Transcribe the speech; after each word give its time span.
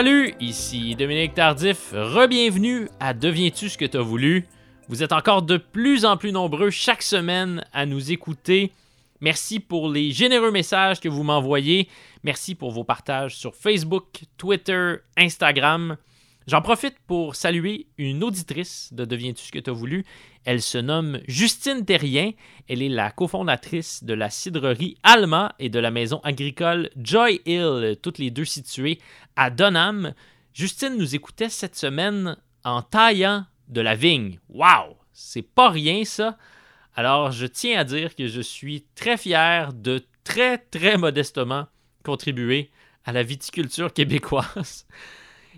Salut, 0.00 0.32
ici 0.40 0.96
Dominique 0.96 1.34
Tardif. 1.34 1.90
Rebienvenue 1.92 2.88
à 3.00 3.12
Deviens-tu 3.12 3.68
ce 3.68 3.76
que 3.76 3.84
t'as 3.84 4.00
voulu? 4.00 4.46
Vous 4.88 5.02
êtes 5.02 5.12
encore 5.12 5.42
de 5.42 5.58
plus 5.58 6.06
en 6.06 6.16
plus 6.16 6.32
nombreux 6.32 6.70
chaque 6.70 7.02
semaine 7.02 7.62
à 7.74 7.84
nous 7.84 8.10
écouter. 8.10 8.72
Merci 9.20 9.60
pour 9.60 9.90
les 9.90 10.10
généreux 10.10 10.52
messages 10.52 11.00
que 11.00 11.10
vous 11.10 11.22
m'envoyez. 11.22 11.86
Merci 12.24 12.54
pour 12.54 12.70
vos 12.70 12.82
partages 12.82 13.36
sur 13.36 13.54
Facebook, 13.54 14.22
Twitter, 14.38 14.94
Instagram. 15.18 15.98
J'en 16.50 16.62
profite 16.62 16.98
pour 17.06 17.36
saluer 17.36 17.86
une 17.96 18.24
auditrice 18.24 18.92
de 18.92 19.04
Deviens-tu 19.04 19.44
ce 19.44 19.52
que 19.52 19.60
tu 19.60 19.70
as 19.70 19.72
voulu? 19.72 20.04
Elle 20.44 20.60
se 20.60 20.78
nomme 20.78 21.20
Justine 21.28 21.84
Terrien. 21.84 22.32
Elle 22.68 22.82
est 22.82 22.88
la 22.88 23.12
cofondatrice 23.12 24.02
de 24.02 24.14
la 24.14 24.30
cidrerie 24.30 24.96
Alma 25.04 25.54
et 25.60 25.68
de 25.68 25.78
la 25.78 25.92
maison 25.92 26.18
agricole 26.24 26.90
Joy 26.96 27.40
Hill, 27.46 27.96
toutes 28.02 28.18
les 28.18 28.32
deux 28.32 28.44
situées 28.44 28.98
à 29.36 29.50
Donham. 29.50 30.12
Justine 30.52 30.96
nous 30.96 31.14
écoutait 31.14 31.50
cette 31.50 31.76
semaine 31.76 32.36
en 32.64 32.82
taillant 32.82 33.46
de 33.68 33.80
la 33.80 33.94
vigne. 33.94 34.40
Waouh! 34.48 34.96
C'est 35.12 35.48
pas 35.48 35.70
rien 35.70 36.04
ça. 36.04 36.36
Alors, 36.96 37.30
je 37.30 37.46
tiens 37.46 37.78
à 37.78 37.84
dire 37.84 38.16
que 38.16 38.26
je 38.26 38.40
suis 38.40 38.86
très 38.96 39.16
fier 39.16 39.72
de 39.72 40.04
très, 40.24 40.58
très 40.58 40.98
modestement 40.98 41.68
contribuer 42.02 42.72
à 43.04 43.12
la 43.12 43.22
viticulture 43.22 43.92
québécoise. 43.92 44.84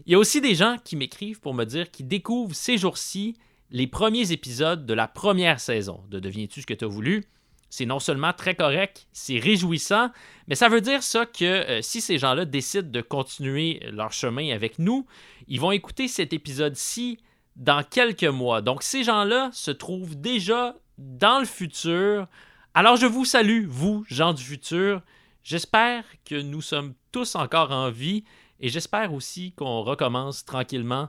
Il 0.06 0.12
y 0.12 0.14
a 0.14 0.18
aussi 0.18 0.40
des 0.40 0.54
gens 0.54 0.76
qui 0.82 0.96
m'écrivent 0.96 1.40
pour 1.40 1.54
me 1.54 1.64
dire 1.64 1.90
qu'ils 1.90 2.08
découvrent 2.08 2.54
ces 2.54 2.78
jours-ci 2.78 3.36
les 3.70 3.86
premiers 3.86 4.32
épisodes 4.32 4.84
de 4.86 4.94
la 4.94 5.08
première 5.08 5.60
saison 5.60 6.02
de 6.10 6.20
Deviens-tu 6.20 6.62
ce 6.62 6.66
que 6.66 6.74
tu 6.74 6.84
as 6.84 6.88
voulu? 6.88 7.24
C'est 7.70 7.86
non 7.86 8.00
seulement 8.00 8.34
très 8.34 8.54
correct, 8.54 9.06
c'est 9.12 9.38
réjouissant, 9.38 10.10
mais 10.46 10.54
ça 10.54 10.68
veut 10.68 10.82
dire 10.82 11.02
ça 11.02 11.24
que 11.24 11.44
euh, 11.44 11.80
si 11.80 12.02
ces 12.02 12.18
gens-là 12.18 12.44
décident 12.44 12.90
de 12.90 13.00
continuer 13.00 13.80
leur 13.90 14.12
chemin 14.12 14.52
avec 14.52 14.78
nous, 14.78 15.06
ils 15.48 15.58
vont 15.58 15.72
écouter 15.72 16.06
cet 16.06 16.34
épisode-ci 16.34 17.18
dans 17.56 17.82
quelques 17.82 18.24
mois. 18.24 18.60
Donc 18.60 18.82
ces 18.82 19.04
gens-là 19.04 19.48
se 19.54 19.70
trouvent 19.70 20.16
déjà 20.20 20.76
dans 20.98 21.38
le 21.38 21.46
futur. 21.46 22.26
Alors 22.74 22.96
je 22.96 23.06
vous 23.06 23.24
salue, 23.24 23.64
vous, 23.66 24.04
gens 24.06 24.34
du 24.34 24.42
futur. 24.42 25.00
J'espère 25.42 26.04
que 26.26 26.40
nous 26.40 26.60
sommes 26.60 26.92
tous 27.10 27.36
encore 27.36 27.70
en 27.70 27.90
vie 27.90 28.24
et 28.62 28.68
j'espère 28.68 29.12
aussi 29.12 29.52
qu'on 29.52 29.82
recommence 29.82 30.44
tranquillement 30.44 31.08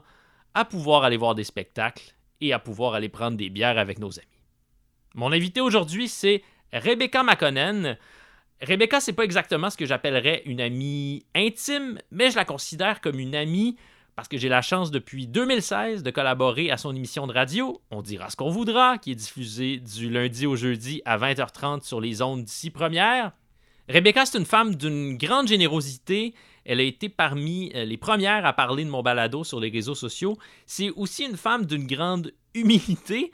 à 0.52 0.64
pouvoir 0.64 1.04
aller 1.04 1.16
voir 1.16 1.34
des 1.34 1.44
spectacles 1.44 2.14
et 2.40 2.52
à 2.52 2.58
pouvoir 2.58 2.94
aller 2.94 3.08
prendre 3.08 3.36
des 3.36 3.48
bières 3.48 3.78
avec 3.78 3.98
nos 3.98 4.18
amis. 4.18 4.28
Mon 5.14 5.32
invité 5.32 5.60
aujourd'hui, 5.60 6.08
c'est 6.08 6.42
Rebecca 6.72 7.22
McConnell. 7.22 7.98
Rebecca, 8.60 9.00
c'est 9.00 9.12
pas 9.12 9.24
exactement 9.24 9.70
ce 9.70 9.76
que 9.76 9.86
j'appellerais 9.86 10.42
une 10.44 10.60
amie 10.60 11.24
intime, 11.34 12.00
mais 12.10 12.30
je 12.30 12.36
la 12.36 12.44
considère 12.44 13.00
comme 13.00 13.20
une 13.20 13.36
amie 13.36 13.76
parce 14.16 14.28
que 14.28 14.36
j'ai 14.36 14.48
la 14.48 14.62
chance 14.62 14.90
depuis 14.90 15.26
2016 15.26 16.02
de 16.02 16.10
collaborer 16.10 16.70
à 16.70 16.76
son 16.76 16.94
émission 16.94 17.26
de 17.26 17.32
radio, 17.32 17.80
On 17.90 18.02
dira 18.02 18.30
ce 18.30 18.36
qu'on 18.36 18.50
voudra, 18.50 18.98
qui 18.98 19.12
est 19.12 19.16
diffusée 19.16 19.78
du 19.78 20.08
lundi 20.08 20.46
au 20.46 20.54
jeudi 20.54 21.02
à 21.04 21.18
20h30 21.18 21.82
sur 21.82 22.00
les 22.00 22.22
ondes 22.22 22.44
d'ici 22.44 22.70
première. 22.70 23.32
Rebecca, 23.88 24.24
c'est 24.24 24.38
une 24.38 24.46
femme 24.46 24.76
d'une 24.76 25.16
grande 25.18 25.48
générosité. 25.48 26.34
Elle 26.64 26.80
a 26.80 26.82
été 26.82 27.08
parmi 27.08 27.70
euh, 27.74 27.84
les 27.84 27.96
premières 27.96 28.46
à 28.46 28.52
parler 28.52 28.84
de 28.84 28.90
mon 28.90 29.02
balado 29.02 29.44
sur 29.44 29.60
les 29.60 29.70
réseaux 29.70 29.94
sociaux. 29.94 30.36
C'est 30.66 30.90
aussi 30.90 31.24
une 31.24 31.36
femme 31.36 31.66
d'une 31.66 31.86
grande 31.86 32.32
humilité, 32.54 33.32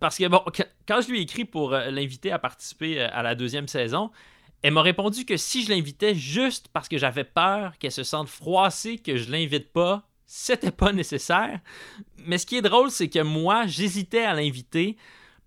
parce 0.00 0.18
que 0.18 0.28
bon, 0.28 0.42
quand 0.86 1.00
je 1.00 1.10
lui 1.10 1.18
ai 1.18 1.22
écrit 1.22 1.44
pour 1.44 1.72
euh, 1.72 1.90
l'inviter 1.90 2.30
à 2.30 2.38
participer 2.38 3.00
euh, 3.00 3.08
à 3.12 3.22
la 3.22 3.34
deuxième 3.34 3.66
saison, 3.66 4.10
elle 4.62 4.72
m'a 4.72 4.82
répondu 4.82 5.24
que 5.24 5.36
si 5.36 5.62
je 5.64 5.70
l'invitais 5.70 6.14
juste 6.14 6.68
parce 6.72 6.88
que 6.88 6.98
j'avais 6.98 7.24
peur 7.24 7.78
qu'elle 7.78 7.92
se 7.92 8.02
sente 8.02 8.28
froissée 8.28 8.98
que 8.98 9.16
je 9.16 9.30
l'invite 9.30 9.72
pas, 9.72 10.08
c'était 10.26 10.72
pas 10.72 10.92
nécessaire. 10.92 11.60
Mais 12.18 12.38
ce 12.38 12.46
qui 12.46 12.56
est 12.56 12.62
drôle, 12.62 12.90
c'est 12.90 13.08
que 13.08 13.22
moi, 13.22 13.66
j'hésitais 13.66 14.24
à 14.24 14.34
l'inviter 14.34 14.96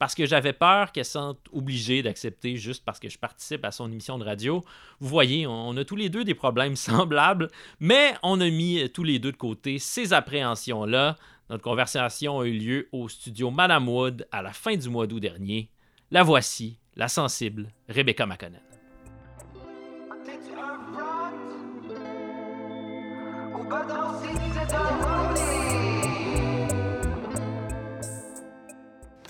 parce 0.02 0.16
que 0.16 0.26
j'avais 0.26 0.52
peur 0.52 0.92
qu'elle 0.92 1.06
se 1.06 1.12
sente 1.12 1.38
obligée 1.54 2.02
d'accepter 2.02 2.56
juste 2.56 2.84
parce 2.84 3.00
que 3.00 3.08
je 3.08 3.20
participe 3.20 3.64
à 3.64 3.70
son 3.70 3.86
émission 3.92 4.18
de 4.18 4.24
radio. 4.24 4.66
Vous 5.00 5.08
voyez, 5.08 5.46
on 5.46 5.78
a 5.78 5.86
tous 5.86 5.96
les 5.96 6.10
deux 6.10 6.24
des 6.24 6.34
problèmes 6.34 6.76
semblables, 6.76 7.50
mais 7.80 8.16
on 8.24 8.42
a 8.42 8.50
mis 8.50 8.90
tous 8.90 9.04
les 9.04 9.20
deux 9.20 9.32
de 9.32 9.38
côté 9.38 9.78
ces 9.78 10.12
appréhensions-là. 10.12 11.18
Notre 11.52 11.62
conversation 11.62 12.40
a 12.40 12.48
eu 12.48 12.54
lieu 12.54 12.90
au 12.92 13.10
studio 13.10 13.52
Madame 13.52 13.88
Wood 13.88 14.26
à 14.32 14.42
la 14.42 14.54
fin 14.54 14.76
du 14.76 14.90
mois 14.90 15.06
d'août 15.06 15.20
dernier. 15.20 15.70
La 16.10 16.24
voici, 16.24 16.80
la 16.96 17.08
sensible 17.08 17.68
Rebecca 17.88 18.26
McConnell. 18.26 18.64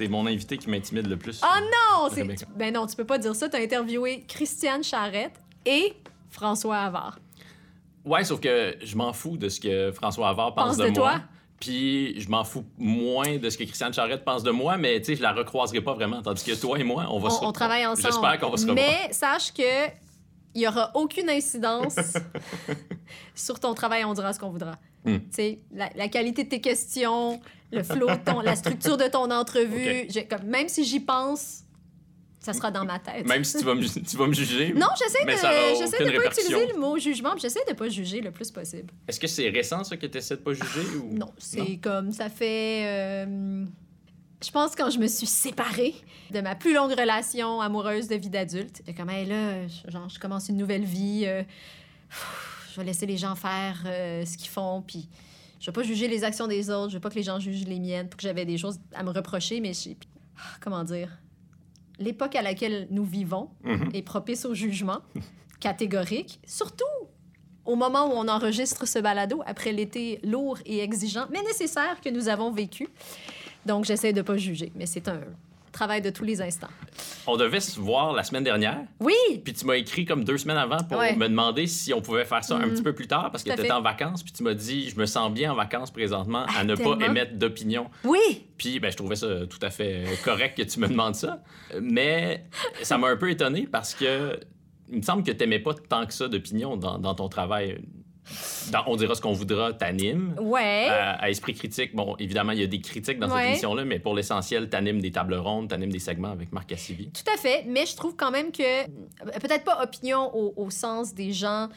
T'es 0.02 0.08
mon 0.08 0.26
invité 0.26 0.58
qui 0.58 0.68
m'intimide 0.68 1.06
le 1.06 1.16
plus. 1.16 1.42
Oh 1.44 1.60
non! 1.60 2.10
Ben 2.56 2.74
non, 2.74 2.88
tu 2.88 2.96
peux 2.96 3.06
pas 3.06 3.20
dire 3.20 3.36
ça. 3.36 3.48
T'as 3.48 3.62
interviewé 3.62 4.26
Christiane 4.28 4.84
Charrette 4.84 5.40
et 5.64 5.94
François 6.32 6.78
Havard. 6.80 7.20
Ouais, 8.04 8.24
sauf 8.24 8.40
que 8.40 8.78
je 8.82 8.96
m'en 8.96 9.14
fous 9.14 9.38
de 9.38 9.48
ce 9.48 9.60
que 9.60 9.92
François 9.92 10.30
Havard 10.30 10.56
pense, 10.56 10.78
de, 10.78 10.86
moi. 10.86 10.92
Toi? 10.92 11.22
Puis 11.60 12.20
je 12.20 12.28
m'en 12.32 12.44
fous 12.44 12.66
moins 12.80 13.38
de 13.38 13.48
ce 13.52 13.60
que 13.60 13.64
Christiane 13.64 13.94
Charrette 13.94 14.26
pense 14.26 14.42
de 14.42 14.50
moi, 14.50 14.76
mais 14.76 15.00
tu 15.02 15.06
sais, 15.06 15.16
je 15.18 15.22
la 15.22 15.34
recroiserai 15.34 15.82
pas 15.82 15.94
vraiment. 15.94 16.24
Tandis 16.24 16.44
que 16.44 16.60
toi 16.60 16.80
et 16.80 16.84
moi, 16.84 17.06
on 17.12 17.20
va 17.20 17.28
on, 17.28 17.30
se 17.30 17.46
On 17.46 17.52
travaille 17.52 17.86
ensemble. 17.86 18.12
J'espère 18.12 18.40
qu'on 18.40 18.50
va 18.50 18.58
se 18.58 18.66
revoir. 18.66 18.84
Mais 18.84 19.14
sache 19.14 19.54
que 19.54 19.88
il 20.56 20.62
n'y 20.62 20.68
aura 20.68 20.90
aucune 20.96 21.30
incidence 21.30 21.96
sur 23.36 23.60
ton 23.60 23.76
travail, 23.76 24.04
on 24.04 24.14
dira 24.16 24.34
ce 24.34 24.40
qu'on 24.40 24.50
voudra. 24.50 24.80
Hmm. 25.04 25.18
La, 25.74 25.90
la, 25.96 26.08
qualité 26.08 26.44
de 26.44 26.50
tes 26.50 26.62
questions, 26.62 27.42
le 27.72 27.84
flow, 27.84 28.08
ton, 28.24 28.42
la 28.42 28.56
structure 28.56 28.98
de 28.98 29.06
ton 29.06 29.32
entrevue, 29.32 30.08
comme, 30.30 30.44
même 30.44 30.68
si 30.68 30.84
j'y 30.84 31.00
pense, 31.00 31.64
ça 32.40 32.54
sera 32.54 32.72
dans 32.72 32.86
ma 32.86 33.00
tête. 33.00 33.28
Même 33.28 33.44
si 33.44 33.58
tu 33.58 33.64
vas 33.64 33.76
me, 33.76 33.82
tu 33.82 34.18
vas 34.18 34.28
me 34.28 34.34
juger? 34.34 34.74
Non, 34.74 34.88
j'essaie 34.98 35.26
de 35.26 35.32
ne 36.12 36.18
pas 36.20 36.26
utiliser 36.26 36.68
le 36.68 36.80
mot 36.80 36.98
jugement, 36.98 37.36
j'essaie 37.38 37.64
de 37.68 37.74
pas 37.74 37.88
juger 37.90 38.22
le 38.22 38.32
plus 38.32 38.52
possible. 38.52 38.92
Est-ce 39.08 39.20
que 39.20 39.28
c'est 39.28 39.50
récent, 39.50 39.84
ça, 39.84 39.98
que 39.98 40.06
tu 40.06 40.18
essaies 40.18 40.38
de 40.38 40.42
pas 40.42 40.54
juger? 40.54 40.98
Ou... 40.98 41.18
Non, 41.18 41.32
c'est 41.38 41.78
comme, 41.78 42.12
ça 42.12 42.30
fait... 42.30 42.84
Euh, 42.86 43.66
je 44.44 44.50
pense 44.50 44.76
quand 44.76 44.90
je 44.90 44.98
me 44.98 45.08
suis 45.08 45.28
séparée 45.28 45.94
de 46.32 46.42
ma 46.42 46.56
plus 46.56 46.74
longue 46.74 46.92
relation 46.92 47.62
amoureuse 47.62 48.08
de 48.08 48.16
vie 48.16 48.30
d'adulte, 48.30 48.82
comme, 48.98 49.10
hey, 49.10 49.26
là, 49.26 49.68
genre, 49.88 50.10
je 50.10 50.20
commence 50.20 50.50
une 50.50 50.58
nouvelle 50.58 50.84
vie... 50.84 51.24
Euh, 51.26 51.44
je 52.72 52.78
vais 52.78 52.86
laisser 52.86 53.06
les 53.06 53.18
gens 53.18 53.36
faire 53.36 53.84
euh, 53.86 54.26
ce 54.26 54.38
qu'ils 54.38 54.50
font, 54.50 54.82
puis 54.86 55.10
je 55.60 55.66
vais 55.66 55.72
pas 55.72 55.84
juger 55.84 56.08
les 56.08 56.24
actions 56.24 56.48
des 56.48 56.70
autres, 56.70 56.90
je 56.90 56.96
veux 56.96 57.02
pas 57.02 57.10
que 57.10 57.16
les 57.16 57.24
gens 57.24 57.40
jugent 57.40 57.68
les 57.68 57.80
miennes, 57.80 58.10
que 58.10 58.22
j'avais 58.22 58.46
des 58.46 58.58
choses 58.58 58.80
à 58.94 59.04
me 59.04 59.12
reprocher, 59.12 59.60
mais 59.60 59.74
ah, 60.38 60.42
comment 60.62 60.84
dire, 60.84 61.10
l'époque 62.00 62.36
à 62.36 62.42
laquelle 62.42 62.88
nous 62.90 63.04
vivons 63.04 63.50
mhm. 63.64 63.92
est 63.94 64.02
propice 64.02 64.46
au 64.46 64.54
jugement 64.54 65.00
catégorique, 65.60 66.40
surtout 66.46 66.86
au 67.66 67.76
moment 67.76 68.08
où 68.08 68.14
on 68.14 68.28
enregistre 68.28 68.88
ce 68.88 69.00
balado 69.00 69.44
après 69.46 69.72
l'été 69.72 70.20
lourd 70.24 70.58
et 70.66 70.80
exigeant, 70.80 71.28
mais 71.32 71.42
nécessaire 71.44 72.02
que 72.02 72.10
nous 72.10 72.28
avons 72.28 72.52
vécu. 72.52 72.88
Donc, 73.68 73.86
j'essaie 73.86 74.14
de 74.14 74.24
pas 74.24 74.38
juger, 74.38 74.72
mais 74.76 74.88
c'est 74.88 75.08
un 75.08 75.22
travail 75.72 76.02
de 76.02 76.10
tous 76.10 76.24
les 76.24 76.42
instants. 76.42 76.70
On 77.28 77.38
devait 77.38 77.60
se 77.60 77.80
voir 77.80 78.14
la 78.14 78.24
semaine 78.24 78.44
dernière. 78.44 78.80
Oui. 79.00 79.14
Puis 79.44 79.54
tu 79.54 79.66
m'as 79.66 79.76
écrit 79.76 80.06
comme 80.06 80.24
deux 80.24 80.38
semaines 80.38 80.58
avant 80.58 80.84
pour 80.84 81.00
me 81.00 81.28
demander 81.28 81.68
si 81.68 81.94
on 81.94 82.02
pouvait 82.02 82.26
faire 82.26 82.44
ça 82.44 82.56
un 82.56 82.66
mm. 82.66 82.72
petit 82.72 82.84
peu 82.84 82.94
plus 82.94 83.08
tard 83.08 83.32
parce 83.32 83.44
que 83.44 83.52
tu 83.52 83.60
étais 83.60 83.72
en 83.72 83.82
vacances. 83.82 84.24
Puis 84.24 84.34
tu 84.34 84.44
m'as 84.44 84.54
dit, 84.54 84.90
je 84.90 84.98
me 84.98 85.06
sens 85.06 85.32
bien 85.32 85.52
en 85.52 85.56
vacances 85.56 85.92
présentement 85.92 86.46
à 86.56 86.64
ne 86.64 86.76
pas 86.76 86.98
émettre 87.06 87.36
d'opinion. 87.36 87.90
Oui. 88.04 88.48
Puis 88.58 88.80
ben, 88.80 88.92
je 88.92 88.98
trouvais 88.98 89.16
ça 89.16 89.46
tout 89.48 89.60
à 89.62 89.70
fait 89.70 90.06
correct 90.24 90.58
que 90.58 90.64
tu 90.64 90.80
me 90.80 90.88
demandes 90.88 91.16
ça. 91.16 91.42
Mais 91.82 92.46
ça 92.84 92.98
m'a 92.98 93.08
un 93.08 93.18
peu 93.18 93.30
étonné 93.30 93.68
parce 93.72 93.94
que 93.94 94.40
il 94.90 94.98
me 94.98 95.02
semble 95.04 95.24
que 95.24 95.32
tu 95.32 95.38
n'aimais 95.38 95.60
pas 95.60 95.74
tant 95.74 96.06
que 96.06 96.14
ça 96.14 96.28
d'opinion 96.28 96.76
dans, 96.76 96.98
dans 96.98 97.16
ton 97.16 97.30
travail 97.30 97.82
on 98.88 98.96
dira 98.96 99.16
ce 99.16 99.22
qu'on 99.22 99.34
voudra, 99.34 99.74
t'anime. 99.74 100.36
Ouais. 100.40 100.88
Euh, 100.90 101.14
à 101.20 101.30
Esprit 101.30 101.54
critique, 101.54 101.96
bon, 101.96 102.16
évidemment, 102.20 102.52
il 102.52 102.60
y 102.60 102.64
a 102.64 102.68
des 102.68 102.82
critiques 102.82 103.20
dans 103.20 103.30
cette 103.30 103.48
émission-là, 103.48 103.86
mais 103.86 104.00
pour 104.00 104.16
l'essentiel, 104.16 104.70
t'animes 104.70 105.02
des 105.02 105.12
tables 105.12 105.36
rondes, 105.36 105.70
t'animes 105.70 105.92
des 105.92 106.00
segments 106.00 106.32
avec 106.32 106.52
Marc 106.52 106.68
Cassivi. 106.68 107.12
Tout 107.12 107.30
à 107.34 107.38
fait, 107.38 107.66
mais 107.68 107.86
je 107.86 107.96
trouve 107.96 108.16
quand 108.16 108.32
même 108.32 108.52
que, 108.52 108.86
peut-être 109.40 109.64
pas 109.64 109.84
opinion 109.84 110.32
au 110.34 110.70
sens 110.70 111.14
des 111.14 111.32
gens 111.34 111.70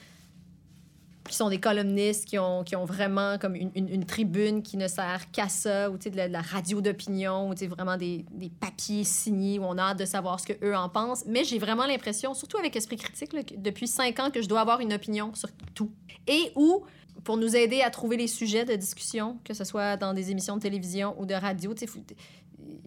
qui 1.29 1.37
sont 1.37 1.49
des 1.49 1.59
columnistes, 1.59 2.27
qui 2.27 2.39
ont, 2.39 2.65
qui 2.65 2.77
ont 2.77 2.85
vraiment 2.85 3.39
comme 3.39 3.55
une, 3.55 3.71
une, 3.75 4.05
tribune 4.05 4.63
qui 4.63 4.77
ne 4.77 4.89
sert 4.89 5.31
qu'à 5.33 5.49
ça, 5.49 5.91
ou 5.91 5.97
de 5.97 6.17
la, 6.17 6.29
de 6.29 6.33
la 6.33 6.43
radio 6.43 6.81
d'opinion, 6.81 7.51
ou 7.51 7.55
vraiment 7.67 7.97
des, 7.97 8.27
des, 8.31 8.51
papiers 8.51 9.05
signés 9.05 9.59
où 9.59 9.65
on 9.65 9.79
a 9.79 9.83
hâte 9.83 9.99
de 9.99 10.05
savoir 10.05 10.39
ce 10.39 10.53
qu'eux 10.53 10.75
en 10.75 10.89
pensent. 10.89 11.25
Mais 11.27 11.45
j'ai 11.45 11.59
vraiment 11.59 11.87
l'impression, 11.87 12.35
surtout 12.35 12.59
avec 12.59 12.77
Esprit 12.77 12.97
Critique, 12.97 13.33
là, 13.33 13.41
depuis 13.57 13.89
cinq 13.89 14.21
ans, 14.21 14.31
que 14.31 14.43
je 14.43 14.49
dois 14.49 14.61
avoir 14.61 14.81
une 14.81 14.93
opinion 14.93 15.35
sur 15.35 15.49
tout. 15.75 15.91
Et 16.27 16.53
où, 16.57 16.85
pour 17.25 17.39
nous 17.39 17.57
aider 17.57 17.81
à 17.81 17.91
trouver 17.91 18.17
les 18.19 18.29
sujets 18.29 18.67
de 18.67 18.75
discussion, 18.75 19.39
que 19.45 19.55
ce 19.55 19.65
soit 19.65 19.97
dans 19.97 20.13
des 20.13 20.31
émissions 20.31 20.57
de 20.57 20.63
télévision 20.63 21.15
ou 21.19 21.25
de 21.25 21.35
radio, 21.35 21.73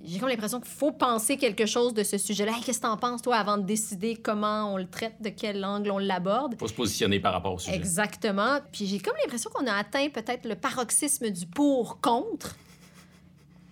j'ai 0.03 0.19
comme 0.19 0.29
l'impression 0.29 0.59
qu'il 0.61 0.71
faut 0.71 0.91
penser 0.91 1.35
quelque 1.37 1.65
chose 1.65 1.93
de 1.93 2.03
ce 2.03 2.17
sujet-là. 2.17 2.53
Hey, 2.55 2.61
Qu'est-ce 2.63 2.77
que 2.79 2.83
t'en 2.83 2.95
penses, 2.97 3.21
toi, 3.21 3.35
avant 3.35 3.57
de 3.57 3.63
décider 3.63 4.15
comment 4.15 4.73
on 4.73 4.77
le 4.77 4.87
traite, 4.87 5.15
de 5.21 5.29
quel 5.29 5.63
angle 5.65 5.91
on 5.91 5.97
l'aborde? 5.97 6.55
Faut 6.57 6.67
se 6.67 6.73
positionner 6.73 7.19
par 7.19 7.33
rapport 7.33 7.53
au 7.53 7.59
sujet. 7.59 7.75
Exactement. 7.75 8.59
Puis 8.71 8.85
j'ai 8.87 8.99
comme 8.99 9.15
l'impression 9.21 9.49
qu'on 9.53 9.67
a 9.67 9.73
atteint 9.73 10.07
peut-être 10.09 10.45
le 10.45 10.55
paroxysme 10.55 11.29
du 11.29 11.45
pour-contre. 11.45 12.55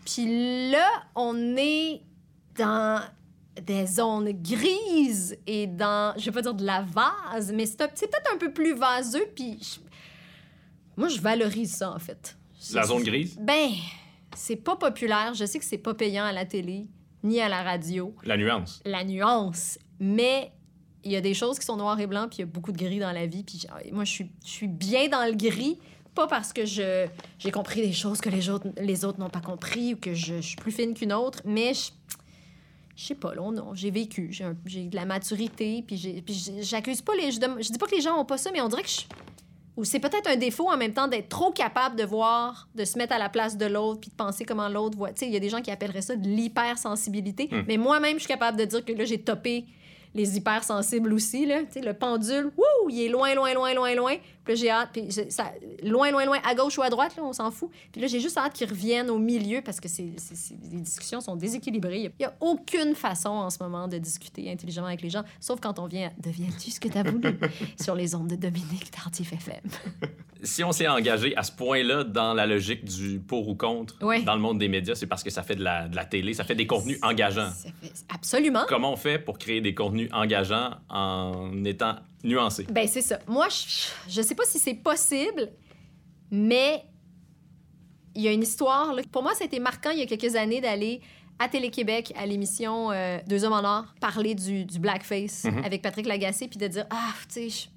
Puis 0.05 0.69
là, 0.71 0.87
on 1.15 1.55
est 1.57 2.01
dans 2.57 3.01
des 3.61 3.87
zones 3.87 4.31
grises 4.33 5.37
et 5.47 5.65
dans, 5.67 6.13
je 6.17 6.25
vais 6.25 6.31
pas 6.31 6.41
dire 6.41 6.53
de 6.53 6.65
la 6.65 6.81
vase, 6.83 7.51
mais 7.53 7.65
c'est 7.65 7.77
peut-être 7.77 8.33
un 8.33 8.37
peu 8.37 8.51
plus 8.51 8.75
vaseux. 8.75 9.25
Puis 9.33 9.57
je- 9.61 9.79
moi, 10.97 11.07
je 11.07 11.19
valorise 11.21 11.73
ça, 11.75 11.91
en 11.91 11.99
fait. 11.99 12.37
La 12.73 12.83
zone 12.83 13.03
grise, 13.03 13.37
Ben, 13.39 13.69
c'est 14.35 14.55
pas 14.55 14.75
populaire. 14.75 15.33
Je 15.33 15.45
sais 15.45 15.59
que 15.59 15.65
c'est 15.65 15.77
pas 15.77 15.93
payant 15.93 16.23
à 16.25 16.31
la 16.31 16.45
télé 16.45 16.87
ni 17.23 17.41
à 17.41 17.49
la 17.49 17.63
radio 17.63 18.13
la 18.23 18.37
nuance. 18.37 18.81
la 18.85 19.03
nuance, 19.03 19.79
mais 19.99 20.51
il 21.03 21.11
y 21.11 21.15
a 21.15 21.21
des 21.21 21.33
choses 21.33 21.57
qui 21.59 21.65
sont 21.65 21.77
noires 21.77 21.99
et 21.99 22.07
blancs, 22.07 22.29
puis 22.29 22.37
il 22.37 22.41
y 22.41 22.43
a 22.43 22.47
beaucoup 22.47 22.71
de 22.71 22.77
gris 22.77 22.99
dans 22.99 23.11
la 23.11 23.25
vie. 23.25 23.43
Puis 23.43 23.65
moi, 23.91 24.03
je 24.03 24.11
suis, 24.11 24.31
je 24.43 24.49
suis 24.49 24.67
bien 24.67 25.07
dans 25.07 25.25
le 25.25 25.33
gris, 25.35 25.77
pas 26.13 26.27
parce 26.27 26.53
que 26.53 26.65
je, 26.65 27.07
j'ai 27.39 27.51
compris 27.51 27.81
des 27.81 27.93
choses 27.93 28.21
que 28.21 28.29
les 28.29 28.49
autres, 28.49 28.67
les 28.81 29.05
autres 29.05 29.19
n'ont 29.19 29.29
pas 29.29 29.41
compris 29.41 29.93
ou 29.93 29.97
que 29.97 30.13
je, 30.13 30.35
je 30.37 30.41
suis 30.41 30.55
plus 30.55 30.71
fine 30.71 30.93
qu'une 30.93 31.13
autre, 31.13 31.41
mais 31.45 31.73
je, 31.73 31.91
je 32.95 33.03
sais 33.05 33.15
pas, 33.15 33.35
là, 33.35 33.51
non, 33.51 33.73
j'ai 33.75 33.91
vécu, 33.91 34.31
j'ai, 34.31 34.85
de 34.87 34.95
la 34.95 35.05
maturité, 35.05 35.83
puis, 35.85 35.97
j'ai, 35.97 36.21
puis 36.21 36.33
j'ai- 36.33 36.63
j'accuse 36.63 37.01
pas 37.01 37.13
les... 37.15 37.31
Je, 37.31 37.39
je 37.39 37.71
dis 37.71 37.77
pas 37.77 37.85
que 37.87 37.95
les 37.95 38.01
gens 38.01 38.17
ont 38.19 38.25
pas 38.25 38.37
ça, 38.37 38.51
mais 38.51 38.61
on 38.61 38.69
dirait 38.69 38.83
que 38.83 38.89
je... 38.89 39.01
Ou 39.77 39.83
c'est 39.83 39.99
peut-être 39.99 40.29
un 40.29 40.37
défaut 40.37 40.69
en 40.69 40.77
même 40.77 40.93
temps 40.93 41.07
d'être 41.07 41.29
trop 41.29 41.51
capable 41.51 41.95
de 41.95 42.05
voir, 42.05 42.69
de 42.75 42.85
se 42.85 42.97
mettre 42.97 43.13
à 43.13 43.17
la 43.17 43.29
place 43.29 43.57
de 43.57 43.65
l'autre, 43.65 44.01
puis 44.01 44.09
de 44.09 44.15
penser 44.15 44.45
comment 44.45 44.69
l'autre 44.69 44.97
voit. 44.97 45.09
Tu 45.09 45.19
sais, 45.19 45.27
il 45.27 45.33
y 45.33 45.37
a 45.37 45.39
des 45.39 45.49
gens 45.49 45.61
qui 45.61 45.71
appelleraient 45.71 46.01
ça 46.01 46.15
de 46.15 46.27
l'hypersensibilité. 46.27 47.49
Hmm. 47.51 47.63
Mais 47.67 47.77
moi-même, 47.77 48.15
je 48.15 48.19
suis 48.19 48.27
capable 48.27 48.57
de 48.57 48.65
dire 48.65 48.85
que 48.85 48.93
là, 48.93 49.03
j'ai 49.03 49.21
topé 49.21 49.65
les 50.15 50.37
hypersensibles 50.37 51.13
aussi. 51.13 51.45
Là. 51.45 51.59
Tu 51.63 51.73
sais, 51.73 51.81
le 51.81 51.93
pendule, 51.93 52.45
wouh, 52.57 52.89
il 52.89 53.01
est 53.01 53.09
loin, 53.09 53.35
loin, 53.35 53.53
loin, 53.53 53.73
loin, 53.73 53.93
loin. 53.93 54.15
Puis 54.45 54.53
là, 54.53 54.55
j'ai 54.55 54.69
hâte. 54.69 54.89
Puis 54.93 55.07
ça, 55.29 55.51
loin, 55.83 56.09
loin, 56.11 56.23
loin, 56.25 56.37
à 56.47 56.55
gauche 56.55 56.77
ou 56.77 56.81
à 56.83 56.89
droite, 56.89 57.15
là, 57.17 57.23
on 57.23 57.33
s'en 57.33 57.51
fout. 57.51 57.69
Puis 57.91 57.99
là, 57.99 58.07
j'ai 58.07 58.19
juste 58.19 58.37
hâte 58.37 58.53
qu'ils 58.53 58.69
reviennent 58.69 59.09
au 59.09 59.17
milieu 59.17 59.61
parce 59.61 59.79
que 59.79 59.87
c'est, 59.89 60.11
c'est- 60.17 60.35
c'est- 60.35 60.55
les 60.71 60.79
discussions 60.81 61.19
sont 61.19 61.35
déséquilibrées. 61.35 62.03
Il 62.03 62.11
n'y 62.19 62.25
a, 62.25 62.33
aucune 62.39 62.95
façon 62.95 63.29
en 63.29 63.49
ce 63.49 63.57
moment 63.61 63.87
de 63.87 63.97
discuter 63.97 64.49
intelligemment 64.51 64.87
avec 64.87 65.01
les 65.01 65.09
gens, 65.09 65.23
sauf 65.39 65.59
quand 65.59 65.79
on 65.79 65.87
vient 65.87 66.11
Deviens-tu 66.23 66.71
ce 66.71 66.79
que 66.79 66.87
tu 66.87 66.97
as 66.97 67.03
voulu? 67.03 67.37
Sur 67.81 67.95
les 67.95 68.15
ondes 68.15 68.27
de 68.29 68.35
Dominique 68.35 68.89
Tardif 68.91 69.33
FM. 69.33 69.61
Si 70.43 70.63
on 70.63 70.71
s'est 70.71 70.87
engagé 70.87 71.35
à 71.35 71.43
ce 71.43 71.51
point-là 71.51 72.03
dans 72.03 72.33
la 72.35 72.45
logique 72.45 72.85
du 72.85 73.19
pour 73.19 73.47
ou 73.47 73.55
contre 73.55 73.95
Ouais. 74.03 74.21
dans 74.21 74.35
le 74.35 74.41
monde 74.41 74.59
des 74.59 74.67
médias, 74.67 74.93
c'est 74.93 75.07
parce 75.07 75.23
que 75.23 75.31
ça 75.31 75.41
fait 75.41 75.55
de 75.55 75.63
la, 75.63 75.87
de 75.87 75.95
la 75.95 76.05
télé, 76.05 76.33
ça 76.35 76.43
fait 76.43 76.53
des 76.55 76.67
contenus 76.67 76.99
engageants. 77.01 77.49
Ça 77.51 77.69
fait- 77.81 77.91
Absolument. 78.13 78.63
Comment 78.67 78.93
on 78.93 78.95
fait 78.95 79.17
pour 79.17 79.39
créer 79.39 79.59
des 79.61 79.73
contenus 79.73 80.04
engageants 80.13 80.71
en 80.89 81.63
étant 81.63 81.95
nuancé? 82.23 82.65
Ben, 82.69 82.87
c'est 82.87 83.01
ça. 83.01 83.19
Moi, 83.27 83.47
je, 83.49 84.11
je 84.11 84.21
sais 84.21 84.35
pas 84.35 84.45
si 84.45 84.59
c'est 84.59 84.73
possible, 84.75 85.51
mais 86.31 86.83
il 88.15 88.21
y 88.23 88.27
a 88.27 88.31
une 88.31 88.43
histoire. 88.43 88.93
là. 88.93 89.01
Pour 89.11 89.23
moi, 89.23 89.33
ça 89.33 89.43
a 89.43 89.47
été 89.47 89.59
marquant 89.59 89.89
il 89.91 89.99
y 89.99 90.01
a 90.01 90.05
quelques 90.05 90.35
années 90.35 90.61
d'aller 90.61 91.01
à 91.37 91.49
Télé-Québec, 91.49 92.13
à 92.17 92.25
l'émission 92.25 92.91
euh, 92.91 93.17
Deux 93.27 93.43
hommes 93.43 93.51
en 93.53 93.63
or, 93.65 93.85
parler 93.99 94.35
du, 94.35 94.63
du 94.63 94.79
blackface 94.79 95.43
Mhm. 95.43 95.65
avec 95.65 95.81
Patrick 95.81 96.05
Lagacé, 96.07 96.47
puis 96.47 96.57
de 96.57 96.67
dire 96.67 96.85
Ah, 96.89 97.11
tu 97.33 97.49
sais, 97.49 97.67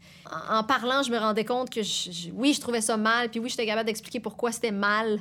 en, 0.51 0.59
en 0.59 0.65
parlant, 0.65 1.03
je 1.03 1.11
me 1.11 1.19
rendais 1.19 1.45
compte 1.45 1.71
que 1.71 1.83
je- 1.83 2.11
je- 2.13 2.31
oui, 2.33 2.53
je 2.55 2.61
trouvais 2.61 2.81
ça 2.81 2.97
mal, 2.97 3.31
puis 3.31 3.41
oui, 3.41 3.49
j'étais 3.49 3.67
capable 3.67 3.87
d'expliquer 3.87 4.21
pourquoi 4.21 4.53
c'était 4.53 4.71
mal. 4.71 5.19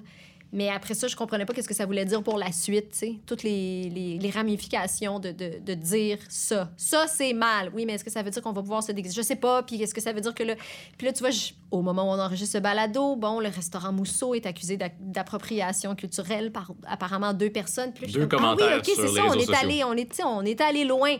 Mais 0.53 0.69
après 0.69 0.93
ça, 0.93 1.07
je 1.07 1.15
comprenais 1.15 1.45
pas 1.45 1.53
qu'est-ce 1.53 1.67
que 1.67 1.73
ça 1.73 1.85
voulait 1.85 2.05
dire 2.05 2.23
pour 2.23 2.37
la 2.37 2.51
suite, 2.53 2.91
tu 2.91 2.97
sais. 2.97 3.15
Toutes 3.25 3.43
les, 3.43 3.89
les- 3.89 4.17
les 4.17 4.29
ramifications 4.29 5.19
de, 5.19 5.31
de- 5.31 5.59
de 5.59 5.73
dire 5.73 6.17
ça. 6.29 6.71
Ça, 6.77 7.05
c'est 7.07 7.33
mal. 7.33 7.69
Oui, 7.75 7.85
mais 7.85 7.93
est-ce 7.93 8.03
que 8.05 8.09
ça 8.11 8.23
veut 8.23 8.29
dire 8.31 8.41
qu'on 8.41 8.53
va 8.53 8.61
pouvoir 8.61 8.81
se 8.81 8.91
déguiser? 8.93 9.13
Je 9.15 9.21
sais 9.21 9.35
pas. 9.35 9.63
Puis 9.63 9.81
est-ce 9.81 9.93
que 9.93 9.99
ça 10.01 10.13
veut 10.13 10.21
dire 10.21 10.33
que 10.33 10.43
là... 10.43 10.55
Puis 10.97 11.05
là, 11.05 11.11
tu 11.13 11.19
vois, 11.19 11.31
je- 11.31 11.51
au 11.69 11.81
moment 11.81 12.03
où 12.03 12.15
on 12.15 12.19
enregistre 12.19 12.53
ce 12.57 12.61
balado, 12.61 13.15
bon, 13.17 13.39
le 13.41 13.49
restaurant 13.49 13.91
Mousseau 13.91 14.33
est 14.35 14.45
accusé 14.45 14.77
d'appropriation 15.01 15.95
culturelle 15.95 16.51
par 16.51 16.71
apparemment 16.87 17.33
deux 17.33 17.49
personnes. 17.49 17.91
Puis 17.93 18.07
là, 18.07 18.13
Deux 18.13 18.27
comme, 18.27 18.39
commentaires 18.39 18.67
Ah 18.71 18.81
oui, 18.85 18.93
OK, 18.93 18.95
c'est 18.95 19.07
ça, 19.15 19.25
on 19.27 19.33
est, 19.33 19.53
allé, 19.53 19.83
on, 19.83 19.93
est, 19.93 20.23
on 20.23 20.41
est 20.43 20.61
allé 20.61 20.85
loin. 20.85 21.15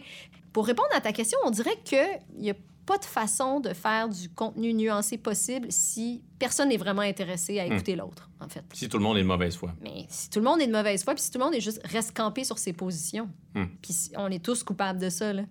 Pour 0.53 0.65
répondre 0.65 0.89
à 0.95 1.01
ta 1.01 1.11
question, 1.11 1.37
on 1.45 1.49
dirait 1.51 1.77
qu'il 1.83 1.99
n'y 2.39 2.51
a 2.51 2.55
pas 2.87 2.97
de 2.97 3.05
façon 3.05 3.59
de 3.59 3.73
faire 3.73 4.09
du 4.09 4.29
contenu 4.29 4.73
nuancé 4.73 5.17
possible 5.19 5.67
si 5.69 6.23
personne 6.39 6.69
n'est 6.69 6.77
vraiment 6.77 7.01
intéressé 7.03 7.59
à 7.59 7.67
Hmm. 7.67 7.73
écouter 7.73 7.95
l'autre, 7.95 8.29
en 8.39 8.47
fait. 8.49 8.63
Si 8.73 8.89
tout 8.89 8.97
le 8.97 9.03
monde 9.03 9.17
est 9.17 9.21
de 9.21 9.27
mauvaise 9.27 9.55
foi. 9.55 9.75
Mais 9.81 10.05
si 10.09 10.29
tout 10.31 10.39
le 10.39 10.45
monde 10.45 10.59
est 10.61 10.67
de 10.67 10.71
mauvaise 10.71 11.03
foi, 11.03 11.13
puis 11.13 11.21
si 11.23 11.29
tout 11.29 11.37
le 11.37 11.43
monde 11.45 11.53
est 11.53 11.61
juste 11.61 11.81
reste 11.85 12.15
campé 12.17 12.43
sur 12.43 12.57
ses 12.57 12.73
positions, 12.73 13.29
Hmm. 13.53 13.65
puis 13.81 13.93
on 14.17 14.31
est 14.31 14.43
tous 14.43 14.63
coupables 14.63 14.99
de 14.99 15.09
ça, 15.09 15.33
là. 15.33 15.43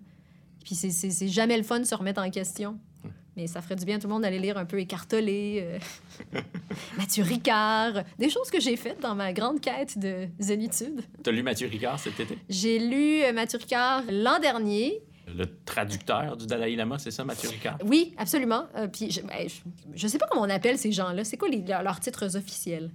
Puis 0.65 0.75
c'est- 0.75 1.27
jamais 1.29 1.55
le 1.57 1.63
fun 1.63 1.79
de 1.79 1.85
se 1.85 1.95
remettre 1.95 2.21
en 2.21 2.29
question. 2.29 2.73
Hmm. 3.03 3.09
Mais 3.37 3.45
ça 3.47 3.61
ferait 3.61 3.75
du 3.75 3.85
bien 3.85 3.97
à 3.97 3.99
tout 3.99 4.07
le 4.07 4.13
monde 4.13 4.23
d'aller 4.23 4.39
lire 4.39 4.57
un 4.57 4.65
peu 4.65 4.79
écartelé, 4.79 5.59
euh, 5.61 5.79
Mathieu 6.97 7.23
Ricard, 7.23 8.03
des 8.17 8.29
choses 8.29 8.49
que 8.49 8.59
j'ai 8.59 8.75
faites 8.75 8.99
dans 8.99 9.15
ma 9.15 9.31
grande 9.33 9.61
quête 9.61 9.97
de 9.97 10.27
zénitude. 10.39 11.01
T'as 11.23 11.31
lu 11.31 11.43
Mathieu 11.43 11.67
Ricard 11.67 11.99
cet 11.99 12.19
été? 12.19 12.37
J'ai 12.49 12.79
lu 12.79 13.21
euh, 13.23 13.33
Mathieu 13.33 13.59
Ricard 13.59 14.03
l'an 14.11 14.39
dernier. 14.39 15.01
Le 15.35 15.45
traducteur 15.65 16.37
du 16.37 16.47
Dalai 16.47 16.75
Lama, 16.75 16.97
c'est 16.99 17.11
ça, 17.11 17.25
Mathieu 17.25 17.49
Ricard? 17.49 17.77
Oui, 17.85 18.13
absolument. 18.17 18.65
Euh, 18.75 18.87
puis 18.87 19.11
je, 19.11 19.21
ben, 19.21 19.47
je, 19.47 19.55
je 19.95 20.07
sais 20.07 20.17
pas 20.17 20.25
comment 20.29 20.43
on 20.43 20.49
appelle 20.49 20.77
ces 20.77 20.91
gens-là. 20.91 21.23
C'est 21.23 21.37
quoi 21.37 21.49
les- 21.49 21.61
leurs 21.67 21.99
titres 21.99 22.35
officiels? 22.37 22.89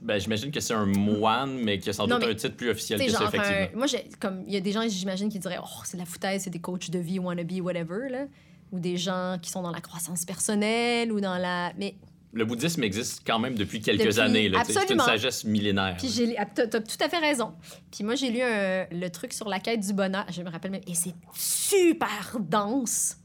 Ben, 0.00 0.18
j'imagine 0.20 0.50
que 0.52 0.60
c'est 0.60 0.74
un 0.74 0.86
moine, 0.86 1.58
mais 1.58 1.78
qui 1.78 1.90
a 1.90 1.92
sans 1.92 2.06
Non, 2.06 2.18
doute 2.18 2.28
un 2.28 2.34
titre 2.34 2.56
plus 2.56 2.70
officiel 2.70 3.00
que 3.04 3.10
ça, 3.10 3.24
effectivement. 3.24 3.66
un- 3.74 3.76
moi, 3.76 3.86
comme 4.20 4.44
il 4.46 4.54
y 4.54 4.56
a 4.56 4.60
des 4.60 4.72
gens, 4.72 4.82
j'imagine, 4.88 5.28
qui 5.28 5.38
diraient, 5.38 5.58
oh, 5.62 5.80
c'est 5.84 5.96
de 5.96 6.02
la 6.02 6.06
foutaise, 6.06 6.42
c'est 6.44 6.50
des 6.50 6.60
coachs 6.60 6.88
de 6.90 6.98
vie, 6.98 7.18
wannabe, 7.18 7.52
whatever, 7.60 8.08
là. 8.10 8.26
Ou 8.70 8.78
des 8.78 8.96
gens 8.96 9.36
qui 9.42 9.50
sont 9.50 9.60
dans 9.62 9.70
la 9.72 9.80
croissance 9.82 10.24
personnelle 10.24 11.12
ou 11.12 11.20
dans 11.20 11.36
la. 11.36 11.72
Mais. 11.76 11.94
Le 12.34 12.44
bouddhisme 12.46 12.82
existe 12.82 13.22
quand 13.26 13.38
même 13.38 13.54
depuis 13.56 13.80
quelques 13.80 14.04
Depuis- 14.06 14.20
années. 14.20 14.50
C'est 14.64 14.90
une 14.90 15.00
sagesse 15.00 15.44
millénaire. 15.44 15.96
Puis 15.98 16.08
j'ai. 16.08 16.34
ah, 16.38 16.46
T'as 16.46 16.66
tout 16.80 16.96
à 17.00 17.08
fait 17.08 17.18
raison. 17.18 17.52
Puis 17.90 18.04
moi, 18.04 18.14
j'ai 18.14 18.30
lu 18.30 18.40
un- 18.40 18.86
le 18.90 19.08
truc 19.10 19.32
sur 19.34 19.48
la 19.48 19.60
quête 19.60 19.80
du 19.80 19.92
bonheur. 19.92 20.24
Je 20.30 20.40
me 20.42 20.48
rappelle 20.50 20.70
même. 20.70 20.80
Et 20.86 20.94
c'est 20.94 21.14
super 21.34 22.38
dense. 22.40 23.16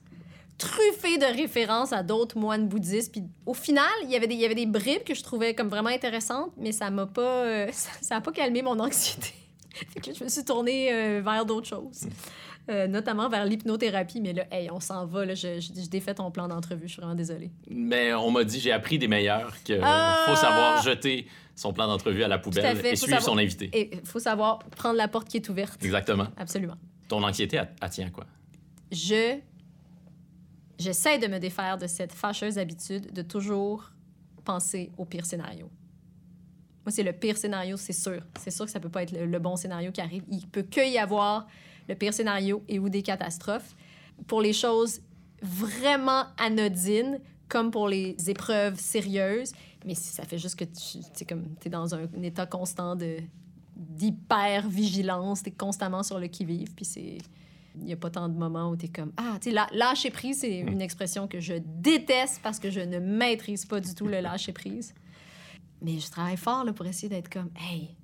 Truffé 0.58 1.18
de 1.20 1.26
références 1.26 1.94
à 1.94 2.02
d'autres 2.04 2.38
moines 2.38 2.68
bouddhistes. 2.68 3.12
Puis 3.12 3.24
au 3.46 3.54
final, 3.54 3.86
il 4.04 4.10
y 4.10 4.16
avait 4.16 4.28
des, 4.28 4.34
il 4.34 4.42
y 4.42 4.46
avait 4.46 4.56
des 4.56 4.66
bribes 4.66 5.04
que 5.04 5.14
je 5.14 5.22
trouvais 5.24 5.54
comme 5.54 5.70
vraiment 5.70 5.90
intéressantes, 5.90 6.52
mais 6.58 6.72
ça 6.72 6.90
m'a 6.90 7.06
pas. 7.06 7.22
euh, 7.46 7.68
ça, 7.72 7.90
ça 8.02 8.16
a 8.18 8.22
pas 8.22 8.32
calmé 8.32 8.62
mon 8.62 8.78
anxiété. 8.80 9.34
fait 9.94 10.00
que 10.02 10.14
je 10.14 10.24
me 10.24 10.30
suis 10.30 10.44
tournée 10.46 10.94
euh, 10.94 11.22
vers 11.24 11.46
d'autres 11.46 11.68
choses. 11.68 12.08
Euh, 12.70 12.86
notamment 12.86 13.30
vers 13.30 13.46
l'hypnothérapie. 13.46 14.20
Mais 14.20 14.34
là, 14.34 14.44
hey, 14.52 14.70
on 14.70 14.82
s'en 14.82 15.06
va. 15.06 15.24
Là, 15.26 15.36
je, 15.36 15.62
je, 15.62 15.82
je 15.82 15.88
défais 15.90 16.14
ton 16.14 16.30
plan 16.32 16.50
d'entrevue. 16.50 16.88
Je 16.88 16.94
suis 16.94 17.02
vraiment 17.02 17.16
désolée. 17.16 17.50
Mais 17.70 18.14
on 18.14 18.30
m'a 18.30 18.44
dit, 18.44 18.60
j'ai 18.60 18.74
appris 18.74 19.00
des 19.00 19.08
meilleurs 19.08 19.54
qu'il 19.64 19.80
Ah! 19.82 20.26
faut 20.28 20.36
savoir 20.36 20.82
jeter 20.84 21.28
son 21.56 21.72
plan 21.72 21.88
d'entrevue 21.88 22.24
à 22.24 22.28
la 22.28 22.38
poubelle 22.38 22.66
à 22.66 22.74
et 22.74 22.96
suivre 22.98 23.22
son 23.22 23.38
invité. 23.38 23.90
Il 23.94 24.06
faut 24.06 24.20
savoir 24.20 24.60
prendre 24.60 24.98
la 24.98 25.08
porte 25.08 25.30
qui 25.30 25.38
est 25.38 25.48
ouverte. 25.50 25.82
Exactement. 25.84 26.28
Absolument. 26.36 26.76
Ton 27.08 27.24
anxiété, 27.24 27.56
elle, 27.56 27.70
elle 27.82 27.90
tient 27.90 28.08
à 28.08 28.10
quoi? 28.10 28.26
je 28.92 29.38
j'essaie 30.80 31.18
de 31.18 31.28
me 31.28 31.40
défaire 31.40 31.78
de 31.78 31.88
cette 31.88 32.14
fâcheuse 32.14 32.58
habitude 32.58 33.12
de 33.12 33.22
toujours 33.22 33.92
penser 34.46 34.92
au 34.98 35.06
pire 35.06 35.26
scénario. 35.26 35.70
Moi, 36.88 36.94
c'est 36.94 37.04
le 37.04 37.12
pire 37.12 37.36
scénario, 37.38 37.76
c'est 37.76 37.92
sûr. 37.92 38.22
C'est 38.40 38.50
sûr 38.50 38.64
que 38.64 38.72
ça 38.72 38.80
peut 38.80 38.88
pas 38.88 39.04
être 39.04 39.12
le, 39.12 39.26
le 39.26 39.40
bon 39.40 39.58
scénario 39.58 39.92
qui 39.92 40.00
arrive. 40.00 40.24
Il 40.32 40.48
peut 40.48 40.62
que 40.64 40.80
y 40.90 40.98
avoir 40.98 41.46
le 41.90 41.96
pire 41.96 42.14
scénario 42.14 42.64
et 42.70 42.80
ou 42.80 42.88
des 42.88 43.02
catastrophes. 43.02 43.76
Pour 44.26 44.40
les 44.42 44.54
choses 44.54 45.02
vraiment 45.42 46.24
anodines, 46.38 47.20
comme 47.50 47.72
pour 47.72 47.90
les 47.90 48.16
épreuves 48.30 48.80
sérieuses, 48.80 49.52
mais 49.86 49.96
si 49.96 50.08
ça 50.14 50.24
fait 50.24 50.38
juste 50.38 50.56
que 50.56 50.64
tu 50.64 51.00
es 51.22 51.26
comme 51.26 51.56
t'es 51.60 51.70
dans 51.70 51.94
un, 51.94 52.04
un 52.18 52.24
état 52.24 52.46
constant 52.46 52.96
de 52.96 53.18
d'hyper 53.76 54.70
vigilance, 54.70 55.44
t'es 55.44 55.52
constamment 55.52 56.04
sur 56.04 56.20
le 56.20 56.28
qui 56.28 56.46
vive, 56.46 56.74
puis 56.74 56.86
c'est 56.86 57.18
il 57.80 57.84
n'y 57.84 57.92
a 57.94 57.98
pas 57.98 58.10
tant 58.10 58.30
de 58.30 58.34
moments 58.38 58.70
où 58.70 58.78
tu 58.78 58.86
es 58.86 58.90
comme 58.90 59.12
Ah, 59.18 59.38
tu 59.42 59.50
sais, 59.50 59.56
la- 59.56 59.68
lâcher 59.74 60.10
prise, 60.10 60.40
c'est 60.40 60.60
une 60.60 60.82
expression 60.82 61.28
que 61.28 61.42
je 61.42 61.56
déteste 61.64 62.40
parce 62.42 62.60
que 62.60 62.72
je 62.72 62.80
ne 62.80 62.98
maîtrise 63.00 63.66
pas 63.66 63.82
du 63.82 63.94
tout 63.94 64.08
le 64.08 64.22
lâcher 64.22 64.54
prise. 64.54 64.96
Mais 65.82 66.00
je 66.00 66.10
travaille 66.10 66.38
fort 66.38 66.64
là, 66.64 66.74
pour 66.74 66.86
essayer 66.86 67.10
d'être 67.10 67.30
comme 67.30 67.50
Hey, 67.56 67.96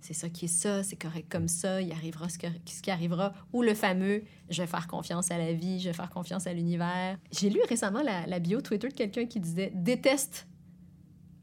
c'est 0.00 0.14
ça 0.14 0.28
qui 0.28 0.44
est 0.44 0.48
ça, 0.48 0.82
c'est 0.82 0.96
correct 0.96 1.26
comme 1.30 1.48
ça, 1.48 1.80
il 1.80 1.90
arrivera 1.92 2.28
ce, 2.28 2.38
qui 2.38 2.90
arrivera. 2.90 3.32
Ou 3.52 3.62
le 3.62 3.74
fameux 3.74 4.22
Je 4.48 4.62
vais 4.62 4.68
faire 4.68 4.86
confiance 4.86 5.30
à 5.30 5.38
la 5.38 5.52
vie, 5.52 5.80
je 5.80 5.88
vais 5.88 5.94
faire 5.94 6.10
confiance 6.10 6.46
à 6.46 6.52
l'univers. 6.52 7.18
J'ai 7.32 7.50
lu 7.50 7.60
récemment 7.68 8.02
la, 8.02 8.26
la 8.26 8.38
bio 8.38 8.60
Twitter 8.60 8.88
de 8.88 8.94
quelqu'un 8.94 9.26
qui 9.26 9.40
disait 9.40 9.72
Déteste 9.74 10.46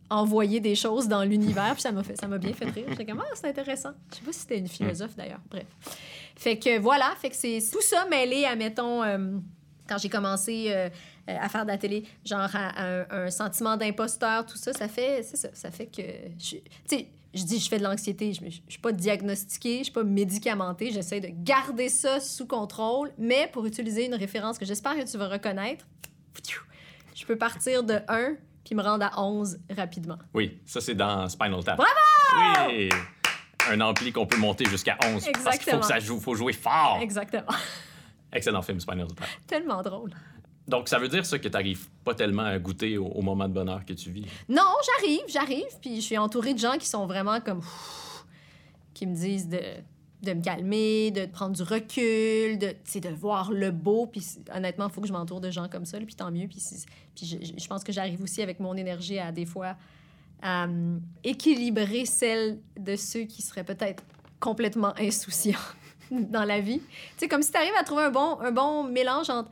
envoyer 0.10 0.60
des 0.60 0.76
choses 0.76 1.08
dans 1.08 1.24
l'univers, 1.24 1.74
puis 1.74 1.82
ça 1.82 1.92
m'a 1.92 2.04
fait 2.04 2.16
ça 2.16 2.28
m'a 2.28 2.38
bien 2.38 2.54
fait 2.54 2.70
rire. 2.70 2.86
J'étais 2.90 3.06
comme 3.06 3.22
ah, 3.22 3.32
c'est 3.34 3.48
intéressant. 3.48 3.92
Je 4.12 4.18
sais 4.18 4.24
pas 4.24 4.32
si 4.32 4.40
c'était 4.40 4.60
une 4.60 4.68
philosophe 4.68 5.16
d'ailleurs. 5.16 5.42
Bref. 5.50 5.66
Fait 6.36 6.58
que 6.58 6.80
voilà, 6.80 7.14
fait 7.20 7.30
que 7.30 7.36
c'est 7.36 7.60
tout 7.72 7.82
ça 7.82 8.06
mêlé 8.10 8.46
à 8.46 8.56
mettons 8.56 9.04
euh, 9.04 9.38
quand 9.88 9.98
j'ai 9.98 10.10
commencé 10.10 10.68
euh, 10.70 10.90
euh, 11.30 11.38
à 11.40 11.50
faire 11.50 11.64
de 11.64 11.72
la 11.72 11.78
télé, 11.78 12.04
genre 12.26 12.50
à, 12.54 12.68
à 12.70 12.86
un, 12.86 13.06
un 13.26 13.30
sentiment 13.32 13.78
d'imposteur, 13.78 14.46
tout 14.46 14.58
ça, 14.58 14.74
ça 14.74 14.88
fait 14.88 15.24
ça, 15.24 15.50
ça 15.54 15.72
fait 15.72 15.88
que 15.88 16.02
tu 16.40 16.58
sais 16.86 17.08
je 17.36 17.44
dis 17.46 17.60
je 17.60 17.68
fais 17.68 17.80
de 17.80 17.84
l'anxiété, 17.84 18.32
je, 18.34 18.42
je 18.46 18.60
suis 18.72 18.82
pas 18.82 18.92
diagnostiquée, 18.92 19.80
je 19.80 19.84
suis 19.86 19.92
pas 19.94 20.04
médicamentée, 20.04 20.92
j'essaie 20.92 21.20
de 21.20 21.30
garder 21.32 21.90
ça 21.90 22.20
sous 22.20 22.46
contrôle, 22.46 23.12
mais 23.18 23.50
pour 23.52 23.66
utiliser 23.66 24.06
une 24.06 24.14
référence 24.16 24.60
que 24.60 24.66
j'espère 24.66 24.96
que 24.96 25.10
tu 25.10 25.18
vas 25.18 25.28
reconnaître, 25.30 25.86
je 27.16 27.26
peux 27.26 27.36
partir 27.38 27.84
de 27.84 28.00
1 28.08 28.36
puis 28.66 28.76
me 28.76 28.82
rendre 28.84 29.06
à 29.06 29.22
11 29.22 29.60
rapidement. 29.76 30.18
Oui, 30.34 30.60
ça, 30.66 30.80
c'est 30.80 30.96
dans 30.96 31.28
Spinal 31.28 31.64
Tap. 31.64 31.78
Bravo! 31.78 32.70
Oui! 32.70 32.90
Un 33.70 33.82
ampli 33.82 34.12
qu'on 34.12 34.26
peut 34.26 34.38
monter 34.38 34.66
jusqu'à 34.66 34.98
11. 35.06 35.12
Parce 35.12 35.26
qu'il 35.26 35.34
faut 35.36 35.50
Exactement. 35.50 35.80
que 35.82 35.86
ça 35.88 36.00
joue, 36.00 36.20
faut 36.20 36.36
jouer 36.36 36.54
fort. 36.54 37.00
Exactement. 37.02 37.52
Excellent 38.32 38.62
film, 38.62 38.80
Spinal 38.80 39.08
Tap. 39.08 39.28
Tellement 39.48 39.82
drôle. 39.82 40.12
Donc, 40.68 40.88
ça 40.88 40.98
veut 40.98 41.10
dire 41.10 41.26
ça 41.26 41.38
que 41.38 41.48
tu 41.48 41.50
n'arrives 41.50 41.90
pas 42.04 42.16
tellement 42.16 42.44
à 42.44 42.58
goûter 42.58 42.98
au, 42.98 43.22
moment 43.22 43.48
de 43.48 43.54
bonheur 43.54 43.84
que 43.86 43.94
tu 43.94 44.12
vis? 44.12 44.26
Non, 44.48 44.62
j'arrive, 44.86 45.24
j'arrive, 45.28 45.80
puis 45.82 45.98
je 45.98 46.02
suis 46.02 46.18
entourée 46.18 46.54
de 46.54 46.60
gens 46.60 46.78
qui 46.78 46.88
sont 46.88 47.06
vraiment 47.06 47.42
comme... 47.42 47.62
qui 48.94 49.06
me 49.06 49.14
disent 49.14 49.50
de, 49.50 49.60
de 50.24 50.34
me 50.34 50.42
calmer, 50.42 51.12
de 51.12 51.26
prendre 51.26 51.54
du 51.56 51.64
recul, 51.64 52.58
de, 52.58 52.74
de 53.00 53.10
voir 53.10 53.52
le 53.52 53.72
beau. 53.72 54.08
Puis 54.08 54.22
c'est- 54.22 54.50
honnêtement, 54.56 54.88
il 54.88 54.94
faut 54.94 55.02
que 55.02 55.08
je 55.08 55.14
m'entoure 55.14 55.42
de 55.42 55.52
gens 55.52 55.68
comme 55.68 55.86
ça, 55.86 55.98
puis 56.00 56.16
tant 56.16 56.32
mieux. 56.32 56.48
Puis, 56.48 56.60
c'est- 56.60 56.86
puis 57.14 57.26
je, 57.58 57.68
pense 57.68 57.84
que 57.84 57.92
j'arrive 57.92 58.22
aussi 58.22 58.42
avec 58.42 58.60
mon 58.62 58.76
énergie 58.76 59.20
à 59.20 59.34
des 59.34 59.46
fois 59.46 59.76
hum, 60.44 61.02
équilibrer 61.26 62.06
celle 62.06 62.60
de 62.80 62.96
ceux 62.96 63.24
qui 63.24 63.42
seraient 63.42 63.66
peut-être 63.66 64.02
complètement 64.40 64.94
insouciants 64.98 65.60
dans 66.12 66.46
la 66.46 66.62
vie. 66.62 66.80
Tu 66.80 66.86
sais, 67.18 67.28
comme 67.28 67.42
si 67.42 67.52
tu 67.52 67.58
arrives 67.58 67.76
à 67.78 67.84
trouver 67.84 68.04
un 68.04 68.12
bon, 68.12 68.40
un 68.40 68.52
bon 68.52 68.86
mélange 68.86 69.30
entre 69.30 69.50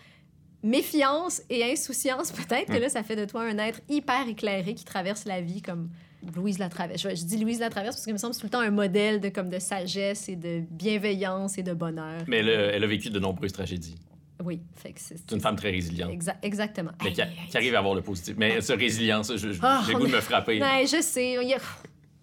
méfiance 0.64 1.42
et 1.50 1.64
insouciance, 1.64 2.32
peut-être 2.32 2.72
que 2.72 2.78
là, 2.78 2.90
ça 2.90 3.04
fait 3.04 3.16
de 3.16 3.26
toi 3.26 3.44
un 3.44 3.58
être 3.58 3.82
hyper 3.90 4.28
éclairé 4.28 4.74
qui 4.74 4.86
traverse 4.86 5.26
la 5.26 5.42
vie 5.42 5.62
comme 5.62 5.90
Louise 6.36 6.60
la 6.60 6.70
traverse. 6.70 7.02
Je, 7.02 7.10
je 7.10 7.24
dis 7.26 7.38
Louise 7.38 7.60
la 7.60 7.70
traverse 7.70 7.96
parce 7.96 8.04
qu'il 8.06 8.14
me 8.14 8.20
semble 8.20 8.34
c'est 8.36 8.42
tout 8.42 8.46
le 8.46 8.52
temps 8.52 8.60
un 8.60 8.70
modèle 8.70 9.20
de, 9.20 9.30
comme 9.30 9.50
de 9.50 9.58
sagesse 9.60 10.30
et 10.30 10.36
de 10.36 10.62
bienveillance 10.70 11.58
et 11.58 11.64
de 11.64 11.74
bonheur. 11.74 12.22
Mais 12.28 12.38
elle 12.38 12.50
a, 12.50 12.54
elle 12.74 12.84
a 12.84 12.88
vécu 12.88 13.10
de 13.10 13.20
nombreuses 13.20 13.54
tragédies. 13.54 13.96
Oui, 14.44 14.60
fait 14.76 14.92
que 14.94 15.00
c'est... 15.00 15.18
C'est 15.18 15.36
une 15.36 15.42
femme 15.42 15.56
très 15.56 15.70
résiliente. 15.70 16.12
Exa- 16.12 16.36
exactement. 16.42 16.92
Mais 17.04 17.12
qui, 17.14 17.22
a- 17.22 17.28
qui 17.50 17.58
arrive 17.58 17.76
à 17.76 17.80
avoir 17.80 17.94
le 17.96 18.02
positif. 18.02 18.36
Mais 18.38 18.60
ce 18.62 18.74
résilience, 18.74 19.36
je- 19.36 19.52
je- 19.52 19.60
Ah, 19.62 19.82
j'ai 19.86 19.92
le 19.94 19.98
on 19.98 20.02
goût 20.02 20.08
de 20.08 20.12
me 20.14 20.20
frapper. 20.22 20.60
Ouais, 20.62 20.86
je 20.88 21.00
sais. 21.02 21.38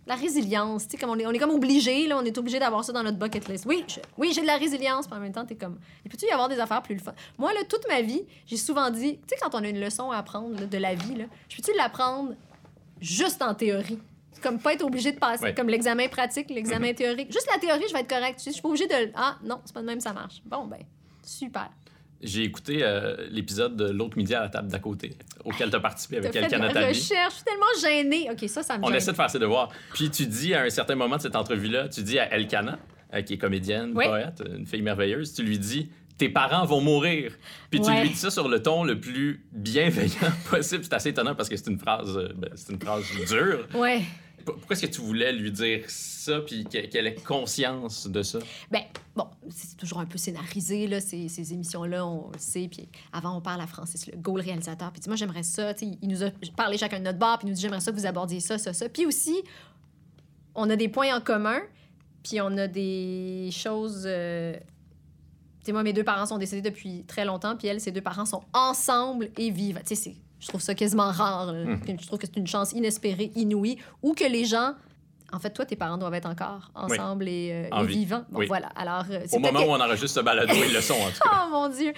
La 0.08 0.14
résilience, 0.14 0.84
tu 0.88 0.92
sais, 0.92 0.96
comme 0.96 1.10
on 1.10 1.18
est, 1.18 1.26
on 1.26 1.30
est 1.32 1.38
comme 1.38 1.50
obligé, 1.50 2.06
là, 2.08 2.16
on 2.18 2.24
est 2.24 2.36
obligé 2.38 2.58
d'avoir 2.58 2.82
ça 2.82 2.92
dans 2.92 3.02
notre 3.02 3.18
bucket 3.18 3.46
list. 3.46 3.64
Oui, 3.66 3.84
je- 3.86 4.00
oui, 4.16 4.32
j'ai 4.34 4.40
de 4.40 4.46
la 4.46 4.56
résilience, 4.56 5.06
puis 5.06 5.14
en 5.16 5.20
même 5.20 5.32
temps, 5.32 5.44
t'es 5.44 5.54
comme. 5.54 5.78
Il 6.04 6.10
peut-tu 6.10 6.24
y 6.26 6.30
avoir 6.30 6.48
des 6.48 6.58
affaires 6.58 6.82
plus 6.82 6.94
le 6.94 7.00
fun? 7.00 7.12
Moi, 7.36 7.52
là, 7.52 7.60
toute 7.68 7.86
ma 7.88 8.00
vie, 8.00 8.22
j'ai 8.46 8.56
souvent 8.56 8.90
dit, 8.90 9.18
tu 9.18 9.22
sais, 9.28 9.36
quand 9.40 9.54
on 9.54 9.62
a 9.62 9.68
une 9.68 9.78
leçon 9.80 10.10
à 10.10 10.16
apprendre 10.16 10.58
là, 10.58 10.66
de 10.66 10.78
la 10.78 10.94
vie, 10.94 11.14
là, 11.14 11.24
je 11.50 11.56
peux-tu 11.56 11.76
l'apprendre 11.76 12.34
juste 13.00 13.42
en 13.42 13.54
théorie? 13.54 13.98
Comme 14.42 14.58
pas 14.60 14.72
être 14.74 14.84
obligé 14.84 15.12
de 15.12 15.18
passer, 15.18 15.44
Ouais. 15.44 15.54
comme 15.54 15.68
l'examen 15.68 16.08
pratique, 16.08 16.48
l'examen 16.50 16.94
théorique. 16.94 17.30
Juste 17.32 17.48
la 17.52 17.58
théorie, 17.58 17.82
je 17.88 17.92
vais 17.92 18.00
être 18.00 18.08
correct. 18.08 18.40
Je 18.44 18.50
suis 18.50 18.62
pas 18.62 18.68
obligé 18.68 18.86
de. 18.86 19.10
Ah, 19.14 19.36
non, 19.44 19.60
c'est 19.64 19.74
pas 19.74 19.80
de 19.82 19.86
même, 19.86 20.00
ça 20.00 20.12
marche. 20.12 20.40
Bon, 20.46 20.64
ben, 20.66 20.78
super. 21.24 21.68
J'ai 22.20 22.42
écouté 22.42 22.80
euh, 22.82 23.28
l'épisode 23.30 23.76
de 23.76 23.90
l'autre 23.90 24.16
midi 24.18 24.34
à 24.34 24.40
la 24.40 24.48
table 24.48 24.68
d'à 24.68 24.80
côté, 24.80 25.12
auquel 25.44 25.70
tu 25.70 25.76
as 25.76 25.80
participé 25.80 26.16
avec 26.16 26.32
T'as 26.32 26.48
fait 26.48 26.56
de 26.56 26.60
Nathalie. 26.60 26.88
recherche, 26.88 27.30
je 27.30 27.34
suis 27.36 27.44
tellement 27.44 27.66
gênée. 27.80 28.28
OK, 28.30 28.48
ça, 28.48 28.62
ça 28.64 28.76
me 28.76 28.82
On 28.84 28.88
gêne. 28.88 28.96
essaie 28.96 29.12
de 29.12 29.16
faire 29.16 29.30
ses 29.30 29.38
devoirs. 29.38 29.68
Puis 29.94 30.10
tu 30.10 30.26
dis 30.26 30.52
à 30.52 30.62
un 30.62 30.70
certain 30.70 30.96
moment 30.96 31.16
de 31.16 31.22
cette 31.22 31.36
entrevue-là, 31.36 31.88
tu 31.88 32.02
dis 32.02 32.18
à 32.18 32.32
Elkana, 32.34 32.78
euh, 33.14 33.22
qui 33.22 33.34
est 33.34 33.38
comédienne, 33.38 33.92
Oui. 33.94 34.04
poète, 34.06 34.42
une 34.52 34.66
fille 34.66 34.82
merveilleuse, 34.82 35.32
tu 35.32 35.44
lui 35.44 35.58
dis 35.60 35.90
tes 36.18 36.28
parents 36.28 36.64
vont 36.66 36.80
mourir. 36.80 37.30
Puis 37.70 37.80
tu 37.80 37.90
lui 37.92 38.08
dis 38.10 38.16
ça 38.16 38.30
sur 38.30 38.48
le 38.48 38.60
ton 38.60 38.82
le 38.82 38.98
plus 38.98 39.44
bienveillant 39.52 40.32
possible. 40.50 40.82
C'est 40.82 40.94
assez 40.94 41.10
étonnant 41.10 41.36
parce 41.36 41.48
que 41.48 41.56
c'est 41.56 41.70
une 41.70 41.78
phrase, 41.78 42.16
euh, 42.18 42.32
ben, 42.34 42.50
c'est 42.56 42.72
une 42.72 42.80
phrase 42.80 43.04
dure. 43.28 43.68
Ouais. 43.74 44.02
Pourquoi 44.44 44.74
est-ce 44.74 44.86
que 44.86 44.92
tu 44.92 45.02
voulais 45.02 45.30
lui 45.32 45.52
dire 45.52 45.84
ça 45.88 46.40
puis 46.40 46.64
que- 46.64 46.86
qu'elle 46.86 47.06
ait 47.06 47.14
conscience 47.14 48.06
de 48.08 48.22
ça? 48.22 48.38
Ben, 48.70 48.80
bon, 49.18 49.28
c'est 49.50 49.76
toujours 49.76 49.98
un 50.00 50.06
peu 50.06 50.16
scénarisé, 50.16 50.86
là, 50.86 51.00
ces, 51.00 51.28
ces 51.28 51.52
émissions-là, 51.52 52.06
on 52.06 52.30
le 52.32 52.38
sait. 52.38 52.68
Puis 52.70 52.88
avant, 53.12 53.36
on 53.36 53.40
parle 53.42 53.60
à 53.60 53.66
Francis 53.66 54.06
Legault, 54.06 54.36
le 54.36 54.42
réalisateur. 54.42 54.90
Puis 54.92 55.00
il 55.00 55.02
dit, 55.02 55.08
moi, 55.10 55.16
j'aimerais 55.16 55.42
ça. 55.42 55.72
Il 55.82 56.08
nous 56.08 56.22
a 56.22 56.30
parlé 56.56 56.78
chacun 56.78 56.98
de 57.00 57.04
notre 57.04 57.18
bar, 57.18 57.38
puis 57.38 57.46
il 57.46 57.50
nous 57.50 57.54
dit, 57.56 57.60
j'aimerais 57.60 57.80
ça 57.80 57.92
que 57.92 57.96
vous 57.96 58.06
abordiez 58.06 58.40
ça, 58.40 58.56
ça, 58.56 58.72
ça. 58.72 58.88
Puis 58.88 59.04
aussi, 59.04 59.34
on 60.54 60.70
a 60.70 60.76
des 60.76 60.88
points 60.88 61.14
en 61.16 61.20
commun, 61.20 61.60
puis 62.22 62.40
on 62.40 62.56
a 62.56 62.66
des 62.66 63.50
choses. 63.52 64.04
euh, 64.06 64.54
Tu 65.60 65.66
sais, 65.66 65.72
moi, 65.72 65.82
mes 65.82 65.92
deux 65.92 66.04
parents 66.04 66.26
sont 66.26 66.38
décédés 66.38 66.70
depuis 66.70 67.04
très 67.04 67.24
longtemps, 67.24 67.56
puis 67.56 67.68
elle, 67.68 67.80
ses 67.80 67.90
deux 67.92 68.00
parents 68.00 68.24
sont 68.26 68.42
ensemble 68.54 69.30
et 69.36 69.50
vivent. 69.50 69.80
Tu 69.86 69.88
sais, 69.88 69.94
c'est- 69.96 70.16
je 70.40 70.46
trouve 70.48 70.60
ça 70.60 70.74
quasiment 70.74 71.10
rare. 71.10 71.52
Puis 71.82 71.96
Je 72.00 72.06
trouve 72.06 72.18
que 72.18 72.26
c'est 72.26 72.36
une 72.38 72.46
chance 72.46 72.72
inespérée, 72.72 73.32
inouïe, 73.34 73.76
ou 74.02 74.14
que 74.14 74.24
les 74.24 74.44
gens. 74.44 74.72
En 75.32 75.38
fait, 75.40 75.50
toi, 75.50 75.66
tes 75.66 75.76
parents 75.76 75.98
doivent 75.98 76.14
être 76.14 76.28
encore 76.28 76.70
ensemble 76.74 77.28
et, 77.28 77.50
euh, 77.52 77.68
En 77.70 77.84
et 77.84 77.86
vie. 77.86 77.98
vivants. 77.98 78.24
Bon, 78.30 78.38
Oui. 78.40 78.46
voilà. 78.46 78.68
Alors, 78.76 79.04
euh, 79.10 79.20
Au 79.32 79.38
moment 79.38 79.60
que- 79.60 79.66
où 79.66 79.70
on 79.72 79.80
enregistre 79.80 80.20
ce 80.20 80.20
balado, 80.20 80.54
ils 80.54 80.72
le 80.72 80.80
sont 80.80 80.94
en 80.94 81.10
tout 81.10 81.20
cas. 81.22 81.30
Oh 81.46 81.50
mon 81.50 81.68
Dieu! 81.68 81.92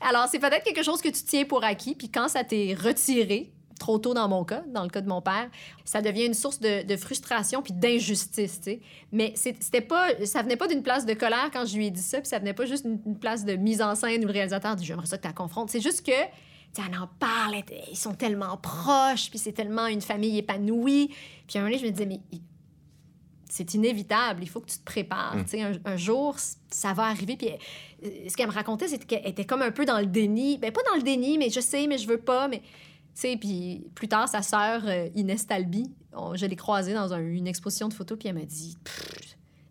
Alors, 0.00 0.26
c'est 0.30 0.38
peut-être 0.38 0.64
quelque 0.64 0.82
chose 0.82 1.00
que 1.00 1.08
tu 1.08 1.22
tiens 1.22 1.44
pour 1.44 1.64
acquis, 1.64 1.94
puis 1.94 2.10
quand 2.10 2.28
ça 2.28 2.44
t'est 2.44 2.74
retiré, 2.78 3.52
trop 3.80 3.98
tôt 3.98 4.12
dans 4.14 4.28
mon 4.28 4.44
cas, 4.44 4.62
dans 4.68 4.82
le 4.84 4.88
cas 4.88 5.00
de 5.00 5.08
mon 5.08 5.20
père, 5.22 5.48
ça 5.84 6.00
devient 6.02 6.26
une 6.26 6.34
source 6.34 6.60
de, 6.60 6.86
de 6.86 6.96
frustration 6.96 7.60
puis 7.62 7.72
d'injustice, 7.72 8.58
tu 8.60 8.64
sais. 8.72 8.80
Mais 9.12 9.32
c'était 9.34 9.80
pas, 9.80 10.08
ça 10.26 10.42
venait 10.42 10.56
pas 10.56 10.68
d'une 10.68 10.82
place 10.82 11.06
de 11.06 11.14
colère 11.14 11.50
quand 11.52 11.64
je 11.64 11.76
lui 11.76 11.86
ai 11.86 11.90
dit 11.90 12.02
ça, 12.02 12.18
puis 12.20 12.28
ça 12.28 12.38
venait 12.38 12.52
pas 12.54 12.66
juste 12.66 12.86
d'une 12.86 13.00
une 13.06 13.18
place 13.18 13.44
de 13.44 13.54
mise 13.56 13.82
en 13.82 13.94
scène 13.94 14.22
où 14.22 14.26
le 14.28 14.32
réalisateur 14.32 14.76
dit 14.76 14.84
«j'aimerais 14.86 15.06
ça 15.06 15.16
que 15.16 15.22
tu 15.22 15.28
la 15.28 15.34
confrontes». 15.34 15.70
C'est 15.70 15.80
juste 15.80 16.04
que, 16.06 16.12
elle 16.12 16.98
en 16.98 17.08
parle, 17.18 17.56
ils 17.90 17.96
sont 17.96 18.14
tellement 18.14 18.56
proches, 18.58 19.28
puis 19.30 19.38
c'est 19.38 19.52
tellement 19.52 19.86
une 19.86 20.00
famille 20.02 20.38
épanouie. 20.38 21.08
Puis 21.48 21.58
à 21.58 21.60
un 21.60 21.64
moment 21.64 21.74
donné, 21.76 21.78
je 21.78 21.86
me 21.86 21.90
disais 21.92 22.06
«mais 22.06 22.20
c'est 23.56 23.72
inévitable, 23.74 24.42
il 24.42 24.48
faut 24.48 24.58
que 24.60 24.68
tu 24.70 24.78
te 24.78 24.84
prépares. 24.84 25.36
Mm. 25.36 25.46
Sais, 25.46 25.62
Un, 25.62 25.72
un 25.84 25.96
jour, 25.96 26.34
ça 26.70 26.92
va 26.92 27.04
arriver. 27.04 27.36
Puis 27.36 27.50
euh, 28.04 28.08
ce 28.28 28.36
qu'elle 28.36 28.48
me 28.48 28.52
racontait, 28.52 28.88
c'est 28.88 28.98
qu'elle 29.06 29.24
était 29.26 29.44
comme 29.44 29.62
un 29.62 29.70
peu 29.70 29.84
dans 29.84 30.00
le 30.00 30.06
déni. 30.06 30.58
Ben, 30.58 30.72
pas 30.72 30.80
dans 30.90 30.96
le 30.96 31.02
déni, 31.02 31.38
mais 31.38 31.50
je 31.50 31.60
sais, 31.60 31.86
mais 31.86 31.96
je 31.98 32.08
veux 32.08 32.18
pas. 32.18 32.48
Mais, 32.48 32.62
puis 33.36 33.86
plus 33.94 34.08
tard, 34.08 34.28
sa 34.28 34.42
sœur, 34.42 34.82
euh, 34.86 35.08
Inès 35.14 35.46
Talby, 35.46 35.84
on- 36.12 36.34
je 36.34 36.46
l'ai 36.46 36.56
croisée 36.56 36.94
dans 36.94 37.12
un- 37.14 37.20
une 37.20 37.46
exposition 37.46 37.86
de 37.88 37.94
photos, 37.94 38.18
puis 38.18 38.28
elle 38.28 38.34
m'a 38.34 38.44
dit, 38.44 38.76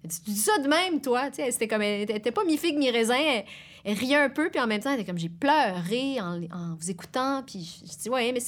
elle 0.03 0.09
tu 0.09 0.31
dis 0.31 0.37
ça 0.37 0.57
de 0.59 0.67
même, 0.69 1.01
toi. 1.01 1.29
C'était 1.33 1.67
comme, 1.67 1.81
elle 1.81 2.09
était 2.09 2.31
pas 2.31 2.45
mi-figue, 2.45 2.77
mi-raisin. 2.77 3.15
Elle, 3.17 3.43
elle 3.83 3.97
riait 3.97 4.15
un 4.15 4.29
peu, 4.29 4.49
puis 4.49 4.61
en 4.61 4.67
même 4.67 4.79
temps, 4.81 4.91
elle 4.93 4.99
était 5.01 5.09
comme, 5.09 5.19
j'ai 5.19 5.27
pleuré 5.27 6.21
en, 6.21 6.41
en 6.53 6.75
vous 6.79 6.89
écoutant. 6.89 7.43
Puis 7.45 7.63
je, 7.85 7.91
je 7.91 7.97
dis, 7.97 8.09
ouais, 8.09 8.31
mais 8.31 8.39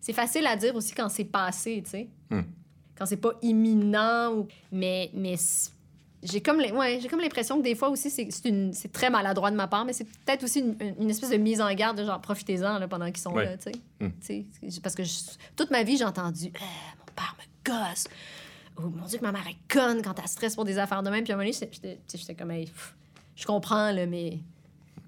c'est 0.00 0.12
facile 0.12 0.46
à 0.46 0.54
dire 0.56 0.74
aussi 0.76 0.94
quand 0.94 1.08
c'est 1.08 1.24
passé, 1.24 1.82
tu 1.84 1.90
sais 1.90 2.08
Hmm. 2.30 2.42
Quand 2.98 3.06
c'est 3.06 3.16
pas 3.16 3.32
imminent. 3.42 4.32
Ou... 4.32 4.48
Mais, 4.72 5.10
mais 5.14 5.36
j'ai 6.22 6.40
comme 6.40 6.58
ouais, 6.58 6.98
j'ai 7.02 7.08
comme 7.08 7.20
l'impression 7.20 7.58
que 7.58 7.62
des 7.62 7.74
fois 7.74 7.88
aussi, 7.90 8.10
c'est 8.10 8.28
c'est 8.30 8.48
une- 8.48 8.72
c'est 8.72 8.90
très 8.92 9.10
maladroit 9.10 9.50
de 9.50 9.56
ma 9.56 9.66
part, 9.68 9.84
mais 9.84 9.92
c'est 9.92 10.04
peut-être 10.04 10.42
aussi 10.44 10.60
une, 10.60 10.76
une- 11.00 11.10
espèce 11.10 11.30
de 11.30 11.36
mise 11.36 11.60
en 11.60 11.72
garde 11.74 11.98
de 11.98 12.04
genre 12.04 12.20
profitez-en 12.20 12.78
là, 12.78 12.88
pendant 12.88 13.06
qu'ils 13.06 13.18
sont 13.18 13.32
Ouais. 13.32 13.44
là, 13.44 13.56
tu 13.58 13.64
sais. 13.64 13.72
Hmm. 14.00 14.08
Tu 14.20 14.46
sais, 14.70 14.80
Parce 14.80 14.94
que 14.94 15.04
je- 15.04 15.12
toute 15.56 15.70
ma 15.70 15.82
vie, 15.82 15.96
j'ai 15.96 16.04
entendu 16.04 16.50
Ah, 16.56 16.60
mon 16.98 17.12
père 17.14 17.36
me 17.38 17.70
gosse. 17.70 18.04
Oh 18.76 18.82
mon 18.88 19.04
Dieu, 19.06 19.18
que 19.18 19.22
ma 19.22 19.32
mère 19.32 19.46
est 19.46 19.72
conne 19.72 20.02
quand 20.02 20.18
elle 20.18 20.26
stresse 20.28 20.54
pour 20.54 20.64
des 20.64 20.78
affaires 20.78 21.02
de 21.02 21.10
même. 21.10 21.22
Puis 21.24 21.32
à 21.32 21.36
un 21.36 21.38
moment 21.38 21.50
donné, 21.50 21.68
j'étais- 22.08 22.34
comme 22.34 22.50
Hey, 22.50 22.64
pff, 22.66 22.94
je 23.36 23.44
comprends, 23.46 23.92
là, 23.92 24.06
mais. 24.06 24.38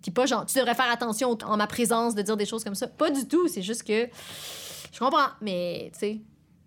Puis 0.02 0.10
pas 0.12 0.26
genre, 0.26 0.44
tu 0.46 0.56
devrais 0.58 0.74
faire 0.74 0.90
attention 0.90 1.36
en 1.44 1.56
ma 1.56 1.66
présence 1.66 2.14
de 2.14 2.22
dire 2.22 2.36
des 2.36 2.46
choses 2.46 2.62
comme 2.62 2.74
ça. 2.76 2.86
Pas 2.86 3.10
du 3.10 3.26
tout, 3.26 3.48
c'est 3.48 3.62
juste 3.62 3.82
que. 3.84 4.06
Je 4.92 4.98
comprends, 5.00 5.28
mais 5.40 5.90
tu 5.94 5.98
sais, 5.98 6.20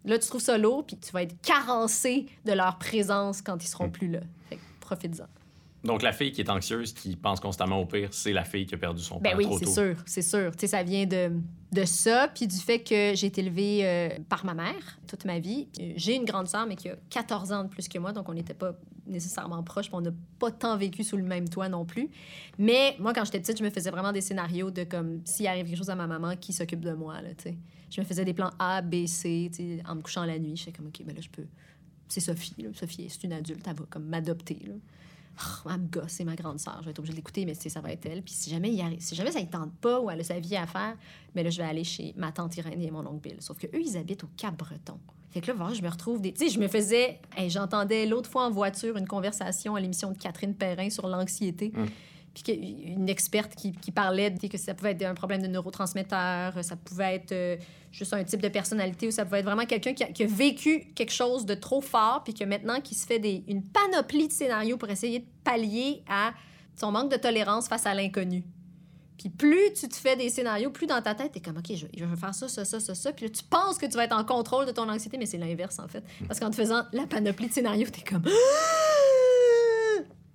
là, 0.05 0.17
tu 0.19 0.27
trouves 0.27 0.41
ça 0.41 0.57
lourd, 0.57 0.85
puis 0.85 0.97
tu 0.97 1.11
vas 1.11 1.23
être 1.23 1.39
carencé 1.41 2.25
de 2.45 2.51
leur 2.53 2.77
présence 2.77 3.41
quand 3.41 3.63
ils 3.63 3.67
seront 3.67 3.87
Mm. 3.87 3.91
plus 3.91 4.11
là. 4.11 4.19
Fait 4.49 4.55
que 4.55 4.61
profites-en. 4.79 5.25
Donc 5.83 6.01
la 6.01 6.11
fille 6.11 6.33
qui 6.33 6.41
est 6.41 6.49
anxieuse, 6.49 6.91
qui 6.93 7.15
pense 7.15 7.39
constamment 7.39 7.79
au 7.79 7.85
pire, 7.85 8.09
c'est 8.11 8.33
la 8.33 8.43
fille 8.43 8.65
qui 8.65 8.75
a 8.75 8.77
perdu 8.77 9.01
son 9.01 9.15
Ben 9.19 9.29
père 9.29 9.37
oui, 9.37 9.45
trop 9.45 9.57
c'est 9.59 9.65
tôt. 9.65 9.71
sûr, 9.71 9.95
c'est 10.05 10.21
sûr. 10.21 10.51
Tu 10.51 10.59
sais, 10.61 10.67
ça 10.67 10.83
vient 10.83 11.05
de, 11.05 11.31
de 11.71 11.85
ça, 11.85 12.27
puis 12.33 12.47
du 12.47 12.57
fait 12.57 12.79
que 12.79 13.13
j'ai 13.15 13.27
été 13.27 13.39
élevée 13.39 13.79
euh, 13.83 14.09
par 14.27 14.43
ma 14.43 14.53
mère 14.53 14.99
toute 15.07 15.23
ma 15.23 15.39
vie. 15.39 15.69
J'ai 15.95 16.15
une 16.15 16.25
grande 16.25 16.47
sœur, 16.47 16.65
mais 16.67 16.75
qui 16.75 16.89
a 16.89 16.95
14 17.09 17.53
ans 17.53 17.63
de 17.63 17.69
plus 17.69 17.87
que 17.87 17.97
moi, 17.97 18.11
donc 18.11 18.27
on 18.27 18.33
n'était 18.33 18.53
pas 18.53 18.73
nécessairement 19.09 19.61
proches, 19.63 19.87
puis 19.87 19.95
on 19.95 20.01
n'a 20.01 20.11
pas 20.39 20.51
tant 20.51 20.77
vécu 20.77 21.03
sous 21.03 21.17
le 21.17 21.23
même 21.23 21.49
toit 21.49 21.69
non 21.69 21.85
plus. 21.85 22.09
Mais 22.57 22.95
moi, 22.99 23.13
quand 23.13 23.25
j'étais 23.25 23.39
petite, 23.39 23.57
je 23.57 23.63
me 23.63 23.69
faisais 23.69 23.91
vraiment 23.91 24.11
des 24.11 24.21
scénarios 24.21 24.71
de 24.71 24.83
comme, 24.83 25.21
s'il 25.25 25.47
arrive 25.47 25.65
quelque 25.65 25.77
chose 25.77 25.89
à 25.89 25.95
ma 25.95 26.07
maman, 26.07 26.35
qui 26.35 26.53
s'occupe 26.53 26.81
de 26.81 26.93
moi, 26.93 27.21
là, 27.21 27.33
tu. 27.35 27.49
Je 27.89 28.01
me 28.01 28.05
faisais 28.05 28.23
des 28.23 28.33
plans 28.33 28.51
A, 28.59 28.81
B, 28.81 29.07
C, 29.07 29.49
tu 29.53 29.79
en 29.87 29.95
me 29.95 30.01
couchant 30.01 30.23
la 30.23 30.37
nuit. 30.37 30.55
Je 30.55 30.69
comme, 30.69 30.87
OK, 30.87 31.03
ben 31.03 31.15
là, 31.15 31.21
je 31.21 31.29
peux... 31.29 31.45
C'est 32.07 32.19
Sophie. 32.19 32.55
Sophie, 32.73 33.07
c'est 33.09 33.23
une 33.23 33.33
adulte, 33.33 33.65
elle 33.67 33.75
va 33.75 33.85
comme 33.89 34.05
m'adopter, 34.05 34.59
là. 34.67 34.73
Me 35.65 35.87
gosse, 35.87 36.11
c'est 36.11 36.25
ma 36.25 36.35
grande 36.35 36.59
sœur. 36.59 36.77
Je 36.79 36.85
vais 36.85 36.91
être 36.91 36.99
obligée 36.99 37.13
de 37.13 37.17
l'écouter, 37.17 37.45
mais 37.45 37.53
ça 37.53 37.79
va 37.81 37.91
être 37.91 38.05
elle. 38.05 38.21
Puis 38.21 38.33
si 38.33 38.49
jamais, 38.49 38.71
il 38.71 38.81
arrive, 38.81 38.99
si 38.99 39.15
jamais 39.15 39.31
ça 39.31 39.39
ne 39.39 39.45
tente 39.45 39.73
pas 39.75 39.99
ou 40.01 40.09
elle 40.09 40.19
a 40.19 40.23
sa 40.23 40.39
vie 40.39 40.55
à 40.55 40.67
faire, 40.67 40.97
mais 41.33 41.43
là, 41.43 41.49
je 41.49 41.57
vais 41.57 41.67
aller 41.67 41.83
chez 41.83 42.13
ma 42.17 42.31
tante 42.31 42.57
Irène 42.57 42.81
et 42.81 42.91
mon 42.91 43.05
oncle 43.07 43.29
Bill. 43.29 43.37
Sauf 43.39 43.57
que 43.57 43.67
eux, 43.67 43.81
ils 43.81 43.97
habitent 43.97 44.23
au 44.25 44.29
Cap-Breton. 44.35 44.99
Fait 45.31 45.41
que 45.41 45.51
là, 45.51 45.69
je 45.73 45.81
me 45.81 45.89
retrouve 45.89 46.21
des. 46.21 46.33
Tu 46.33 46.47
sais, 46.47 46.53
je 46.53 46.59
me 46.59 46.67
faisais. 46.67 47.19
hey, 47.37 47.49
J'entendais 47.49 48.05
l'autre 48.07 48.29
fois 48.29 48.45
en 48.45 48.51
voiture 48.51 48.97
une 48.97 49.07
conversation 49.07 49.75
à 49.75 49.79
l'émission 49.79 50.11
de 50.11 50.17
Catherine 50.17 50.55
Perrin 50.55 50.89
sur 50.89 51.07
l'anxiété. 51.07 51.71
Puis 52.33 52.43
qu'il- 52.43 52.89
une 52.93 53.09
experte 53.09 53.55
qui, 53.55 53.71
qui 53.71 53.91
parlait 53.91 54.29
de- 54.31 54.47
que 54.47 54.57
ça 54.57 54.73
pouvait 54.75 54.91
être 54.91 55.03
un 55.03 55.15
problème 55.15 55.41
de 55.41 55.47
neurotransmetteurs, 55.47 56.63
ça 56.63 56.75
pouvait 56.75 57.15
être 57.15 57.31
euh, 57.31 57.57
juste 57.91 58.13
un 58.13 58.23
type 58.23 58.41
de 58.41 58.49
personnalité, 58.49 59.07
ou 59.07 59.11
ça 59.11 59.25
pouvait 59.25 59.39
être 59.39 59.45
vraiment 59.45 59.65
quelqu'un 59.65 59.93
qui, 59.93 60.03
a- 60.03 60.11
qui 60.11 60.23
a 60.23 60.27
vécu 60.27 60.91
quelque 60.95 61.11
chose 61.11 61.45
de 61.45 61.55
trop 61.55 61.81
fort, 61.81 62.23
puis 62.23 62.33
que 62.35 62.43
maintenant, 62.43 62.81
qui 62.81 62.93
se 62.95 63.05
fait 63.07 63.19
des, 63.19 63.43
une 63.47 63.63
panoplie 63.63 64.27
de 64.27 64.33
scénarios 64.33 64.77
pour 64.77 64.89
essayer 64.89 65.19
de 65.19 65.25
pallier 65.43 66.03
à 66.07 66.33
son 66.75 66.91
manque 66.91 67.11
de 67.11 67.17
tolérance 67.17 67.67
face 67.67 67.85
à 67.87 67.93
l'inconnu. 67.95 68.43
Puis 69.19 69.29
plus 69.29 69.73
tu 69.79 69.87
te 69.87 69.95
fais 69.95 70.15
des 70.15 70.29
scénarios, 70.29 70.71
plus 70.71 70.87
dans 70.87 71.01
ta 71.01 71.13
tête, 71.13 71.33
t'es 71.33 71.41
comme, 71.41 71.57
OK, 71.57 71.67
je, 71.75 71.85
je 71.95 72.05
vais 72.05 72.15
faire 72.15 72.33
ça, 72.33 72.47
ça, 72.47 72.65
ça, 72.65 72.79
ça, 72.79 72.95
ça. 72.95 73.11
Puis 73.13 73.25
là, 73.25 73.31
tu 73.31 73.43
penses 73.43 73.77
que 73.77 73.85
tu 73.85 73.97
vas 73.97 74.05
être 74.05 74.15
en 74.17 74.23
contrôle 74.23 74.65
de 74.65 74.71
ton 74.71 74.89
anxiété, 74.89 75.17
mais 75.17 75.25
c'est 75.27 75.37
l'inverse, 75.37 75.77
en 75.79 75.87
fait. 75.87 76.03
Parce 76.27 76.39
qu'en 76.39 76.49
te 76.49 76.55
faisant 76.55 76.83
la 76.93 77.05
panoplie 77.05 77.47
de 77.49 77.53
scénarios, 77.53 77.87
t'es 77.91 78.01
comme... 78.09 78.23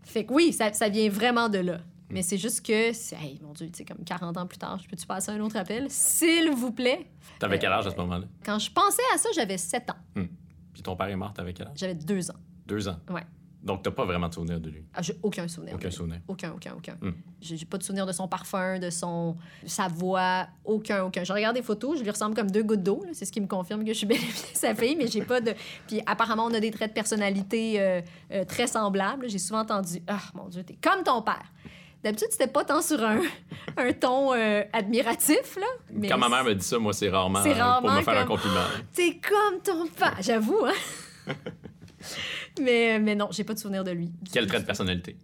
Fait 0.04 0.24
que 0.24 0.32
oui, 0.32 0.52
ça, 0.52 0.72
ça 0.72 0.88
vient 0.88 1.08
vraiment 1.08 1.48
de 1.48 1.58
là. 1.58 1.80
Mais 2.10 2.22
c'est 2.22 2.38
juste 2.38 2.64
que, 2.64 2.92
c'est- 2.92 3.16
hey, 3.16 3.40
mon 3.42 3.52
Dieu, 3.52 3.66
tu 3.68 3.78
sais, 3.78 3.84
comme 3.84 4.04
40 4.04 4.36
ans 4.36 4.46
plus 4.46 4.58
tard, 4.58 4.78
je 4.80 4.88
peux-tu 4.88 5.06
passer 5.06 5.32
un 5.32 5.40
autre 5.40 5.56
appel? 5.56 5.86
S'il 5.88 6.50
vous 6.52 6.70
plaît. 6.70 7.06
T'avais 7.40 7.58
quel 7.58 7.72
âge 7.72 7.86
à 7.86 7.90
ce 7.90 7.96
moment-là? 7.96 8.26
Quand 8.44 8.58
je 8.58 8.70
pensais 8.70 9.02
à 9.14 9.18
ça, 9.18 9.28
j'avais 9.34 9.58
7 9.58 9.90
ans. 9.90 10.24
Puis 10.72 10.82
ton 10.82 10.94
père 10.94 11.08
est 11.08 11.16
mort, 11.16 11.32
t'avais 11.32 11.52
quel 11.52 11.66
âge? 11.68 11.72
J'avais 11.76 11.94
2 11.94 12.30
ans. 12.30 12.34
Deux 12.66 12.86
ans. 12.88 12.96
Ouais. 13.10 13.22
Donc 13.64 13.82
t'as 13.82 13.90
pas 13.90 14.04
vraiment 14.04 14.28
de 14.28 14.34
souvenir 14.34 14.60
de 14.60 14.68
lui? 14.68 14.84
Ah, 14.94 15.00
j'ai 15.02 15.16
aucun 15.22 15.48
souvenir. 15.48 15.74
Aucun 15.74 15.84
de 15.84 15.88
lui. 15.88 15.96
souvenir. 15.96 16.20
Aucun, 16.28 16.52
aucun, 16.52 16.74
aucun. 16.76 16.96
Hmm. 17.00 17.12
J'ai 17.40 17.64
pas 17.64 17.78
de 17.78 17.82
souvenir 17.82 18.04
de 18.04 18.12
son 18.12 18.28
parfum, 18.28 18.78
de 18.78 18.90
son 18.90 19.36
sa 19.64 19.88
voix, 19.88 20.46
aucun, 20.64 21.04
aucun. 21.04 21.24
Je 21.24 21.32
regarde 21.32 21.56
des 21.56 21.62
photos, 21.62 21.98
je 21.98 22.04
lui 22.04 22.10
ressemble 22.10 22.34
comme 22.36 22.50
deux 22.50 22.62
gouttes 22.62 22.82
d'eau. 22.82 23.02
C'est 23.12 23.24
ce 23.24 23.32
qui 23.32 23.40
me 23.40 23.46
confirme 23.46 23.82
que 23.82 23.92
je 23.92 23.98
suis 23.98 24.06
bel 24.06 24.18
et 24.18 24.20
bien 24.20 24.30
sa 24.52 24.74
fille, 24.74 24.96
mais 24.96 25.06
j'ai 25.06 25.22
pas 25.22 25.40
de. 25.40 25.54
Puis 25.86 26.02
apparemment, 26.06 26.44
on 26.44 26.54
a 26.54 26.60
des 26.60 26.70
traits 26.70 26.90
de 26.90 26.94
personnalité 26.94 27.80
euh, 27.80 28.00
euh, 28.32 28.44
très 28.44 28.66
semblables. 28.66 29.28
J'ai 29.28 29.38
souvent 29.38 29.60
entendu 29.60 30.02
Ah, 30.06 30.18
mon 30.34 30.48
Dieu, 30.48 30.62
t'es 30.62 30.76
comme 30.80 31.02
ton 31.02 31.22
père. 31.22 31.50
D'habitude, 32.02 32.28
c'était 32.30 32.48
pas 32.48 32.64
tant 32.66 32.82
sur 32.82 33.02
un, 33.02 33.22
un 33.78 33.92
ton 33.94 34.34
euh, 34.34 34.62
admiratif, 34.74 35.56
là. 35.56 35.66
Mais 35.90 36.06
Quand 36.06 36.18
ma 36.18 36.28
mère 36.28 36.44
me 36.44 36.54
dit 36.54 36.62
ça, 36.64 36.78
moi, 36.78 36.92
c'est 36.92 37.08
rarement, 37.08 37.42
C'est 37.42 37.52
euh, 37.52 37.54
pour 37.54 37.62
rarement 37.62 37.96
me 37.96 38.02
faire 38.02 38.18
un 38.18 38.26
compliment. 38.26 38.60
T'es 38.92 39.18
comme 39.26 39.62
ton 39.62 39.86
père. 39.86 40.18
J'avoue, 40.20 40.66
hein. 40.66 41.32
mais, 42.60 42.98
mais 42.98 43.14
non, 43.14 43.28
j'ai 43.30 43.44
pas 43.44 43.54
de 43.54 43.58
souvenir 43.58 43.84
de 43.84 43.90
lui. 43.90 44.12
Quel 44.32 44.46
trait 44.46 44.60
de 44.60 44.66
personnalité? 44.66 45.16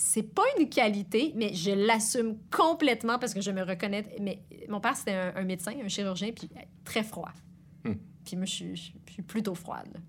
c'est 0.00 0.22
pas 0.22 0.44
une 0.58 0.68
qualité, 0.68 1.32
mais 1.34 1.52
je 1.52 1.72
l'assume 1.72 2.36
complètement 2.50 3.18
parce 3.18 3.34
que 3.34 3.40
je 3.40 3.50
me 3.50 3.62
reconnais. 3.62 4.06
Mais 4.20 4.40
mon 4.68 4.80
père, 4.80 4.96
c'était 4.96 5.12
un, 5.12 5.32
un 5.34 5.42
médecin, 5.44 5.72
un 5.84 5.88
chirurgien, 5.88 6.30
puis 6.30 6.48
très 6.84 7.02
froid. 7.02 7.32
Hmm. 7.84 7.94
Puis 8.24 8.36
moi, 8.36 8.46
je 8.46 8.54
suis, 8.54 8.76
je 8.76 8.92
je 9.08 9.12
suis 9.14 9.22
plutôt 9.22 9.54
froide. 9.54 10.00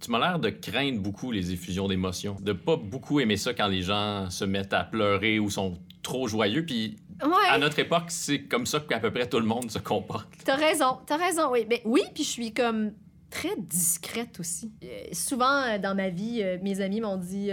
Tu 0.00 0.10
m'as 0.10 0.18
l'air 0.18 0.38
de 0.38 0.50
craindre 0.50 1.00
beaucoup 1.00 1.32
les 1.32 1.52
effusions 1.52 1.88
d'émotions, 1.88 2.36
de 2.40 2.52
pas 2.52 2.76
beaucoup 2.76 3.20
aimer 3.20 3.38
ça 3.38 3.54
quand 3.54 3.68
les 3.68 3.80
gens 3.80 4.28
se 4.28 4.44
mettent 4.44 4.74
à 4.74 4.84
pleurer 4.84 5.38
ou 5.38 5.48
sont 5.48 5.78
trop 6.02 6.28
joyeux. 6.28 6.66
Puis 6.66 6.96
à 7.48 7.56
notre 7.56 7.78
époque, 7.78 8.06
c'est 8.08 8.42
comme 8.42 8.66
ça 8.66 8.80
qu'à 8.80 8.98
peu 8.98 9.10
près 9.10 9.26
tout 9.26 9.38
le 9.38 9.46
monde 9.46 9.70
se 9.70 9.78
comporte. 9.78 10.28
t'as 10.44 10.56
raison, 10.56 10.98
t'as 11.06 11.16
raison, 11.16 11.50
oui. 11.50 11.64
Mais 11.70 11.80
oui, 11.86 12.02
puis 12.12 12.22
je 12.22 12.28
suis 12.28 12.52
comme 12.52 12.92
très 13.34 13.56
discrète 13.58 14.38
aussi. 14.38 14.72
Euh, 14.84 14.86
souvent, 15.12 15.62
euh, 15.62 15.78
dans 15.78 15.94
ma 15.94 16.08
vie, 16.08 16.40
euh, 16.40 16.56
mes 16.62 16.80
amis 16.80 17.00
m'ont 17.00 17.16
dit... 17.16 17.50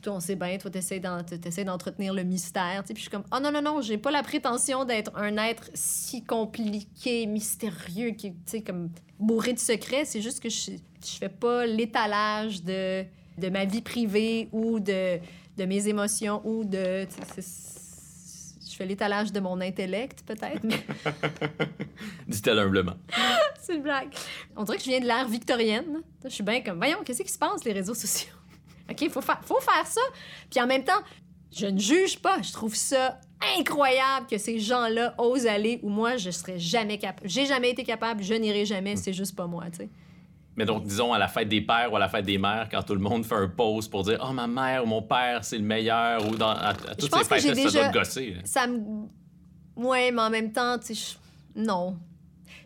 toi, 0.00 0.14
on 0.14 0.20
sait 0.20 0.36
bien, 0.36 0.56
toi, 0.58 0.70
t'essaies 0.70 1.00
d'entretenir 1.00 2.14
le 2.14 2.22
mystère. 2.22 2.84
Puis 2.84 2.94
je 2.96 3.00
suis 3.02 3.10
comme, 3.10 3.24
oh 3.34 3.40
non, 3.42 3.50
non, 3.50 3.62
non, 3.62 3.80
j'ai 3.80 3.98
pas 3.98 4.12
la 4.12 4.22
prétention 4.22 4.84
d'être 4.84 5.10
un 5.16 5.36
être 5.36 5.70
si 5.74 6.24
compliqué, 6.24 7.26
mystérieux, 7.26 8.12
qui, 8.12 8.32
tu 8.48 8.62
comme 8.62 8.90
bourré 9.18 9.52
de 9.52 9.58
secrets. 9.58 10.04
C'est 10.04 10.22
juste 10.22 10.40
que 10.40 10.48
je, 10.48 10.70
fais 11.02 11.28
pas 11.28 11.66
l'étalage 11.66 12.62
de, 12.62 13.04
de 13.38 13.48
ma 13.48 13.64
vie 13.64 13.82
privée 13.82 14.48
ou 14.52 14.78
de, 14.78 15.18
de 15.56 15.64
mes 15.64 15.88
émotions 15.88 16.42
ou 16.44 16.64
de. 16.64 17.06
Fais 18.78 18.86
l'étalage 18.86 19.32
de 19.32 19.40
mon 19.40 19.60
intellect, 19.60 20.22
peut-être, 20.26 20.62
mais 20.64 20.78
Dit-elle 22.26 22.58
humblement. 22.58 22.94
c'est 23.60 23.74
une 23.74 23.82
blague. 23.82 24.08
On 24.56 24.64
dirait 24.64 24.78
que 24.78 24.84
je 24.84 24.88
viens 24.90 25.00
de 25.00 25.06
l'ère 25.06 25.28
victorienne. 25.28 26.02
Je 26.24 26.30
suis 26.30 26.44
bien 26.44 26.60
comme, 26.62 26.78
voyons, 26.78 26.98
qu'est-ce 27.04 27.22
qui 27.22 27.32
se 27.32 27.38
passe, 27.38 27.64
les 27.64 27.72
réseaux 27.72 27.94
sociaux? 27.94 28.32
OK, 28.90 29.00
il 29.02 29.10
faut, 29.10 29.20
fa- 29.20 29.40
faut 29.44 29.60
faire 29.60 29.86
ça. 29.86 30.00
Puis 30.50 30.60
en 30.60 30.66
même 30.66 30.84
temps, 30.84 31.00
je 31.54 31.66
ne 31.66 31.78
juge 31.78 32.18
pas. 32.20 32.40
Je 32.42 32.52
trouve 32.52 32.74
ça 32.74 33.20
incroyable 33.58 34.26
que 34.26 34.38
ces 34.38 34.58
gens-là 34.58 35.14
osent 35.18 35.46
aller 35.46 35.80
où 35.82 35.88
moi, 35.88 36.16
je 36.16 36.30
serais 36.30 36.58
jamais 36.58 36.98
capable. 36.98 37.28
J'ai 37.28 37.46
jamais 37.46 37.70
été 37.70 37.84
capable, 37.84 38.22
je 38.22 38.34
n'irai 38.34 38.64
jamais, 38.64 38.96
c'est 38.96 39.12
juste 39.12 39.36
pas 39.36 39.46
moi, 39.46 39.64
tu 39.70 39.78
sais. 39.78 39.88
Mais 40.58 40.64
donc, 40.64 40.82
disons, 40.84 41.12
à 41.12 41.18
la 41.18 41.28
fête 41.28 41.48
des 41.48 41.60
pères 41.60 41.92
ou 41.92 41.96
à 41.96 42.00
la 42.00 42.08
fête 42.08 42.24
des 42.26 42.36
mères, 42.36 42.68
quand 42.70 42.82
tout 42.82 42.94
le 42.94 43.00
monde 43.00 43.24
fait 43.24 43.36
un 43.36 43.46
pause 43.48 43.86
pour 43.88 44.02
dire 44.02 44.18
«Oh, 44.28 44.32
ma 44.32 44.48
mère 44.48 44.82
ou 44.82 44.86
mon 44.86 45.00
père, 45.02 45.44
c'est 45.44 45.56
le 45.56 45.62
meilleur» 45.64 46.26
ou 46.28 46.34
dans, 46.36 46.48
à, 46.50 46.70
à 46.70 46.74
toutes 46.96 47.14
ces 47.14 47.24
fêtes-là, 47.24 47.54
ça 47.70 47.70
doit 47.80 47.88
te 47.88 47.98
gosser. 47.98 48.30
là. 48.34 48.40
Ça 48.44 48.66
me. 48.66 48.80
Ouais, 49.76 50.10
mais 50.10 50.20
en 50.20 50.30
même 50.30 50.50
temps, 50.52 50.76
tu 50.78 50.94
sais, 50.94 51.16
je- 51.54 51.60
non. 51.62 51.96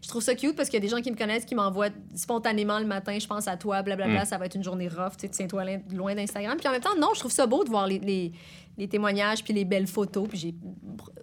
Je 0.01 0.09
trouve 0.09 0.23
ça 0.23 0.35
cute 0.35 0.57
parce 0.57 0.69
qu'il 0.69 0.79
y 0.79 0.83
a 0.83 0.87
des 0.89 0.89
gens 0.89 1.01
qui 1.03 1.11
me 1.13 1.17
connaissent 1.17 1.45
qui 1.45 1.55
m'envoient 1.55 1.91
spontanément 2.15 2.79
le 2.81 2.87
matin, 2.87 3.17
je 3.21 3.27
pense 3.27 3.47
à 3.47 3.57
toi, 3.57 3.83
blablabla, 3.83 4.23
Mm. 4.23 4.27
ça 4.27 4.39
va 4.39 4.47
être 4.47 4.55
une 4.57 4.65
journée 4.65 4.89
rough, 4.89 5.13
tu 5.13 5.27
sais, 5.27 5.29
tiens-toi 5.29 5.65
loin- 5.65 5.81
loin 5.93 6.15
d'Instagram. 6.15 6.57
Puis 6.59 6.67
en 6.67 6.73
même 6.73 6.81
temps, 6.81 6.97
non, 6.99 7.11
je 7.15 7.21
trouve 7.21 7.31
ça 7.31 7.47
beau 7.47 7.63
de 7.63 7.69
voir 7.69 7.87
les, 7.87 7.99
les, 7.99 8.33
les 8.79 8.89
témoignages 8.89 9.45
puis 9.45 9.53
les 9.53 9.65
belles 9.67 9.87
photos. 9.87 10.27
Puis 10.29 10.39
j'ai 10.39 10.55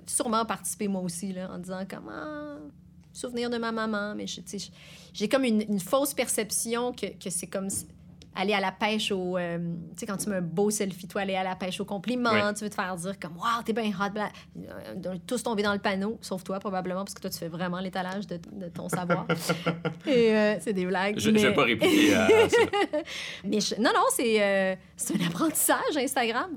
sûrement 0.06 0.46
participé 0.46 0.88
moi 0.88 1.02
aussi, 1.02 1.34
là, 1.34 1.50
en 1.52 1.58
disant 1.58 1.82
comment. 1.90 2.60
Souvenir 3.20 3.50
de 3.50 3.58
ma 3.58 3.72
maman, 3.72 4.16
mais 4.16 4.26
j'ai 5.14 5.28
comme 5.28 5.44
une, 5.44 5.62
une 5.62 5.80
fausse 5.80 6.14
perception 6.14 6.94
que, 6.94 7.08
que 7.08 7.30
c'est 7.30 7.48
comme 7.48 7.68
aller 8.36 8.54
à 8.54 8.62
la 8.62 8.72
pêche 8.72 9.12
au. 9.12 9.38
euh, 9.38 9.58
tu 9.58 10.00
sais, 10.00 10.06
quand 10.06 10.16
tu 10.16 10.30
mets 10.30 10.38
un 10.38 10.42
beau 10.42 10.70
selfie, 10.70 11.08
toi, 11.08 11.22
aller 11.22 11.36
à 11.36 11.44
la 11.44 11.56
pêche 11.58 11.82
au 11.82 11.86
compliment, 11.86 12.32
Ouais. 12.32 12.54
tu 12.54 12.64
veux 12.64 12.70
te 12.70 12.76
faire 12.76 12.96
dire 12.96 13.20
comme 13.20 13.36
Waouh, 13.36 13.64
t'es 13.66 13.74
bien 13.74 13.90
hot, 13.90 14.12
bla- 14.14 14.30
Euh, 14.58 15.16
tous 15.28 15.44
tombés 15.44 15.64
dans 15.64 15.74
le 15.74 15.80
panneau, 15.80 16.18
sauf 16.22 16.44
toi, 16.46 16.60
probablement, 16.60 17.04
parce 17.04 17.14
que 17.16 17.20
toi, 17.22 17.30
tu 17.30 17.38
fais 17.40 17.50
vraiment 17.50 17.80
l'étalage 17.80 18.26
de, 18.28 18.38
de 18.54 18.70
ton 18.70 18.88
savoir. 18.88 19.28
Et 20.08 20.34
euh, 20.34 20.56
c'est 20.62 20.72
des 20.74 20.86
blagues. 20.86 21.20
Je 21.20 21.30
ne 21.30 21.36
mais... 21.36 21.42
vais 21.42 21.54
pas 21.54 21.64
répliquer 21.66 22.14
à, 22.14 22.26
à 22.26 22.50
ça. 22.50 22.58
mais 23.44 23.60
je- 23.60 23.76
Non, 23.76 23.92
non, 23.94 24.06
c'est 24.16 24.42
euh, 24.42 24.76
c'est 24.96 25.22
un 25.22 25.26
apprentissage, 25.28 25.98
Instagram. 25.98 26.52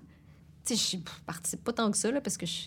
Tu 0.65 0.77
sais, 0.77 0.97
je 0.99 1.03
participe 1.27 1.65
pas 1.65 1.73
tant 1.73 1.91
que 1.91 1.97
ça, 1.97 2.13
là, 2.13 2.21
parce 2.21 2.37
que 2.37 2.47
je. 2.47 2.67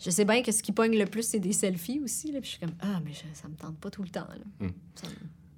Je 0.00 0.10
sais 0.10 0.24
bien 0.24 0.42
que 0.42 0.52
ce 0.52 0.62
qui 0.62 0.72
pogne 0.72 0.98
le 0.98 1.06
plus, 1.06 1.22
c'est 1.22 1.38
des 1.40 1.52
selfies 1.52 2.00
aussi. 2.02 2.32
Là, 2.32 2.40
puis 2.40 2.46
je 2.46 2.56
suis 2.56 2.60
comme, 2.60 2.74
ah, 2.80 3.00
mais 3.04 3.12
je- 3.12 3.20
ça 3.40 3.48
me 3.48 3.54
tente 3.56 3.78
pas 3.78 3.90
tout 3.90 4.02
le 4.02 4.08
temps. 4.08 4.26
là. 4.28 4.44
Hmm. 4.60 4.66
Me- 4.66 4.72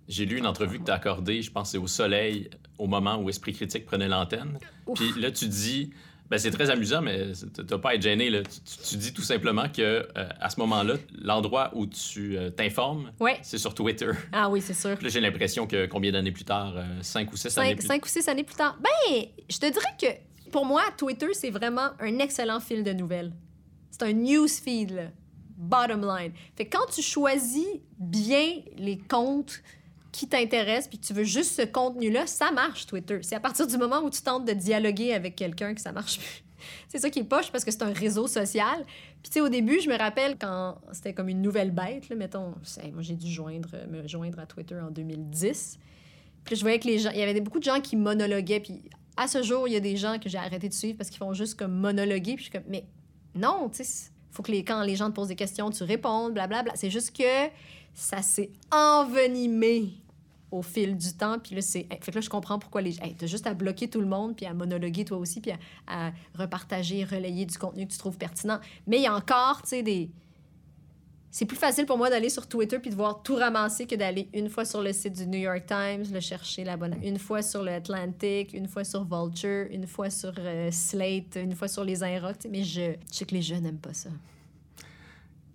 J'ai 0.09 0.25
lu 0.27 0.39
une 0.39 0.47
entrevue 0.47 0.79
que 0.79 0.85
tu 0.85 0.91
as 0.91 0.95
accordée, 0.95 1.43
je 1.43 1.51
pense 1.51 1.69
que 1.69 1.73
c'est 1.73 1.79
au 1.79 1.87
Soleil, 1.89 2.49
au 2.79 2.87
moment 2.87 3.17
où 3.17 3.29
Esprit 3.29 3.53
Critique 3.53 3.85
prenait 3.87 4.07
l'antenne. 4.09 4.59
Puis 4.95 5.13
là, 5.21 5.33
tu 5.33 5.49
dis, 5.49 5.91
ben, 6.31 6.39
c'est 6.39 6.51
très 6.53 6.71
amusant, 6.71 7.03
mais 7.03 7.33
tu 7.33 7.63
n'as 7.69 7.79
pas 7.79 7.91
à 7.91 7.95
être 7.95 8.03
gêné. 8.03 8.31
Là. 8.31 8.43
Tu, 8.43 8.61
tu- 8.61 8.89
tu 8.91 8.97
dis 8.99 9.13
tout 9.13 9.23
simplement 9.23 9.69
que 9.69 9.81
euh, 9.83 10.29
à 10.41 10.49
ce 10.51 10.61
moment-là, 10.61 10.95
l'endroit 11.21 11.71
où 11.75 11.87
tu 11.87 12.37
euh, 12.39 12.51
t'informes, 12.51 13.11
Ouais. 13.19 13.39
c'est 13.43 13.59
sur 13.59 13.75
Twitter. 13.75 14.11
Ah 14.33 14.49
oui, 14.49 14.61
c'est 14.61 14.75
sûr. 14.75 14.95
Puis 14.97 15.05
là, 15.05 15.09
j'ai 15.11 15.21
l'impression 15.21 15.67
que 15.67 15.87
combien 15.87 16.13
d'années 16.13 16.33
plus 16.33 16.45
tard, 16.45 16.75
euh, 16.77 16.85
cinq 17.03 17.33
ou 17.33 17.37
six 17.37 17.57
années 17.59 17.71
Cinq, 17.71 17.79
plus 17.79 17.87
cinq 17.89 18.05
ou 18.05 18.09
six 18.09 18.29
années 18.29 18.45
plus 18.45 18.57
tard. 18.57 18.79
Ben, 18.81 19.25
je 19.51 19.59
te 19.59 19.67
dirais 19.73 19.97
que 20.01 20.51
pour 20.53 20.65
moi, 20.67 20.83
Twitter, 20.97 21.29
c'est 21.33 21.51
vraiment 21.51 21.91
un 21.99 22.19
excellent 22.21 22.61
fil 22.61 22.85
de 22.85 22.93
nouvelles. 22.93 23.33
C'est 23.91 24.03
un 24.03 24.13
newsfeed. 24.13 25.11
Bottom 25.57 26.03
line. 26.03 26.33
Fait 26.55 26.67
que 26.67 26.77
quand 26.77 26.85
tu 26.93 27.01
choisis 27.01 27.67
bien 27.99 28.61
les 28.77 28.99
comptes 28.99 29.63
qui 30.13 30.29
t'intéressent 30.29 30.89
puis 30.89 30.99
tu 30.99 31.13
veux 31.13 31.25
juste 31.25 31.53
ce 31.57 31.63
contenu-là, 31.63 32.27
ça 32.27 32.51
marche, 32.51 32.87
Twitter. 32.87 33.19
C'est 33.23 33.35
à 33.35 33.41
partir 33.41 33.67
du 33.67 33.77
moment 33.77 34.01
où 34.01 34.11
tu 34.11 34.23
tentes 34.23 34.45
de 34.45 34.53
dialoguer 34.53 35.13
avec 35.13 35.37
quelqu'un 35.37 35.75
que 35.75 35.81
ça 35.81 35.93
marche 35.93 36.19
plus. 36.19 36.45
C'est 36.89 36.99
ça 36.99 37.11
qui 37.11 37.21
est 37.21 37.25
poche 37.25 37.53
parce 37.53 37.65
que 37.65 37.71
c'est 37.71 37.83
un 37.83 37.93
réseau 37.93 38.27
social. 38.27 38.85
Puis 39.23 39.31
tu 39.31 39.33
sais, 39.33 39.41
au 39.41 39.51
début, 39.51 39.79
je 39.79 39.91
me 39.91 39.97
rappelle 39.97 40.37
quand 40.39 40.79
c'était 40.91 41.13
comme 41.13 41.29
une 41.29 41.43
nouvelle 41.43 41.71
bête, 41.71 42.09
là, 42.09 42.17
mettons, 42.17 42.55
moi 42.93 43.03
j'ai 43.03 43.15
dû 43.15 43.31
joindre, 43.31 43.77
me 43.91 44.09
joindre 44.09 44.39
à 44.41 44.47
Twitter 44.47 44.75
en 44.81 44.91
2010. 44.91 45.79
Puis 46.45 46.57
je 46.57 46.63
voyais 46.63 46.79
que 46.79 46.87
les 46.87 46.99
gens, 46.99 47.11
il 47.11 47.19
y 47.19 47.23
avait 47.23 47.41
beaucoup 47.41 47.59
de 47.59 47.65
gens 47.65 47.81
qui 47.81 47.95
monologuaient. 47.95 48.61
Puis 48.61 48.81
à 49.19 49.29
ce 49.29 49.43
jour, 49.43 49.69
il 49.69 49.75
y 49.75 49.77
a 49.77 49.81
des 49.81 49.97
gens 49.97 50.19
que 50.19 50.31
j'ai 50.31 50.39
arrêté 50.39 50.69
de 50.69 50.75
suivre 50.75 50.97
parce 50.97 51.11
qu'ils 51.11 51.19
font 51.19 51.35
juste 51.35 51.59
comme 51.59 51.73
monologuer. 51.73 52.37
Puis 52.37 52.47
je 52.47 52.51
suis 52.51 52.59
comme, 52.59 52.69
mais 52.69 52.87
non, 53.37 53.69
tu 53.69 53.85
sais, 53.85 54.11
faut 54.31 54.43
que 54.43 54.53
les, 54.53 54.65
quand 54.65 54.83
les 54.83 54.97
gens 54.97 55.11
te 55.11 55.15
posent 55.15 55.29
des 55.29 55.37
questions, 55.37 55.71
tu 55.71 55.83
répondes, 55.83 56.35
blablabla. 56.35 56.73
C'est 56.77 56.91
juste 56.91 57.17
que 57.17 57.49
ça 57.95 58.21
s'est 58.23 58.51
envenimé 58.71 59.95
au 60.51 60.63
fil 60.63 60.97
du 60.97 61.13
temps. 61.15 61.39
Puis 61.39 61.55
là, 61.55 61.63
c'est. 61.63 61.87
Fait 61.89 62.13
que 62.13 62.17
là, 62.17 62.21
je 62.21 62.29
comprends 62.29 62.59
pourquoi 62.59 62.83
les 62.83 62.93
gens. 62.93 63.03
Hey, 63.03 63.15
t'as 63.15 63.27
juste 63.27 63.47
à 63.47 63.55
bloquer 63.55 63.89
tout 63.89 64.01
le 64.01 64.07
monde, 64.07 64.37
puis 64.37 64.47
à 64.47 64.55
monologuer 64.55 65.05
toi 65.05 65.19
aussi, 65.19 65.41
puis 65.41 65.53
à, 65.53 65.59
à 65.87 66.13
repartager, 66.35 67.05
relayer 67.05 67.47
du 67.47 67.57
contenu 67.57 67.87
que 67.87 67.93
tu 67.93 67.99
trouves 67.99 68.19
pertinent. 68.19 68.61
Mais 68.87 68.99
il 68.99 69.03
y 69.03 69.07
a 69.07 69.15
encore, 69.15 69.63
tu 69.63 69.69
sais, 69.69 69.83
des. 69.83 70.11
C'est 71.39 71.45
plus 71.45 71.59
facile 71.59 71.85
pour 71.85 71.99
moi 71.99 72.09
d'aller 72.09 72.31
sur 72.31 72.47
Twitter 72.47 72.79
puis 72.79 72.89
de 72.89 72.95
voir 72.95 73.23
tout 73.23 73.35
ramasser 73.35 73.85
que 73.85 73.95
d'aller 73.95 74.27
une 74.33 74.49
fois 74.49 74.65
sur 74.65 74.81
le 74.81 74.91
site 74.95 75.13
du 75.13 75.27
New 75.27 75.39
York 75.39 75.67
Times, 75.67 76.05
le 76.11 76.21
chercher 76.21 76.65
la 76.65 76.79
bonne, 76.79 76.97
une 77.05 77.19
fois 77.19 77.43
sur 77.43 77.63
le 77.63 77.73
Atlantic, 77.73 78.55
une 78.55 78.67
fois 78.67 78.85
sur 78.85 79.05
Vulture, 79.05 79.67
une 79.71 79.87
fois 79.87 80.09
sur 80.09 80.33
euh, 80.39 80.71
Slate, 80.73 81.37
une 81.37 81.55
fois 81.55 81.69
sur 81.69 81.85
les 81.85 82.03
Inrocks. 82.03 82.47
Mais 82.51 82.65
je, 82.65 82.93
je 83.13 83.19
sais 83.19 83.27
que 83.27 83.35
les 83.35 83.43
jeunes 83.43 83.65
n'aiment 83.65 83.77
pas 83.77 83.93
ça. 83.93 84.09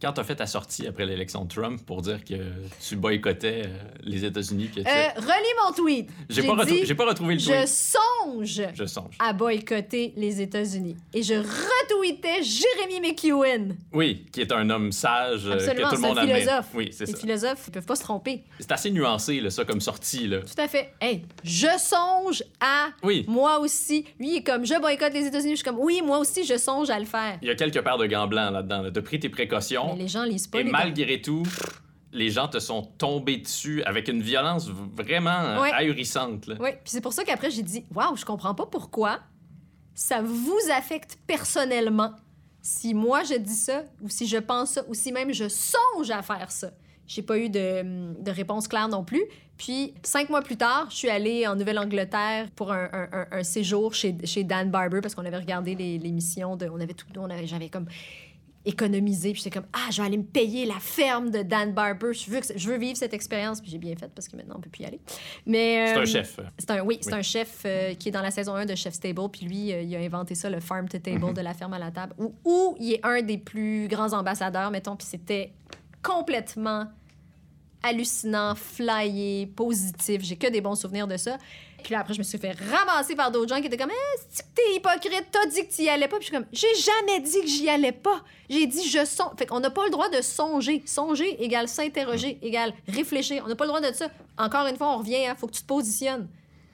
Quand 0.02 0.14
t'as 0.14 0.24
fait 0.24 0.36
ta 0.36 0.48
sortie 0.48 0.88
après 0.88 1.06
l'élection 1.06 1.46
de 1.46 1.50
Trump 1.54 1.80
pour 1.86 2.02
dire 2.02 2.24
que 2.24 2.34
tu 2.80 2.96
boycottais 2.96 3.64
euh, 3.66 3.78
les 4.04 4.26
États-Unis, 4.26 4.70
que 4.70 4.82
tu- 4.82 4.88
Euh, 4.88 5.08
relis 5.18 5.54
mon 5.66 5.74
tweet. 5.74 6.10
j'ai 6.30 6.42
pas, 6.44 6.66
dit, 6.66 6.94
pas 6.96 7.06
retrouvé 7.06 7.36
le 7.36 7.40
Je 7.40 7.46
tweet. 7.52 7.68
songe 7.68 8.62
Je 8.74 8.86
songe. 8.86 9.16
à 9.20 9.34
boycotter 9.34 10.14
les 10.18 10.42
États-Unis. 10.42 10.96
Et 11.14 11.22
je 11.24 11.36
retweetais 11.36 12.42
Jérémy 12.44 13.00
McEwen. 13.10 13.78
Oui, 13.94 14.26
qui 14.32 14.42
est 14.42 14.52
un 14.52 14.70
homme 14.70 14.92
sage 14.92 15.46
euh, 15.46 15.54
Absolument, 15.54 15.90
que 15.90 15.96
tout 15.96 16.02
le 16.02 16.08
monde 16.08 16.18
un 16.18 16.28
philosophe. 16.28 16.68
Oui, 16.74 16.90
c'est 16.92 17.06
Les 17.06 17.12
ça. 17.12 17.18
philosophes, 17.18 17.64
ils 17.68 17.72
peuvent 17.72 17.86
pas 17.86 17.96
se 17.96 18.04
tromper. 18.04 18.44
C'est 18.60 18.72
assez 18.72 18.92
nuancé, 18.92 19.40
là, 19.40 19.50
ça, 19.50 19.66
comme 19.66 19.82
sortie. 19.82 20.28
Là. 20.28 20.40
Tout 20.40 20.62
à 20.62 20.68
fait. 20.68 20.94
Hey, 21.00 21.24
je 21.44 21.68
songe 21.78 22.44
à 22.60 22.90
Oui. 23.04 23.26
moi 23.28 23.60
aussi. 23.60 24.06
Lui, 24.20 24.32
il 24.32 24.36
est 24.38 24.44
comme 24.44 24.66
je 24.66 24.80
boycotte 24.80 25.14
les 25.14 25.26
États-Unis. 25.28 25.52
Je 25.52 25.56
suis 25.58 25.66
comme 25.66 25.80
oui, 25.80 26.02
moi 26.04 26.18
aussi, 26.20 26.44
je 26.44 26.58
songe 26.58 26.90
à 26.90 26.98
le 27.00 27.06
faire. 27.06 27.38
Il 27.42 27.48
y 27.48 27.52
a 27.52 27.56
quelques 27.56 27.82
paires 27.84 27.98
de 27.98 28.06
gants 28.08 28.28
blancs 28.28 28.52
là-dedans. 28.54 28.82
Là. 28.82 28.92
T'as 28.92 29.02
pris 29.02 29.20
tes 29.20 29.30
précautions. 29.30 29.91
Mais 29.94 30.00
les 30.04 30.08
gens 30.08 30.24
lisent 30.24 30.48
pas 30.48 30.60
Et 30.60 30.64
les 30.64 30.72
malgré 30.72 31.22
tout, 31.22 31.44
les 32.12 32.30
gens 32.30 32.48
te 32.48 32.60
sont 32.60 32.82
tombés 32.98 33.38
dessus 33.38 33.84
avec 33.84 34.08
une 34.08 34.22
violence 34.22 34.68
vraiment 34.70 35.30
euh, 35.32 35.62
Ouais. 35.62 35.72
ahurissante. 35.72 36.48
là. 36.48 36.56
Oui, 36.60 36.70
puis 36.72 36.80
c'est 36.92 37.02
pour 37.02 37.14
ça 37.14 37.24
qu'après 37.24 37.50
j'ai 37.52 37.64
dit 37.64 37.86
waouh, 37.94 38.16
je 38.16 38.26
comprends 38.26 38.54
pas 38.56 38.66
pourquoi 38.66 39.20
ça 39.94 40.22
vous 40.22 40.60
affecte 40.76 41.18
personnellement 41.28 42.12
si 42.62 42.94
moi 42.94 43.24
je 43.24 43.36
dis 43.38 43.54
ça 43.56 43.84
ou 44.02 44.10
si 44.10 44.28
je 44.28 44.38
pense 44.38 44.72
ça 44.72 44.84
ou 44.88 44.94
si 44.94 45.12
même 45.12 45.34
je 45.34 45.48
songe 45.50 46.12
à 46.12 46.22
faire 46.22 46.52
ça. 46.52 46.72
J'ai 47.08 47.24
pas 47.24 47.38
eu 47.38 47.50
de, 47.50 48.14
de 48.22 48.32
réponse 48.32 48.68
claire 48.70 48.88
non 48.88 49.04
plus. 49.04 49.24
Puis, 49.58 49.94
cinq 50.02 50.30
mois 50.30 50.42
plus 50.42 50.56
tard, 50.56 50.88
je 50.90 50.96
suis 50.96 51.10
allée 51.10 51.46
en 51.46 51.56
Nouvelle-Angleterre 51.56 52.50
pour 52.56 52.72
un, 52.72 52.90
un- 52.94 53.10
un- 53.12 53.28
un 53.32 53.44
séjour 53.44 53.94
chez, 53.94 54.16
chez 54.24 54.44
Dan 54.46 54.72
Barber 54.72 55.02
parce 55.02 55.14
qu'on 55.14 55.26
avait 55.26 55.38
regardé 55.38 55.76
l'émission 55.76 56.56
de. 56.56 56.68
On 56.70 56.80
avait 56.80 56.94
tout. 56.94 57.06
On 57.18 57.30
avait- 57.30 57.46
J'avais 57.48 57.68
comme 57.70 57.86
économisé. 58.66 59.32
Puis 59.34 59.42
j'étais 59.44 59.60
comme, 59.60 59.68
ah, 59.74 59.90
je 59.92 60.02
vais 60.02 60.08
aller 60.08 60.18
me 60.18 60.24
payer 60.24 60.66
la 60.66 60.80
ferme 60.80 61.32
de 61.32 61.42
Dan 61.42 61.74
Barber. 61.74 62.14
Je 62.14 62.30
veux, 62.30 62.40
que- 62.42 62.58
je 62.58 62.70
veux 62.70 62.78
vivre 62.78 62.98
cette 62.98 63.14
expérience. 63.14 63.60
Puis 63.62 63.72
j'ai 63.72 63.78
bien 63.78 63.96
fait 63.96 64.10
parce 64.14 64.28
que 64.28 64.36
maintenant, 64.36 64.56
on 64.58 64.62
peut 64.62 64.70
plus 64.70 64.84
y 64.84 64.86
aller. 64.86 65.00
Mais, 65.46 65.88
C'est 65.88 65.98
euh, 65.98 66.02
un 66.02 66.06
chef. 66.06 66.40
c'est 66.58 66.72
un, 66.72 66.82
oui, 66.84 66.98
c'est 67.02 67.14
un 67.14 67.22
chef 67.22 67.62
euh, 67.66 67.94
qui 67.96 68.10
est 68.10 68.12
dans 68.12 68.22
la 68.22 68.32
saison 68.32 68.54
1 68.56 68.66
de 68.66 68.76
Chef's 68.76 69.00
Table. 69.00 69.22
Puis 69.32 69.46
lui, 69.46 69.74
euh, 69.74 69.82
il 69.82 69.96
a 69.96 70.00
inventé 70.00 70.36
ça, 70.36 70.50
le 70.50 70.60
farm 70.60 70.88
to 70.88 71.00
table, 71.00 71.26
Mhm. 71.26 71.34
de 71.34 71.42
la 71.42 71.54
ferme 71.54 71.74
à 71.74 71.80
la 71.80 71.92
table, 71.92 72.14
où, 72.18 72.34
où 72.46 72.76
il 72.80 72.94
est 72.94 73.00
un 73.06 73.22
des 73.22 73.38
plus 73.38 73.88
grands 73.88 74.14
ambassadeurs, 74.14 74.70
mettons. 74.72 74.96
Puis 74.96 75.08
c'était 75.10 75.54
complètement 76.04 76.86
hallucinant, 77.84 78.54
flyé, 78.56 79.48
positif. 79.48 80.22
J'ai 80.22 80.36
que 80.36 80.48
des 80.48 80.62
bons 80.62 80.76
souvenirs 80.76 81.08
de 81.08 81.18
ça. 81.18 81.38
Puis 81.84 81.94
là, 81.94 82.00
après, 82.02 82.14
je 82.14 82.20
me 82.20 82.24
suis 82.24 82.38
fait 82.38 82.56
ramasser 82.72 83.16
par 83.16 83.32
d'autres 83.32 83.54
gens 83.54 83.62
qui 83.62 83.68
étaient 83.68 83.78
comme 83.78 83.92
Eh, 83.92 84.20
c'est 84.30 84.44
que 84.44 84.50
t'es 84.56 84.76
hypocrite, 84.76 85.28
t'as 85.32 85.46
dit 85.48 85.66
que 85.68 85.72
t'y 85.74 85.90
allais 85.90 86.08
pas? 86.08 86.18
Puis 86.18 86.28
je 86.28 86.34
suis 86.34 86.38
comme 86.38 86.48
J'ai 86.52 86.68
jamais 86.76 87.20
dit 87.22 87.42
que 87.42 87.48
j'y 87.48 87.70
allais 87.70 87.92
pas. 87.92 88.24
J'ai 88.50 88.68
dit 88.68 88.88
je 88.90 89.06
songe. 89.06 89.32
Fait 89.38 89.46
qu'on 89.46 89.60
n'a 89.60 89.70
pas 89.70 89.84
le 89.86 89.92
droit 89.92 90.10
de 90.10 90.22
songer. 90.22 90.84
Songer 90.86 91.44
égale 91.44 91.68
s'interroger, 91.68 92.38
égale 92.42 92.74
réfléchir. 92.88 93.44
On 93.46 93.50
n'a 93.50 93.56
pas 93.56 93.66
le 93.66 93.70
droit 93.70 93.82
de 93.82 93.94
ça. 93.96 94.10
Encore 94.38 94.68
une 94.68 94.78
fois, 94.78 94.94
on 94.96 94.98
revient, 95.00 95.26
hein, 95.28 95.36
faut 95.38 95.48
que 95.48 95.54
tu 95.54 95.62
te 95.62 95.68
positionnes. 95.68 96.28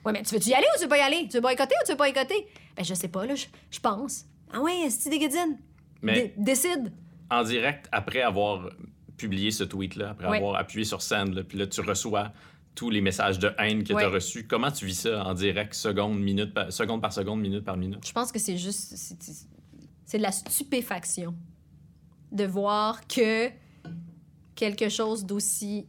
Ouais, 0.04 0.12
mais 0.12 0.22
tu 0.22 0.34
veux-tu 0.34 0.50
y 0.50 0.54
aller 0.54 0.66
ou 0.74 0.76
tu 0.76 0.84
veux 0.84 0.88
pas 0.88 0.98
y 0.98 1.00
aller? 1.00 1.26
Tu 1.28 1.34
veux 1.36 1.40
boycotter 1.40 1.74
ou 1.82 1.84
tu 1.84 1.92
veux 1.92 1.96
pas 1.98 2.10
boycotter? 2.10 2.46
Ben, 2.76 2.84
je 2.84 2.94
sais 2.94 3.08
pas, 3.08 3.26
là, 3.26 3.34
je, 3.34 3.46
je 3.70 3.80
pense. 3.80 4.24
Ah 4.52 4.60
ouais, 4.60 4.78
est-ce 4.86 5.08
des 5.08 5.18
guédines? 5.18 5.58
Mais 6.02 6.14
Dé- 6.14 6.34
décide. 6.36 6.92
en 7.30 7.42
direct, 7.42 7.86
après 7.92 8.22
avoir 8.22 8.70
publié 9.16 9.50
ce 9.50 9.64
tweet-là, 9.64 10.10
après 10.10 10.28
Ouais. 10.28 10.36
avoir 10.38 10.54
appuyé 10.56 10.84
sur 10.84 11.02
send, 11.02 11.42
puis 11.48 11.58
là, 11.58 11.66
tu 11.66 11.80
reçois 11.80 12.30
tous 12.78 12.90
les 12.90 13.00
messages 13.00 13.40
de 13.40 13.50
haine 13.58 13.82
que 13.82 13.92
Ouais. 13.92 14.02
tu 14.02 14.06
as 14.06 14.10
reçus. 14.10 14.46
Comment 14.46 14.70
tu 14.70 14.86
vis 14.86 14.94
ça 15.00 15.24
en 15.24 15.34
direct, 15.34 15.74
seconde, 15.74 16.20
minute 16.20 16.54
par, 16.54 16.72
seconde 16.72 17.02
par 17.02 17.12
seconde, 17.12 17.40
minute 17.40 17.64
par 17.64 17.76
minute? 17.76 18.06
Je 18.06 18.12
pense 18.12 18.30
que 18.30 18.38
c'est 18.38 18.56
juste. 18.56 18.94
c'est- 18.96 20.16
de 20.16 20.22
la 20.22 20.30
stupéfaction 20.32 21.34
de 22.30 22.44
voir 22.44 23.06
que 23.08 23.50
quelque 24.54 24.88
chose 24.88 25.24
d'aussi. 25.26 25.86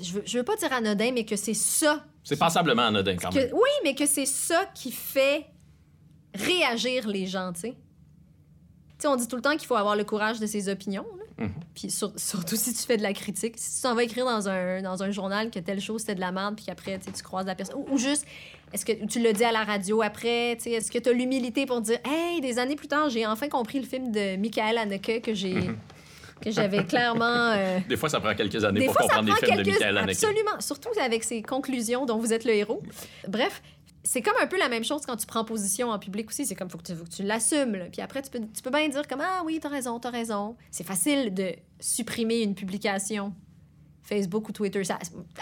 Je 0.00 0.12
veux, 0.14 0.22
je 0.26 0.38
veux 0.38 0.44
pas 0.44 0.56
dire 0.56 0.72
anodin, 0.72 1.12
mais 1.12 1.24
que 1.24 1.36
c'est 1.36 1.54
ça. 1.54 2.04
C'est 2.24 2.38
passablement 2.38 2.82
anodin 2.82 3.16
quand 3.16 3.30
que- 3.30 3.36
même. 3.38 3.50
oui, 3.52 3.70
mais 3.84 3.94
que 3.94 4.06
c'est 4.06 4.26
ça 4.26 4.66
qui 4.74 4.90
fait 4.90 5.46
réagir 6.34 7.06
les 7.06 7.26
gens, 7.26 7.52
tu 7.52 7.60
sais. 7.60 7.70
Tu 7.70 7.76
sais, 8.98 9.06
on 9.08 9.16
dit 9.16 9.28
tout 9.28 9.36
le 9.36 9.42
temps 9.42 9.56
qu'il 9.56 9.66
faut 9.66 9.76
avoir 9.76 9.94
le 9.96 10.04
courage 10.04 10.40
de 10.40 10.46
ses 10.46 10.68
opinions. 10.68 11.06
là. 11.16 11.21
Mhm. 11.38 11.50
Puis 11.74 11.90
sur- 11.90 12.12
surtout 12.16 12.56
si 12.56 12.72
tu 12.74 12.82
fais 12.82 12.96
de 12.96 13.02
la 13.02 13.12
critique. 13.12 13.54
Si 13.56 13.76
tu 13.76 13.82
t'en 13.82 13.94
vas 13.94 14.02
écrire 14.04 14.24
dans 14.26 14.48
un, 14.48 14.82
dans 14.82 15.02
un 15.02 15.10
journal 15.10 15.50
que 15.50 15.58
telle 15.58 15.80
chose 15.80 16.00
c'était 16.02 16.14
de 16.14 16.20
la 16.20 16.32
merde, 16.32 16.56
puis 16.56 16.64
qu'après 16.66 16.98
tu 16.98 17.22
croises 17.22 17.46
la 17.46 17.54
personne. 17.54 17.76
Ou, 17.76 17.86
ou 17.94 17.98
juste, 17.98 18.26
est-ce 18.72 18.84
que 18.84 18.92
tu 19.06 19.20
le 19.22 19.32
dis 19.32 19.44
à 19.44 19.52
la 19.52 19.64
radio 19.64 20.02
après? 20.02 20.52
Est-ce 20.52 20.90
que 20.90 20.98
tu 20.98 21.08
as 21.08 21.12
l'humilité 21.12 21.66
pour 21.66 21.80
dire, 21.80 21.98
hey, 22.04 22.40
des 22.40 22.58
années 22.58 22.76
plus 22.76 22.88
tard, 22.88 23.08
j'ai 23.10 23.26
enfin 23.26 23.48
compris 23.48 23.80
le 23.80 23.86
film 23.86 24.12
de 24.12 24.36
Michael 24.36 24.78
Haneke 24.78 25.22
que 25.22 25.34
j'ai. 25.34 25.54
Mhm. 25.54 25.76
que 26.42 26.50
j'avais 26.50 26.84
clairement. 26.84 27.52
euh, 27.54 27.78
Des 27.88 27.96
fois, 27.96 28.08
ça 28.08 28.18
prend 28.20 28.34
quelques 28.34 28.64
années 28.64 28.80
des 28.80 28.86
pour 28.86 28.94
fois, 28.94 29.02
comprendre 29.02 29.28
prend 29.28 29.38
les 29.40 29.46
films 29.54 29.62
de. 29.64 29.70
Michael 29.70 29.98
Haneke. 29.98 30.10
Absolument. 30.10 30.60
Surtout 30.60 30.88
avec 31.00 31.22
ces 31.22 31.40
conclusions 31.40 32.04
dont 32.04 32.18
vous 32.18 32.32
êtes 32.32 32.44
le 32.44 32.52
héros. 32.52 32.82
Bref, 33.28 33.62
c'est 34.04 34.20
comme 34.22 34.34
un 34.40 34.46
peu 34.46 34.58
la 34.58 34.68
même 34.68 34.84
chose 34.84 35.02
quand 35.06 35.16
tu 35.16 35.26
prends 35.26 35.44
position 35.44 35.90
en 35.90 35.98
public 35.98 36.28
aussi. 36.28 36.44
C'est 36.46 36.54
comme, 36.54 36.68
faut 36.68 36.78
que 36.78 36.82
tu, 36.84 36.94
faut 36.94 37.04
que 37.04 37.10
tu 37.10 37.22
l'assumes. 37.22 37.88
Puis 37.92 38.00
après, 38.02 38.20
tu 38.22 38.30
peux, 38.30 38.40
tu 38.40 38.62
peux 38.62 38.70
bien 38.70 38.88
dire 38.88 39.06
comme, 39.06 39.20
ah 39.20 39.42
oui, 39.44 39.58
t'as 39.60 39.68
raison, 39.68 39.98
t'as 40.00 40.10
raison. 40.10 40.56
C'est 40.70 40.84
facile 40.84 41.32
de 41.34 41.52
supprimer 41.80 42.40
une 42.42 42.54
publication 42.54 43.32
Facebook 44.02 44.48
ou 44.48 44.52
Twitter. 44.52 44.82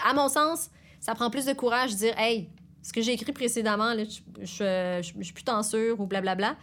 À 0.05 0.13
mon 0.13 0.29
sens, 0.29 0.69
ça 0.99 1.15
prend 1.15 1.29
plus 1.31 1.45
de 1.45 1.53
courage 1.53 1.91
de 1.93 1.97
dire, 1.97 2.19
hey, 2.19 2.49
ce 2.83 2.93
que 2.93 3.01
j'ai 3.01 3.13
écrit 3.13 3.31
précédemment, 3.31 3.93
là, 3.93 4.03
je, 4.03 4.19
je, 4.41 5.01
je- 5.03 5.13
je 5.17 5.23
suis 5.23 5.33
plus 5.33 5.43
tant 5.43 5.63
sûr 5.63 5.99
ou 5.99 6.05
blablabla. 6.05 6.55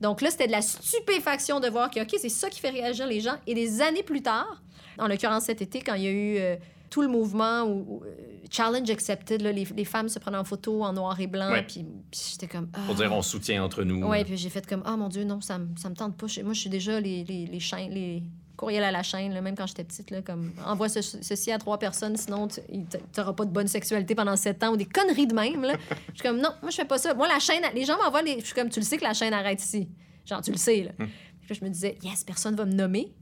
Donc 0.00 0.20
là, 0.20 0.30
c'était 0.30 0.46
de 0.46 0.52
la 0.52 0.62
stupéfaction 0.62 1.60
de 1.60 1.68
voir 1.68 1.90
que, 1.90 2.00
OK, 2.00 2.14
c'est 2.18 2.28
ça 2.28 2.50
qui 2.50 2.60
fait 2.60 2.70
réagir 2.70 3.06
les 3.06 3.20
gens. 3.20 3.36
Et 3.46 3.54
des 3.54 3.80
années 3.82 4.02
plus 4.02 4.22
tard, 4.22 4.62
en 4.98 5.06
l'occurrence 5.06 5.44
cet 5.44 5.62
été, 5.62 5.80
quand 5.80 5.94
il 5.94 6.02
y 6.02 6.06
a 6.06 6.10
eu 6.10 6.36
euh, 6.38 6.56
tout 6.92 7.00
le 7.00 7.08
mouvement 7.08 7.62
où, 7.62 7.84
où, 7.88 8.04
euh, 8.04 8.08
Challenge 8.50 8.88
Accepted, 8.90 9.40
là, 9.40 9.50
les, 9.50 9.64
les 9.64 9.84
femmes 9.86 10.10
se 10.10 10.18
prenaient 10.18 10.36
en 10.36 10.44
photo 10.44 10.82
en 10.84 10.92
noir 10.92 11.18
et 11.18 11.26
blanc, 11.26 11.50
Ouais. 11.50 11.62
puis, 11.62 11.84
puis 12.10 12.20
j'étais 12.32 12.46
comme... 12.48 12.68
Pour 12.68 12.94
dire 12.94 13.10
on 13.10 13.22
soutient 13.22 13.64
entre 13.64 13.82
nous. 13.82 14.06
Ouais, 14.06 14.24
puis 14.26 14.36
j'ai 14.36 14.50
fait 14.50 14.66
comme, 14.66 14.82
oh 14.86 14.96
mon 14.98 15.08
Dieu, 15.08 15.24
non, 15.24 15.40
ça, 15.40 15.56
me- 15.58 15.74
ça 15.78 15.88
me 15.88 15.94
tente 15.94 16.18
pas. 16.18 16.26
Moi, 16.44 16.52
je 16.52 16.60
suis 16.60 16.68
déjà 16.68 17.00
les, 17.00 17.24
les, 17.24 17.46
les 17.46 17.60
chaînes, 17.60 17.90
les 17.92 18.22
courriels 18.58 18.84
à 18.84 18.90
la 18.90 19.02
chaîne, 19.02 19.32
là, 19.32 19.40
même 19.40 19.54
quand 19.56 19.66
j'étais 19.66 19.84
petite, 19.84 20.10
là, 20.10 20.20
comme, 20.20 20.52
envoie 20.66 20.90
ce- 20.90 21.00
ceci 21.00 21.50
à 21.50 21.56
trois 21.56 21.78
personnes, 21.78 22.14
sinon 22.18 22.46
tu 22.48 22.60
n'auras 23.16 23.32
pas 23.32 23.46
de 23.46 23.50
bonne 23.50 23.68
sexualité 23.68 24.14
pendant 24.14 24.36
sept 24.36 24.62
ans, 24.62 24.72
ou 24.74 24.76
des 24.76 24.84
conneries 24.84 25.26
de 25.26 25.34
même, 25.34 25.62
là. 25.62 25.74
Je 26.12 26.18
suis 26.20 26.22
comme, 26.28 26.36
non, 26.38 26.50
moi, 26.60 26.70
je 26.70 26.76
fais 26.76 26.84
pas 26.84 26.98
ça. 26.98 27.14
Moi, 27.14 27.26
la 27.28 27.38
chaîne, 27.38 27.62
les 27.74 27.86
gens 27.86 27.96
m'envoient 27.96 28.20
les. 28.22 28.38
Je 28.40 28.44
suis 28.44 28.54
comme, 28.54 28.68
tu 28.68 28.80
le 28.80 28.84
sais 28.84 28.98
que 28.98 29.04
la 29.04 29.14
chaîne 29.14 29.32
arrête 29.32 29.62
ici. 29.62 29.88
Genre, 30.26 30.42
tu 30.42 30.50
le 30.52 30.58
sais, 30.58 30.82
là. 30.82 30.90
Puis 30.98 31.06
là, 31.48 31.56
je 31.58 31.64
me 31.64 31.70
disais, 31.70 31.96
yes, 32.02 32.22
personne 32.22 32.54
va 32.54 32.66
me 32.66 32.74
nommer. 32.74 33.14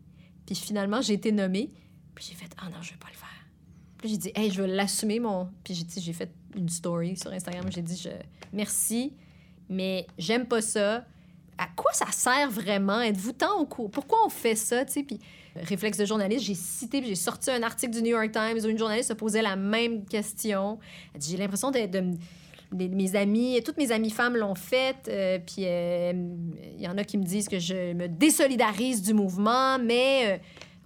Puis 0.45 0.57
finalement, 0.57 1.01
j'ai 1.01 1.13
été 1.15 1.31
nommée. 1.31 1.71
Puis 2.17 2.27
j'ai 2.29 2.35
fait, 2.35 2.51
ah 2.59 2.65
non, 2.69 2.83
je 2.83 2.91
vais 2.91 2.97
pas 2.99 3.07
le 3.09 3.17
faire. 3.17 3.29
Puis 4.01 4.11
j'ai 4.11 4.17
dit, 4.17 4.33
hey, 4.35 4.51
je 4.51 4.63
vais 4.63 4.69
l'assumer, 4.69 5.21
mon. 5.21 5.49
Puis 5.63 5.75
j'ai 5.75 5.85
dit, 5.85 6.01
j'ai 6.01 6.13
fait 6.13 6.31
une 6.57 6.69
story 6.69 7.17
sur 7.17 7.33
Instagram. 7.33 7.67
J'ai 7.71 7.83
dit, 7.83 7.97
je... 7.97 8.11
merci, 8.53 9.13
mais 9.69 10.07
j'aime 10.19 10.47
pas 10.47 10.63
ça. 10.63 11.05
À 11.59 11.67
quoi 11.77 11.93
ça 11.93 12.07
sert 12.11 12.51
vraiment? 12.51 13.01
Êtes-vous 13.01 13.33
tant 13.33 13.59
au 13.61 13.67
courant? 13.67 13.91
Pourquoi 13.91 14.19
on 14.25 14.31
fait 14.31 14.55
ça? 14.55 14.85
Tu 14.87 14.93
sais, 14.93 15.03
puis 15.03 15.21
réflexe 15.57 15.99
de 15.99 16.05
journaliste, 16.05 16.45
j'ai 16.45 16.55
cité, 16.55 17.03
j'ai 17.05 17.15
sorti 17.15 17.51
un 17.51 17.63
article 17.63 17.93
du 17.93 18.03
New 18.03 18.11
York 18.11 18.31
Times 18.33 18.59
où 18.65 18.69
une 18.69 18.79
journaliste 18.79 19.09
se 19.09 19.15
posait 19.15 19.43
la 19.43 19.57
même 19.57 20.05
question. 20.05 20.79
Elle 21.15 21.21
dit, 21.21 21.31
j'ai 21.33 21.37
l'impression 21.37 21.71
d'être 21.71 21.91
de, 21.91 22.05
mes 22.73 23.17
amis, 23.17 23.61
toutes 23.65 23.79
mes 23.79 23.91
amies 23.93 24.11
femmes 24.11 24.37
l'ont 24.37 24.55
fait, 24.55 24.97
euh, 25.09 25.39
puis 25.45 25.65
euh, 25.67 26.13
il 26.77 26.81
y 26.81 26.87
en 26.87 26.97
a 26.97 27.05
qui 27.05 27.19
me 27.19 27.25
disent 27.25 27.49
que 27.49 27.59
je 27.59 27.93
me 27.95 28.07
désolidarise 28.07 29.03
du 29.03 29.13
mouvement, 29.13 29.79
mais 29.79 30.23
euh, 30.25 30.39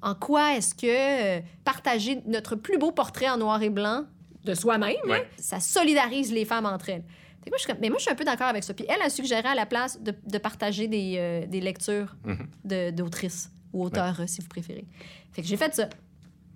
en 0.04 0.14
quoi 0.14 0.54
est-ce 0.56 0.74
que 0.74 1.38
euh, 1.38 1.40
partager 1.64 2.22
notre 2.26 2.54
plus 2.56 2.78
beau 2.78 2.92
portrait 2.92 3.28
en 3.28 3.36
noir 3.38 3.60
et 3.62 3.70
blanc 3.70 4.04
de 4.44 4.54
soi-même, 4.54 4.94
ça 5.38 5.58
solidarise 5.60 6.30
les 6.32 6.44
femmes 6.44 6.66
entre 6.66 6.90
elles? 6.90 7.04
Moi, 7.48 7.58
je 7.58 7.72
mais 7.80 7.88
moi, 7.90 7.98
je 7.98 8.04
suis 8.04 8.10
un 8.12 8.14
peu 8.14 8.24
d'accord 8.24 8.46
avec 8.46 8.64
ça. 8.64 8.72
Puis 8.72 8.86
elle 8.88 9.02
a 9.02 9.10
suggéré 9.10 9.46
à 9.48 9.54
la 9.54 9.66
place 9.66 10.00
de, 10.00 10.14
de 10.26 10.38
partager 10.38 10.88
des, 10.88 11.16
euh, 11.18 11.46
des 11.46 11.60
lectures 11.60 12.16
de- 12.64 12.90
d'autrices 12.90 13.50
ou 13.72 13.84
auteurs, 13.84 14.18
euh, 14.20 14.26
si 14.26 14.40
vous 14.40 14.48
préférez. 14.48 14.86
Fait 15.32 15.42
que 15.42 15.48
j'ai 15.48 15.56
fait 15.58 15.74
ça. 15.74 15.88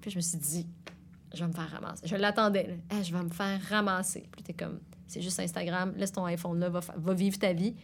Puis 0.00 0.10
je 0.10 0.16
me 0.16 0.22
suis 0.22 0.38
dit, 0.38 0.66
je 1.34 1.40
vais 1.44 1.48
me 1.48 1.52
faire 1.52 1.70
ramasser. 1.70 2.06
Je 2.06 2.16
l'attendais. 2.16 2.78
Eh, 2.90 3.04
je 3.04 3.12
vais 3.12 3.22
me 3.22 3.28
faire 3.30 3.60
ramasser. 3.68 4.28
Puis 4.32 4.42
t'es 4.42 4.54
comme, 4.54 4.80
c'est 5.06 5.20
juste 5.20 5.38
Instagram, 5.40 5.92
laisse 5.96 6.12
ton 6.12 6.24
iPhone 6.24 6.58
là, 6.58 6.68
va 6.70 7.14
vivre 7.14 7.38
ta 7.38 7.52
vie. 7.52 7.74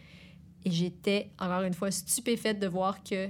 Et 0.63 0.71
j'étais, 0.71 1.29
encore 1.37 1.61
une 1.61 1.75
fois, 1.75 1.91
stupéfaite 1.91 2.59
de 2.59 2.65
voir 2.67 3.03
que 3.03 3.29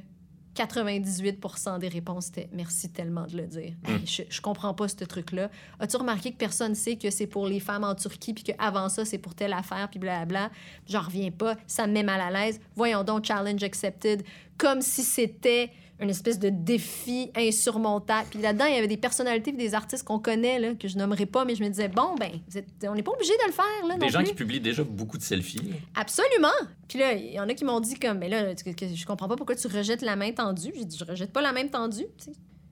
98% 0.56 1.80
des 1.80 1.88
réponses 1.88 2.30
étaient 2.30 2.50
merci 2.52 2.90
tellement 2.90 3.26
de 3.28 3.38
le 3.38 3.48
dire. 3.48 3.74
Hey, 3.86 4.06
je, 4.06 4.24
je 4.30 4.42
comprends 4.42 4.74
pas 4.74 4.88
ce 4.88 5.04
truc-là. 5.04 5.50
As-tu 5.80 5.98
remarqué 5.98 6.32
que 6.32 6.38
personne 6.38 6.76
sait 6.76 6.96
que 6.96 7.10
c'est 7.10 7.28
pour 7.28 7.48
les 7.48 7.60
femmes 7.60 7.84
en 7.84 7.96
Turquie, 7.96 8.34
puis 8.34 8.44
qu'avant 8.44 8.90
ça, 8.90 9.06
c'est 9.06 9.18
pour 9.18 9.36
telle 9.36 9.54
affaire, 9.54 9.90
puis 9.90 10.00
blablabla? 10.00 10.50
J'en 10.88 11.02
reviens 11.02 11.32
pas. 11.32 11.56
Ça 11.68 11.88
me 11.88 11.94
met 11.94 12.04
mal 12.04 12.22
à 12.22 12.32
l'aise. 12.32 12.60
Voyons 12.76 13.04
donc, 13.04 13.26
challenge 13.26 13.64
accepted. 13.64 14.24
comme 14.58 14.82
si 14.82 15.04
c'était 15.04 15.72
une 16.00 16.10
espèce 16.10 16.40
de 16.40 16.50
défi 16.50 17.32
insurmontable. 17.36 18.28
Puis 18.30 18.42
là-dedans, 18.42 18.66
il 18.66 18.76
y 18.76 18.78
avait 18.78 18.88
des 18.88 18.98
personnalités 18.98 19.52
et 19.52 19.54
des 19.54 19.74
artistes 19.76 20.04
qu'on 20.04 20.20
connaît, 20.20 20.60
là, 20.60 20.76
que 20.76 20.88
je 20.90 20.98
nommerai 20.98 21.26
pas, 21.26 21.46
mais 21.46 21.56
je 21.56 21.64
me 21.64 21.70
disais, 21.70 21.88
bon, 21.88 22.16
ben, 22.20 22.32
vous 22.50 22.58
êtes- 22.58 22.68
on 22.90 22.94
n'est 22.96 23.02
pas 23.04 23.12
obligé 23.14 23.32
de 23.34 23.48
le 23.48 23.54
faire, 23.54 23.88
là, 23.88 23.96
Des 23.98 24.06
non 24.06 24.12
gens 24.12 24.20
plus. 24.20 24.28
qui 24.28 24.34
publient 24.34 24.60
déjà 24.60 24.84
beaucoup 24.84 25.18
de 25.18 25.24
selfies. 25.24 25.62
Absolument. 25.96 26.50
Puis 26.90 27.00
là, 27.00 27.14
il 27.14 27.32
y 27.34 27.40
en 27.40 27.48
a 27.48 27.54
qui 27.54 27.64
m'ont 27.64 27.80
dit 27.80 27.96
comme, 27.96 28.18
mais 28.20 28.28
là, 28.30 28.54
que, 28.56 28.72
que 28.72 28.88
je 28.94 29.06
comprends 29.06 29.30
pas 29.30 29.38
pourquoi 29.38 29.56
tu 29.56 29.68
rejettes 29.68 30.02
la 30.02 30.18
main 30.18 30.32
tendue. 30.34 30.72
J'ai 30.76 30.84
dit, 30.86 30.98
je 30.98 31.06
rejette 31.06 31.32
pas 31.32 31.42
la 31.42 31.54
main 31.54 31.66
tendue. 31.68 32.06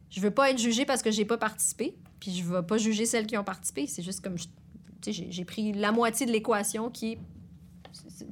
Je 0.09 0.19
veux 0.19 0.31
pas 0.31 0.51
être 0.51 0.59
jugée 0.59 0.85
parce 0.85 1.01
que 1.01 1.09
j'ai 1.09 1.25
pas 1.25 1.37
participé. 1.37 1.95
Puis 2.19 2.31
je 2.31 2.43
vais 2.43 2.61
pas 2.61 2.77
juger 2.77 3.05
celles 3.05 3.25
qui 3.25 3.37
ont 3.37 3.43
participé. 3.43 3.87
C'est 3.87 4.03
juste 4.03 4.21
comme, 4.21 4.35
tu 4.35 5.13
sais, 5.13 5.27
j'ai- 5.29 5.45
pris 5.45 5.71
la 5.73 5.91
moitié 5.93 6.25
de 6.25 6.31
l'équation 6.31 6.89
qui, 6.89 7.17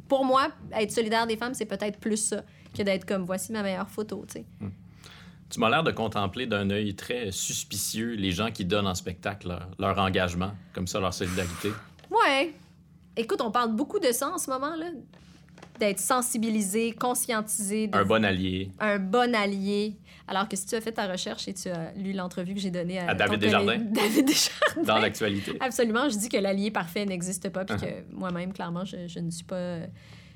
pour 0.08 0.26
moi, 0.26 0.50
être 0.74 0.92
solidaire 0.92 1.28
des 1.28 1.38
femmes, 1.38 1.54
c'est 1.54 1.66
peut-être 1.66 2.00
plus 2.00 2.18
ça 2.18 2.44
que 2.78 2.84
d'être 2.84 3.06
comme, 3.06 3.24
voici 3.24 3.52
ma 3.52 3.64
meilleure 3.64 3.90
photo. 3.90 4.26
Tu 4.28 4.40
sais. 4.40 4.46
Tu 5.50 5.60
m'as 5.60 5.70
l'air 5.70 5.84
de 5.84 5.92
contempler 5.92 6.48
d'un 6.48 6.70
œil 6.70 6.96
très 6.96 7.32
suspicieux 7.32 8.14
les 8.16 8.32
gens 8.32 8.52
qui 8.52 8.64
donnent 8.64 8.88
en 8.88 8.96
spectacle 8.96 9.50
leur, 9.50 9.68
leur 9.80 9.98
engagement, 10.00 10.52
comme 10.74 10.88
ça, 10.88 11.00
leur 11.00 11.14
solidarité. 11.14 11.70
Ouais. 12.10 12.54
Écoute, 13.18 13.42
on 13.42 13.52
parle 13.52 13.76
beaucoup 13.76 14.00
de 14.00 14.12
ça 14.14 14.30
en 14.30 14.38
ce 14.38 14.50
moment 14.50 14.76
là, 14.78 14.86
d'être 15.80 16.00
sensibilisé, 16.00 16.94
conscientisé, 16.94 17.88
de 17.88 17.98
Un 17.98 18.06
bon 18.06 18.24
allié. 18.24 18.72
un 18.80 19.00
bon 19.00 19.36
allié. 19.36 19.98
Alors 20.28 20.48
que 20.48 20.56
si 20.56 20.66
tu 20.66 20.76
as 20.76 20.82
fait 20.82 20.94
ta 20.94 21.12
recherche 21.12 21.50
et 21.50 21.54
tu 21.54 21.68
as 21.68 21.92
lu 21.98 22.14
l'entrevue 22.14 22.54
que 22.54 22.60
j'ai 22.62 22.72
donnée 22.72 23.00
à, 23.00 23.10
À 23.10 23.16
David 23.16 23.42
Desjardins. 23.42 23.80
David 23.80 24.26
Desjardins. 24.28 24.84
Dans 24.84 25.00
l'actualité. 25.00 25.58
Absolument, 25.60 26.08
je 26.08 26.18
dis 26.18 26.30
que 26.30 26.38
l'allié 26.38 26.72
parfait 26.72 27.06
n'existe 27.06 27.50
pas, 27.50 27.66
puis 27.66 27.76
Uh-huh. 27.76 27.82
que 27.82 28.14
moi-même, 28.16 28.54
clairement, 28.54 28.86
je, 28.86 29.08
je 29.10 29.20
ne 29.20 29.30
suis 29.30 29.44
pas, 29.44 29.80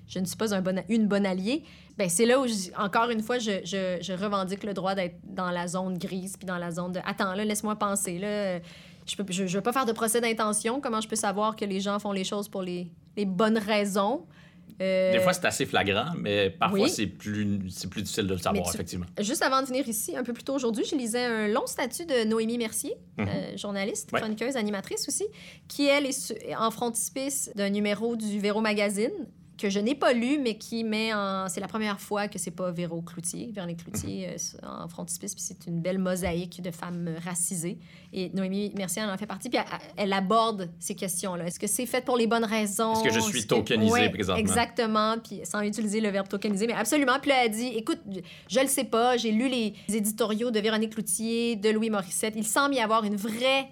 je 0.07 0.19
ne 0.19 0.25
suis 0.25 0.35
pas 0.37 0.53
un 0.53 0.61
bon, 0.61 0.83
une 0.89 1.07
bonne 1.07 1.25
alliée. 1.25 1.63
Ben, 1.97 2.09
c'est 2.09 2.25
là 2.25 2.39
où, 2.39 2.47
je- 2.47 2.71
encore 2.77 3.09
une 3.09 3.21
fois, 3.23 3.39
je, 3.39 3.61
je, 3.63 3.97
je 4.01 4.13
revendique 4.13 4.63
le 4.63 4.73
droit 4.73 4.95
d'être 4.95 5.15
dans 5.23 5.49
la 5.51 5.67
zone 5.67 5.97
grise, 5.97 6.35
puis 6.37 6.45
dans 6.45 6.57
la 6.57 6.71
zone 6.71 6.91
de 6.91 6.99
«Attends, 7.05 7.33
là, 7.33 7.45
laisse-moi 7.45 7.75
penser, 7.77 8.19
là. 8.19 8.59
Je 9.07 9.21
ne 9.21 9.31
je, 9.31 9.45
je 9.47 9.57
veux 9.57 9.61
pas 9.63 9.71
faire 9.71 9.85
de 9.85 9.91
procès 9.91 10.19
d'intention. 10.19 10.81
Comment 10.81 10.99
je 10.99 11.07
peux 11.07 11.15
savoir 11.15 11.55
que 11.55 11.63
les 11.63 11.79
gens 11.79 11.99
font 11.99 12.11
les 12.11 12.23
choses 12.23 12.49
pour 12.49 12.63
les, 12.63 12.91
les 13.15 13.25
bonnes 13.25 13.57
raisons? 13.59 14.25
Euh, 14.81 15.13
Des 15.13 15.19
fois, 15.19 15.31
c'est 15.31 15.45
assez 15.45 15.65
flagrant, 15.65 16.07
mais 16.19 16.49
parfois, 16.49 16.79
oui. 16.81 16.89
c'est 16.89 17.05
plus, 17.07 17.61
c'est 17.69 17.89
plus 17.89 18.01
difficile 18.01 18.27
de 18.27 18.33
le 18.33 18.39
savoir, 18.39 18.65
tu- 18.69 18.75
effectivement. 18.75 19.05
Juste 19.21 19.41
avant 19.41 19.61
de 19.61 19.67
venir 19.67 19.87
ici, 19.87 20.17
un 20.17 20.23
peu 20.23 20.33
plus 20.33 20.43
tôt 20.43 20.53
aujourd'hui, 20.55 20.83
je 20.83 20.95
lisais 20.97 21.23
un 21.23 21.47
long 21.47 21.65
statut 21.65 22.05
de 22.05 22.25
Noémie 22.25 22.57
Mercier, 22.57 22.95
Mhm. 23.17 23.27
euh, 23.29 23.57
journaliste, 23.57 24.11
Ouais. 24.11 24.19
chroniqueuse, 24.19 24.57
animatrice 24.57 25.07
aussi, 25.07 25.25
qui, 25.69 25.85
elle, 25.85 26.07
est 26.07 26.33
en 26.59 26.71
frontispice 26.71 27.51
d'un 27.55 27.69
numéro 27.69 28.15
du 28.17 28.39
Véro 28.39 28.59
Magazine 28.59 29.13
que 29.57 29.69
je 29.69 29.79
n'ai 29.79 29.95
pas 29.95 30.13
lu, 30.13 30.39
mais 30.39 30.57
qui 30.57 30.83
met 30.83 31.13
en... 31.13 31.47
C'est 31.49 31.59
la 31.61 31.67
première 31.67 31.99
fois 31.99 32.27
que 32.27 32.37
c'est 32.37 32.51
pas 32.51 32.71
Véro 32.71 33.01
Cloutier, 33.01 33.51
Véronique 33.53 33.83
Cloutier, 33.83 34.29
euh, 34.29 34.67
en 34.67 34.87
frontispice, 34.87 35.33
puis 35.33 35.43
c'est 35.43 35.65
une 35.67 35.81
belle 35.81 35.97
mosaïque 35.99 36.61
de 36.61 36.71
femmes 36.71 37.09
racisées. 37.23 37.77
Et 38.13 38.29
Noémie 38.33 38.71
Mercier 38.77 39.03
en 39.03 39.17
fait 39.17 39.25
partie, 39.25 39.49
puis 39.49 39.59
elle, 39.59 39.79
elle 39.97 40.13
aborde 40.13 40.69
ces 40.79 40.95
questions-là. 40.95 41.47
Est-ce 41.47 41.59
que 41.59 41.67
c'est 41.67 41.85
fait 41.85 42.03
pour 42.03 42.17
les 42.17 42.27
bonnes 42.27 42.45
raisons? 42.45 42.93
Est-ce 42.93 43.03
que 43.03 43.13
je 43.13 43.19
suis 43.19 43.41
que- 43.43 43.47
tokenisée 43.47 43.91
Ouais, 43.91 44.09
présentement? 44.09 44.39
Exactement, 44.39 45.15
puis 45.23 45.41
sans 45.43 45.61
utiliser 45.61 45.99
le 46.01 46.09
verbe 46.09 46.27
tokeniser, 46.27 46.67
mais 46.67 46.73
absolument. 46.73 47.19
Puis 47.21 47.29
là, 47.31 47.45
elle 47.45 47.51
dit, 47.51 47.67
écoute, 47.67 47.99
je 48.49 48.59
le 48.59 48.67
sais 48.67 48.83
pas, 48.85 49.17
j'ai 49.17 49.31
lu 49.31 49.47
les 49.49 49.73
éditoriaux 49.93 50.51
de 50.51 50.59
Véronique 50.59 50.93
Cloutier, 50.93 51.55
de 51.55 51.69
Louis 51.69 51.89
Morissette. 51.89 52.33
Il 52.37 52.45
semble 52.45 52.75
y 52.75 52.79
avoir 52.79 53.03
une 53.03 53.15
vraie 53.15 53.69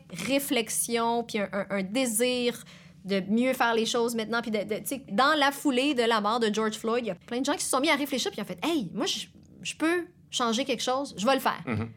réflexion, 0.47 1.23
puis 1.23 1.39
un, 1.39 1.49
un- 1.53 1.65
un 1.69 1.83
désir 1.83 2.63
de 3.05 3.21
mieux 3.29 3.53
faire 3.53 3.73
les 3.73 3.85
choses 3.85 4.15
maintenant. 4.15 4.41
Puis 4.41 4.51
de, 4.51 4.59
de- 4.59 4.75
tu 4.79 4.85
sais, 4.85 5.03
dans 5.11 5.33
la 5.37 5.51
foulée 5.51 5.93
de 5.93 6.03
la 6.03 6.21
mort 6.21 6.39
de 6.39 6.53
George 6.53 6.75
Floyd, 6.77 7.03
il 7.03 7.07
y 7.07 7.11
a 7.11 7.15
plein 7.15 7.39
de 7.41 7.45
gens 7.45 7.53
qui 7.53 7.63
se 7.63 7.69
sont 7.69 7.79
mis 7.81 7.89
à 7.89 7.95
réfléchir, 7.95 8.31
puis 8.31 8.39
ils 8.39 8.43
ont 8.43 8.45
fait, 8.47 8.59
hey, 8.63 8.89
moi, 8.93 9.05
je, 9.05 9.25
je 9.61 9.75
peux 9.75 10.05
changer 10.31 10.65
quelque 10.65 10.83
chose, 10.83 11.13
je 11.17 11.25
vais 11.25 11.33
le 11.35 11.39
faire. 11.41 11.61
Mhm. 11.65 11.89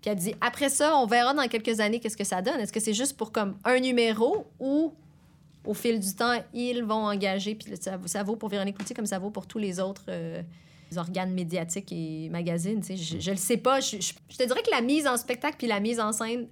Puis 0.00 0.10
elle 0.10 0.16
dit, 0.16 0.34
après 0.40 0.68
ça, 0.68 0.96
on 0.96 1.06
verra 1.06 1.32
dans 1.32 1.46
quelques 1.48 1.78
années 1.80 2.00
qu'est-ce 2.00 2.16
que 2.16 2.24
ça 2.24 2.42
donne. 2.42 2.58
Est-ce 2.60 2.72
que 2.72 2.80
c'est 2.80 2.92
juste 2.94 3.16
pour 3.16 3.30
comme 3.32 3.56
un 3.64 3.78
numéro 3.78 4.46
ou 4.58 4.92
au 5.64 5.74
fil 5.74 6.00
du 6.00 6.12
temps, 6.14 6.34
ils 6.52 6.82
vont 6.82 7.06
engager, 7.06 7.54
puis 7.54 7.76
ça, 7.80 7.96
ça 8.06 8.22
vaut 8.24 8.34
pour 8.34 8.48
Véronique 8.48 8.76
Cloutier 8.76 8.96
comme 8.96 9.06
ça 9.06 9.20
vaut 9.20 9.30
pour 9.30 9.46
tous 9.46 9.58
les 9.58 9.78
autres 9.78 10.02
euh, 10.08 10.42
organes 10.96 11.32
médiatiques 11.32 11.92
et 11.92 12.28
magazines. 12.30 12.82
Je, 12.84 13.20
je 13.20 13.30
le 13.30 13.36
sais 13.36 13.56
pas. 13.58 13.78
Je, 13.78 14.00
je- 14.00 14.12
je 14.28 14.36
te 14.36 14.42
dirais 14.44 14.60
que 14.62 14.70
la 14.72 14.80
mise 14.80 15.06
en 15.06 15.16
spectacle 15.16 15.54
puis 15.56 15.68
la 15.68 15.78
mise 15.78 16.00
en 16.00 16.10
scène, 16.12 16.48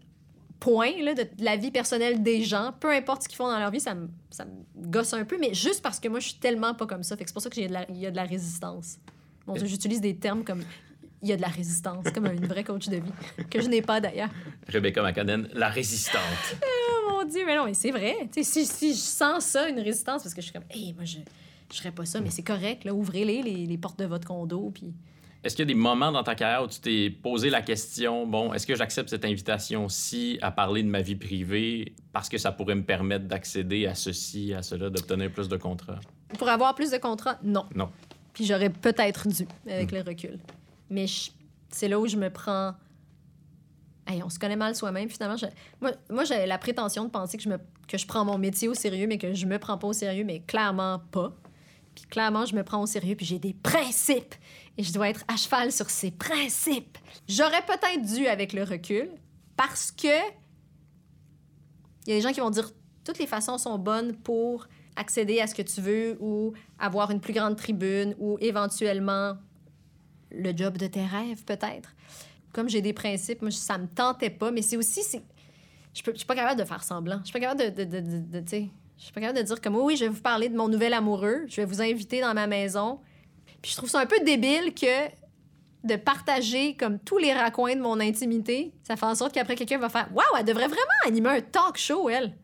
point, 0.61 0.93
là, 1.03 1.15
de, 1.15 1.23
de 1.23 1.45
la 1.45 1.57
vie 1.57 1.71
personnelle 1.71 2.23
des 2.23 2.43
gens, 2.45 2.73
peu 2.79 2.91
importe 2.93 3.23
ce 3.25 3.29
qu'ils 3.29 3.37
font 3.37 3.49
dans 3.51 3.59
leur 3.59 3.71
vie, 3.71 3.81
ça 3.81 3.95
me, 3.95 4.09
ça 4.31 4.45
me 4.45 4.51
gosse 4.89 5.13
un 5.15 5.25
peu, 5.25 5.39
mais 5.41 5.55
juste 5.55 5.83
parce 5.83 5.99
que 5.99 6.07
moi, 6.09 6.21
je 6.21 6.29
suis 6.29 6.39
tellement 6.39 6.75
pas 6.75 6.87
comme 6.87 7.03
ça. 7.03 7.17
Fait 7.17 7.25
que 7.25 7.31
c'est 7.31 7.35
pour 7.35 7.43
ça 7.43 7.51
qu'il 7.51 7.63
y, 7.63 7.67
a 7.67 7.69
de 7.69 7.73
la- 7.73 7.91
il 7.91 7.97
y 7.99 8.07
a 8.07 8.11
de 8.11 8.17
la 8.17 8.25
résistance. 8.25 8.99
Bon, 9.47 9.57
j'utilise 9.57 10.01
des 10.01 10.15
termes 10.17 10.45
comme 10.45 10.63
il 11.23 11.29
y 11.29 11.33
a 11.33 11.37
de 11.37 11.43
la 11.43 11.49
résistance, 11.49 12.05
comme 12.15 12.27
une 12.27 12.47
vraie 12.47 12.65
coach 12.65 12.89
de 12.89 12.97
vie, 12.97 13.13
que 13.51 13.61
je 13.61 13.69
n'ai 13.69 13.83
pas 13.83 14.01
d'ailleurs. 14.01 14.31
Rebecca 14.69 15.03
McConnell, 15.03 15.51
la 15.55 15.69
résistante. 15.69 16.23
Oh 16.63 17.13
mon 17.25 17.29
Dieu, 17.29 17.43
mais 17.45 17.57
non, 17.57 17.65
mais 17.67 17.75
c'est 17.75 17.91
vrai. 17.91 18.15
Si, 18.43 18.65
si 18.65 18.93
je 18.93 18.99
sens 18.99 19.45
ça, 19.45 19.69
une 19.69 19.81
résistance, 19.81 20.23
parce 20.23 20.35
que 20.35 20.41
je 20.41 20.47
suis 20.47 20.53
comme, 20.55 20.65
hey, 20.71 20.93
moi, 20.95 21.05
je 21.05 21.19
je 21.73 21.79
ferais 21.79 21.93
pas 21.93 22.05
ça, 22.05 22.21
mais 22.21 22.31
c'est 22.31 22.43
correct, 22.43 22.85
là, 22.85 22.93
ouvrez-les, 22.95 23.43
les, 23.43 23.67
les 23.67 23.79
portes 23.79 23.99
de 23.99 24.05
votre 24.05 24.27
condo, 24.27 24.71
puis... 24.75 24.93
Est-ce 25.43 25.57
qu'il 25.57 25.63
y 25.65 25.69
a 25.71 25.73
des 25.73 25.81
moments 25.81 26.13
dans 26.13 26.23
ta 26.23 26.35
carrière 26.35 26.63
où 26.63 26.67
tu 26.67 26.81
t'es 26.81 27.09
posé 27.11 27.49
la 27.49 27.63
question, 27.63 28.27
bon, 28.27 28.53
est-ce 28.53 28.67
que 28.67 28.75
j'accepte 28.75 29.09
cette 29.09 29.25
invitation-ci 29.25 30.39
à 30.43 30.51
parler 30.51 30.83
de 30.83 30.89
ma 30.89 31.01
vie 31.01 31.17
privée 31.17 31.95
parce 32.13 32.29
que 32.29 32.37
ça 32.37 32.53
pourrait 32.53 32.75
me 32.75 32.83
permettre 32.85 33.25
d'accéder 33.27 33.87
à 33.87 33.95
ceci, 33.95 34.53
à 34.53 34.63
cela, 34.63 34.91
d'obtenir 34.91 35.33
plus 35.33 35.49
de 35.49 35.57
contrats? 35.57 36.01
Pour 36.39 36.49
avoir 36.49 36.75
plus 36.75 36.91
de 36.91 36.99
contrats, 36.99 37.39
non. 37.43 37.65
Non. 37.75 37.91
Puis 38.35 38.45
j'aurais 38.45 38.69
peut-être 38.71 39.29
dû, 39.29 39.47
avec 39.67 39.93
le 39.93 40.03
recul. 40.03 40.39
Mais 40.91 41.07
je- 41.07 41.31
c'est 41.71 41.89
là 41.89 41.99
où 41.99 42.07
je 42.07 42.17
me 42.17 42.29
prends... 42.29 42.75
Hey, 44.07 44.23
on 44.23 44.29
se 44.29 44.39
connaît 44.39 44.57
mal 44.57 44.75
soi-même, 44.75 45.09
finalement. 45.09 45.37
Je- 45.39 45.47
Moi, 45.81 45.93
moi 46.11 46.25
j'avais 46.25 46.47
la 46.47 46.59
prétention 46.59 47.05
de 47.05 47.11
penser 47.11 47.39
que 47.39 47.43
je, 47.43 47.49
me... 47.49 47.57
que 47.89 47.97
je 47.97 48.07
prends 48.07 48.25
mon 48.27 48.37
métier 48.39 48.69
au 48.69 48.75
sérieux, 48.75 49.07
mais 49.07 49.17
que 49.19 49.33
je 49.33 49.47
me 49.47 49.59
prends 49.59 49.79
pas 49.79 49.87
au 49.89 49.93
sérieux, 49.95 50.25
mais 50.25 50.41
clairement 50.41 51.01
pas. 51.11 51.33
Puis 51.95 52.05
clairement, 52.05 52.45
je 52.45 52.55
me 52.55 52.63
prends 52.63 52.83
au 52.83 52.87
sérieux, 52.87 53.15
puis 53.15 53.25
j'ai 53.27 53.39
des 53.39 53.55
principes. 53.55 54.35
Et 54.81 54.83
je 54.83 54.95
dois 54.95 55.11
être 55.11 55.25
à 55.29 55.37
cheval 55.37 55.71
sur 55.73 55.91
ces 55.91 56.11
principes. 56.11 56.97
J'aurais 57.29 57.61
peut-être 57.67 58.01
dû 58.15 58.27
avec 58.27 58.55
le 58.55 58.63
recul, 58.65 59.11
parce 59.55 59.93
que 59.93 60.07
il 62.07 62.09
y 62.09 62.13
a 62.13 62.17
des 62.17 62.23
gens 62.23 62.33
qui 62.33 62.41
vont 62.41 62.49
dire 62.49 62.71
toutes 63.05 63.19
les 63.19 63.27
façons 63.27 63.59
sont 63.59 63.77
bonnes 63.77 64.17
pour 64.17 64.67
accéder 64.97 65.39
à 65.39 65.47
ce 65.47 65.55
que 65.55 65.61
tu 65.61 65.83
veux 65.83 66.17
ou 66.19 66.55
avoir 66.79 67.11
une 67.11 67.21
plus 67.21 67.35
grande 67.35 67.57
tribune 67.57 68.15
ou 68.19 68.39
éventuellement 68.41 69.35
le 70.31 70.57
job 70.57 70.79
de 70.79 70.87
tes 70.87 71.05
rêves, 71.05 71.45
peut-être. 71.45 71.95
Comme 72.55 72.71
j'ai 72.71 72.81
des 72.81 72.95
principes, 72.95 73.43
moi, 73.43 73.51
ça 73.51 73.77
me 73.77 73.87
tentait 73.87 74.31
pas, 74.31 74.51
mais 74.51 74.63
c'est 74.63 74.79
aussi... 74.79 75.03
Je 75.93 76.03
peux- 76.03 76.13
je 76.13 76.17
suis 76.19 76.27
pas 76.27 76.35
capable 76.37 76.59
de 76.59 76.65
faire 76.65 76.83
semblant. 76.83 77.21
Je 77.23 77.27
suis 77.29 77.39
je 78.97 79.05
suis 79.05 79.13
pas 79.13 79.21
capable 79.21 79.39
de 79.41 79.45
dire 79.45 79.61
comme, 79.61 79.77
oui, 79.77 79.99
je 79.99 80.05
vais 80.07 80.11
vous 80.11 80.23
parler 80.23 80.49
de 80.49 80.57
mon 80.57 80.69
nouvel 80.69 80.95
amoureux, 80.95 81.45
je 81.49 81.57
vais 81.57 81.67
vous 81.67 81.83
inviter 81.83 82.23
dans 82.23 82.33
ma 82.33 82.47
maison. 82.47 82.99
Puis 83.63 83.73
je 83.73 83.77
trouve 83.77 83.91
ça 83.91 84.01
un 84.01 84.07
peu 84.07 84.19
débile 84.21 84.75
que 84.75 85.09
de 85.85 85.97
partager 85.97 86.77
comme 86.77 86.99
tous 86.99 87.19
les 87.19 87.33
raccoins 87.33 87.75
de 87.75 87.81
mon 87.81 88.01
intimité, 88.01 88.73
ça 88.83 88.97
fait 88.97 89.07
en 89.07 89.15
sorte 89.15 89.33
qu'après 89.33 89.55
quelqu'un 89.57 89.79
va 89.79 89.89
faire 89.89 90.09
Waouh, 90.13 90.37
elle 90.39 90.45
devrait 90.45 90.69
vraiment 90.69 90.85
animer 91.07 91.29
un 91.31 91.41
talk 91.41 91.77
show, 91.79 92.09
elle. 92.09 92.37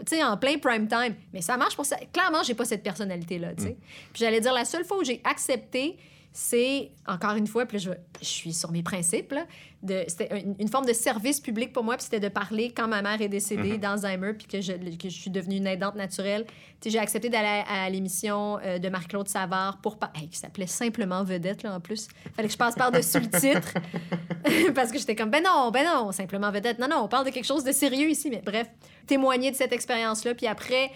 Tu 0.00 0.16
sais, 0.16 0.22
en 0.22 0.36
plein 0.36 0.58
prime 0.58 0.86
time. 0.86 1.14
Mais 1.32 1.40
ça 1.40 1.56
marche 1.56 1.74
pour 1.74 1.86
ça. 1.86 1.96
Clairement, 2.12 2.42
j'ai 2.42 2.54
pas 2.54 2.66
cette 2.66 2.82
personnalité-là, 2.82 3.54
tu 3.54 3.64
sais. 3.64 3.76
Puis 4.12 4.22
j'allais 4.22 4.40
dire, 4.40 4.52
la 4.52 4.66
seule 4.66 4.84
fois 4.84 4.98
où 4.98 5.04
j'ai 5.04 5.22
accepté, 5.24 5.96
c'est, 6.40 6.92
encore 7.04 7.34
une 7.34 7.48
fois, 7.48 7.66
puis 7.66 7.80
je, 7.80 7.90
je 8.20 8.24
suis 8.26 8.52
sur 8.52 8.70
mes 8.70 8.84
principes, 8.84 9.32
là, 9.32 9.44
de, 9.82 10.04
c'était 10.06 10.40
une, 10.40 10.54
une 10.60 10.68
forme 10.68 10.86
de 10.86 10.92
service 10.92 11.40
public 11.40 11.72
pour 11.72 11.82
moi, 11.82 11.96
puis 11.96 12.04
c'était 12.04 12.20
de 12.20 12.28
parler 12.28 12.70
quand 12.70 12.86
ma 12.86 13.02
mère 13.02 13.20
est 13.20 13.28
décédée 13.28 13.76
d'Alzheimer, 13.76 14.34
puis 14.34 14.46
que 14.46 14.60
je, 14.60 14.72
que 14.72 15.08
je 15.08 15.18
suis 15.20 15.30
devenue 15.32 15.56
une 15.56 15.66
aidante 15.66 15.96
naturelle. 15.96 16.46
Tu 16.46 16.54
sais, 16.84 16.90
j'ai 16.90 16.98
accepté 17.00 17.28
d'aller 17.28 17.64
à, 17.68 17.82
à 17.86 17.90
l'émission 17.90 18.60
euh, 18.64 18.78
de 18.78 18.88
Marc-Claude 18.88 19.26
Savard 19.28 19.78
pour... 19.80 19.98
pa- 19.98 20.12
Hey, 20.14 20.28
qui 20.28 20.38
s'appelait 20.38 20.68
Simplement 20.68 21.24
Vedette, 21.24 21.64
là, 21.64 21.74
en 21.74 21.80
plus. 21.80 22.06
Fallait 22.36 22.46
que 22.46 22.52
je 22.54 22.58
passe 22.58 22.76
par-dessus 22.76 23.18
le 23.18 23.30
titre. 23.40 23.74
Parce 24.76 24.92
que 24.92 24.98
j'étais 24.98 25.16
comme, 25.16 25.30
ben 25.30 25.42
non, 25.42 25.72
ben 25.72 25.84
non, 25.84 26.12
Simplement 26.12 26.52
Vedette. 26.52 26.78
Non, 26.78 26.86
non, 26.88 26.98
on 27.02 27.08
parle 27.08 27.26
de 27.26 27.30
quelque 27.30 27.46
chose 27.46 27.64
de 27.64 27.72
sérieux 27.72 28.10
ici, 28.10 28.30
mais 28.30 28.42
bref, 28.46 28.68
témoigner 29.08 29.50
de 29.50 29.56
cette 29.56 29.72
expérience-là. 29.72 30.36
Puis 30.36 30.46
après, 30.46 30.92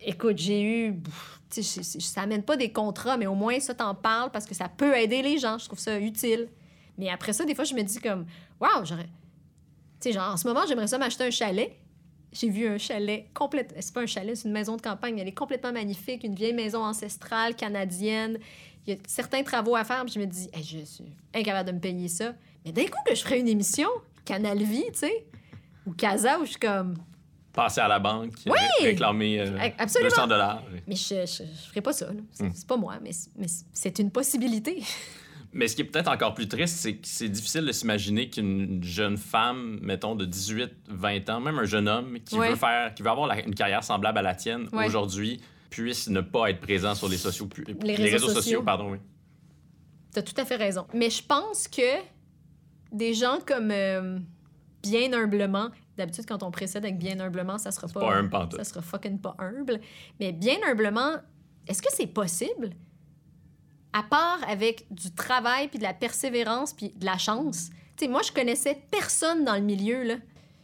écoute, 0.00 0.38
j'ai 0.38 0.62
eu... 0.62 0.94
pff, 0.94 1.37
ça 1.50 2.22
amène 2.22 2.42
pas 2.42 2.56
des 2.56 2.72
contrats, 2.72 3.16
mais 3.16 3.26
au 3.26 3.34
moins 3.34 3.58
ça 3.60 3.74
t'en 3.74 3.94
parle 3.94 4.30
parce 4.30 4.46
que 4.46 4.54
ça 4.54 4.68
peut 4.68 4.96
aider 4.96 5.22
les 5.22 5.38
gens. 5.38 5.58
Je 5.58 5.66
trouve 5.66 5.78
ça 5.78 5.98
utile. 5.98 6.48
Mais 6.98 7.08
après 7.08 7.32
ça, 7.32 7.44
des 7.44 7.54
fois, 7.54 7.64
je 7.64 7.74
me 7.74 7.82
dis 7.82 8.00
comme, 8.00 8.26
waouh, 8.60 8.84
j'aurais. 8.84 9.08
Tu 10.00 10.08
sais, 10.08 10.12
genre, 10.12 10.32
en 10.32 10.36
ce 10.36 10.46
moment, 10.46 10.62
j'aimerais 10.66 10.88
ça 10.88 10.98
m'acheter 10.98 11.24
un 11.24 11.30
chalet. 11.30 11.72
J'ai 12.32 12.50
vu 12.50 12.66
un 12.66 12.76
chalet 12.76 13.26
complète. 13.32 13.74
C'est 13.80 13.94
pas 13.94 14.02
un 14.02 14.06
chalet, 14.06 14.36
c'est 14.36 14.48
une 14.48 14.52
maison 14.52 14.76
de 14.76 14.82
campagne. 14.82 15.18
Elle 15.18 15.28
est 15.28 15.32
complètement 15.32 15.72
magnifique, 15.72 16.24
une 16.24 16.34
vieille 16.34 16.52
maison 16.52 16.84
ancestrale 16.84 17.54
canadienne. 17.54 18.38
Il 18.86 18.94
y 18.94 18.96
a 18.96 19.00
certains 19.06 19.42
travaux 19.42 19.76
à 19.76 19.84
faire, 19.84 20.04
puis 20.04 20.14
je 20.14 20.18
me 20.18 20.26
dis, 20.26 20.50
je 20.54 20.84
suis 20.84 21.12
incapable 21.34 21.68
de 21.68 21.74
me 21.74 21.80
payer 21.80 22.08
ça. 22.08 22.34
Mais 22.64 22.72
d'un 22.72 22.84
coup, 22.84 22.98
que 23.06 23.14
je 23.14 23.22
ferais 23.22 23.40
une 23.40 23.48
émission, 23.48 23.88
Canal 24.24 24.58
Vie, 24.58 24.84
tu 24.92 25.00
sais, 25.00 25.26
ou 25.86 25.92
Casa, 25.92 26.38
où 26.38 26.44
je 26.44 26.50
suis 26.50 26.60
comme, 26.60 26.96
Passer 27.58 27.80
à 27.80 27.88
la 27.88 27.98
banque, 27.98 28.34
Oui! 28.46 28.52
ré- 28.80 28.90
réclamer 28.90 29.40
euh, 29.40 29.68
Absolument. 29.78 30.10
200 30.10 30.26
dollars. 30.28 30.62
mais 30.86 30.94
je, 30.94 31.26
je 31.26 31.42
ferais 31.70 31.80
pas 31.80 31.92
ça. 31.92 32.08
C'est 32.30 32.50
c'est 32.54 32.66
pas 32.68 32.76
moi, 32.76 32.94
mais, 33.02 33.12
c'est- 33.12 33.30
mais 33.36 33.46
c'est 33.72 33.98
une 33.98 34.10
possibilité. 34.12 34.82
Mais 35.52 35.66
ce 35.66 35.74
qui 35.74 35.80
est 35.80 35.86
peut-être 35.86 36.10
encore 36.10 36.34
plus 36.34 36.46
triste, 36.46 36.76
c'est 36.76 36.96
que 36.96 37.06
c'est 37.08 37.30
difficile 37.30 37.64
de 37.64 37.72
s'imaginer 37.72 38.28
qu'une 38.28 38.84
jeune 38.84 39.16
femme, 39.16 39.78
mettons 39.80 40.14
de 40.14 40.26
18, 40.26 40.70
20 40.88 41.30
ans, 41.30 41.40
même 41.40 41.58
un 41.58 41.64
jeune 41.64 41.88
homme 41.88 42.18
qui 42.22 42.38
Ouais. 42.38 42.50
veut 42.50 42.54
faire, 42.56 42.92
qui 42.94 43.02
veut 43.02 43.08
avoir 43.08 43.26
la- 43.26 43.42
une 43.42 43.54
carrière 43.54 43.82
semblable 43.82 44.18
à 44.18 44.22
la 44.22 44.34
tienne 44.34 44.68
Ouais. 44.74 44.86
aujourd'hui, 44.86 45.40
puisse 45.70 46.10
ne 46.10 46.20
pas 46.20 46.50
être 46.50 46.60
présent 46.60 46.94
sur 46.94 47.08
les 47.08 47.16
sociaux, 47.16 47.46
pu- 47.46 47.64
Les 47.82 47.94
réseaux 47.96 48.28
sociaux. 48.28 48.62
pardon, 48.62 48.92
oui. 48.92 48.98
T'as 50.12 50.20
tout 50.20 50.38
à 50.38 50.44
fait 50.44 50.56
raison. 50.56 50.86
Mais 50.92 51.08
je 51.08 51.22
pense 51.24 51.66
que 51.66 51.96
des 52.92 53.14
gens 53.14 53.38
comme 53.46 53.70
euh, 53.70 54.18
bien 54.82 55.14
humblement, 55.14 55.70
d'habitude 55.98 56.26
quand 56.26 56.42
on 56.42 56.50
précède 56.50 56.84
avec 56.84 56.98
bien 56.98 57.20
humblement, 57.20 57.58
ça 57.58 57.70
sera 57.70 57.88
pas, 57.88 58.00
pas 58.00 58.14
humble 58.16 58.48
ça 58.56 58.64
sera 58.64 58.82
fucking 58.82 59.18
pas 59.18 59.36
humble. 59.38 59.80
Mais 60.20 60.32
bien 60.32 60.56
humblement, 60.66 61.16
est-ce 61.66 61.82
que 61.82 61.92
c'est 61.92 62.06
possible? 62.06 62.70
À 63.92 64.02
part 64.02 64.38
avec 64.48 64.86
du 64.90 65.12
travail 65.12 65.68
puis 65.68 65.78
de 65.78 65.84
la 65.84 65.94
persévérance 65.94 66.72
puis 66.72 66.90
de 66.96 67.04
la 67.04 67.18
chance. 67.18 67.70
Tu 67.96 68.04
sais, 68.04 68.08
moi 68.08 68.22
je 68.22 68.32
connaissais 68.32 68.82
personne 68.90 69.44
dans 69.44 69.54
le 69.54 69.62
milieu 69.62 70.02
là. 70.04 70.14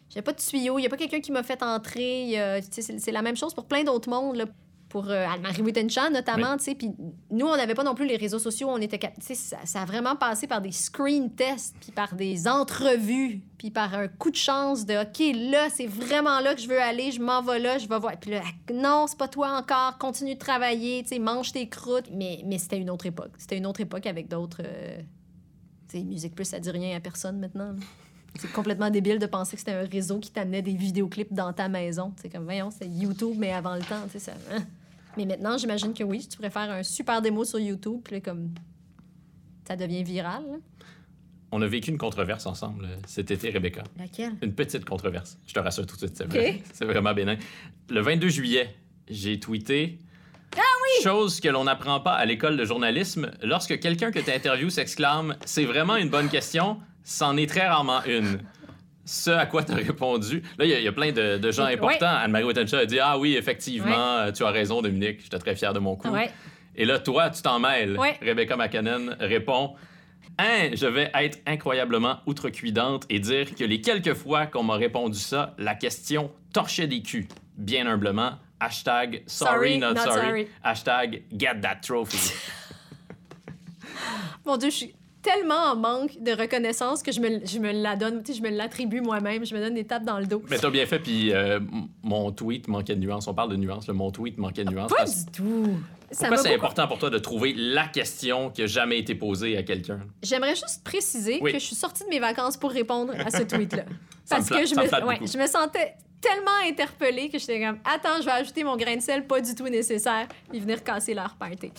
J'avais 0.09 0.23
pas 0.23 0.33
de 0.33 0.41
tuyau, 0.41 0.79
il 0.79 0.83
y 0.83 0.87
a 0.87 0.89
pas 0.89 0.97
quelqu'un 0.97 1.21
qui 1.21 1.33
m'a 1.33 1.43
fait 1.43 1.63
entrer. 1.63 2.61
C'est 2.71 2.99
c'est 2.99 3.13
la 3.13 3.23
même 3.23 3.37
chose 3.37 3.55
pour 3.55 3.67
plein 3.67 3.83
d'autres 3.85 4.09
mondes. 4.09 4.37
Là. 4.37 4.45
Pour 4.95 5.11
euh, 5.11 5.27
Anne-Marie 5.27 5.61
Wittencha, 5.63 6.09
notamment, 6.09 6.57
tu 6.57 6.63
sais. 6.67 6.77
Puis 6.77 6.93
nous, 7.29 7.47
on 7.47 7.57
n'avait 7.57 7.75
pas 7.75 7.83
non 7.83 7.97
plus 7.97 8.07
les 8.07 8.17
réseaux 8.17 8.39
sociaux. 8.39 8.69
On 8.71 8.79
était... 8.79 9.01
cap- 9.01 9.15
Tu 9.19 9.27
sais, 9.27 9.35
ça, 9.35 9.57
ça 9.65 9.83
a 9.83 9.85
vraiment 9.85 10.15
passé 10.15 10.47
par 10.47 10.61
des 10.61 10.71
screen 10.71 11.35
tests, 11.35 11.75
puis 11.81 11.91
par 11.91 12.15
des 12.15 12.47
entrevues, 12.47 13.41
puis 13.59 13.73
par 13.73 13.93
un 13.95 14.07
coup 14.07 14.31
de 14.31 14.37
chance 14.37 14.87
de 14.87 14.95
«OK, 15.03 15.51
là, 15.51 15.69
c'est 15.69 15.89
vraiment 15.89 16.39
là 16.39 16.55
que 16.55 16.61
je 16.61 16.69
veux 16.69 16.81
aller. 16.81 17.11
Je 17.11 17.21
m'en 17.21 17.43
vais 17.43 17.59
là, 17.59 17.79
je 17.79 17.89
vais 17.89 17.99
voir.» 17.99 18.13
Puis 18.21 18.31
là, 18.31 18.43
«Non, 18.73 19.07
c'est 19.09 19.19
pas 19.19 19.27
toi 19.27 19.59
encore. 19.59 19.99
Continue 19.99 20.35
de 20.35 20.39
travailler. 20.39 21.03
Tu 21.03 21.09
sais, 21.09 21.19
mange 21.19 21.51
tes 21.51 21.69
croûtes.» 21.69 22.09
Mais, 22.13 22.43
mais 22.47 22.59
c'était 22.59 22.79
une 22.79 22.89
autre 22.89 23.07
époque. 23.07 23.33
C'était 23.37 23.57
une 23.59 23.67
autre 23.67 23.81
époque 23.81 24.07
avec 24.07 24.29
d'autres... 24.29 24.63
euh, 24.65 24.99
Tu 25.91 25.99
sais, 25.99 26.05
Musique 26.05 26.37
Plus, 26.37 26.45
ça 26.45 26.61
dit 26.61 26.71
rien 26.71 26.97
à 26.97 27.01
personne 27.01 27.41
maintenant. 27.41 27.75
C'est 28.37 28.53
complètement 28.53 28.91
débile 28.91 29.19
de 29.19 29.27
penser 29.27 29.57
que 29.57 29.59
c'était 29.61 29.73
un 29.73 29.89
réseau 29.89 30.21
qui 30.21 30.31
t'amenait 30.31 30.63
des 30.63 30.75
vidéoclips 30.75 31.33
dans 31.35 31.53
ta 31.53 31.69
maison. 31.69 32.13
C'est 32.23 32.29
comme, 32.29 32.45
voyons, 32.45 32.71
c'est 32.71 32.87
YouTube, 32.89 33.35
mais 33.39 33.53
avant 33.53 33.75
le 33.75 33.83
temps, 33.83 34.03
tu 34.07 34.13
sais, 34.13 34.19
ça... 34.21 34.33
Mais 35.17 35.27
maintenant, 35.27 35.57
j'imagine 35.59 35.95
que 35.95 36.03
oui, 36.05 36.27
tu 36.29 36.37
pourrais 36.37 36.51
faire 36.51 36.71
un 36.71 36.83
super 36.83 37.23
démo 37.23 37.45
sur 37.45 37.59
YouTube, 37.59 38.01
puis 38.05 38.21
comme 38.21 38.51
ça 39.67 39.77
devient 39.77 40.03
viral. 40.03 40.43
là. 40.43 40.57
On 41.53 41.63
a 41.63 41.67
vécu 41.69 41.91
une 41.91 41.99
controverse 41.99 42.47
ensemble 42.47 42.89
cet 43.07 43.31
été, 43.31 43.51
Rebecca. 43.51 43.85
Laquelle? 43.97 44.33
Une 44.43 44.53
petite 44.55 44.85
controverse. 44.85 45.39
Je 45.47 45.55
te 45.55 45.61
rassure 45.61 45.87
tout 45.87 45.95
de 45.95 46.01
suite, 46.01 46.17
c'est 46.17 46.27
vrai. 46.27 46.61
C'est 46.73 46.85
vraiment 46.85 47.15
bénin. 47.15 47.37
Le 47.91 48.01
22 48.01 48.29
juillet, 48.29 48.75
j'ai 49.09 49.39
tweeté. 49.39 50.01
Ah 50.57 50.61
oui! 50.83 51.05
Chose 51.05 51.39
que 51.39 51.49
l'on 51.49 51.65
n'apprend 51.65 52.01
pas 52.01 52.15
à 52.15 52.25
l'école 52.25 52.57
de 52.57 52.65
journalisme. 52.65 53.31
Lorsque 53.43 53.79
quelqu'un 53.79 54.11
que 54.11 54.19
tu 54.19 54.33
interviews 54.33 54.71
s'exclame 54.71 55.37
C'est 55.45 55.65
vraiment 55.65 55.95
une 55.97 56.09
bonne 56.09 56.29
question, 56.29 56.81
c'en 57.05 57.37
est 57.37 57.47
très 57.49 57.69
rarement 57.69 58.03
une. 58.05 58.41
Ce 59.05 59.31
à 59.31 59.47
quoi 59.47 59.63
tu 59.63 59.73
as 59.73 59.77
répondu. 59.77 60.43
Là, 60.59 60.65
il 60.65 60.71
y, 60.71 60.75
a- 60.75 60.79
il 60.79 60.85
y 60.85 60.89
a 60.89 60.93
plein 60.93 61.13
de, 61.13 61.37
de 61.39 61.51
gens 61.53 61.65
Ouais. 61.67 61.75
importants. 61.75 62.07
Anne-Marie 62.17 62.45
Wittencha 62.45 62.79
a 62.79 62.87
dit 62.87 62.99
Ah 62.99 63.19
oui, 63.19 63.37
effectivement, 63.37 64.33
tu 64.33 64.45
as 64.45 64.51
raison, 64.51 64.81
Dominique. 64.83 65.21
J'étais 65.23 65.39
très 65.39 65.55
fier 65.55 65.73
de 65.73 65.79
mon 65.79 65.95
coup. 65.97 66.09
Ouais. 66.09 66.31
Et 66.77 66.85
là, 66.85 66.99
toi, 66.99 67.31
tu 67.31 67.43
t'en 67.43 67.59
mêles. 67.61 67.99
Rebecca 68.23 68.57
McCannon 68.57 69.15
répond 69.21 69.75
Hein, 70.37 70.71
je 70.73 70.87
vais 70.87 71.13
être 71.15 71.39
incroyablement 71.47 72.19
outrecuidante 72.27 73.05
et 73.09 73.21
dire 73.21 73.55
que 73.55 73.63
les 73.63 73.81
quelques 73.81 74.15
fois 74.15 74.47
qu'on 74.47 74.65
m'a 74.65 74.75
répondu 74.75 75.17
ça, 75.17 75.55
la 75.59 75.77
question 75.77 76.33
torchait 76.53 76.89
des 76.89 77.03
culs. 77.03 77.29
Bien 77.57 77.87
humblement. 77.87 78.33
Hashtag 78.59 79.23
sorry, 79.27 79.53
Sorry, 79.53 79.79
not, 79.79 79.93
not 79.95 80.01
sorry. 80.01 80.21
sorry. 80.27 80.49
Hashtag 80.65 81.23
get 81.39 81.61
that 81.61 81.77
trophy. 81.83 82.33
Mon 84.45 84.57
Dieu, 84.57 84.71
je 84.71 84.75
suis 84.77 84.95
tellement 85.25 85.73
en 85.73 85.75
manque 85.77 86.23
de 86.23 86.33
reconnaissance 86.33 87.03
que 87.03 87.11
je 87.11 87.19
me, 87.21 87.45
je 87.45 87.59
me 87.59 87.73
la 87.73 87.97
donne, 87.97 88.23
je 88.25 88.41
me 88.43 88.51
l'attribue 88.51 89.01
moi-même, 89.01 89.45
je 89.45 89.55
me 89.55 89.61
donne 89.61 89.75
des 89.75 89.85
tapes 89.85 90.05
dans 90.05 90.19
le 90.21 90.27
dos. 90.27 90.43
Mais 90.51 90.59
t'as 90.59 90.71
bien 90.71 90.87
fait, 90.87 90.99
puis 91.01 91.33
euh, 91.33 91.59
mon 92.03 92.31
tweet 92.31 92.69
manquait 92.69 92.95
de 92.95 93.01
nuance. 93.01 93.27
On 93.27 93.35
parle 93.35 93.51
de 93.51 93.57
nuance, 93.57 93.89
là. 93.89 93.95
mon 93.95 94.11
tweet 94.11 94.39
manquait 94.39 94.65
de 94.65 94.71
nuance. 94.71 94.91
Pas 94.91 94.99
parce- 94.99 95.25
du 95.27 95.33
tout. 95.33 95.77
Pourquoi 96.17 96.37
c'est 96.37 96.51
beaucoup- 96.51 96.55
important 96.67 96.87
pour 96.87 96.99
toi 96.99 97.11
de 97.11 97.19
trouver 97.19 97.55
la 97.57 97.89
question 97.89 98.51
qui 98.51 98.63
a 98.63 98.67
jamais 98.67 98.99
été 98.99 99.15
posée 99.17 99.57
à 99.57 99.63
quelqu'un? 99.65 100.01
J'aimerais 100.23 100.55
juste 100.55 100.85
préciser 100.85 101.39
Oui. 101.43 101.53
que 101.53 101.59
je 101.59 101.65
suis 101.65 101.75
sortie 101.75 102.05
de 102.05 102.09
mes 102.11 102.21
vacances 102.21 102.57
pour 102.57 102.71
répondre 102.71 103.15
à 103.19 103.31
ce 103.31 103.43
tweet-là. 103.43 103.85
Parce 104.29 104.49
que 104.49 104.65
je 104.67 104.75
me 104.77 105.07
ouais, 105.07 105.19
je 105.27 105.37
me 105.39 105.47
sentais 105.47 105.95
tellement 106.21 106.71
interpellée 106.71 107.29
que 107.31 107.39
j'étais 107.39 107.61
comme 107.61 107.79
Attends, 107.85 108.21
je 108.21 108.25
vais 108.27 108.31
ajouter 108.33 108.63
mon 108.65 108.77
grain 108.77 108.97
de 108.97 109.03
sel, 109.03 109.27
pas 109.27 109.41
du 109.41 109.55
tout 109.55 109.69
nécessaire, 109.69 110.29
puis 110.51 110.61
venir 110.61 110.83
casser 110.85 111.15
leur 111.15 111.35
party. 111.35 111.73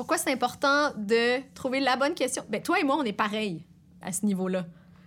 Pourquoi 0.00 0.16
c'est 0.16 0.32
important 0.32 0.92
de 0.96 1.40
trouver 1.52 1.78
la 1.78 1.94
bonne 1.94 2.14
question? 2.14 2.42
Ben, 2.48 2.62
toi 2.62 2.80
et 2.80 2.84
moi, 2.84 2.96
on 2.98 3.02
est 3.04 3.12
pareils 3.12 3.66
à 4.00 4.12
ce 4.12 4.24
niveau-là. 4.24 4.64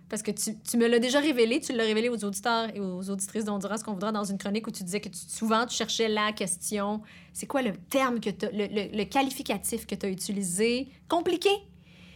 Parce 0.07 0.21
que 0.21 0.29
tu, 0.29 0.55
tu 0.59 0.77
me 0.77 0.85
l'as 0.87 0.99
déjà 0.99 1.19
révélé, 1.19 1.59
tu 1.61 1.73
l'as 1.73 1.83
révélé 1.83 2.09
aux 2.09 2.23
auditeurs 2.23 2.67
et 2.75 2.79
aux 2.79 3.09
auditrices 3.09 3.43
dont 3.45 3.55
on 3.55 3.57
dira 3.57 3.79
ce 3.79 3.83
qu'on 3.83 3.93
voudra 3.93 4.11
dans 4.11 4.23
une 4.23 4.37
chronique 4.37 4.67
où 4.67 4.71
tu 4.71 4.83
disais 4.83 4.99
que 4.99 5.09
tu- 5.09 5.17
souvent 5.27 5.65
tu 5.65 5.75
cherchais 5.75 6.07
la 6.09 6.31
question. 6.31 7.01
C'est 7.33 7.47
quoi 7.47 7.63
le 7.63 7.73
terme 7.89 8.19
que 8.19 8.29
tu 8.29 8.45
le, 8.53 8.67
le- 8.67 8.95
le 8.95 9.03
qualificatif 9.05 9.87
que 9.87 9.95
tu 9.95 10.05
as 10.05 10.09
utilisé? 10.09 10.89
Compliqué? 11.09 11.49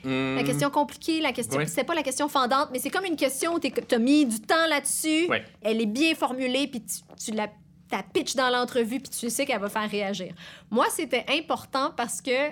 La 0.03 0.43
Hmm, 0.43 0.45
question 0.45 0.69
compliquée, 0.69 1.19
la 1.19 1.31
question. 1.33 1.57
Oui. 1.57 1.67
C'est 1.67 1.83
pas 1.83 1.95
la 1.95 2.03
question 2.03 2.29
fendante, 2.29 2.69
mais 2.71 2.77
c'est 2.77 2.91
comme 2.91 3.05
une 3.05 3.15
question 3.15 3.55
où 3.55 3.59
tu 3.59 3.71
as 3.91 3.97
mis 3.97 4.27
du 4.27 4.39
temps 4.39 4.67
là-dessus. 4.69 5.25
Ouais. 5.27 5.43
Elle 5.63 5.81
est 5.81 5.87
bien 5.87 6.13
formulée, 6.13 6.67
puis 6.67 6.83
tu, 6.83 6.97
tu 7.25 7.31
la 7.31 7.47
ta 7.89 8.03
pitch 8.03 8.35
dans 8.35 8.49
l'entrevue, 8.49 8.99
puis 8.99 9.09
tu 9.09 9.29
sais 9.31 9.45
qu'elle 9.45 9.61
va 9.61 9.69
faire 9.69 9.89
réagir. 9.89 10.33
Moi, 10.69 10.85
c'était 10.91 11.25
important 11.29 11.91
parce 11.97 12.21
que 12.21 12.51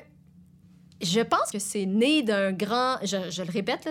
je 1.01 1.21
pense 1.21 1.51
que 1.51 1.59
c'est 1.59 1.85
né 1.85 2.23
d'un 2.23 2.51
grand, 2.51 2.97
je, 3.03 3.29
je 3.29 3.43
le 3.43 3.51
répète, 3.51 3.89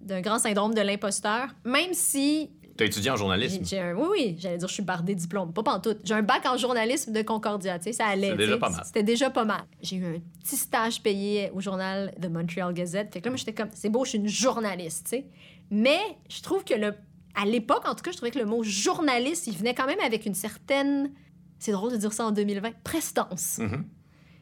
d'un, 0.00 0.20
grand 0.20 0.38
syndrome 0.38 0.74
de 0.74 0.80
l'imposteur, 0.80 1.48
même 1.64 1.92
si 1.94 2.50
T'as 2.76 2.86
étudié 2.86 3.08
en 3.12 3.16
journalisme? 3.16 3.62
un, 3.76 3.94
oui, 3.94 4.08
oui, 4.10 4.36
j'allais 4.36 4.58
dire 4.58 4.66
je 4.66 4.74
suis 4.74 4.82
bardée 4.82 5.14
de 5.14 5.20
diplôme, 5.20 5.52
pas 5.52 5.62
pantoute. 5.62 5.98
J'ai 6.02 6.14
un 6.14 6.22
bac 6.22 6.44
en 6.44 6.56
journalisme 6.56 7.12
de 7.12 7.22
Concordia, 7.22 7.78
tu 7.78 7.84
sais, 7.84 7.92
ça 7.92 8.06
allait. 8.06 8.30
Sais, 8.30 8.36
déjà 8.36 8.58
pas 8.58 8.68
mal. 8.68 8.82
C'était 8.84 9.02
déjà 9.04 9.30
pas 9.30 9.44
mal. 9.44 9.62
J'ai 9.80 9.96
eu 9.96 10.04
un 10.04 10.20
petit 10.42 10.56
stage 10.56 11.00
payé 11.00 11.52
au 11.54 11.60
journal 11.60 12.12
The 12.20 12.28
Montreal 12.28 12.74
Gazette. 12.74 13.12
Fait 13.12 13.20
que 13.20 13.26
là, 13.26 13.30
moi, 13.30 13.36
j'étais 13.36 13.54
comme, 13.54 13.68
c'est 13.74 13.90
beau, 13.90 14.04
je 14.04 14.10
suis 14.10 14.18
une 14.18 14.26
journaliste, 14.26 15.04
tu 15.04 15.10
sais. 15.10 15.26
Mais 15.70 16.00
je 16.28 16.42
trouve 16.42 16.64
que 16.64 16.74
le, 16.74 16.94
à 17.36 17.44
l'époque, 17.44 17.84
en 17.86 17.94
tout 17.94 18.02
cas, 18.02 18.10
je 18.10 18.16
trouvais 18.16 18.32
que 18.32 18.40
le 18.40 18.44
mot 18.44 18.64
journaliste, 18.64 19.46
il 19.46 19.56
venait 19.56 19.74
quand 19.74 19.86
même 19.86 20.00
avec 20.04 20.26
une 20.26 20.34
certaine, 20.34 21.12
c'est 21.60 21.72
drôle 21.72 21.92
de 21.92 21.96
dire 21.96 22.12
ça 22.12 22.26
en 22.26 22.32
2020, 22.32 22.72
prestance. 22.82 23.58
Mhm. 23.58 23.84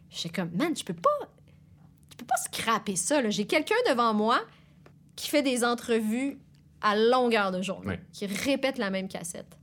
J'étais 0.08 0.40
comme, 0.40 0.50
man, 0.54 0.74
je 0.76 0.84
peux 0.84 0.94
pas. 0.94 1.10
Je 2.12 2.16
peux 2.16 2.24
pas 2.26 2.36
scraper 2.36 2.96
ça. 2.96 3.28
J'ai 3.30 3.46
quelqu'un 3.46 3.74
devant 3.88 4.14
moi 4.14 4.40
qui 5.16 5.28
fait 5.28 5.42
des 5.42 5.64
entrevues 5.64 6.38
à 6.80 6.96
longueur 6.96 7.50
de 7.52 7.62
journée, 7.62 7.88
Oui. 7.90 7.96
qui 8.12 8.26
répète 8.26 8.78
la 8.78 8.90
même 8.90 9.08
cassette. 9.08 9.56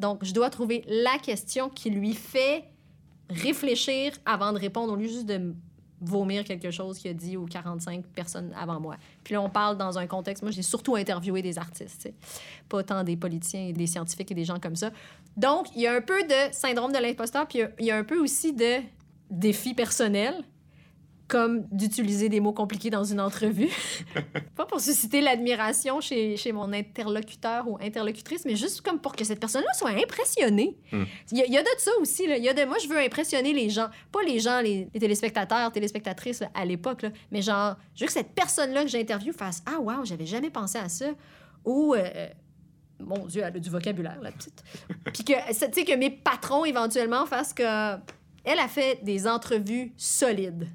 Donc, 0.00 0.24
je 0.24 0.32
dois 0.32 0.50
trouver 0.50 0.84
la 0.88 1.18
question 1.18 1.68
qui 1.68 1.90
lui 1.90 2.14
fait 2.14 2.64
réfléchir 3.30 4.12
avant 4.24 4.52
de 4.52 4.58
répondre, 4.58 4.92
au 4.92 4.96
lieu 4.96 5.08
juste 5.08 5.26
de 5.26 5.54
vomir 6.00 6.44
quelque 6.44 6.70
chose 6.70 6.98
qu'il 6.98 7.10
a 7.10 7.14
dit 7.14 7.36
aux 7.36 7.46
45 7.46 8.04
personnes 8.06 8.52
avant 8.56 8.78
moi. 8.78 8.96
Puis 9.24 9.34
là, 9.34 9.42
on 9.42 9.50
parle 9.50 9.76
dans 9.76 9.98
un 9.98 10.06
contexte... 10.06 10.42
Moi, 10.44 10.52
j'ai 10.52 10.62
surtout 10.62 10.94
interviewé 10.94 11.42
des 11.42 11.58
artistes, 11.58 12.08
pas 12.68 12.84
tant 12.84 13.02
des 13.02 13.16
politiciens 13.16 13.66
et 13.66 13.72
des 13.72 13.88
scientifiques 13.88 14.30
et 14.30 14.34
des 14.34 14.44
gens 14.44 14.60
comme 14.60 14.76
ça. 14.76 14.90
Donc, 15.36 15.66
il 15.74 15.82
y 15.82 15.86
a 15.88 15.94
un 15.94 16.00
peu 16.00 16.22
de 16.22 16.52
syndrome 16.52 16.92
de 16.92 16.98
l'imposteur, 16.98 17.48
puis 17.48 17.58
il 17.58 17.62
y 17.62 17.64
a- 17.64 17.70
il 17.80 17.86
y, 17.86 17.90
a 17.90 17.96
un 17.96 18.04
peu 18.04 18.18
aussi 18.20 18.52
de 18.52 18.76
défi 19.30 19.74
personnel, 19.74 20.34
comme 21.28 21.66
d'utiliser 21.70 22.28
des 22.30 22.40
mots 22.40 22.52
compliqués 22.54 22.88
dans 22.90 23.04
une 23.04 23.20
entrevue. 23.20 23.68
pas 24.56 24.64
pour 24.64 24.80
susciter 24.80 25.20
l'admiration 25.20 26.00
chez, 26.00 26.36
chez 26.38 26.52
mon 26.52 26.72
interlocuteur 26.72 27.68
ou 27.68 27.76
interlocutrice, 27.82 28.44
mais 28.46 28.56
juste 28.56 28.80
comme 28.80 28.98
pour 28.98 29.14
que 29.14 29.24
cette 29.24 29.38
personne-là 29.38 29.72
soit 29.74 29.90
impressionnée. 29.90 30.76
Hmm. 30.90 31.04
Il 31.30 31.38
y, 31.38 31.42
a- 31.42 31.46
il 31.46 31.52
y 31.52 31.58
a 31.58 31.62
de 31.62 31.68
ça 31.78 31.90
aussi. 32.00 32.24
Il 32.24 32.42
y 32.42 32.48
a 32.48 32.54
de 32.54 32.64
moi, 32.64 32.78
je 32.82 32.88
veux 32.88 32.98
impressionner 32.98 33.52
les 33.52 33.68
gens. 33.68 33.88
Pas 34.10 34.22
les 34.22 34.40
gens, 34.40 34.60
les, 34.60 34.88
les 34.92 35.00
téléspectateurs, 35.00 35.70
téléspectatrices 35.70 36.40
là, 36.40 36.50
à 36.54 36.64
l'époque, 36.64 37.04
mais 37.30 37.42
genre, 37.42 37.76
je 37.94 38.00
veux 38.00 38.06
que 38.06 38.12
cette 38.12 38.34
personne-là 38.34 38.82
que 38.84 38.88
j'interviewe 38.90 39.34
fasse 39.34 39.62
Ah, 39.66 39.78
wow, 39.80 40.04
j'avais 40.04 40.26
jamais 40.26 40.50
pensé 40.50 40.78
à 40.78 40.88
ça. 40.88 41.06
Ou. 41.64 41.94
euh, 41.94 42.28
mon 43.00 43.26
Dieu, 43.26 43.42
elle 43.44 43.54
a 43.56 43.60
du 43.60 43.70
vocabulaire, 43.70 44.18
la 44.20 44.32
petite. 44.32 44.64
Puis 45.14 45.22
que, 45.24 45.32
sais, 45.52 45.70
que 45.70 45.94
mes 45.94 46.10
patrons, 46.10 46.64
éventuellement, 46.64 47.26
fassent 47.26 47.54
que. 47.54 47.62
Elle 48.44 48.58
a 48.58 48.66
fait 48.66 49.04
des 49.04 49.26
entrevues 49.28 49.92
solides. 49.96 50.66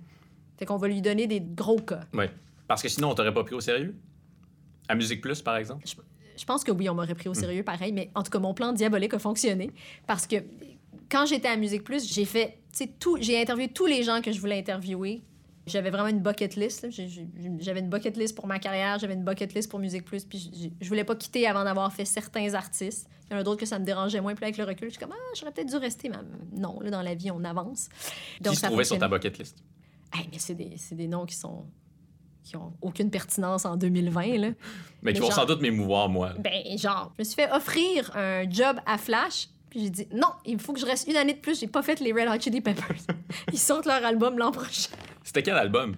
Fait 0.58 0.66
qu'on 0.66 0.78
va 0.78 0.88
lui 0.88 1.02
donner 1.02 1.28
des 1.28 1.42
gros 1.42 1.80
cas. 1.80 2.02
Ouais. 2.14 2.32
Parce 2.68 2.82
que 2.82 2.90
sinon, 2.90 3.12
on 3.12 3.16
t'aurait 3.16 3.34
pas 3.34 3.44
pris 3.44 3.56
au 3.56 3.62
sérieux? 3.62 3.96
À 4.88 4.96
Musique 4.96 5.22
Plus, 5.22 5.42
par 5.42 5.58
exemple? 5.58 5.86
Je 6.36 6.46
pense 6.46 6.64
que 6.64 6.72
oui, 6.72 6.90
on 6.90 6.96
m'aurait 6.96 7.16
pris 7.16 7.30
au 7.30 7.34
sérieux 7.34 7.64
pareil, 7.64 7.92
mais 7.92 8.10
en 8.16 8.24
tout 8.24 8.32
cas, 8.32 8.40
mon 8.40 8.54
plan 8.54 8.74
diabolique 8.74 9.14
a 9.14 9.20
fonctionné 9.20 9.72
parce 10.08 10.28
que 10.28 10.38
quand 11.10 11.26
j'étais 11.26 11.48
à 11.48 11.56
Musique 11.56 11.84
Plus, 11.84 12.12
j'ai 12.12 12.26
fait, 12.26 12.58
tu 12.72 12.86
sais, 12.86 12.88
tout, 13.00 13.18
j'ai 13.22 13.40
interviewé 13.40 13.68
tous 13.70 13.86
les 13.86 14.04
gens 14.04 14.22
que 14.22 14.32
je 14.32 14.40
voulais 14.40 14.58
interviewer. 14.58 15.22
J'avais 15.66 15.92
vraiment 15.92 16.10
une 16.10 16.20
bucket 16.20 16.56
list. 16.56 16.88
J'avais 17.60 17.80
une 17.80 17.90
bucket 17.90 18.18
list 18.18 18.36
pour 18.36 18.48
ma 18.48 18.60
carrière, 18.60 19.00
j'avais 19.00 19.14
une 19.14 19.24
bucket 19.24 19.54
list 19.54 19.70
pour 19.70 19.80
Musique 19.80 20.06
Plus, 20.06 20.26
puis 20.26 20.74
je 20.82 20.88
voulais 20.88 21.04
pas 21.04 21.16
quitter 21.16 21.48
avant 21.48 21.64
d'avoir 21.64 21.94
fait 21.94 22.06
certains 22.06 22.54
artistes. 22.54 23.08
Il 23.30 23.34
y 23.34 23.36
en 23.38 23.40
a 23.40 23.44
d'autres 23.44 23.60
que 23.60 23.66
ça 23.66 23.80
me 23.80 23.86
dérangeait 23.86 24.20
moins, 24.20 24.36
puis 24.36 24.44
avec 24.44 24.58
le 24.58 24.66
recul, 24.66 24.90
je 24.90 24.96
suis 24.96 25.00
comme, 25.00 25.14
ah, 25.14 25.34
j'aurais 25.40 25.54
peut-être 25.54 25.70
dû 25.70 25.78
rester, 25.78 26.10
mais 26.10 26.18
non, 26.60 26.80
là, 26.82 26.90
dans 26.90 27.02
la 27.02 27.16
vie, 27.16 27.32
on 27.32 27.44
avance. 27.44 27.88
qui 28.44 28.56
se 28.56 28.66
trouvait 28.66 28.84
sur 28.84 28.98
ta 28.98 29.08
bucket 29.08 29.38
list? 29.38 29.64
Hey, 30.14 30.30
mais 30.32 30.40
c'est 30.40 30.54
des, 30.54 30.76
des 30.92 31.08
noms 31.08 31.26
qui 31.26 31.36
sont 31.36 31.66
qui 32.44 32.58
ont 32.58 32.74
aucune 32.82 33.10
pertinence 33.10 33.66
en 33.66 33.78
2020, 33.78 34.38
là. 34.38 34.50
Mais 35.02 35.14
qui 35.14 35.22
vont 35.22 35.32
sans 35.32 35.46
doute 35.46 35.62
m'émouvoir, 35.62 36.10
moi. 36.10 36.34
Ben, 36.40 36.78
genre, 36.78 37.14
je 37.18 37.22
me 37.22 37.24
suis 37.24 37.36
fait 37.36 37.50
offrir 37.52 38.12
un 38.16 38.50
job 38.50 38.78
à 38.86 38.98
Flash, 38.98 39.48
puis 39.70 39.84
j'ai 39.84 39.90
dit 39.90 40.08
non, 40.12 40.28
il 40.46 40.60
faut 40.60 40.74
que 40.74 40.80
je 40.80 40.86
reste 40.86 41.08
une 41.08 41.16
année 41.16 41.34
de 41.34 41.40
plus, 41.40 41.60
j'ai 41.60 41.68
pas 41.68 41.82
fait 41.82 42.00
les 42.00 42.12
Red 42.12 42.28
Hot 42.28 42.42
Chili 42.42 42.62
Peppers. 42.62 42.98
Ils 43.54 43.58
sortent 43.58 43.86
leur 43.86 44.04
album 44.06 44.38
l'an 44.38 44.52
prochain. 44.52 44.90
C'était 45.24 45.42
quel 45.42 45.56
album? 45.56 45.96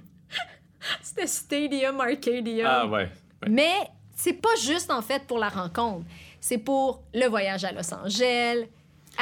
C'était 1.01 1.27
Stadium 1.27 1.99
Arcadium. 1.99 2.67
Ah, 2.69 2.85
ouais. 2.85 2.91
ouais. 2.91 3.09
Mais 3.49 3.73
c'est 4.15 4.33
pas 4.33 4.55
juste 4.61 4.91
en 4.91 5.01
fait 5.01 5.23
pour 5.25 5.39
la 5.39 5.49
rencontre, 5.49 6.05
c'est 6.39 6.59
pour 6.59 7.01
le 7.13 7.25
voyage 7.27 7.63
à 7.65 7.71
Los 7.71 7.91
Angeles 7.93 8.67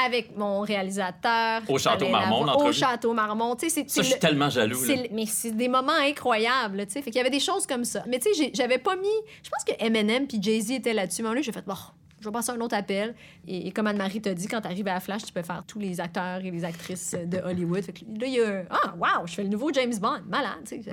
avec 0.05 0.35
mon 0.37 0.61
réalisateur. 0.61 1.61
Au 1.67 1.77
Château 1.77 2.09
Marmont, 2.09 2.45
Au. 2.55 2.71
Château 2.71 3.13
Marmont, 3.13 3.55
tu 3.55 3.69
sais, 3.69 3.83
c'est 3.83 3.89
Ça, 3.89 4.01
je 4.01 4.07
suis 4.07 4.13
le- 4.15 4.19
tellement 4.19 4.49
jaloux. 4.49 4.79
mais 5.11 5.25
c'est 5.25 5.51
des 5.51 5.67
moments 5.67 5.91
incroyables, 5.93 6.85
tu 6.87 6.93
sais. 6.93 7.01
Fait 7.01 7.11
qu'il 7.11 7.17
y 7.17 7.21
avait 7.21 7.29
des 7.29 7.39
choses 7.39 7.65
comme 7.67 7.85
ça. 7.85 8.03
Mais 8.07 8.19
tu 8.19 8.33
sais, 8.33 8.51
j'avais 8.53 8.77
pas 8.77 8.95
mis. 8.95 9.07
Je 9.43 9.49
pense 9.49 9.63
que 9.63 9.73
Eminem 9.83 10.27
puis 10.27 10.39
Jay-Z 10.41 10.71
étaient 10.71 10.93
là-dessus. 10.93 11.23
Mais 11.23 11.33
là, 11.35 11.41
j'ai 11.41 11.51
fait, 11.51 11.65
bon, 11.65 11.75
je 12.19 12.25
vais 12.29 12.31
passer 12.33 12.51
un 12.51 12.61
autre 12.61 12.75
appel. 12.75 13.15
Et, 13.47 13.67
et 13.67 13.71
comme 13.71 13.87
Anne-Marie 13.87 14.21
t'a 14.21 14.33
dit, 14.33 14.47
quand 14.47 14.61
t'arrives 14.61 14.87
à 14.87 14.93
la 14.95 14.99
Flash, 14.99 15.23
tu 15.25 15.33
peux 15.33 15.41
faire 15.43 15.63
tous 15.67 15.79
les 15.79 15.99
acteurs 15.99 16.39
et 16.43 16.51
les 16.51 16.63
actrices 16.65 17.15
de 17.25 17.37
Hollywood. 17.39 17.83
Fait 17.83 17.93
que 17.93 17.99
là, 18.19 18.27
il 18.27 18.33
y 18.33 18.41
a. 18.41 18.63
Ah, 18.69 18.93
wow, 18.97 19.25
je 19.27 19.33
fais 19.33 19.43
le 19.43 19.49
nouveau 19.49 19.71
James 19.73 19.95
Bond. 19.99 20.21
Malade, 20.27 20.51
tu 20.67 20.81
sais. 20.81 20.91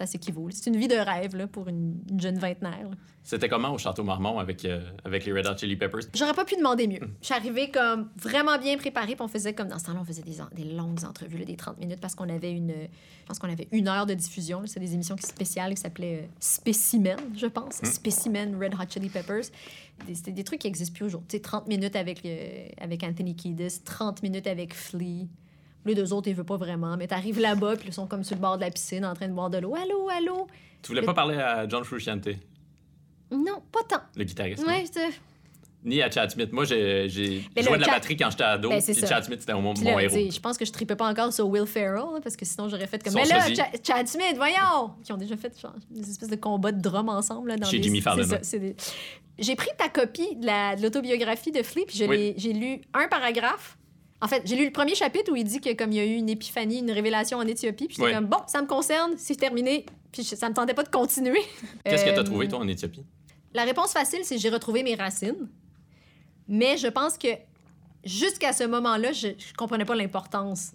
C'est- 0.00 0.06
Ça 0.06 0.06
s'équivaut. 0.12 0.48
C'est 0.50 0.70
une 0.70 0.76
vie 0.76 0.88
de 0.88 0.94
rêve, 0.96 1.36
là, 1.36 1.46
pour 1.46 1.68
une, 1.68 2.00
une 2.10 2.20
jeune 2.20 2.38
vingtenaire. 2.38 2.88
C'était 3.22 3.48
comment 3.50 3.74
au 3.74 3.78
Château 3.78 4.02
Marmont 4.02 4.38
avec, 4.38 4.64
euh, 4.64 4.80
avec 5.04 5.26
les 5.26 5.32
Red 5.32 5.46
Hot 5.46 5.56
Chili 5.58 5.76
Peppers? 5.76 6.00
J'aurais 6.14 6.32
pas 6.32 6.46
pu 6.46 6.56
demander 6.56 6.86
mieux. 6.88 7.00
Je 7.20 7.26
suis 7.26 7.34
arrivée 7.34 7.70
comme 7.70 8.08
vraiment 8.16 8.58
bien 8.58 8.78
préparée, 8.78 9.14
puis 9.14 9.20
on 9.22 9.28
faisait 9.28 9.52
comme 9.52 9.68
dans 9.68 9.78
ce 9.78 9.84
temps-là, 9.86 10.00
on 10.00 10.04
faisait 10.04 10.22
des, 10.22 10.64
longues 10.64 11.04
entrevues, 11.04 11.36
là, 11.38 11.44
des 11.44 11.54
30 11.56 11.78
minutes, 11.78 12.00
parce 12.00 12.14
qu'on 12.14 12.28
avait 12.30 12.50
une, 12.52 12.70
je 12.70 13.26
pense 13.26 13.38
qu'on 13.38 13.52
avait 13.52 13.68
une 13.72 13.88
heure 13.88 14.06
de 14.06 14.14
diffusion. 14.14 14.62
C'est 14.64 14.80
des 14.80 14.94
émissions 14.94 15.16
qui- 15.16 15.26
spéciales 15.26 15.74
qui 15.74 15.80
s'appelaient 15.82 16.22
euh, 16.22 16.26
Spécimen, 16.40 17.18
je 17.36 17.46
pense. 17.46 17.74
Spécimen 17.84 18.56
Red 18.56 18.74
Hot 18.74 18.88
Chili 18.88 19.10
Peppers. 19.10 19.44
C'était 20.14 20.32
des 20.32 20.44
trucs 20.44 20.60
qui 20.60 20.66
n'existent 20.68 20.94
plus 20.94 21.04
aujourd'hui. 21.04 21.28
Tu 21.28 21.36
sais, 21.36 21.42
30 21.42 21.68
minutes 21.68 21.96
avec, 21.96 22.26
avec 22.80 23.02
Anthony 23.04 23.36
Kiedis, 23.36 23.80
30 23.84 24.22
minutes 24.22 24.46
avec 24.46 24.74
Flea. 24.74 25.26
Les 25.86 25.94
deux 25.94 26.12
autres, 26.12 26.28
ils 26.28 26.34
veulent 26.34 26.44
pas 26.44 26.56
vraiment, 26.58 26.96
mais 26.96 27.06
t'arrives 27.06 27.40
là-bas, 27.40 27.76
puis 27.76 27.88
ils 27.88 27.94
sont 27.94 28.06
comme 28.06 28.22
sur 28.24 28.36
le 28.36 28.40
bord 28.42 28.56
de 28.56 28.62
la 28.62 28.70
piscine 28.70 29.04
en 29.04 29.14
train 29.14 29.28
de 29.28 29.32
boire 29.32 29.48
de 29.50 29.58
l'eau. 29.58 29.74
Allô, 29.74 30.08
allô? 30.10 30.46
Tu 30.82 30.88
voulais 30.88 31.00
Le- 31.00 31.06
pas 31.06 31.14
parler 31.14 31.36
à 31.36 31.66
John 31.68 31.84
Frusciante, 31.84 32.28
Non, 33.30 33.62
pas 33.72 33.80
tant. 33.88 34.02
le 34.16 34.24
guitariste? 34.24 34.66
Ouais, 34.66 34.84
c'est- 34.90 35.20
Ni 35.82 36.02
à 36.02 36.10
Chad 36.10 36.30
Smith. 36.30 36.52
Moi, 36.52 36.64
j'ai 36.66 37.08
joué 37.08 37.42
de 37.56 37.66
la 37.80 37.86
batterie 37.86 38.14
quand 38.14 38.30
j'étais 38.30 38.44
ado. 38.44 38.68
Ben, 38.68 38.82
puis 38.82 38.92
ça. 38.94 39.06
Chad 39.06 39.24
Smith, 39.24 39.40
c'était 39.40 39.54
mon, 39.54 39.62
mon 39.72 39.98
héros. 39.98 40.14
je 40.30 40.38
pense 40.40 40.58
que 40.58 40.66
je 40.66 40.72
tripais 40.72 40.94
pas 40.96 41.08
encore 41.08 41.32
sur 41.32 41.48
Will 41.48 41.64
Ferrell, 41.64 42.20
parce 42.22 42.36
que 42.36 42.44
sinon 42.44 42.68
j'aurais 42.68 42.86
fait 42.86 43.02
comme. 43.02 43.12
Son 43.14 43.18
Mais 43.18 43.24
là, 43.24 43.46
Chad 43.82 44.06
Smith, 44.06 44.34
voyons! 44.36 44.90
Qui 45.02 45.12
ont 45.12 45.16
déjà 45.16 45.38
fait 45.38 45.58
genre, 45.58 45.74
des 45.90 46.10
espèces 46.10 46.28
de 46.28 46.36
combats 46.36 46.72
de 46.72 46.82
drum 46.82 47.08
ensemble. 47.08 47.48
Là, 47.48 47.56
dans 47.56 47.66
Chez 47.66 47.78
des- 47.78 47.84
Jimmy 47.84 48.02
Fallon, 48.02 48.26
des- 48.26 48.76
J'ai 49.38 49.56
pris 49.56 49.70
ta 49.78 49.88
copie 49.88 50.36
de 50.36 50.44
la- 50.44 50.76
de 50.76 50.82
l'autobiographie 50.82 51.50
de 51.50 51.62
Flea, 51.62 51.86
puis 51.86 51.96
je 51.96 52.04
Oui. 52.04 52.16
l'ai- 52.16 52.34
j'ai 52.36 52.52
lu 52.52 52.82
un 52.92 53.08
paragraphe. 53.08 53.78
En 54.22 54.28
fait, 54.28 54.42
j'ai 54.44 54.56
lu 54.56 54.66
le 54.66 54.70
premier 54.72 54.94
chapitre 54.94 55.32
où 55.32 55.36
il 55.36 55.44
dit 55.44 55.60
que 55.60 55.72
comme 55.74 55.92
il 55.92 55.96
y 55.96 56.00
a 56.00 56.04
eu 56.04 56.14
une 56.16 56.28
épiphanie, 56.28 56.80
une 56.80 56.90
révélation 56.90 57.38
en 57.38 57.46
Éthiopie, 57.46 57.86
puis 57.86 57.96
j'étais 57.96 58.08
Ouais. 58.08 58.14
comme 58.14 58.26
bon, 58.26 58.38
ça 58.46 58.60
me 58.60 58.66
concerne, 58.66 59.14
c'est 59.16 59.36
terminé, 59.36 59.86
puis 60.12 60.22
je- 60.22 60.34
ça 60.36 60.48
me 60.48 60.54
tentait 60.54 60.74
pas 60.74 60.82
de 60.82 60.90
continuer. 60.90 61.40
Qu'est-ce 61.84 62.04
que 62.04 62.10
Euh, 62.10 62.14
t'as 62.16 62.24
trouvé, 62.24 62.46
toi, 62.48 62.58
en 62.58 62.68
Éthiopie? 62.68 63.04
la 63.54 63.64
réponse 63.64 63.92
facile, 63.92 64.20
c'est 64.24 64.38
j'ai 64.38 64.50
retrouvé 64.50 64.82
mes 64.82 64.94
racines. 64.94 65.48
Mais 66.48 66.76
je 66.76 66.88
pense 66.88 67.16
que 67.16 67.28
jusqu'à 68.04 68.52
ce 68.52 68.64
moment-là, 68.64 69.12
je, 69.12 69.28
je 69.38 69.52
comprenais 69.56 69.84
pas 69.84 69.94
l'importance 69.94 70.72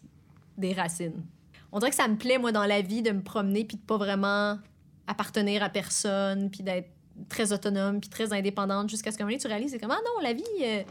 des 0.57 0.73
racines. 0.73 1.23
On 1.71 1.79
dirait 1.79 1.91
que 1.91 1.97
ça 1.97 2.07
me 2.07 2.15
plaît, 2.17 2.37
moi, 2.37 2.51
dans 2.51 2.65
la 2.65 2.81
vie, 2.81 3.01
de 3.01 3.11
me 3.11 3.21
promener 3.21 3.65
puis 3.65 3.77
de 3.77 3.81
pas 3.81 3.97
vraiment 3.97 4.57
appartenir 5.07 5.61
à 5.63 5.69
personne, 5.69 6.49
puis 6.49 6.63
d'être 6.63 6.89
très 7.29 7.51
autonome, 7.53 7.99
puis 7.99 8.09
très 8.09 8.33
indépendante, 8.33 8.89
jusqu'à 8.89 9.11
ce 9.11 9.21
un 9.21 9.25
moment 9.25 9.37
tu 9.37 9.47
réalises, 9.47 9.71
c'est 9.71 9.79
comme, 9.79 9.91
ah 9.91 9.99
non, 10.03 10.21
la 10.21 10.33
vie, 10.33 10.43
euh, 10.63 10.83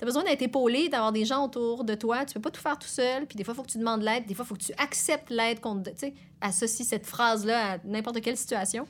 t'as 0.00 0.06
besoin 0.06 0.24
d'être 0.24 0.40
épaulé, 0.40 0.88
d'avoir 0.88 1.12
des 1.12 1.26
gens 1.26 1.44
autour 1.44 1.84
de 1.84 1.94
toi, 1.94 2.24
tu 2.24 2.32
peux 2.32 2.40
pas 2.40 2.50
tout 2.50 2.62
faire 2.62 2.78
tout 2.78 2.88
seul, 2.88 3.26
puis 3.26 3.36
des 3.36 3.44
fois, 3.44 3.52
il 3.52 3.56
faut 3.58 3.62
que 3.62 3.70
tu 3.70 3.76
demandes 3.76 4.00
l'aide, 4.00 4.24
des 4.24 4.34
fois, 4.34 4.46
il 4.46 4.48
faut 4.48 4.54
que 4.54 4.62
tu 4.62 4.72
acceptes 4.78 5.28
l'aide 5.28 5.60
qu'on 5.60 5.78
te... 5.78 5.90
Tu 5.90 5.96
sais, 5.98 6.14
associe 6.40 6.88
cette 6.88 7.04
phrase-là 7.04 7.72
à 7.72 7.78
n'importe 7.84 8.22
quelle 8.22 8.38
situation. 8.38 8.86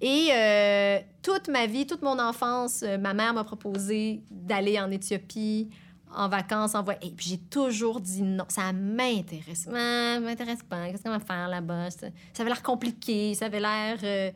Et 0.00 0.30
euh, 0.32 0.98
toute 1.22 1.46
ma 1.46 1.66
vie, 1.66 1.86
toute 1.86 2.02
mon 2.02 2.18
enfance, 2.18 2.82
euh, 2.82 2.98
ma 2.98 3.14
mère 3.14 3.32
m'a 3.32 3.44
proposé 3.44 4.22
d'aller 4.28 4.80
en 4.80 4.90
Éthiopie 4.90 5.70
en 6.12 6.28
vacances, 6.28 6.74
en 6.74 6.82
voyage. 6.82 7.04
Et 7.04 7.10
puis 7.10 7.26
j'ai 7.28 7.38
toujours 7.38 8.00
dit 8.00 8.22
non. 8.22 8.46
Ça 8.48 8.72
m'intéresse. 8.72 9.68
M'intéresse 9.68 10.64
pas. 10.68 10.90
Qu'est-ce 10.90 11.04
qu'on 11.04 11.10
va 11.10 11.20
faire 11.20 11.46
là-bas? 11.46 11.92
Ça, 11.92 12.08
ça 12.32 12.42
avait 12.42 12.50
l'air 12.50 12.64
compliqué. 12.64 13.34
Ça 13.36 13.44
avait 13.44 13.60
l'air 13.60 13.98
euh, 14.02 14.32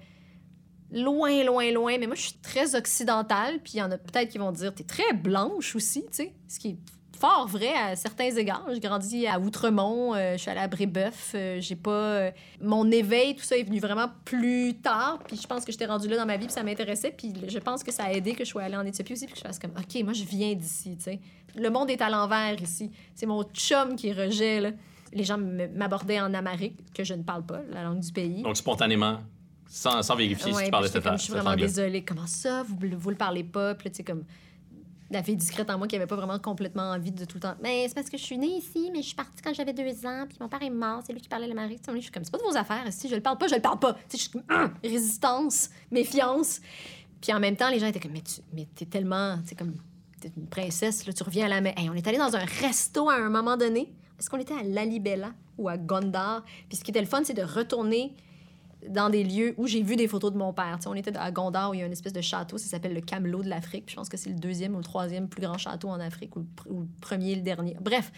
loin, 0.95 1.45
loin, 1.45 1.71
loin. 1.71 1.99
Mais 1.99 2.07
moi, 2.07 2.17
je 2.17 2.23
suis 2.23 2.39
très 2.43 2.75
occidentale. 2.75 3.59
Puis 3.63 3.75
il 3.75 3.79
y 3.79 3.83
en 3.83 3.91
a 3.91 3.99
peut-être 3.99 4.31
qui 4.31 4.39
vont 4.39 4.53
dire, 4.53 4.75
t'es 4.75 4.85
très 4.85 5.13
blanche 5.13 5.77
aussi, 5.77 6.03
tu 6.03 6.09
sais. 6.13 6.33
Ce 6.49 6.59
qui 6.59 6.69
est 6.71 6.77
fort 7.19 7.47
vrai 7.47 7.73
à 7.73 7.97
certains 7.97 8.31
égards. 8.31 8.67
J'ai 8.73 8.81
grandi 8.81 9.27
à 9.27 9.39
Outremont, 9.39 10.15
euh, 10.15 10.33
je 10.33 10.39
suis 10.39 10.51
allée 10.51 10.61
à 10.61 10.69
Brébeuf, 10.69 11.33
euh, 11.35 11.61
j'ai 11.61 11.77
pas... 11.77 11.91
euh, 11.91 12.31
mon 12.61 12.91
éveil, 12.91 13.37
tout 13.37 13.45
ça 13.45 13.57
est 13.57 13.63
venu 13.63 13.79
vraiment 13.79 14.09
plus 14.25 14.75
tard, 14.75 15.21
puis 15.27 15.39
je 15.41 15.47
pense 15.47 15.65
que 15.65 15.73
j'étais 15.73 15.87
rendue 15.87 16.09
là 16.09 16.17
dans 16.17 16.27
ma 16.27 16.37
vie, 16.37 16.47
puis 16.47 16.53
ça 16.53 16.63
m'intéressait, 16.63 17.15
puis 17.17 17.33
je 17.49 17.59
pense 17.61 17.83
que 17.83 17.93
ça 17.93 18.05
a 18.05 18.13
aidé 18.13 18.35
que 18.35 18.45
je 18.45 18.51
sois 18.51 18.63
allée 18.63 18.77
en 18.77 18.85
Éthiopie 18.85 19.13
aussi, 19.13 19.27
puis 19.27 19.35
que 19.35 19.39
je 19.39 19.45
fasse 19.45 19.59
comme, 19.59 19.71
OK, 19.71 20.03
moi, 20.03 20.13
je 20.13 20.25
viens 20.25 20.55
d'ici, 20.55 20.97
tu 20.97 21.05
sais. 21.05 21.21
Le 21.57 21.71
monde 21.71 21.89
est 21.89 22.03
à 22.03 22.11
l'envers 22.11 22.61
ici. 22.61 22.91
C'est 23.15 23.27
mon 23.27 23.45
chum 23.45 23.95
qui 23.95 24.13
rejet, 24.13 24.61
là. 24.61 24.71
Les 25.13 25.23
gens 25.23 25.39
m'abordaient 25.39 26.21
en 26.21 26.35
amérique, 26.35 26.93
que 26.93 27.05
je 27.05 27.15
ne 27.15 27.23
parle 27.23 27.47
pas, 27.47 27.61
la 27.71 27.85
langue 27.85 28.01
du 28.01 28.11
pays. 28.11 28.43
Donc, 28.43 28.57
spontanément, 28.57 29.21
sans, 29.67 30.03
sans 30.03 30.17
vérifier 30.17 30.53
si 30.53 30.65
tu 30.65 30.71
parlais 30.71 30.89
puis 30.89 30.95
j'étais 30.95 31.03
cet, 31.03 31.05
comme, 31.05 31.19
je 31.19 31.23
suis 31.25 31.33
vraiment 31.33 31.51
anglais. 31.51 31.67
désolée. 31.67 32.05
Comment 32.05 32.27
ça, 32.27 32.63
vous, 32.63 32.77
vous 32.99 33.11
le 33.11 33.17
parlez 33.17 33.45
pas? 33.45 33.75
Puis 33.75 33.87
là, 33.89 33.91
tu 33.91 33.97
sais, 33.99 34.05
comme 34.05 34.25
la 35.11 35.23
fille 35.23 35.37
discrète 35.37 35.71
en 35.71 35.79
moi 35.79 35.87
qui 35.87 35.97
avait 35.97 36.07
pas 36.07 36.17
vraiment 36.17 36.39
complètement 36.39 36.91
envie 36.91 37.13
de 37.13 37.25
tout 37.25 37.37
le 37.37 37.41
temps. 37.41 37.55
Mais 37.63 37.87
c'est 37.89 37.95
parce 37.95 38.09
que 38.11 38.17
je 38.17 38.23
suis 38.23 38.39
née 38.39 38.57
ici, 38.59 38.91
mais 38.93 39.01
je 39.03 39.09
suis 39.09 39.15
partie 39.15 39.43
quand 39.43 39.53
j'avais 39.55 39.73
deux 39.73 40.07
ans, 40.07 40.25
puis 40.29 40.39
mon 40.41 40.49
père 40.49 40.63
est 40.63 40.71
mort, 40.71 41.03
c'est 41.07 41.13
lui 41.13 41.21
qui 41.21 41.29
parlait 41.29 41.47
le 41.47 41.55
mari. 41.55 41.79
Je 41.87 42.01
suis 42.01 42.11
comme, 42.11 42.25
c'est 42.25 42.31
pas 42.33 42.39
de 42.39 42.43
vos 42.43 42.57
affaires. 42.57 42.85
Si 42.91 43.09
je 43.09 43.15
le 43.15 43.21
parle 43.21 43.39
pas, 43.39 43.47
je 43.47 43.55
le 43.55 43.61
parle 43.61 43.79
pas. 43.79 43.95
Tu 43.95 44.01
sais, 44.09 44.17
je 44.17 44.23
suis 44.23 44.31
comme, 44.31 44.43
Hum! 44.51 44.75
résistance, 44.83 45.71
méfiance. 45.91 46.61
Puis 47.21 47.33
en 47.33 47.41
même 47.41 47.57
temps, 47.57 47.69
les 47.71 47.79
gens 47.79 47.87
étaient 47.87 48.01
comme, 48.01 48.13
mais 48.13 48.23
tu 48.23 48.41
mais 48.53 48.67
t'es 48.75 48.87
tellement, 48.87 49.39
tu 49.43 49.49
sais, 49.51 49.55
comme, 49.55 49.75
t'es 50.21 50.33
une 50.37 50.47
princesse, 50.47 51.07
là, 51.07 51.13
tu 51.13 51.23
reviens 51.23 51.47
à 51.47 51.49
la 51.49 51.61
maison. 51.61 51.77
Hey, 51.79 51.91
on 51.91 51.95
est 51.95 52.07
allé 52.09 52.19
dans 52.19 52.35
un 52.35 52.45
resto 52.61 53.09
à 53.09 53.15
un 53.17 53.31
moment 53.31 53.57
donné. 53.57 53.93
Est-ce 54.19 54.31
qu'on 54.31 54.39
était 54.39 54.55
à 54.55 54.63
Lalibela 54.63 55.33
ou 55.59 55.69
à 55.69 55.77
Gondar? 55.77 56.45
Puis 56.69 56.79
ce 56.79 56.85
qui 56.85 56.91
était 56.91 57.01
le 57.01 57.07
fun, 57.07 57.23
c'est 57.25 57.35
de 57.35 57.43
retourner 57.43 58.15
dans 58.89 59.11
des 59.11 59.25
lieux 59.25 59.55
où 59.57 59.67
j'ai 59.67 59.83
vu 59.83 59.97
des 59.97 60.09
photos 60.09 60.33
de 60.33 60.39
mon 60.39 60.53
père. 60.53 60.77
Tu 60.77 60.83
sais, 60.85 60.89
on 60.89 60.95
était 60.95 61.17
à 61.17 61.31
Gondar 61.31 61.71
où 61.71 61.75
il 61.75 61.81
y 61.81 61.83
a 61.83 61.87
une 61.87 61.93
espèce 61.93 62.13
de 62.13 62.21
château, 62.21 62.59
ça 62.59 62.67
s'appelle 62.67 62.95
le 62.95 63.01
Camelot 63.01 63.43
de 63.43 63.49
l'Afrique. 63.49 63.85
Je 63.91 63.97
pense 63.97 64.09
que 64.09 64.17
c'est 64.17 64.31
le 64.31 64.37
deuxième 64.37 64.75
ou 64.75 64.79
le 64.79 64.85
troisième 64.85 65.29
plus 65.29 65.43
grand 65.43 65.59
château 65.59 65.89
en 65.89 66.01
Afrique, 66.01 66.37
ou 66.37 66.41
le, 66.41 66.45
pr- 66.45 66.71
ou 66.71 66.81
le 66.81 66.89
premier 67.01 67.33
et 67.33 67.37
le 67.37 67.43
dernier. 67.43 67.77
Bref, 67.81 68.13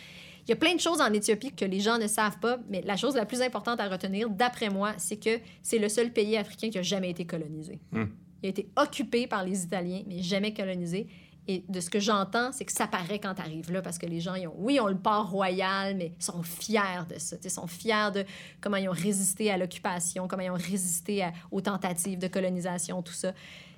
il 0.46 0.50
y 0.50 0.52
a 0.52 0.56
plein 0.56 0.74
de 0.74 0.80
choses 0.80 1.00
en 1.00 1.12
Éthiopie 1.12 1.52
que 1.52 1.64
les 1.64 1.80
gens 1.80 1.98
ne 1.98 2.06
savent 2.06 2.38
pas, 2.38 2.58
mais 2.68 2.80
la 2.82 2.96
chose 2.96 3.16
la 3.16 3.26
plus 3.26 3.42
importante 3.42 3.80
à 3.80 3.88
retenir, 3.88 4.30
d'après 4.30 4.70
moi, 4.70 4.92
c'est 4.96 5.16
que 5.16 5.40
c'est 5.62 5.78
le 5.78 5.88
seul 5.88 6.12
pays 6.12 6.36
africain 6.36 6.70
qui 6.70 6.78
a 6.78 6.82
jamais 6.82 7.10
été 7.10 7.24
colonisé. 7.24 7.80
Hmm. 7.90 8.04
Il 8.42 8.46
a 8.46 8.50
été 8.50 8.68
occupé 8.76 9.26
par 9.26 9.44
les 9.44 9.64
Italiens, 9.64 10.02
mais 10.06 10.22
jamais 10.22 10.52
colonisé. 10.54 11.08
Et 11.48 11.64
de 11.68 11.78
ce 11.78 11.90
que 11.90 12.00
j'entends, 12.00 12.50
c'est 12.50 12.64
que 12.64 12.72
ça 12.72 12.88
paraît 12.88 13.20
quand 13.20 13.34
tu 13.34 13.40
arrives 13.40 13.70
là, 13.70 13.80
parce 13.80 13.98
que 13.98 14.06
les 14.06 14.20
gens, 14.20 14.34
ils 14.34 14.48
ont, 14.48 14.54
oui, 14.58 14.80
ont 14.80 14.88
le 14.88 14.96
port 14.96 15.30
royal, 15.30 15.96
mais 15.96 16.12
ils 16.18 16.24
sont 16.24 16.42
fiers 16.42 17.04
de 17.08 17.18
ça. 17.18 17.36
Ils 17.42 17.50
sont 17.50 17.68
fiers 17.68 18.10
de 18.12 18.24
comment 18.60 18.76
ils 18.76 18.88
ont 18.88 18.92
résisté 18.92 19.50
à 19.52 19.56
l'occupation, 19.56 20.26
comment 20.26 20.42
ils 20.42 20.50
ont 20.50 20.54
résisté 20.54 21.24
aux 21.52 21.60
tentatives 21.60 22.18
de 22.18 22.26
colonisation, 22.26 23.00
tout 23.00 23.12
ça. 23.12 23.32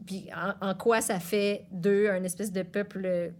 Puis 0.06 0.28
en, 0.62 0.74
quoi 0.74 1.02
ça 1.02 1.20
fait 1.20 1.66
d'eux 1.70 2.10
un 2.10 2.22
espèce 2.24 2.52
de 2.52 2.62
peuple 2.62 3.32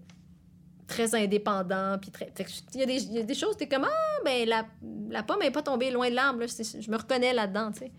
très 0.87 1.15
indépendant. 1.15 1.97
Puis 1.99 2.11
très... 2.11 2.31
il, 2.75 2.81
y 2.81 2.83
a 2.83 2.87
des, 2.87 3.03
il 3.05 3.13
y 3.13 3.19
a 3.21 3.23
des 3.23 3.35
choses, 3.35 3.57
t'es 3.57 3.69
comme, 3.69 3.85
ah, 3.85 4.23
ben 4.25 4.47
la, 4.47 4.67
la 5.11 5.23
pomme 5.23 5.41
n'est 5.41 5.51
pas 5.51 5.63
tombée 5.63 5.91
loin 5.91 6.11
de 6.11 6.15
l'arbre. 6.15 6.41
Je 6.47 6.91
me 6.91 6.97
reconnais 6.97 7.33
là-dedans, 7.33 7.73
tu 7.73 7.81
sais. 7.81 7.93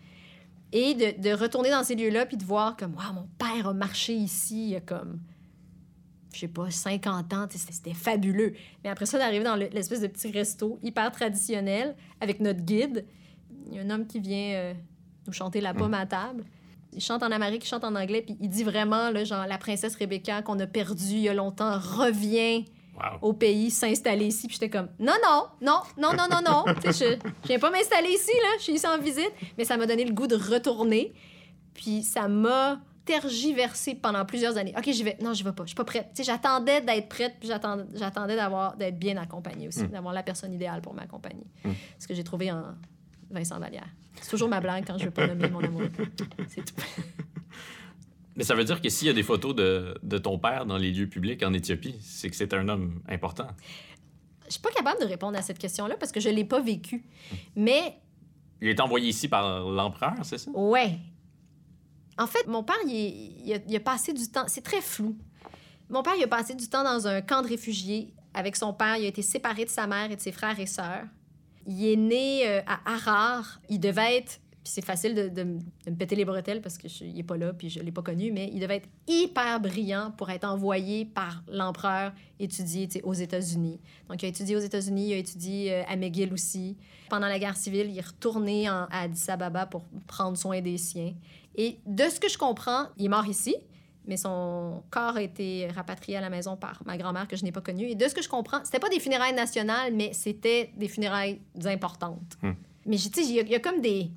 Et 0.72 0.94
de, 0.94 1.20
de 1.20 1.34
retourner 1.34 1.72
dans 1.72 1.84
ces 1.84 1.96
lieux-là, 1.96 2.28
puis 2.28 2.38
de 2.38 2.44
voir 2.44 2.78
comme, 2.78 2.94
waouh, 2.94 3.14
mon 3.14 3.28
père 3.40 3.68
a 3.68 3.74
marché 3.74 4.14
ici, 4.14 4.66
il 4.66 4.70
y 4.70 4.76
a 4.76 4.82
comme 4.82 5.20
je 6.34 6.40
sais 6.42 6.48
pas, 6.48 6.70
50 6.70 7.34
ans, 7.34 7.48
c'était 7.50 7.94
fabuleux. 7.94 8.54
Mais 8.84 8.90
après 8.90 9.06
ça, 9.06 9.18
d'arriver 9.18 9.44
dans 9.44 9.56
le- 9.56 9.70
l'espèce 9.72 10.02
de 10.02 10.08
petit 10.08 10.32
resto 10.32 10.78
hyper 10.84 11.12
traditionnel 11.12 11.96
avec 12.22 12.40
notre 12.40 12.62
guide, 12.62 13.06
il 13.68 13.76
y 13.76 13.80
a 13.80 13.82
un 13.84 13.90
homme 13.90 14.06
qui 14.08 14.20
vient 14.20 14.52
euh, 14.54 14.74
nous 15.28 15.34
chanter 15.34 15.62
la 15.62 15.74
pomme 15.74 15.94
à 15.94 16.06
table. 16.06 16.44
Il 16.94 17.02
chante 17.02 17.22
en 17.24 17.32
amérique, 17.32 17.64
il 17.66 17.68
chante 17.68 17.84
en 17.84 17.96
anglais, 17.96 18.22
puis 18.24 18.36
il 18.40 18.50
dit 18.50 18.64
vraiment, 18.64 19.12
là, 19.12 19.24
genre, 19.24 19.46
la 19.48 19.58
princesse 19.60 19.96
Rebecca 19.96 20.42
qu'on 20.42 20.60
a 20.60 20.66
perdue 20.68 21.04
il 21.14 21.20
y 21.20 21.30
a 21.30 21.34
longtemps 21.34 21.78
revient 21.80 22.66
Wow. 22.96 23.30
au 23.30 23.34
pays, 23.34 23.72
s'installer 23.72 24.26
ici. 24.26 24.48
Puis 24.48 24.56
j'étais 24.60 24.70
comme, 24.70 24.90
non, 25.00 25.14
non, 25.24 25.46
non, 25.62 25.80
non, 25.98 26.10
non, 26.18 26.26
non, 26.30 26.42
non. 26.46 26.66
Je, 26.84 26.92
je 26.92 27.48
viens 27.48 27.58
pas 27.60 27.72
m'installer 27.72 28.10
ici, 28.10 28.32
là. 28.44 28.50
Je 28.58 28.64
suis 28.64 28.74
ici 28.74 28.86
en 28.88 28.98
visite. 29.00 29.32
Mais 29.58 29.64
ça 29.64 29.78
m'a 29.78 29.86
donné 29.86 30.04
le 30.04 30.12
goût 30.14 30.28
de 30.28 30.36
retourner. 30.36 31.14
Puis 31.74 32.04
ça 32.04 32.28
m'a 32.28 32.82
tergiversé 33.10 33.96
pendant 33.96 34.24
plusieurs 34.24 34.56
années. 34.58 34.74
OK, 34.78 34.90
j'y 34.92 35.04
vais. 35.04 35.18
Non, 35.22 35.34
j'y 35.34 35.42
vais 35.44 35.52
pas. 35.52 35.64
Je 35.64 35.70
suis 35.70 35.76
pas 35.76 35.84
prête. 35.84 36.10
Tu 36.14 36.18
sais, 36.18 36.32
j'attendais 36.32 36.82
d'être 36.82 37.10
prête, 37.10 37.36
puis 37.40 37.50
j'attendais, 37.50 38.36
d'avoir, 38.36 38.78
d'être 38.78 39.00
bien 39.00 39.18
accompagnée 39.18 39.68
aussi, 39.68 39.84
Mm. 39.84 39.88
d'avoir 39.88 40.14
la 40.14 40.22
personne 40.22 40.54
idéale 40.54 40.82
pour 40.82 40.94
m'accompagner. 40.94 41.46
Mm. 41.66 41.72
Ce 41.98 42.08
que 42.08 42.14
j'ai 42.14 42.24
trouvé 42.24 42.52
en 42.52 42.64
Vincent 43.32 43.60
Vallière. 43.60 43.88
C'est 44.22 44.30
toujours 44.30 44.50
ma 44.50 44.60
blague 44.60 44.86
quand 44.86 44.98
je 45.00 45.06
veux 45.06 45.12
pas 45.12 45.26
nommer 45.28 45.50
mon 45.50 45.60
amour. 45.60 45.82
C'est 46.50 46.64
tout. 46.66 46.76
Mais 48.36 48.44
ça 48.44 48.54
veut 48.56 48.64
dire 48.64 48.80
que 48.82 48.90
s'il 48.90 49.08
y 49.08 49.10
a 49.10 49.14
des 49.14 49.24
photos 49.24 49.56
de, 49.56 49.96
de 50.04 50.18
ton 50.18 50.38
père 50.40 50.66
dans 50.66 50.78
les 50.78 50.92
lieux 50.92 51.08
publics 51.10 51.42
en 51.44 51.54
Éthiopie, 51.54 51.96
c'est 52.02 52.30
que 52.30 52.36
c'est 52.36 52.54
un 52.54 52.70
homme 52.70 53.02
important. 53.10 53.48
Je 54.48 54.54
suis 54.54 54.62
pas 54.62 54.72
capable 54.72 55.02
de 55.02 55.06
répondre 55.06 55.38
à 55.38 55.42
cette 55.42 55.58
question-là 55.60 55.96
parce 56.00 56.12
que 56.12 56.20
je 56.20 56.30
l'ai 56.30 56.46
pas 56.46 56.62
vécu. 56.62 57.04
Mais 57.56 57.98
Il 58.62 58.68
est 58.70 58.80
envoyé 58.80 59.10
ici 59.10 59.28
par 59.28 59.62
l'empereur, 59.68 60.14
c'est 60.24 60.38
ça? 60.38 60.52
Ouais. 60.54 61.00
En 62.20 62.28
fait, 62.28 62.48
mon 62.48 62.64
père, 62.64 62.76
il, 62.86 63.56
a, 63.74 63.80
passé 63.80 64.12
du 64.12 64.28
temps. 64.28 64.44
C'est 64.48 64.64
très 64.64 64.82
flou. 64.82 65.18
Mon 65.90 66.04
père, 66.04 66.14
il 66.18 66.24
a 66.24 66.28
passé 66.28 66.54
du 66.54 66.68
temps 66.68 66.84
dans 66.84 67.08
un 67.08 67.22
camp 67.22 67.42
de 67.42 67.48
réfugiés 67.48 68.14
avec 68.34 68.58
son 68.58 68.74
père. 68.74 68.98
Il 68.98 69.06
a 69.06 69.08
été 69.08 69.22
séparé 69.22 69.64
de 69.64 69.70
sa 69.70 69.88
mère 69.88 70.12
et 70.12 70.18
de 70.18 70.22
ses 70.22 70.34
frères 70.34 70.60
et 70.60 70.66
sœurs. 70.66 71.06
Il 71.66 71.86
est 71.86 71.96
né 71.96 72.46
euh, 72.46 72.62
à 72.68 72.94
Harar. 72.94 73.62
Il 73.70 73.80
devait 73.80 74.18
être. 74.18 74.42
Puis 74.62 74.74
c'est 74.74 74.84
facile 74.84 75.16
de, 75.34 75.44
me 75.44 75.96
péter 75.96 76.18
les 76.18 76.26
bretelles 76.26 76.62
parce 76.62 76.78
qu'il 76.78 77.14
n'est 77.14 77.24
pas 77.24 77.38
là 77.38 77.54
puis 77.54 77.70
je 77.70 77.80
ne 77.80 77.86
l'ai 77.86 77.94
pas 77.94 78.02
connu, 78.02 78.34
mais 78.34 78.52
il 78.54 78.60
devait 78.60 78.76
être 78.76 78.90
hyper 79.08 79.62
brillant 79.62 80.12
pour 80.18 80.30
être 80.30 80.44
envoyé 80.44 81.06
par 81.06 81.42
l'empereur 81.48 82.12
étudier 82.42 82.90
aux 83.06 83.14
États-Unis. 83.14 83.80
Donc, 84.10 84.22
il 84.22 84.26
a 84.26 84.30
étudié 84.30 84.58
aux 84.58 84.60
États-Unis, 84.60 85.12
il 85.12 85.14
a 85.14 85.18
étudié 85.18 85.74
euh, 85.74 85.84
à 85.88 85.96
McGill 85.96 86.34
aussi. 86.34 86.76
Pendant 87.10 87.28
la 87.28 87.40
guerre 87.40 87.56
civile, 87.56 87.88
il 87.90 87.98
est 87.98 88.06
retourné 88.06 88.68
à 88.68 88.90
Addis 88.92 89.32
Ababa 89.32 89.66
pour 89.66 89.84
prendre 90.08 90.38
soin 90.38 90.60
des 90.60 90.78
siens. 90.78 91.14
Et 91.60 91.78
de 91.86 92.04
ce 92.06 92.22
que 92.22 92.30
je 92.30 92.38
comprends, 92.38 92.86
il 92.98 93.08
est 93.08 93.10
mort 93.10 93.28
ici, 93.28 93.54
mais 94.06 94.16
son 94.16 94.82
corps 94.92 95.18
a 95.18 95.22
été 95.22 95.68
rapatrié 95.68 96.16
à 96.16 96.22
la 96.22 96.30
maison 96.30 96.56
par 96.56 96.82
ma 96.86 96.96
grand-mère 96.96 97.28
que 97.28 97.36
je 97.36 97.44
n'ai 97.44 97.52
pas 97.52 97.60
connue. 97.60 97.90
Et 97.90 97.96
de 97.96 98.08
ce 98.08 98.16
que 98.16 98.22
je 98.22 98.30
comprends, 98.30 98.64
c'était 98.64 98.80
pas 98.80 98.88
des 98.88 99.02
funérailles 99.02 99.36
nationales, 99.36 99.94
mais 99.94 100.14
c'était 100.14 100.72
des 100.78 100.88
funérailles 100.88 101.42
importantes. 101.66 102.38
Hmm. 102.42 102.54
Mais 102.86 102.96
y, 102.96 103.12
il 103.18 103.50
y 103.50 103.56
a 103.56 103.60
comme 103.60 103.82
des... 103.82 104.10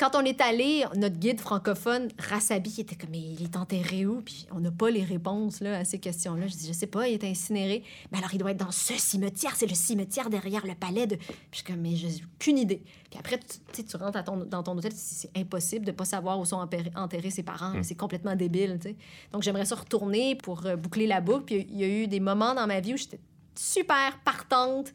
Quand 0.00 0.16
on 0.16 0.22
est 0.24 0.40
allé, 0.40 0.86
notre 0.96 1.16
guide 1.16 1.42
francophone, 1.42 2.08
Rassabi, 2.18 2.72
il 2.78 2.80
était 2.80 2.96
comme, 2.96 3.10
mais 3.10 3.18
il 3.20 3.42
est 3.42 3.54
enterré 3.54 4.06
où? 4.06 4.22
Puis 4.22 4.46
on 4.50 4.58
n'a 4.58 4.70
pas 4.70 4.88
les 4.88 5.04
réponses 5.04 5.60
là, 5.60 5.76
à 5.76 5.84
ces 5.84 5.98
questions-là. 5.98 6.46
Je 6.46 6.54
dis, 6.54 6.68
je 6.68 6.72
sais 6.72 6.86
pas, 6.86 7.06
il 7.06 7.12
est 7.12 7.24
incinéré. 7.24 7.84
Mais 8.10 8.16
alors, 8.16 8.32
il 8.32 8.38
doit 8.38 8.52
être 8.52 8.56
dans 8.56 8.70
ce 8.70 8.94
cimetière. 8.94 9.54
C'est 9.56 9.66
le 9.66 9.74
cimetière 9.74 10.30
derrière 10.30 10.66
le 10.66 10.74
palais 10.74 11.06
de... 11.06 11.16
Puis 11.16 11.26
je 11.50 11.56
suis 11.58 11.66
comme, 11.66 11.82
mais 11.82 11.96
j'ai 11.96 12.08
aucune 12.34 12.56
idée. 12.56 12.82
Puis 13.10 13.18
après, 13.18 13.38
tu, 13.74 13.84
tu 13.84 13.96
rentres 13.98 14.16
à 14.16 14.22
ton- 14.22 14.38
dans 14.38 14.62
ton 14.62 14.78
hôtel, 14.78 14.92
c'est 14.94 15.36
impossible 15.36 15.84
de 15.84 15.92
pas 15.92 16.06
savoir 16.06 16.40
où 16.40 16.46
sont 16.46 16.66
enterrés 16.96 17.30
ses 17.30 17.42
parents. 17.42 17.74
Mm. 17.74 17.82
C'est 17.82 17.94
complètement 17.94 18.34
débile, 18.34 18.78
tu 18.80 18.88
sais. 18.88 18.96
Donc, 19.32 19.42
j'aimerais 19.42 19.66
ça 19.66 19.74
retourner 19.74 20.34
pour 20.34 20.64
euh, 20.64 20.76
boucler 20.76 21.06
la 21.06 21.20
boucle. 21.20 21.44
Puis 21.44 21.66
il 21.70 21.78
y 21.78 21.84
a 21.84 21.88
eu 21.88 22.06
des 22.06 22.20
moments 22.20 22.54
dans 22.54 22.66
ma 22.66 22.80
vie 22.80 22.94
où 22.94 22.96
j'étais 22.96 23.20
super 23.54 24.18
partante. 24.24 24.94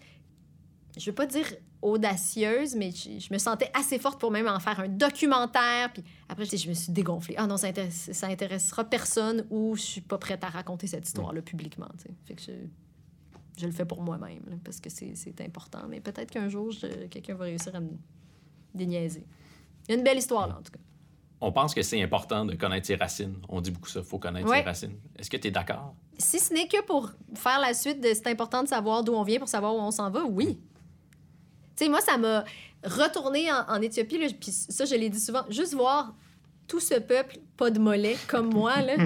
Je 0.97 1.09
veux 1.09 1.15
pas 1.15 1.25
dire 1.25 1.45
audacieuse, 1.81 2.75
mais 2.75 2.91
je, 2.91 3.19
je 3.19 3.33
me 3.33 3.37
sentais 3.37 3.69
assez 3.73 3.99
forte 3.99 4.19
pour 4.19 4.31
même 4.31 4.47
en 4.47 4.59
faire 4.59 4.79
un 4.79 4.87
documentaire. 4.87 5.91
Puis 5.93 6.03
après, 6.29 6.45
je 6.45 6.55
je 6.57 6.69
me 6.69 6.73
suis 6.73 6.91
dégonflée. 6.91 7.35
Ah 7.37 7.47
non, 7.47 7.57
ça, 7.57 7.67
intéresse- 7.67 8.11
ça 8.13 8.27
intéressera 8.27 8.83
personne 8.85 9.45
ou 9.49 9.75
je 9.75 9.81
suis 9.81 10.01
pas 10.01 10.17
prête 10.17 10.43
à 10.43 10.47
raconter 10.49 10.87
cette 10.87 11.05
histoire-là 11.07 11.41
publiquement. 11.41 11.87
Fait 12.25 12.33
que 12.35 12.41
je, 12.41 12.51
je 13.57 13.65
le 13.65 13.71
fais 13.71 13.85
pour 13.85 14.01
moi-même, 14.01 14.59
parce 14.63 14.79
que 14.79 14.89
c'est 14.89 15.41
important. 15.41 15.81
Mais 15.89 15.99
peut-être 15.99 16.31
qu'un 16.31 16.49
jour, 16.49 16.71
quelqu'un 17.09 17.35
va 17.35 17.45
réussir 17.45 17.75
à 17.75 17.79
me 17.81 17.91
déniaiser. 18.73 19.25
Il 19.87 19.91
y 19.91 19.95
a 19.95 19.97
une 19.97 20.03
belle 20.03 20.17
histoire, 20.17 20.47
là, 20.47 20.57
en 20.59 20.61
tout 20.63 20.71
cas. 20.71 20.79
On 21.41 21.51
pense 21.51 21.73
que 21.75 21.81
c'est 21.81 22.01
important 22.01 22.45
de 22.45 22.55
connaître 22.55 22.87
ses 22.87 22.95
racines. 22.95 23.35
On 23.49 23.59
dit 23.61 23.69
beaucoup 23.69 23.89
ça, 23.89 24.01
faut 24.01 24.17
connaître 24.17 24.47
Ouais. 24.49 24.59
ses 24.59 24.63
racines. 24.63 24.97
Est-ce 25.19 25.29
que 25.29 25.37
tu 25.37 25.49
es 25.49 25.51
d'accord? 25.51 25.93
Si 26.17 26.39
ce 26.39 26.53
n'est 26.53 26.67
que 26.67 26.81
pour 26.83 27.11
faire 27.35 27.59
la 27.59 27.73
suite 27.73 28.01
de 28.01 28.07
c'est 28.13 28.27
important 28.27 28.63
de 28.63 28.69
savoir 28.69 29.03
d'où 29.03 29.13
on 29.13 29.23
vient 29.23 29.37
pour 29.39 29.49
savoir 29.49 29.75
où 29.75 29.79
on 29.79 29.91
s'en 29.91 30.09
va, 30.09 30.23
oui. 30.25 30.57
Tu 31.76 31.84
sais, 31.86 31.89
moi, 31.89 32.01
ça 32.01 32.17
m'a 32.17 32.43
retourné 32.84 33.51
en, 33.51 33.65
en 33.67 33.82
Éthiopie, 33.82 34.17
puis 34.39 34.51
ça, 34.51 34.86
je 34.86 34.95
l'ai 34.95 35.09
dit 35.09 35.19
souvent, 35.19 35.43
juste 35.49 35.73
voir 35.73 36.13
tout 36.67 36.80
ce 36.80 36.95
peuple, 36.95 37.38
pas 37.57 37.69
de 37.69 37.80
mollets, 37.80 38.17
comme 38.28 38.53
moi, 38.53 38.82
là. 38.82 38.95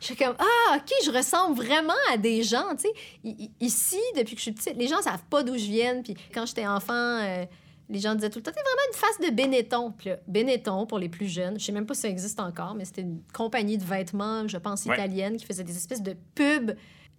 Je 0.00 0.06
suis 0.06 0.16
comme, 0.16 0.34
ah, 0.36 0.76
OK, 0.76 0.90
je 1.04 1.12
ressemble 1.12 1.54
vraiment 1.54 1.92
à 2.12 2.16
des 2.16 2.42
gens, 2.42 2.74
tu 2.76 2.88
sais. 2.88 3.48
Ici, 3.60 4.00
depuis 4.16 4.34
que 4.34 4.38
je 4.40 4.42
suis 4.42 4.52
petite, 4.52 4.76
les 4.76 4.88
gens 4.88 5.00
savent 5.00 5.22
pas 5.30 5.44
d'où 5.44 5.52
je 5.56 5.66
viens. 5.66 6.02
Puis 6.02 6.16
quand 6.34 6.44
j'étais 6.44 6.66
enfant, 6.66 6.92
euh, 7.20 7.44
les 7.88 8.00
gens 8.00 8.16
disaient 8.16 8.28
tout 8.30 8.40
le 8.40 8.42
temps, 8.42 8.50
t'es 8.50 8.62
vraiment 8.62 8.82
une 8.92 8.98
face 8.98 9.30
de 9.30 9.36
Benetton. 9.36 9.92
Puis 9.96 10.08
là, 10.10 10.16
Benetton, 10.26 10.86
pour 10.86 10.98
les 10.98 11.08
plus 11.08 11.28
jeunes, 11.28 11.60
je 11.60 11.64
sais 11.66 11.70
même 11.70 11.86
pas 11.86 11.94
si 11.94 12.00
ça 12.00 12.08
existe 12.08 12.40
encore, 12.40 12.74
mais 12.74 12.84
c'était 12.84 13.02
une 13.02 13.20
compagnie 13.32 13.78
de 13.78 13.84
vêtements, 13.84 14.48
je 14.48 14.56
pense, 14.56 14.86
Ouais. 14.86 14.94
italienne, 14.96 15.36
qui 15.36 15.46
faisait 15.46 15.62
des 15.62 15.76
espèces 15.76 16.02
de 16.02 16.16
pubs 16.34 16.74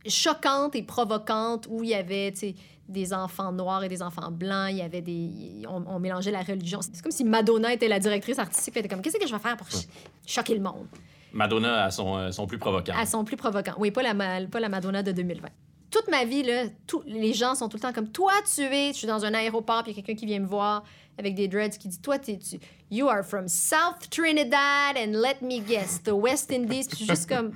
choquantes 0.09 0.75
et 0.75 0.83
provocantes 0.83 1.67
où 1.69 1.83
il 1.83 1.89
y 1.89 1.93
avait, 1.95 2.33
des 2.89 3.13
enfants 3.13 3.51
noirs 3.51 3.83
et 3.83 3.89
des 3.89 4.01
enfants 4.01 4.29
blancs, 4.29 4.67
il 4.71 4.77
y 4.77 4.81
avait 4.81 5.01
des... 5.01 5.63
On, 5.69 5.83
on 5.87 5.99
mélangeait 5.99 6.31
la 6.31 6.41
religion. 6.41 6.79
C'est 6.81 7.01
comme 7.01 7.11
si 7.13 7.23
Madonna 7.23 7.73
était 7.73 7.87
la 7.87 7.99
directrice 7.99 8.39
artistique, 8.39 8.73
elle 8.75 8.85
était 8.85 8.93
comme, 8.93 9.01
qu'est-ce 9.01 9.17
que 9.17 9.25
je 9.27 9.33
vais 9.33 9.39
faire 9.41 9.55
pour 9.57 9.71
ch- 9.71 9.87
choquer 10.25 10.55
le 10.55 10.61
monde? 10.61 10.87
Madonna 11.31 11.85
a 11.85 11.91
son, 11.91 12.15
euh, 12.17 12.31
son 12.31 12.45
plus 12.45 12.57
provoquant. 12.59 12.93
à 12.95 13.05
son 13.05 13.23
plus 13.23 13.37
provoquant. 13.37 13.73
Oui, 13.77 13.89
pas 13.91 14.03
la, 14.03 14.13
pas 14.47 14.59
la 14.59 14.69
Madonna 14.69 15.01
de 15.01 15.11
2020. 15.13 15.47
Toute 15.89 16.07
ma 16.09 16.25
vie, 16.25 16.43
là, 16.43 16.65
tous 16.85 17.01
les 17.05 17.33
gens 17.33 17.55
sont 17.55 17.69
tout 17.69 17.77
le 17.77 17.81
temps 17.81 17.93
comme 17.93 18.09
Toi, 18.09 18.33
tu 18.53 18.61
es. 18.63 18.89
Je 18.93 18.97
suis 18.97 19.07
dans 19.07 19.23
un 19.25 19.33
aéroport, 19.33 19.83
puis 19.83 19.91
il 19.93 19.95
y 19.95 19.99
a 19.99 20.03
quelqu'un 20.03 20.19
qui 20.19 20.25
vient 20.25 20.39
me 20.39 20.47
voir 20.47 20.83
avec 21.17 21.35
des 21.35 21.47
dreads 21.47 21.77
qui 21.77 21.87
dit 21.87 22.01
Toi, 22.01 22.19
t'es, 22.19 22.37
tu. 22.37 22.59
You 22.91 23.07
are 23.07 23.23
from 23.23 23.47
South 23.47 24.09
Trinidad 24.09 24.97
and 24.97 25.11
let 25.13 25.41
me 25.41 25.59
guess, 25.59 26.01
the 26.03 26.11
West 26.11 26.51
Indies. 26.51 26.87
Puis 26.87 26.91
je 26.91 26.95
suis 26.97 27.05
juste 27.07 27.29
comme. 27.29 27.51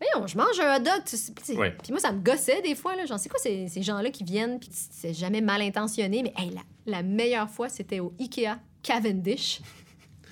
Voyons, 0.00 0.26
je 0.26 0.36
mange 0.36 0.60
un 0.60 0.76
hot 0.76 0.80
dog. 0.80 1.04
Tu 1.06 1.16
sais, 1.16 1.32
tu 1.34 1.44
sais. 1.44 1.56
Ouais. 1.56 1.74
Puis 1.82 1.90
moi, 1.92 2.00
ça 2.00 2.12
me 2.12 2.20
gossait 2.20 2.60
des 2.62 2.74
fois. 2.74 2.92
J'en 3.06 3.16
sais 3.18 3.28
quoi, 3.28 3.38
ces, 3.38 3.68
ces 3.68 3.82
gens-là 3.82 4.10
qui 4.10 4.24
viennent, 4.24 4.58
puis 4.58 4.68
c'est 4.72 5.14
jamais 5.14 5.40
mal 5.40 5.62
intentionné. 5.62 6.22
Mais 6.22 6.32
hey, 6.36 6.50
la, 6.50 6.60
la 6.86 7.02
meilleure 7.02 7.48
fois, 7.50 7.68
c'était 7.68 8.00
au 8.00 8.12
IKEA 8.20 8.58
Cavendish. 8.82 9.60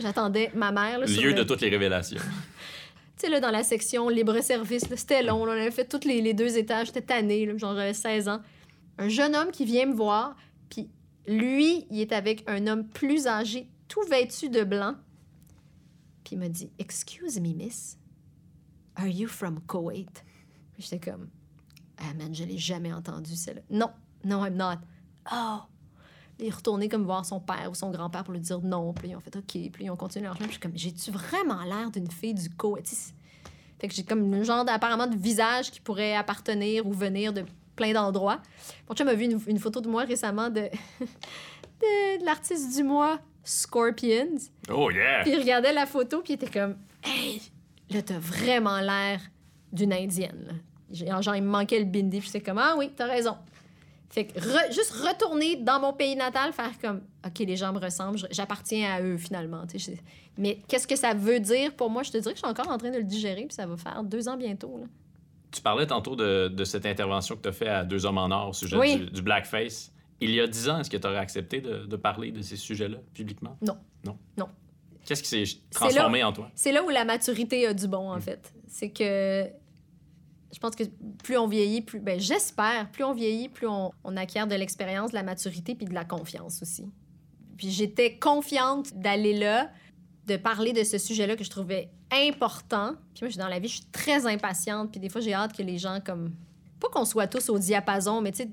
J'attendais 0.01 0.51
ma 0.55 0.71
mère. 0.73 0.99
Là, 0.99 1.07
Lieu 1.07 1.29
le- 1.31 1.35
de 1.35 1.43
toutes 1.45 1.61
les 1.63 1.71
révélations. 1.71 2.19
tu 2.21 2.25
sais, 3.17 3.29
là, 3.31 3.41
dans 3.41 3.51
la 3.51 3.63
section 3.63 4.09
libre-service, 4.09 4.85
c'était 4.97 5.23
long. 5.23 5.45
là, 5.47 5.53
on 5.53 5.57
avait 5.61 5.71
fait 5.71 5.87
tous 5.89 6.07
les, 6.07 6.21
les 6.21 6.35
deux 6.35 6.59
étages. 6.59 6.89
J'étais 6.89 7.03
tannée, 7.03 7.47
là, 7.47 7.57
genre 7.57 7.75
j'avais 7.75 7.95
16 7.95 8.29
ans. 8.29 8.41
Un 8.99 9.09
jeune 9.09 9.35
homme 9.35 9.51
qui 9.51 9.65
vient 9.65 9.87
me 9.87 9.95
voir, 9.95 10.37
puis 10.69 10.89
lui, 11.27 11.87
il 11.91 12.01
est 12.01 12.13
avec 12.13 12.45
un 12.49 12.67
homme 12.67 12.87
plus 12.87 13.27
âgé, 13.27 13.67
tout 13.89 14.03
vêtu 14.11 14.51
de 14.51 14.63
blanc. 14.63 14.95
Puis 16.25 16.35
il 16.37 16.39
m'a 16.39 16.49
dit 16.49 16.71
Excuse 16.79 17.41
me, 17.41 17.55
miss, 17.55 17.97
are 18.97 19.07
you 19.09 19.29
from 19.29 19.61
Kuwait? 19.67 20.07
Puis 20.75 20.83
j'étais 20.91 21.11
comme 21.11 21.29
Ah, 21.99 22.13
man, 22.19 22.35
je 22.35 22.45
l'ai 22.45 22.59
jamais 22.59 22.93
entendu, 22.93 23.35
celle-là. 23.37 23.63
Non, 23.71 23.91
no, 24.25 24.45
I'm 24.45 24.55
not. 24.57 24.79
Oh! 25.33 25.59
Il 26.41 26.47
est 26.47 26.51
retourné 26.51 26.89
comme 26.89 27.05
voir 27.05 27.25
son 27.25 27.39
père 27.39 27.69
ou 27.71 27.75
son 27.75 27.91
grand-père 27.93 28.25
pour 28.25 28.35
lui 28.35 28.41
dire 28.41 28.61
non. 28.61 28.93
Puis 28.93 29.11
ils 29.11 29.17
ont 29.17 29.21
fait 29.21 29.37
OK. 29.37 29.45
Puis 29.47 29.71
ils 29.81 29.91
ont 29.91 29.97
continué 29.97 30.25
leur 30.25 30.35
chemin. 30.35 30.47
Puis 30.49 30.55
je 30.57 30.61
suis 30.61 30.69
comme, 30.69 30.77
j'ai-tu 30.77 31.11
vraiment 31.13 31.63
l'air 31.63 31.91
d'une 31.93 32.11
fille 32.11 32.35
du 32.35 32.49
c'est- 32.83 33.15
Fait 33.79 33.87
que 33.89 33.95
j'ai 33.95 34.03
comme 34.05 34.35
un 34.35 34.43
genre 34.43 34.65
d'apparemment 34.65 35.07
de 35.07 35.17
visage 35.17 35.71
qui 35.71 35.81
pourrait 35.81 36.17
appartenir 36.17 36.87
ou 36.87 36.93
venir 36.93 37.33
de 37.33 37.45
plein 37.77 37.93
d'endroits. 37.93 38.41
Mon 38.89 38.97
chum 38.97 39.07
a 39.09 39.15
vu 39.15 39.25
une, 39.27 39.41
une 39.47 39.59
photo 39.61 39.81
de 39.81 39.89
moi 39.89 40.03
récemment 40.05 40.49
de, 40.51 40.63
de, 41.01 42.19
de 42.21 42.25
l'artiste 42.25 42.77
du 42.77 42.83
mois 42.83 43.21
Scorpions. 43.45 44.39
Oh 44.71 44.91
yeah! 44.91 45.23
Puis 45.23 45.33
il 45.33 45.39
regardait 45.39 45.73
la 45.73 45.87
photo, 45.87 46.21
puis 46.23 46.33
il 46.33 46.37
était 46.37 46.51
comme 46.51 46.77
Hey, 47.05 47.41
là, 47.95 48.03
t'as 48.03 48.19
vraiment 48.19 48.81
l'air 48.81 49.21
d'une 49.73 49.93
Indienne. 49.93 50.47
là. 50.47 51.21
Genre, 51.21 51.35
il 51.35 51.43
me 51.43 51.49
manquait 51.49 51.79
le 51.79 51.87
bindi, 51.87 52.19
puis 52.21 52.27
j'étais 52.33 52.41
comme 52.41 52.59
Ah 52.59 52.75
oui, 52.77 52.91
t'as 52.95 53.07
raison. 53.07 53.37
Fait 54.11 54.27
que 54.27 54.39
re- 54.39 54.73
juste 54.73 54.93
retourner 54.93 55.57
dans 55.57 55.81
mon 55.81 55.93
pays 55.93 56.15
natal, 56.15 56.53
faire 56.53 56.79
comme 56.81 57.01
OK, 57.27 57.39
les 57.41 57.57
gens 57.57 57.73
me 57.73 57.81
ressemblent, 57.81 58.21
j'appartiens 58.31 58.93
à 58.95 59.01
eux 59.03 59.17
finalement. 59.17 59.63
Mais 60.39 60.61
qu'est-ce 60.69 60.87
que 60.87 60.95
ça 60.95 61.15
veut 61.15 61.41
dire 61.41 61.75
pour 61.75 61.91
moi? 61.91 62.05
Je 62.05 62.13
te 62.13 62.19
dirais 62.19 62.33
que 62.33 62.39
je 62.39 62.45
suis 62.45 62.51
encore 62.51 62.71
en 62.71 62.79
train 62.79 62.91
de 62.91 62.99
le 62.99 63.03
digérer, 63.05 63.47
puis 63.47 63.55
ça 63.55 63.67
va 63.67 63.77
faire 63.77 64.05
deux 64.05 64.29
ans 64.29 64.37
bientôt. 64.37 64.77
là. 64.79 64.85
Tu 65.51 65.61
parlais 65.63 65.87
tantôt 65.87 66.15
de, 66.17 66.49
de 66.49 66.65
cette 66.65 66.87
intervention 66.87 67.35
que 67.37 67.43
tu 67.43 67.49
as 67.49 67.53
fait 67.53 67.69
à 67.69 67.85
Deux 67.85 68.07
Hommes 68.07 68.19
en 68.19 68.31
Or 68.31 68.49
au 68.51 68.53
sujet 68.53 68.77
Oui. 68.77 68.97
du, 68.97 69.07
du 69.11 69.23
blackface. 69.23 69.93
Il 70.21 70.31
y 70.31 70.41
a 70.41 70.47
dix 70.47 70.69
ans, 70.69 70.79
est-ce 70.81 70.91
que 70.91 70.97
tu 70.97 71.07
aurais 71.07 71.19
accepté 71.19 71.61
de, 71.61 71.87
de 71.87 71.97
parler 71.97 72.31
de 72.33 72.43
ces 72.43 72.57
sujets-là 72.57 72.99
publiquement? 73.15 73.57
Non. 73.63 73.77
Non? 74.05 74.17
Non. 74.37 74.49
Qu'est-ce 75.05 75.23
qui 75.23 75.29
s'est 75.29 75.59
transformé 75.71 76.23
en 76.25 76.33
toi? 76.33 76.51
C'est 76.55 76.73
là 76.73 76.83
où 76.85 76.89
la 76.89 77.05
maturité 77.05 77.67
a 77.67 77.75
du 77.75 77.87
bon, 77.89 78.11
Mm. 78.13 78.17
en 78.17 78.21
fait. 78.21 78.53
C'est 78.69 78.91
que 78.91 79.47
je 80.53 80.59
pense 80.59 80.75
que 80.77 80.85
plus 81.23 81.37
on 81.37 81.49
vieillit, 81.49 81.81
plus. 81.83 82.01
Ben, 82.01 82.19
j'espère, 82.21 82.91
plus 82.91 83.05
on 83.05 83.13
vieillit, 83.13 83.49
plus 83.49 83.67
on, 83.67 83.91
on 84.05 84.17
acquiert 84.17 84.47
de 84.47 84.55
l'expérience, 84.55 85.11
de 85.11 85.17
la 85.17 85.23
maturité 85.23 85.75
puis 85.75 85.87
de 85.87 85.95
la 85.95 86.05
confiance 86.05 86.63
aussi. 86.63 86.85
Puis 87.57 87.71
j'étais 87.71 88.19
confiante 88.19 88.95
d'aller 88.95 89.37
là, 89.37 89.71
de 90.27 90.37
parler 90.37 90.73
de 90.73 90.83
ce 90.85 90.97
sujet-là 90.99 91.37
que 91.37 91.45
je 91.45 91.51
trouvais 91.51 91.91
important. 92.13 92.93
Puis 93.15 93.23
moi, 93.23 93.29
je 93.29 93.33
suis 93.33 93.39
dans 93.39 93.49
la 93.49 93.59
vie, 93.59 93.69
je 93.69 93.75
suis 93.77 93.87
très 93.93 94.27
impatiente. 94.27 94.91
Puis 94.91 95.01
des 95.01 95.09
fois, 95.09 95.21
j'ai 95.21 95.35
hâte 95.35 95.57
que 95.57 95.63
les 95.63 95.79
gens, 95.79 95.99
comme. 96.05 96.33
Pas 96.81 96.89
qu'on 96.89 97.05
soit 97.05 97.27
tous 97.29 97.49
au 97.49 97.59
diapason, 97.59 98.21
mais 98.21 98.31
tu 98.33 98.43
sais, 98.43 98.51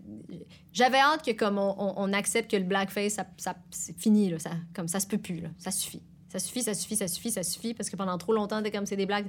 j'avais 0.72 1.00
hâte 1.00 1.26
que 1.26 1.32
comme 1.32 1.58
on, 1.58 1.76
on- 1.78 1.94
on 1.98 2.14
accepte 2.14 2.50
que 2.50 2.56
le 2.56 2.64
blackface, 2.64 3.14
ça, 3.14 3.26
ça- 3.36 3.56
c'est 3.72 3.98
fini, 4.00 4.30
là, 4.30 4.40
ça, 4.40 4.52
comme 4.74 4.88
ça 4.88 5.00
se 5.02 5.08
peut 5.08 5.18
plus, 5.18 5.42
là, 5.42 5.50
ça 5.58 5.70
suffit. 5.72 6.02
Ça 6.32 6.40
suffit, 6.40 6.64
ça 6.64 6.74
suffit, 6.74 6.96
ça 6.96 7.10
suffit, 7.10 7.30
ça 7.30 7.44
suffit, 7.44 7.74
parce 7.74 7.90
que 7.90 7.98
pendant 7.98 8.18
trop 8.18 8.32
longtemps, 8.32 8.64
t'es 8.64 8.72
comme 8.72 8.86
c'est 8.86 8.96
des 8.96 9.06
blagues. 9.06 9.28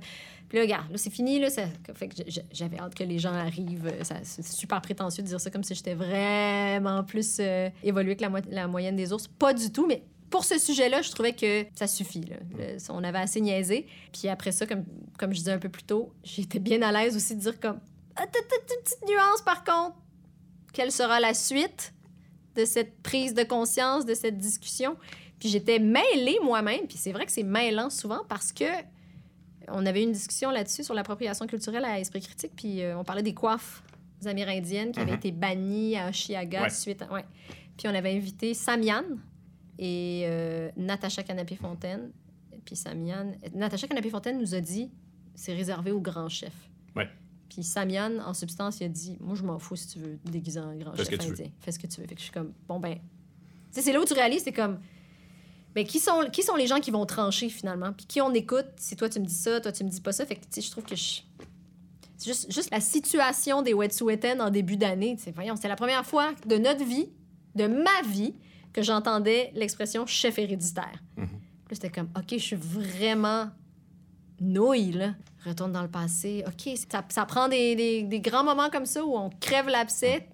Puis 0.49 0.59
là, 0.59 0.63
regarde, 0.63 0.89
là, 0.93 0.97
c'est 0.99 1.11
fini, 1.11 1.41
là. 1.41 1.51
Ça... 1.51 1.63
Fait 1.95 2.07
que 2.07 2.15
j'avais 2.53 2.79
hâte 2.79 2.95
que 2.95 3.03
les 3.03 3.19
gens 3.19 3.33
arrivent. 3.33 3.87
Euh, 3.89 4.05
ça- 4.05 4.21
C'est 4.23 4.47
super 4.47 4.81
prétentieux 4.81 5.25
de 5.25 5.29
dire 5.29 5.41
ça 5.41 5.51
comme 5.51 5.65
si 5.65 5.75
j'étais 5.75 5.95
vraiment 5.95 7.03
plus 7.03 7.39
euh, 7.41 7.69
évoluée 7.83 8.15
que 8.15 8.23
la, 8.23 8.29
mo- 8.29 8.39
la 8.51 8.69
moyenne 8.69 8.95
des 8.95 9.13
ours. 9.13 9.27
Pas 9.27 9.53
du 9.53 9.73
tout, 9.73 9.87
mais 9.87 10.05
pour 10.31 10.45
ce 10.45 10.59
sujet-là, 10.59 11.03
je 11.03 11.11
trouvais 11.11 11.33
que 11.33 11.67
ça 11.75 11.89
suffit. 11.89 12.21
Là. 12.23 12.37
Le- 12.57 12.77
on 12.91 13.03
avait 13.03 13.19
assez 13.19 13.41
niaisé. 13.41 13.87
Puis 14.13 14.29
après 14.29 14.53
ça, 14.53 14.65
comme, 14.67 14.85
comme 15.19 15.33
je 15.33 15.39
disais 15.39 15.53
un 15.53 15.59
peu 15.59 15.69
plus 15.71 15.83
tôt, 15.83 16.13
j'étais 16.23 16.61
bien 16.61 16.81
à 16.83 16.93
l'aise 16.93 17.17
aussi 17.17 17.35
de 17.35 17.41
dire 17.41 17.59
comme... 17.59 17.81
Ah, 18.15 18.23
une 18.25 18.29
petite 18.85 19.09
nuance, 19.09 19.43
par 19.45 19.65
contre. 19.65 19.97
Quelle 20.73 20.93
sera 20.93 21.19
la 21.19 21.35
suite 21.35 21.93
de 22.55 22.65
cette 22.65 23.03
prise 23.03 23.35
de 23.35 23.43
conscience, 23.43 24.05
de 24.07 24.15
cette 24.15 24.39
discussion? 24.39 24.97
Puis 25.43 25.49
j'étais 25.51 25.81
mêlée 25.81 26.39
moi-même, 26.41 26.87
puis 26.87 26.97
c'est 26.97 27.11
vrai 27.11 27.27
que 27.27 27.33
c'est 27.33 27.43
mêlant 27.43 27.91
souvent 27.91 28.21
parce 28.29 28.53
que 28.53 28.63
on 29.67 29.85
avait 29.87 30.03
eu 30.03 30.05
une 30.05 30.13
discussion 30.13 30.53
là-dessus 30.53 30.85
sur 30.85 30.95
l'appropriation 30.95 31.49
culturelle 31.49 31.85
à 31.85 31.99
Esprit 31.99 32.21
Critique, 32.21 32.53
puis 32.55 32.81
euh, 32.81 32.97
on 32.97 33.03
parlait 33.03 33.25
des 33.25 33.35
coiffes 33.35 33.83
amérindiennes 34.25 34.93
qui 34.93 35.01
avaient 35.01 35.11
Mhm. 35.11 35.17
été 35.19 35.33
bannies 35.33 35.97
à 35.97 36.13
Chiaga 36.13 36.63
Ouais. 36.63 36.71
suite 36.71 37.03
à... 37.03 37.13
Ouais. 37.13 37.25
Puis 37.77 37.89
on 37.89 37.95
avait 37.95 38.15
invité 38.17 38.55
Samian 38.55 39.03
et 39.81 40.23
euh, 40.27 40.71
Natacha 40.77 41.25
Canapé-Fontaine. 41.25 42.13
Puis 42.65 42.77
Samian... 42.77 43.33
Natacha 43.53 43.89
Canapé-Fontaine 43.89 44.39
nous 44.39 44.55
a 44.55 44.61
dit 44.61 44.93
c'est 45.35 45.55
réservé 45.55 45.91
aux 45.91 46.01
grands 46.01 46.29
chefs. 46.29 46.71
Ouais. 46.95 47.09
Puis 47.49 47.65
Samian, 47.65 48.19
en 48.25 48.33
substance, 48.35 48.79
il 48.81 48.85
a 48.85 48.89
dit 48.89 49.17
Moi, 49.21 49.35
je 49.35 49.43
m'en 49.43 49.59
fous 49.59 49.75
si 49.75 49.89
tu 49.89 49.99
veux 49.99 50.19
déguiser 50.25 50.61
en 50.61 50.75
grand 50.77 50.93
Fais 50.95 51.05
ce 51.05 51.11
chef 51.11 51.19
que 51.19 51.25
tu 51.25 51.29
veux. 51.31 51.35
indien. 51.35 51.51
Fais 51.61 51.73
ce 51.73 51.79
que 51.81 51.87
tu 51.89 52.01
veux. 52.01 52.07
Fait 52.07 52.15
que 52.15 52.21
je 52.21 52.25
suis 52.27 52.33
comme 52.33 52.53
Bon, 52.69 52.79
ben. 52.79 52.95
Tu 52.95 53.01
sais, 53.73 53.83
c'est 53.83 53.93
là 53.93 54.01
où 54.01 54.05
tu 54.05 54.13
réalises, 54.13 54.43
c'est 54.45 54.53
comme. 54.53 54.79
Ben, 55.75 55.87
qui 55.87 55.99
sont, 56.01 56.29
qui 56.31 56.43
sont 56.43 56.55
les 56.57 56.67
gens 56.67 56.81
qui 56.81 56.91
vont 56.91 57.07
trancher 57.07 57.49
finalement? 57.49 57.93
Puis 57.93 58.07
qui 58.07 58.21
on 58.21 58.33
écoute? 58.35 58.67
Si 58.77 58.95
toi 58.97 59.09
tu 59.09 59.21
me 59.21 59.25
dis 59.27 59.35
ça, 59.35 59.61
toi 59.61 59.73
tu 59.73 59.85
me 59.85 59.89
dis 59.89 60.01
pas 60.01 60.13
ça. 60.13 60.27
Fait 60.27 60.35
que, 60.37 60.41
tu 60.43 60.47
sais, 60.51 60.61
je 60.61 60.71
trouve 60.71 60.85
que 60.85 60.95
je. 60.97 61.21
C'est 62.19 62.27
juste, 62.31 62.53
juste 62.53 62.71
la 62.71 62.81
situation 62.81 63.63
des 63.63 63.73
Wet'suwet'en 63.75 64.39
en 64.41 64.51
début 64.51 64.77
d'année. 64.77 65.17
Voyons, 65.35 65.57
c'est 65.57 65.69
la 65.69 65.77
première 65.77 66.05
fois 66.07 66.33
de 66.47 66.57
notre 66.57 66.85
vie, 66.85 67.09
de 67.55 67.67
ma 67.67 68.03
vie, 68.09 68.35
que 68.73 68.81
j'entendais 68.83 69.51
l'expression 69.55 70.07
chef 70.07 70.39
héréditaire. 70.39 71.03
Puis 71.17 71.25
là, 71.25 71.29
c'était 71.73 71.91
comme, 71.91 72.09
OK, 72.17 72.27
je 72.33 72.37
suis 72.37 72.57
vraiment 72.57 73.49
nouille, 74.41 74.93
là. 74.93 75.15
Retourne 75.45 75.73
dans 75.73 75.83
le 75.83 75.91
passé. 75.91 76.45
OK, 76.47 76.77
ça, 76.91 77.03
ça 77.09 77.27
prend 77.27 77.49
des, 77.49 77.75
des- 77.75 78.03
des 78.05 78.21
grands 78.21 78.45
moments 78.45 78.71
comme 78.71 78.87
ça 78.87 79.05
où 79.05 79.17
on 79.17 79.29
crève 79.41 79.67
l'abcès. 79.69 80.29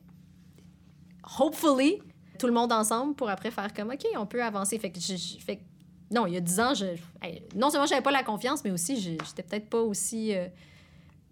Hopefully, 1.39 2.01
tout 2.39 2.47
le 2.47 2.53
monde 2.53 2.73
ensemble 2.73 3.15
pour 3.15 3.29
après 3.29 3.51
faire 3.51 3.73
comme, 3.75 3.91
OK, 3.91 4.05
on 4.17 4.27
peut 4.27 4.43
avancer. 4.43 4.79
Fait 4.79 4.91
que, 4.91 5.01
je, 5.01 5.17
je- 5.17 5.39
fait 5.45 5.57
que- 5.57 5.63
non, 6.15 6.27
il 6.27 6.35
y 6.35 6.37
a 6.37 6.41
10 6.41 6.61
ans, 6.61 6.75
je, 6.75 6.87
non 7.55 7.69
seulement 7.71 7.87
j'avais 7.87 8.01
pas 8.03 8.11
la 8.13 8.23
confiance, 8.23 8.65
mais 8.65 8.71
aussi, 8.71 8.99
j'étais 9.01 9.43
peut-être 9.43 9.69
pas 9.69 9.81
aussi, 9.81 10.35
euh, 10.35 10.47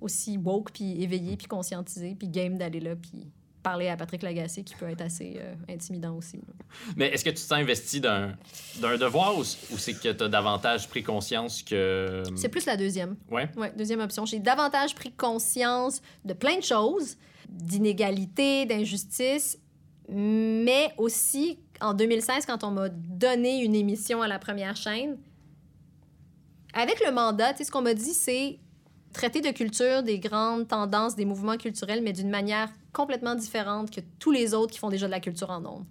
aussi 0.01 0.37
woke, 0.37 0.71
puis 0.73 1.03
éveillé, 1.03 1.37
puis 1.37 1.47
conscientisé, 1.47 2.15
puis 2.19 2.29
game 2.29 2.59
d'aller 2.59 2.81
là, 2.81 2.95
puis 2.97 3.27
parler 3.63 3.89
à 3.89 3.97
Patrick 3.97 4.23
Lagacé, 4.23 4.63
qui 4.63 4.75
peut 4.77 4.89
être 4.89 5.01
assez 5.01 5.39
euh, 5.39 5.55
intimidant 5.69 6.15
aussi. 6.17 6.37
là. 6.37 6.43
Mais 6.97 7.07
est-ce 7.09 7.25
que 7.25 7.31
tu 7.31 7.37
te 7.37 7.41
sens 7.41 7.53
investi 7.59 8.01
d'un 8.01 8.37
d'un 8.81 8.97
devoir 8.97 9.37
ou, 9.37 9.41
ou 9.41 9.79
c'est 9.79 9.95
que 9.95 10.13
tu 10.13 10.23
as 10.23 10.29
davantage 10.29 10.89
pris 10.89 11.03
conscience 11.03 11.63
que. 11.65 12.23
C'est 12.37 12.49
plus 12.51 12.65
la 12.67 12.77
deuxième. 12.77 13.17
Ouais. 13.31 13.49
Ouais, 13.57 13.73
deuxième 13.77 14.01
option. 14.01 14.25
J'ai 14.25 14.39
davantage 14.39 14.95
pris 14.95 15.11
conscience 15.11 16.01
de 16.25 16.33
plein 16.35 16.59
de 16.59 16.63
choses, 16.63 17.17
d'inégalités, 17.49 18.67
d'injustices, 18.67 19.59
mais 20.09 20.93
aussi 20.99 21.59
en 21.81 21.95
2016, 21.95 22.47
quand 22.47 22.65
on 22.65 22.71
m'a 22.71 22.89
donné 22.89 23.63
une 23.63 23.75
émission 23.75 24.23
à 24.23 24.29
la 24.29 24.39
première 24.39 24.77
chaîne, 24.77 25.19
avec 26.73 27.05
le 27.05 27.13
mandat, 27.13 27.53
tu 27.53 27.59
sais, 27.59 27.65
ce 27.65 27.71
qu'on 27.71 27.83
m'a 27.83 27.95
dit, 27.95 28.15
c'est 28.15 28.59
traiter 29.13 29.41
de 29.41 29.51
culture, 29.51 30.03
des 30.03 30.19
grandes 30.19 30.69
tendances, 30.69 31.17
des 31.17 31.25
mouvements 31.25 31.57
culturels, 31.57 32.03
mais 32.03 32.13
d'une 32.13 32.29
manière 32.29 32.71
complètement 32.93 33.35
différente 33.35 33.91
que 33.91 34.01
tous 34.19 34.31
les 34.31 34.55
autres 34.55 34.73
qui 34.73 34.79
font 34.79 34.91
déjà 34.91 35.07
de 35.07 35.11
la 35.11 35.21
culture 35.21 35.51
en 35.51 35.65
ondes. 35.65 35.87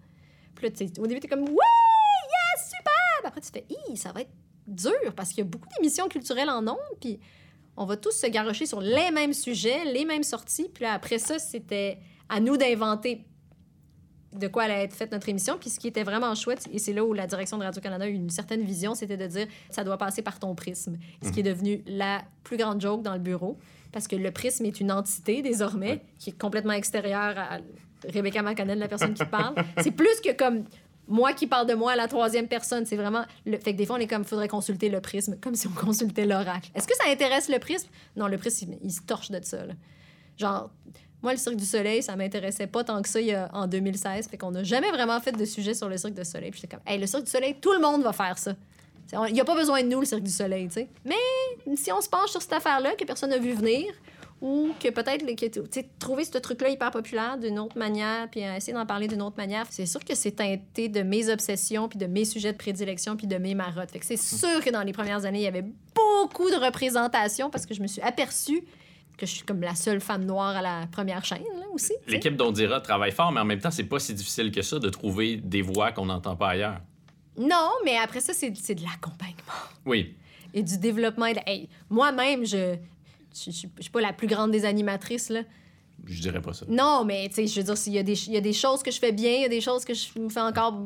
Puis 0.56 0.68
là, 0.68 0.86
au 1.00 1.08
début, 1.08 1.20
t'es 1.20 1.28
comme, 1.28 1.44
ouais, 1.44 1.50
yes, 1.50 2.70
super! 2.70 3.28
Après, 3.28 3.42
tu 3.42 3.50
fais, 3.52 3.66
Hi, 3.70 3.98
ça 3.98 4.12
va 4.12 4.22
être 4.22 4.32
dur 4.68 5.14
parce 5.16 5.30
qu'il 5.30 5.40
y 5.40 5.42
a 5.42 5.46
beaucoup 5.46 5.68
d'émissions 5.76 6.08
culturelles 6.08 6.50
en 6.50 6.68
ondes, 6.68 6.78
puis 7.02 7.20
on 7.78 7.86
va 7.86 7.98
tous 7.98 8.12
se 8.12 8.28
garrocher 8.28 8.66
sur 8.66 8.80
les 8.80 9.12
mêmes 9.12 9.34
sujets, 9.34 9.86
les 9.86 10.06
mêmes 10.06 10.24
sorties. 10.24 10.70
Puis 10.74 10.84
là, 10.84 10.94
après 10.94 11.20
ça, 11.20 11.40
c'était 11.40 12.00
à 12.30 12.40
nous 12.40 12.58
d'inventer 12.58 13.26
de 14.40 14.48
quoi 14.48 14.64
allait 14.64 14.84
être 14.84 14.94
faite 14.94 15.12
notre 15.12 15.28
émission. 15.30 15.58
Puis 15.60 15.70
ce 15.70 15.80
qui 15.80 15.88
était 15.88 16.04
vraiment 16.04 16.34
chouette, 16.36 16.68
et 16.72 16.80
c'est 16.80 16.94
là 16.94 17.04
où 17.06 17.14
la 17.14 17.28
direction 17.28 17.58
de 17.58 17.64
Radio-Canada 17.64 18.06
a 18.06 18.08
eu 18.08 18.14
une 18.14 18.30
certaine 18.30 18.62
vision, 18.64 18.96
c'était 18.96 19.18
de 19.18 19.28
dire 19.28 19.48
ça 19.70 19.84
doit 19.84 19.98
passer 19.98 20.22
par 20.22 20.40
ton 20.40 20.56
prisme. 20.56 20.98
Ce 21.24 21.30
qui 21.32 21.40
est 21.42 21.44
devenu 21.44 21.84
la 21.88 22.22
plus 22.44 22.58
grande 22.58 22.82
joke 22.82 23.02
dans 23.02 23.14
le 23.14 23.20
bureau, 23.20 23.58
parce 23.92 24.08
que 24.08 24.16
le 24.16 24.32
prisme 24.32 24.66
est 24.66 24.80
une 24.80 24.92
entité 24.92 25.42
désormais 25.42 25.86
Ouais. 25.92 26.02
qui 26.20 26.30
est 26.32 26.38
complètement 26.40 26.74
extérieure 26.74 27.38
à 27.38 27.60
Rebecca 28.14 28.42
McConnell, 28.42 28.78
la 28.80 28.88
personne 28.88 29.14
qui 29.14 29.26
parle. 29.26 29.56
C'est 29.82 29.92
plus 29.92 30.20
que 30.24 30.32
comme 30.34 30.66
moi 31.08 31.34
qui 31.34 31.48
parle 31.48 31.68
de 31.68 31.74
moi 31.76 31.92
à 31.94 31.96
la 31.96 32.08
troisième 32.08 32.48
personne. 32.48 32.86
C'est 32.86 32.96
vraiment. 32.98 33.24
Le... 33.46 33.58
Fait 33.58 33.74
que 33.74 33.78
des 33.78 33.86
fois, 33.86 33.96
on 33.96 34.00
est 34.00 34.08
comme, 34.08 34.24
faudrait 34.26 34.48
consulter 34.48 34.90
le 34.90 35.02
prisme, 35.02 35.38
comme 35.40 35.56
si 35.56 35.68
on 35.68 35.72
consultait 35.72 36.26
l'oracle. 36.26 36.70
Est-ce 36.76 36.88
que 36.88 36.96
ça 36.96 37.10
intéresse 37.10 37.48
le 37.48 37.60
prisme? 37.60 37.88
Non, 38.16 38.28
le 38.28 38.38
prisme, 38.38 38.74
il, 38.74 38.80
il 38.88 38.92
se 38.92 39.02
torche 39.02 39.30
de 39.32 39.40
ça. 39.44 39.66
là. 39.66 39.74
Genre, 40.38 40.70
moi, 41.26 41.34
le 41.34 41.40
Cirque 41.40 41.56
du 41.58 41.66
Soleil, 41.66 42.02
ça 42.04 42.16
m'intéressait 42.16 42.68
pas 42.68 42.84
tant 42.84 43.02
que 43.02 43.10
ça 43.10 43.20
il 43.20 43.28
y 43.28 43.34
a- 43.34 43.50
en 43.52 43.68
2016. 43.68 44.28
Fait 44.30 44.38
qu'on 44.38 44.52
n'a 44.52 44.64
jamais 44.64 44.90
vraiment 44.92 45.20
fait 45.20 45.32
de 45.32 45.44
sujet 45.46 45.74
sur 45.74 45.90
le 45.90 45.98
Cirque 45.98 46.14
du 46.14 46.24
Soleil. 46.24 46.52
Puis 46.52 46.62
j'étais 46.62 46.76
comme, 46.78 46.86
hey, 46.88 47.00
le 47.00 47.08
Cirque 47.08 47.24
du 47.26 47.32
Soleil, 47.32 47.56
tout 47.60 47.74
le 47.74 47.80
monde 47.80 48.04
va 48.04 48.14
faire 48.14 48.38
ça. 48.38 48.54
Il 49.28 49.34
n'y 49.34 49.42
a 49.42 49.46
pas 49.46 49.56
besoin 49.56 49.82
de 49.84 49.88
nous, 49.88 50.00
le 50.00 50.06
Cirque 50.06 50.24
du 50.24 50.32
Soleil, 50.32 50.68
tu 50.68 50.74
sais. 50.76 50.88
Mais 51.04 51.16
si 51.76 51.92
on 51.92 52.00
se 52.02 52.10
penche 52.10 52.30
sur 52.32 52.42
cette 52.42 52.54
affaire-là, 52.54 52.94
que 52.96 53.04
personne 53.06 53.30
n'a 53.32 53.38
vu 53.38 53.54
venir, 53.54 53.86
ou 54.42 54.70
que 54.80 54.90
peut-être, 54.90 55.26
que, 55.26 55.46
tu 55.46 55.62
sais, 55.72 55.88
trouver 55.98 56.26
ce 56.26 56.38
truc-là 56.38 56.70
hyper 56.70 56.92
populaire 56.92 57.38
d'une 57.38 57.58
autre 57.58 57.78
manière, 57.78 58.28
puis 58.30 58.44
euh, 58.44 58.56
essayer 58.56 58.74
d'en 58.74 58.86
parler 58.86 59.08
d'une 59.08 59.22
autre 59.22 59.38
manière, 59.38 59.66
c'est 59.70 59.86
sûr 59.86 60.04
que 60.04 60.14
c'est 60.14 60.32
teinté 60.32 60.90
de 60.90 61.02
mes 61.04 61.30
obsessions, 61.30 61.88
puis 61.88 61.98
de 61.98 62.06
mes 62.08 62.26
sujets 62.26 62.52
de 62.52 62.58
prédilection, 62.58 63.16
puis 63.16 63.28
de 63.28 63.38
mes 63.38 63.56
marottes. 63.56 63.92
Fait 63.92 64.00
que 64.00 64.06
c'est 64.06 64.18
sûr 64.18 64.64
que 64.64 64.70
dans 64.70 64.82
les 64.84 64.92
premières 64.94 65.26
années, 65.26 65.40
il 65.40 65.44
y 65.46 65.48
avait 65.48 65.66
beaucoup 65.96 66.50
de 66.50 66.56
représentation 66.58 67.50
parce 67.50 67.66
que 67.66 67.74
je 67.74 67.82
me 67.82 67.88
suis 67.88 68.02
aperçue 68.02 68.64
que 69.18 69.26
je 69.26 69.32
suis 69.32 69.44
comme 69.46 69.62
la 69.62 69.76
seule 69.76 70.02
femme 70.02 70.26
noire 70.26 70.56
à 70.58 70.62
la 70.62 70.88
première 70.92 71.24
chaîne, 71.26 71.44
là, 71.60 71.66
aussi. 71.74 71.94
L'équipe 72.08 72.36
d'Ondira 72.36 72.82
travaille 72.82 73.12
fort, 73.12 73.32
mais 73.32 73.40
en 73.42 73.46
même 73.46 73.60
temps, 73.60 73.72
c'est 73.72 73.84
pas 73.86 74.00
si 74.00 74.14
difficile 74.14 74.52
que 74.52 74.62
ça 74.62 74.80
de 74.80 74.90
trouver 74.90 75.38
des 75.38 75.62
voix 75.62 75.92
qu'on 75.92 76.06
n'entend 76.06 76.36
pas 76.36 76.50
ailleurs. 76.50 76.80
Non, 77.38 77.70
mais 77.84 77.98
après 77.98 78.22
ça, 78.22 78.34
c'est 78.34 78.50
de 78.52 78.84
l'accompagnement 78.84 79.36
Oui. 79.86 80.16
et 80.54 80.64
du 80.64 80.78
développement. 80.78 81.26
hey, 81.46 81.68
Moi-même, 81.90 82.46
je 82.46 82.76
je 83.38 83.52
suis 83.52 83.68
pas 83.92 84.00
la 84.00 84.14
plus 84.14 84.28
grande 84.28 84.52
des 84.52 84.64
animatrices, 84.64 85.30
là. 85.30 85.42
Je 86.06 86.22
dirais 86.22 86.42
pas 86.42 86.54
ça. 86.54 86.66
Non, 86.70 87.04
mais 87.06 87.28
tu 87.30 87.36
sais, 87.36 87.48
je 87.48 87.60
veux 87.60 87.66
dire, 87.66 87.78
s'il 87.78 87.94
y, 87.94 87.98
il 88.00 88.34
y 88.34 88.38
a 88.38 88.42
des 88.42 88.54
choses 88.54 88.82
que 88.84 88.92
je 88.92 89.00
fais 89.00 89.12
bien, 89.12 89.32
il 89.34 89.42
y 89.42 89.46
a 89.46 89.50
des 89.50 89.60
choses 89.62 89.84
que 89.84 89.94
je 89.94 90.18
me 90.20 90.30
fais 90.30 90.40
encore 90.42 90.82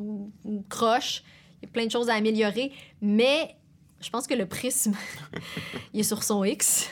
croche. 0.69 1.23
Il 1.61 1.65
y 1.65 1.69
a 1.69 1.71
plein 1.71 1.86
de 1.86 1.91
choses 1.91 2.09
à 2.09 2.13
améliorer. 2.15 2.71
Mais 3.01 3.55
je 4.01 4.09
pense 4.09 4.27
que 4.27 4.33
le 4.33 4.45
prisme, 4.45 4.93
il 5.93 5.99
est 6.01 6.03
sur 6.03 6.23
son 6.23 6.43
X. 6.43 6.89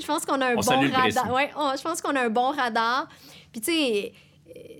je 0.00 0.06
pense 0.06 0.24
qu'on 0.26 0.40
a 0.40 0.46
un 0.52 0.56
On 0.56 0.60
bon 0.60 0.90
radar. 0.92 1.32
Ouais, 1.32 1.50
on- 1.56 1.76
je 1.76 1.82
pense 1.82 2.00
qu'on 2.02 2.14
a 2.16 2.22
un 2.22 2.30
bon 2.30 2.50
radar. 2.50 3.08
Puis 3.52 3.60
tu 3.60 3.72
sais, 3.72 4.12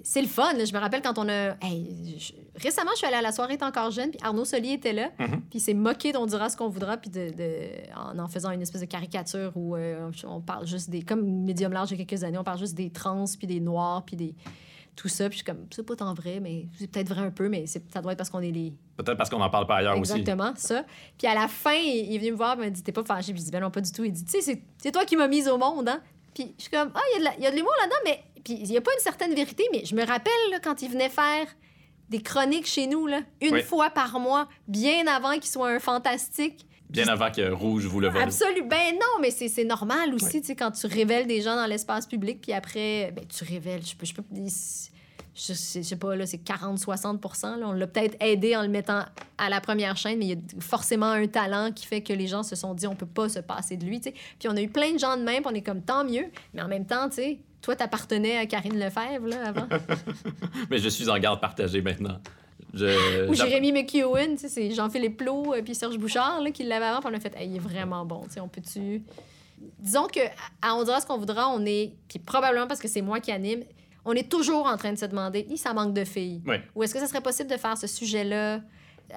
c'est 0.02 0.20
le 0.22 0.28
fun. 0.28 0.52
là. 0.54 0.64
Je 0.64 0.72
me 0.72 0.78
rappelle 0.78 1.02
quand 1.02 1.18
on 1.18 1.28
a. 1.28 1.56
hey, 1.62 2.16
je- 2.18 2.32
Récemment, 2.60 2.90
je 2.92 2.98
suis 2.98 3.06
allée 3.06 3.16
à 3.16 3.22
la 3.22 3.32
soirée 3.32 3.56
T'es 3.56 3.64
encore 3.64 3.90
jeune, 3.90 4.10
puis 4.10 4.20
Arnaud 4.22 4.44
Solier 4.44 4.74
était 4.74 4.92
là. 4.92 5.08
Mhm. 5.18 5.40
Puis 5.48 5.58
il 5.58 5.60
s'est 5.60 5.72
moqué 5.72 6.12
d'on 6.12 6.26
dira 6.26 6.50
ce 6.50 6.56
qu'on 6.56 6.68
voudra, 6.68 6.98
puis 6.98 7.08
de, 7.08 7.30
de- 7.30 7.70
en 7.96 8.18
en 8.18 8.28
faisant 8.28 8.50
une 8.50 8.60
espèce 8.60 8.82
de 8.82 8.86
caricature 8.86 9.52
où 9.56 9.74
euh, 9.74 10.10
on 10.26 10.40
parle 10.42 10.66
juste 10.66 10.90
des. 10.90 11.00
Comme 11.02 11.44
Medium 11.44 11.72
Large 11.72 11.92
il 11.92 11.98
y 11.98 12.02
a 12.02 12.04
quelques 12.04 12.22
années, 12.24 12.36
on 12.36 12.44
parle 12.44 12.58
juste 12.58 12.74
des 12.74 12.90
trans, 12.90 13.24
puis 13.38 13.46
des 13.46 13.60
noirs, 13.60 14.04
puis 14.04 14.16
des. 14.16 14.34
Tout 14.95 15.09
ça, 15.09 15.28
puis 15.30 15.38
je 15.38 15.45
suis 15.45 15.45
comme, 15.45 15.66
c'est 15.74 15.84
pas 15.86 15.97
tant 15.97 16.12
vrai, 16.12 16.38
mais 16.38 16.66
c'est 16.78 16.90
peut-être 16.90 17.09
vrai 17.09 17.22
un 17.22 17.30
peu, 17.30 17.49
mais 17.49 17.66
ça 17.66 17.80
doit 18.03 18.12
être 18.12 18.18
parce 18.18 18.28
qu'on 18.28 18.40
est 18.43 18.51
les. 18.51 18.74
Peut-être 18.97 19.16
parce 19.16 19.30
qu'on 19.30 19.38
n'en 19.38 19.49
parle 19.49 19.66
pas 19.66 19.76
ailleurs 19.76 19.99
aussi. 19.99 20.12
Exactement, 20.12 20.53
ça. 20.57 20.84
Puis 21.16 21.26
à 21.26 21.34
la 21.34 21.49
fin, 21.49 21.72
il, 21.72 22.14
est 22.14 22.18
venu 22.18 22.32
me 22.32 22.36
voir, 22.36 22.57
il 22.57 22.61
m'a 22.61 22.70
dit, 22.70 22.82
t'es 22.82 22.93
pas 22.93 23.03
fâché? 23.03 23.32
Puis 23.32 23.40
je 23.40 23.47
dis, 23.47 23.51
ben 23.51 23.61
non, 23.61 23.70
pas 23.70 23.80
du 23.80 23.90
tout. 23.90 24.05
Il 24.05 24.12
dit, 24.12 24.24
tu 24.24 24.40
sais, 24.43 24.61
c'est- 24.78 24.93
toi 24.93 25.05
qui 25.07 25.16
m'as 25.16 25.28
mise 25.28 25.49
au 25.49 25.57
monde, 25.57 25.88
hein? 25.88 26.03
Puis 26.34 26.55
je 26.59 26.62
suis 26.64 26.70
comme, 26.70 26.90
ah, 26.95 27.01
il 27.11 27.14
y 27.14 27.16
a 27.16 27.18
de 27.20 27.24
la- 27.24 27.34
il 27.38 27.43
y 27.43 27.47
a 27.47 27.51
de 27.51 27.57
l'humour 27.57 27.72
là-dedans, 27.80 27.97
mais. 28.05 28.22
Puis 28.45 28.55
il 28.55 28.70
y 28.70 28.76
a 28.76 28.80
pas 28.82 28.90
une 28.93 29.03
certaine 29.03 29.34
vérité, 29.34 29.64
mais 29.72 29.84
je 29.84 29.95
me 29.95 30.05
rappelle, 30.05 30.32
là, 30.51 30.59
quand 30.61 30.82
il 30.82 30.90
venait 30.90 31.09
faire 31.09 31.47
des 32.11 32.20
chroniques 32.20 32.66
chez 32.66 32.86
nous, 32.86 33.07
là, 33.07 33.20
une 33.40 33.55
Oui. 33.55 33.62
fois 33.62 33.88
par 33.88 34.18
mois, 34.20 34.47
bien 34.68 35.07
avant 35.07 35.32
qu'il 35.34 35.47
soit 35.47 35.70
un 35.70 35.78
fantastique. 35.78 36.66
Bien 36.93 37.09
avant 37.09 37.30
que 37.30 37.51
Rouge 37.51 37.86
vous 37.86 38.01
le 38.01 38.09
vole. 38.09 38.22
Absolument. 38.22 38.68
Ben 38.68 38.93
non, 38.95 39.20
mais 39.20 39.30
c'est 39.30 39.64
normal 39.64 40.14
aussi, 40.14 40.40
tu 40.40 40.49
sais, 40.49 40.57
quand 40.57 40.70
tu 40.70 40.86
révèles 40.86 41.26
des 41.26 41.40
gens 41.40 41.57
dans 41.57 41.66
l'espace 41.66 42.07
public, 42.07 42.40
puis 42.40 42.53
après, 42.53 43.12
ben 43.16 43.24
tu 43.26 43.45
révèles, 43.45 43.84
je 43.84 43.97
peux, 43.97 44.07
je 44.07 44.14
peux, 44.14 44.22
je 45.34 45.55
sais, 45.55 45.82
je 45.82 45.88
sais 45.88 45.97
pas, 45.97 46.14
là, 46.14 46.26
c'est 46.26 46.43
40-60 46.43 47.59
là. 47.59 47.66
On 47.66 47.72
l'a 47.72 47.86
peut-être 47.86 48.16
aidé 48.20 48.55
en 48.55 48.62
le 48.62 48.68
mettant 48.68 49.05
à 49.38 49.49
la 49.49 49.61
première 49.61 49.97
chaîne, 49.97 50.18
mais 50.18 50.26
il 50.26 50.30
y 50.30 50.34
a 50.34 50.61
forcément 50.61 51.07
un 51.07 51.26
talent 51.26 51.72
qui 51.72 51.86
fait 51.86 52.03
que 52.03 52.12
les 52.12 52.26
gens 52.26 52.43
se 52.43 52.55
sont 52.55 52.74
dit, 52.74 52.86
on 52.86 52.95
peut 52.95 53.07
pas 53.07 53.28
se 53.30 53.38
passer 53.38 53.76
de 53.78 53.86
lui, 53.86 54.01
tu 54.01 54.11
sais. 54.11 54.14
Puis 54.38 54.49
on 54.51 54.57
a 54.57 54.61
eu 54.61 54.68
plein 54.68 54.93
de 54.93 54.99
gens 54.99 55.16
de 55.16 55.22
même, 55.22 55.43
puis 55.43 55.51
on 55.51 55.55
est 55.55 55.62
comme, 55.62 55.80
tant 55.80 56.05
mieux, 56.05 56.26
mais 56.53 56.61
en 56.61 56.68
même 56.68 56.84
temps, 56.84 57.09
tu 57.09 57.16
sais, 57.16 57.38
toi, 57.62 57.76
t'appartenais 57.76 58.36
à 58.36 58.47
Karine 58.47 58.78
Lefebvre, 58.78 59.26
là, 59.26 59.47
avant. 59.47 59.68
Mais 60.70 60.78
je 60.78 60.88
suis 60.88 61.09
en 61.09 61.18
garde 61.18 61.40
partagée 61.40 61.80
maintenant. 61.80 62.18
Je- 62.74 63.28
Ou 63.28 63.34
Jérémy 63.34 63.72
McEwen, 63.72 64.38
c'est 64.38 64.70
Jean-Philippe 64.70 65.18
Plot 65.18 65.54
et 65.54 65.62
puis 65.62 65.74
Serge 65.74 65.98
Bouchard 65.98 66.40
là, 66.40 66.50
qui 66.50 66.62
l'avaient 66.64 66.86
avant, 66.86 67.00
puis 67.00 67.10
on 67.12 67.16
a 67.16 67.20
fait, 67.20 67.34
Hey, 67.36 67.50
il 67.50 67.56
est 67.56 67.58
vraiment 67.58 68.04
bon, 68.06 68.22
on 68.40 68.48
peut-tu. 68.48 69.02
Disons 69.78 70.06
que 70.06 70.20
à 70.62 70.74
On 70.74 70.82
dira 70.82 71.00
ce 71.00 71.06
qu'on 71.06 71.18
voudra, 71.18 71.48
on 71.50 71.64
est, 71.66 71.92
puis 72.08 72.18
probablement 72.18 72.66
parce 72.66 72.80
que 72.80 72.88
c'est 72.88 73.02
moi 73.02 73.20
qui 73.20 73.30
anime, 73.30 73.62
on 74.04 74.12
est 74.14 74.28
toujours 74.28 74.66
en 74.66 74.76
train 74.76 74.92
de 74.92 74.98
se 74.98 75.04
demander, 75.06 75.46
ça 75.56 75.72
manque 75.74 75.94
de 75.94 76.04
filles. 76.04 76.42
Ouais. 76.46 76.62
Ou 76.74 76.82
est-ce 76.82 76.94
que 76.94 77.00
ça 77.00 77.06
serait 77.06 77.20
possible 77.20 77.48
de 77.50 77.56
faire 77.56 77.76
ce 77.76 77.86
sujet-là 77.86 78.60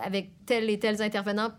avec 0.03 0.29
tels 0.45 0.69
et 0.69 0.77
tels 0.77 1.01
intervenants? 1.01 1.51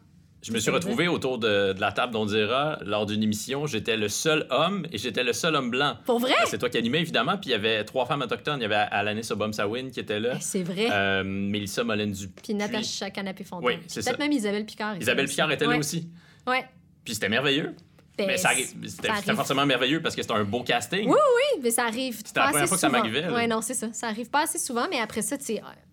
Je 0.46 0.52
me 0.52 0.58
suis 0.60 0.70
retrouvé 0.70 1.08
autour 1.08 1.38
de, 1.38 1.72
de 1.72 1.80
la 1.80 1.90
table 1.90 2.12
d'On 2.12 2.24
dira 2.26 2.78
lors 2.84 3.04
d'une 3.04 3.22
émission. 3.22 3.66
J'étais 3.66 3.96
le 3.96 4.08
seul 4.08 4.46
homme 4.50 4.86
et 4.92 4.98
j'étais 4.98 5.24
le 5.24 5.32
seul 5.32 5.56
homme 5.56 5.70
blanc. 5.70 5.96
Pour 6.04 6.20
vrai? 6.20 6.34
C'est 6.46 6.58
toi 6.58 6.68
qui 6.70 6.78
animais, 6.78 7.00
évidemment. 7.00 7.36
Puis 7.36 7.50
il 7.50 7.52
y 7.52 7.54
avait 7.54 7.82
trois 7.84 8.06
femmes 8.06 8.22
autochtones. 8.22 8.60
Il 8.60 8.62
y 8.62 8.66
avait 8.66 8.76
Alanis 8.76 9.28
Obom-Sawin 9.30 9.90
qui 9.90 9.98
était 10.00 10.20
là. 10.20 10.34
Eh, 10.36 10.40
C'est 10.40 10.62
vrai. 10.62 10.88
Euh, 10.90 11.24
Mélissa 11.24 11.82
Molène-Dupuis. 11.82 12.42
Puis 12.44 12.54
Natacha 12.54 13.10
Canapé-Fontaine. 13.10 13.66
Oui, 13.66 13.78
c'est 13.88 14.04
Peut-être 14.04 14.16
ça. 14.18 14.22
même 14.22 14.32
Isabelle 14.32 14.66
Picard. 14.66 14.96
Isabelle 15.00 15.26
Picard 15.26 15.50
était 15.50 15.66
là 15.66 15.76
aussi. 15.78 16.08
Ouais. 16.46 16.64
Puis 17.04 17.14
c'était 17.14 17.28
merveilleux. 17.28 17.74
Ben, 18.18 18.26
mais 18.28 18.36
ça 18.38 18.50
c'était 18.54 19.08
ça 19.08 19.16
c'était 19.16 19.34
forcément 19.34 19.66
merveilleux 19.66 20.00
parce 20.00 20.14
que 20.14 20.22
c'était 20.22 20.34
un 20.34 20.44
beau 20.44 20.62
casting. 20.62 21.06
Oui, 21.06 21.14
Oui, 21.14 21.60
mais 21.62 21.70
ça 21.70 21.84
arrive. 21.84 22.16
C'était 22.24 22.40
la 22.40 22.46
première 22.48 22.68
fois 22.68 22.76
que 22.76 22.80
ça. 22.80 23.34
Oui, 23.34 23.46
non, 23.48 23.60
c'est 23.60 23.74
ça. 23.74 23.92
Ça 23.92 24.08
arrive 24.08 24.30
pas 24.30 24.42
assez 24.44 24.58
souvent, 24.58 24.86
mais 24.90 24.98
après 25.00 25.20
ça, 25.22 25.36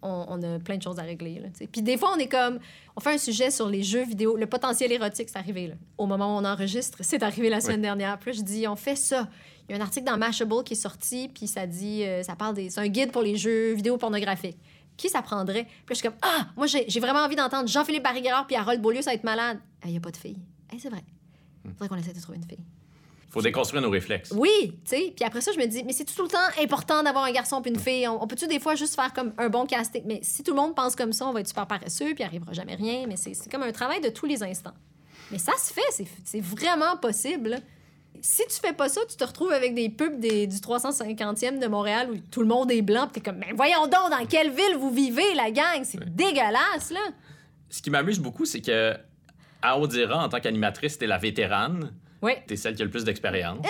on, 0.01 0.25
on 0.29 0.41
a 0.43 0.59
plein 0.59 0.77
de 0.77 0.81
choses 0.83 0.99
à 0.99 1.03
régler. 1.03 1.39
Là. 1.39 1.47
Puis 1.71 1.81
des 1.81 1.97
fois, 1.97 2.13
on 2.15 2.19
est 2.19 2.27
comme. 2.27 2.59
On 2.95 3.01
fait 3.01 3.13
un 3.13 3.17
sujet 3.17 3.51
sur 3.51 3.67
les 3.67 3.83
jeux 3.83 4.05
vidéo. 4.05 4.37
Le 4.37 4.45
potentiel 4.45 4.91
érotique, 4.91 5.27
c'est 5.29 5.37
arrivé. 5.39 5.67
Là. 5.67 5.73
Au 5.97 6.05
moment 6.05 6.35
où 6.35 6.39
on 6.39 6.45
enregistre, 6.45 6.99
c'est 7.01 7.23
arrivé 7.23 7.49
la 7.49 7.59
semaine 7.59 7.81
dernière. 7.81 8.17
Puis 8.19 8.31
là, 8.31 8.37
je 8.37 8.43
dis, 8.43 8.67
on 8.67 8.75
fait 8.75 8.95
ça. 8.95 9.27
Il 9.67 9.75
y 9.75 9.79
a 9.79 9.81
un 9.81 9.85
article 9.85 10.05
dans 10.05 10.17
Mashable 10.17 10.63
qui 10.63 10.73
est 10.73 10.77
sorti, 10.77 11.29
puis 11.33 11.47
ça 11.47 11.65
dit. 11.65 12.03
euh, 12.03 12.21
ça 12.23 12.35
parle 12.35 12.53
des. 12.55 12.69
C'est 12.69 12.79
un 12.81 12.87
guide 12.87 13.11
pour 13.11 13.21
les 13.21 13.35
jeux 13.35 13.73
vidéo 13.73 13.97
pornographiques. 13.97 14.57
Qui 14.95 15.09
ça 15.09 15.21
prendrait? 15.21 15.63
Puis 15.63 15.71
là, 15.71 15.85
je 15.89 15.93
suis 15.95 16.03
comme, 16.07 16.17
ah, 16.21 16.47
moi, 16.55 16.67
j'ai 16.67 16.85
j'ai 16.87 16.99
vraiment 16.99 17.19
envie 17.21 17.35
d'entendre 17.35 17.67
Jean-Philippe 17.67 18.03
Barriguerard 18.03 18.45
puis 18.45 18.55
Harold 18.55 18.79
Beaulieu, 18.81 19.01
ça 19.01 19.09
va 19.11 19.15
être 19.15 19.23
malade. 19.23 19.57
Il 19.85 19.91
n'y 19.91 19.97
a 19.97 19.99
pas 19.99 20.11
de 20.11 20.17
fille. 20.17 20.37
C'est 20.77 20.89
vrai. 20.89 21.03
Faudrait 21.71 21.89
qu'on 21.89 21.95
essaie 21.97 22.13
de 22.13 22.19
trouver 22.21 22.37
une 22.37 22.47
fille. 22.47 22.59
Faut 23.29 23.41
déconstruire 23.41 23.81
nos 23.81 23.89
réflexes. 23.89 24.31
Oui, 24.35 24.49
tu 24.85 24.91
sais. 24.91 25.13
Puis 25.15 25.25
après 25.25 25.41
ça, 25.41 25.51
je 25.51 25.57
me 25.57 25.65
dis, 25.65 25.83
mais 25.83 25.93
c'est 25.93 26.05
tout 26.05 26.21
le 26.21 26.27
temps 26.29 26.37
important 26.61 27.01
d'avoir 27.01 27.23
un 27.23 27.31
garçon 27.31 27.61
puis 27.63 27.71
une 27.71 27.79
fille. 27.79 28.07
On, 28.07 28.21
on 28.21 28.27
peut-tu 28.27 28.45
des 28.47 28.59
fois 28.59 28.75
juste 28.75 28.93
faire 28.93 29.11
comme 29.11 29.33
un 29.39 29.49
bon 29.49 29.65
casting? 29.65 30.03
Mais 30.05 30.19
si 30.21 30.43
tout 30.43 30.51
le 30.51 30.57
monde 30.57 30.75
pense 30.75 30.95
comme 30.95 31.13
ça, 31.13 31.25
on 31.25 31.33
va 31.33 31.39
être 31.39 31.47
super 31.47 31.65
paresseux 31.65 32.13
puis 32.13 32.17
il 32.19 32.23
arrivera 32.23 32.53
jamais 32.53 32.75
rien. 32.75 33.05
Mais 33.07 33.15
c'est 33.17 33.33
comme 33.51 33.63
un 33.63 33.71
travail 33.71 34.01
de 34.01 34.09
tous 34.09 34.27
les 34.27 34.43
instants. 34.43 34.73
Mais 35.31 35.39
ça 35.39 35.53
se 35.57 35.73
fait, 35.73 36.05
c'est- 36.25 36.41
vraiment 36.41 36.95
possible. 36.97 37.57
Si 38.21 38.43
tu 38.47 38.59
fais 38.59 38.73
pas 38.73 38.87
ça, 38.87 39.01
tu 39.09 39.15
te 39.17 39.23
retrouves 39.23 39.51
avec 39.51 39.73
des 39.73 39.89
pubs 39.89 40.19
des, 40.19 40.45
du 40.45 40.57
350e 40.57 41.57
de 41.59 41.65
Montréal 41.67 42.11
où 42.11 42.17
tout 42.29 42.41
le 42.41 42.47
monde 42.47 42.71
est 42.71 42.83
blanc. 42.83 43.07
Puis 43.11 43.19
t'es 43.19 43.31
comme, 43.31 43.39
mais 43.39 43.51
voyons 43.55 43.87
donc, 43.87 44.11
dans 44.11 44.25
quelle 44.29 44.51
ville 44.51 44.77
vous 44.77 44.91
vivez, 44.91 45.33
la 45.33 45.49
gang? 45.49 45.81
C'est 45.83 45.99
dégueulasse, 46.15 46.91
là. 46.91 46.99
Ce 47.69 47.81
qui 47.81 47.89
m'amuse 47.89 48.19
beaucoup, 48.19 48.45
c'est 48.45 48.61
que 48.61 48.95
à 49.63 49.79
Audira, 49.79 50.23
en 50.23 50.29
tant 50.29 50.39
qu'animatrice, 50.39 50.97
t'es 50.99 51.07
la 51.07 51.17
vétérane. 51.17 51.91
Oui. 52.21 52.33
T'es 52.47 52.55
celle 52.55 52.75
qui 52.75 52.81
a 52.81 52.85
le 52.85 52.91
plus 52.91 53.03
d'expérience. 53.03 53.65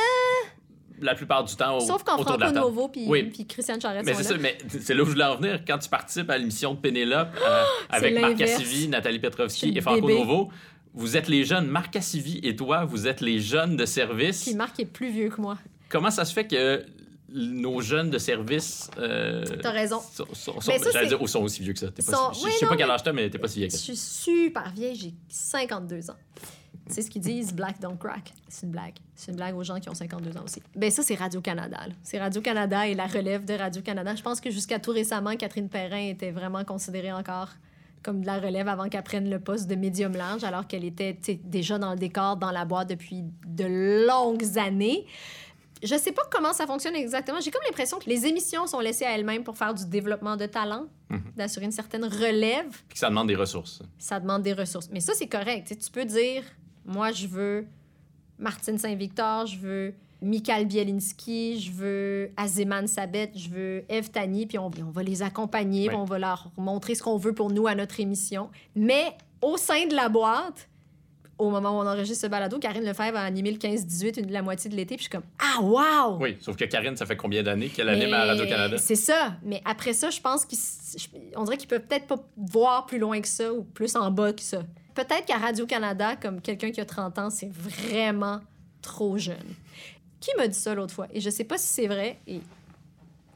La 1.02 1.16
plupart 1.16 1.44
du 1.44 1.56
temps, 1.56 1.78
au- 1.78 1.82
Euh! 1.82 1.86
Sauf 1.86 2.04
quand 2.04 2.20
autour 2.20 2.36
de 2.38 2.42
la 2.42 2.48
table. 2.52 2.60
Novo 2.60 2.88
puis 2.88 3.06
Oui. 3.08 3.24
puis 3.24 3.46
Christiane 3.46 3.82
Charette 3.82 4.06
Mais 4.06 4.14
c'est 4.14 4.24
ça, 4.24 4.36
mais 4.38 4.58
c'est 4.68 4.94
là 4.94 5.02
où 5.02 5.06
je 5.06 5.12
voulais 5.12 5.24
en 5.26 5.36
venir. 5.36 5.60
Quand 5.68 5.78
tu 5.80 5.90
participes 5.90 6.30
à 6.30 6.38
l'émission 6.38 6.74
de 6.76 6.80
Pénélope 6.80 7.30
euh, 7.46 7.64
avec 7.90 8.20
Marc. 8.20 8.36
Cassivi, 8.38 8.88
Nathalie 8.88 9.20
Petrovski 9.20 9.74
et 9.76 9.82
Franco 9.82 10.02
bébé. 10.08 10.20
Novo, 10.20 10.50
vous 10.94 11.18
êtes 11.18 11.28
les 11.28 11.44
jeunes. 11.44 11.66
Marc 11.68 11.92
Cassivi 11.94 12.40
et 12.44 12.56
toi, 12.56 12.86
vous 12.86 13.08
êtes 13.08 13.22
les 13.22 13.40
jeunes 13.40 13.76
de 13.76 13.86
service. 13.86 14.44
Puis 14.46 14.56
Marc 14.56 14.80
est 14.80 14.86
plus 14.86 15.10
vieux 15.10 15.30
que 15.30 15.42
moi. 15.42 15.58
Comment 15.90 16.12
ça 16.12 16.24
se 16.26 16.34
fait 16.34 16.46
que 16.48 16.86
nos 17.34 17.82
jeunes 17.82 18.10
de 18.10 18.18
service. 18.18 18.90
Euh, 19.00 19.44
T'as 19.62 19.72
raison. 19.72 20.00
Sont, 20.00 20.26
sont- 20.34 20.62
sont- 20.62 20.72
ça, 20.92 21.06
dire, 21.06 21.30
sont 21.30 21.42
aussi 21.42 21.62
vieux 21.62 21.74
que 21.74 21.80
ça. 21.80 21.88
T'es 21.92 22.04
pas 22.04 22.32
je 22.34 22.40
je 22.40 22.52
sais 22.54 22.66
non, 22.66 22.70
pas 22.70 22.78
quel 22.78 22.92
âge 22.92 23.04
t'as, 23.04 23.12
mais 23.14 23.30
t'es 23.30 23.40
pas 23.40 23.48
si 23.48 23.60
vieille 23.60 23.70
que 23.70 23.74
Je 23.76 23.80
ça. 23.80 23.84
suis 23.86 23.96
super 23.98 24.72
vieille, 24.72 24.96
j'ai 24.96 25.14
52 25.30 26.10
ans. 26.12 26.16
C'est 26.88 27.02
ce 27.02 27.10
qu'ils 27.10 27.22
disent, 27.22 27.54
Black 27.54 27.80
Don't 27.80 27.98
Crack. 27.98 28.34
C'est 28.50 28.66
une 28.66 28.72
blague. 28.74 28.96
C'est 29.16 29.32
une 29.32 29.38
blague 29.38 29.56
aux 29.56 29.64
gens 29.64 29.80
qui 29.80 29.90
ont 29.90 29.94
52 29.96 30.38
ans 30.38 30.44
aussi. 30.44 30.62
Ben 30.76 30.92
ça, 30.92 31.02
c'est 31.02 31.16
Radio-Canada. 31.16 31.80
C'est 32.04 32.20
Radio-Canada 32.20 32.88
et 32.88 32.94
la 32.94 33.08
relève 33.08 33.46
de 33.46 33.54
Radio-Canada. 33.54 34.16
Je 34.16 34.22
pense 34.22 34.42
que 34.42 34.52
jusqu'à 34.52 34.80
tout 34.80 34.92
récemment, 34.92 35.36
Catherine 35.38 35.70
Perrin 35.70 36.10
était 36.10 36.32
vraiment 36.32 36.64
considérée 36.66 37.14
encore 37.14 37.50
comme 38.04 38.20
de 38.20 38.26
la 38.26 38.38
relève 38.38 38.68
avant 38.68 38.90
qu'elle 38.90 39.04
prenne 39.04 39.30
le 39.30 39.40
poste 39.40 39.68
de 39.70 39.76
médium 39.76 40.12
large, 40.12 40.44
alors 40.44 40.68
qu'elle 40.68 40.84
était 40.84 41.18
déjà 41.46 41.80
dans 41.80 41.92
le 41.92 41.98
décor, 41.98 42.36
dans 42.36 42.52
la 42.52 42.66
boîte 42.66 42.90
depuis 42.90 43.24
de 43.48 44.06
longues 44.06 44.58
années. 44.60 45.06
Je 45.84 45.96
sais 45.98 46.12
pas 46.14 46.24
comment 46.32 46.54
ça 46.54 46.66
fonctionne 46.66 46.96
exactement. 46.96 47.40
J'ai 47.42 47.52
comme 47.52 47.62
l'impression 47.66 48.00
que 48.00 48.10
les 48.10 48.26
émissions 48.26 48.68
sont 48.68 48.80
laissées 48.80 49.06
à 49.06 49.12
elles-mêmes 49.12 49.44
pour 49.44 49.58
faire 49.58 49.74
du 49.74 49.86
développement 49.86 50.38
de 50.38 50.46
talent, 50.46 50.86
d'assurer 51.36 51.66
une 51.66 51.72
certaine 51.72 52.06
relève 52.06 52.70
Puis 52.88 52.94
que 52.94 53.00
ça 53.00 53.10
demande 53.10 53.28
des 53.28 53.36
ressources. 53.36 53.82
ça 53.98 54.20
demande 54.20 54.44
des 54.44 54.54
ressources. 54.54 54.90
Mais 54.92 55.00
ça, 55.02 55.14
c'est 55.14 55.28
correct. 55.28 55.68
Tu 55.78 55.92
peux 55.92 56.06
dire, 56.06 56.44
moi, 56.86 57.12
je 57.12 57.28
veux 57.28 57.68
Martine 58.40 58.78
Saint-Victor, 58.78 59.46
je 59.46 59.58
veux 59.58 59.94
Michael 60.22 60.66
Bielinski, 60.68 61.60
je 61.60 61.72
veux 61.72 62.32
Azeman 62.38 62.88
Sabet, 62.88 63.32
je 63.36 63.50
veux 63.50 63.84
Eve 63.90 64.10
Tani, 64.10 64.46
puis 64.46 64.58
on, 64.58 64.72
on 64.80 64.92
va 64.92 65.04
les 65.04 65.22
accompagner, 65.22 65.88
puis 65.88 65.98
on 65.98 66.06
va 66.06 66.18
leur 66.18 66.50
montrer 66.58 66.96
ce 66.96 67.04
qu'on 67.04 67.18
veut 67.18 67.34
pour 67.34 67.52
nous 67.52 67.68
à 67.68 67.76
notre 67.76 68.00
émission. 68.00 68.50
Mais 68.76 69.18
au 69.42 69.58
sein 69.58 69.86
de 69.88 69.94
la 69.94 70.08
boîte, 70.08 70.70
au 71.38 71.50
moment 71.50 71.72
où 71.78 71.82
on 71.82 71.88
enregistre 71.88 72.22
ce 72.22 72.28
balado, 72.28 72.60
Karine 72.60 72.84
Lefebvre 72.84 73.18
a 73.18 73.22
animé 73.24 73.52
le 73.52 73.58
15-18, 73.58 74.20
une- 74.20 74.32
la 74.32 74.42
moitié 74.42 74.70
de 74.70 74.76
l'été, 74.76 74.96
puis 74.96 75.06
je 75.06 75.10
suis 75.10 75.12
comme, 75.12 75.28
ah, 75.40 75.62
wow! 75.62 76.18
Oui, 76.22 76.38
sauf 76.40 76.56
que 76.56 76.66
Karine, 76.66 76.96
ça 76.96 77.06
fait 77.06 77.18
combien 77.18 77.42
d'années 77.44 77.70
qu'elle 77.70 77.88
Mais 77.88 77.94
anime 78.04 78.14
à 78.14 78.26
Radio-Canada? 78.26 78.78
C'est 78.78 78.96
ça. 78.96 79.34
Mais 79.44 79.62
après 79.66 79.94
ça, 79.94 80.10
je 80.10 80.20
pense 80.22 80.46
qu'on 80.46 81.44
dirait 81.44 81.58
qu'ils 81.58 81.68
peuvent 81.70 81.82
peut-être 81.88 82.08
pas 82.08 82.24
voir 82.38 82.86
plus 82.86 83.00
loin 83.00 83.20
que 83.20 83.28
ça 83.28 83.52
ou 83.54 83.64
plus 83.64 83.96
en 83.96 84.12
bas 84.12 84.32
que 84.34 84.42
ça. 84.42 84.62
Peut-être 84.94 85.26
qu'à 85.26 85.38
Radio-Canada, 85.38 86.16
comme 86.18 86.40
quelqu'un 86.40 86.72
qui 86.72 86.80
a 86.80 86.86
30 86.86 87.18
ans, 87.18 87.30
c'est 87.32 87.52
vraiment 87.52 88.40
trop 88.82 89.18
jeune. 89.18 89.38
Qui 90.20 90.30
m'a 90.38 90.48
dit 90.48 90.58
ça 90.58 90.76
l'autre 90.76 90.94
fois? 90.94 91.08
Et 91.14 91.20
je 91.20 91.30
sais 91.30 91.44
pas 91.44 91.58
si 91.58 91.68
c'est 91.68 91.88
vrai. 91.88 92.20
Et 92.28 92.42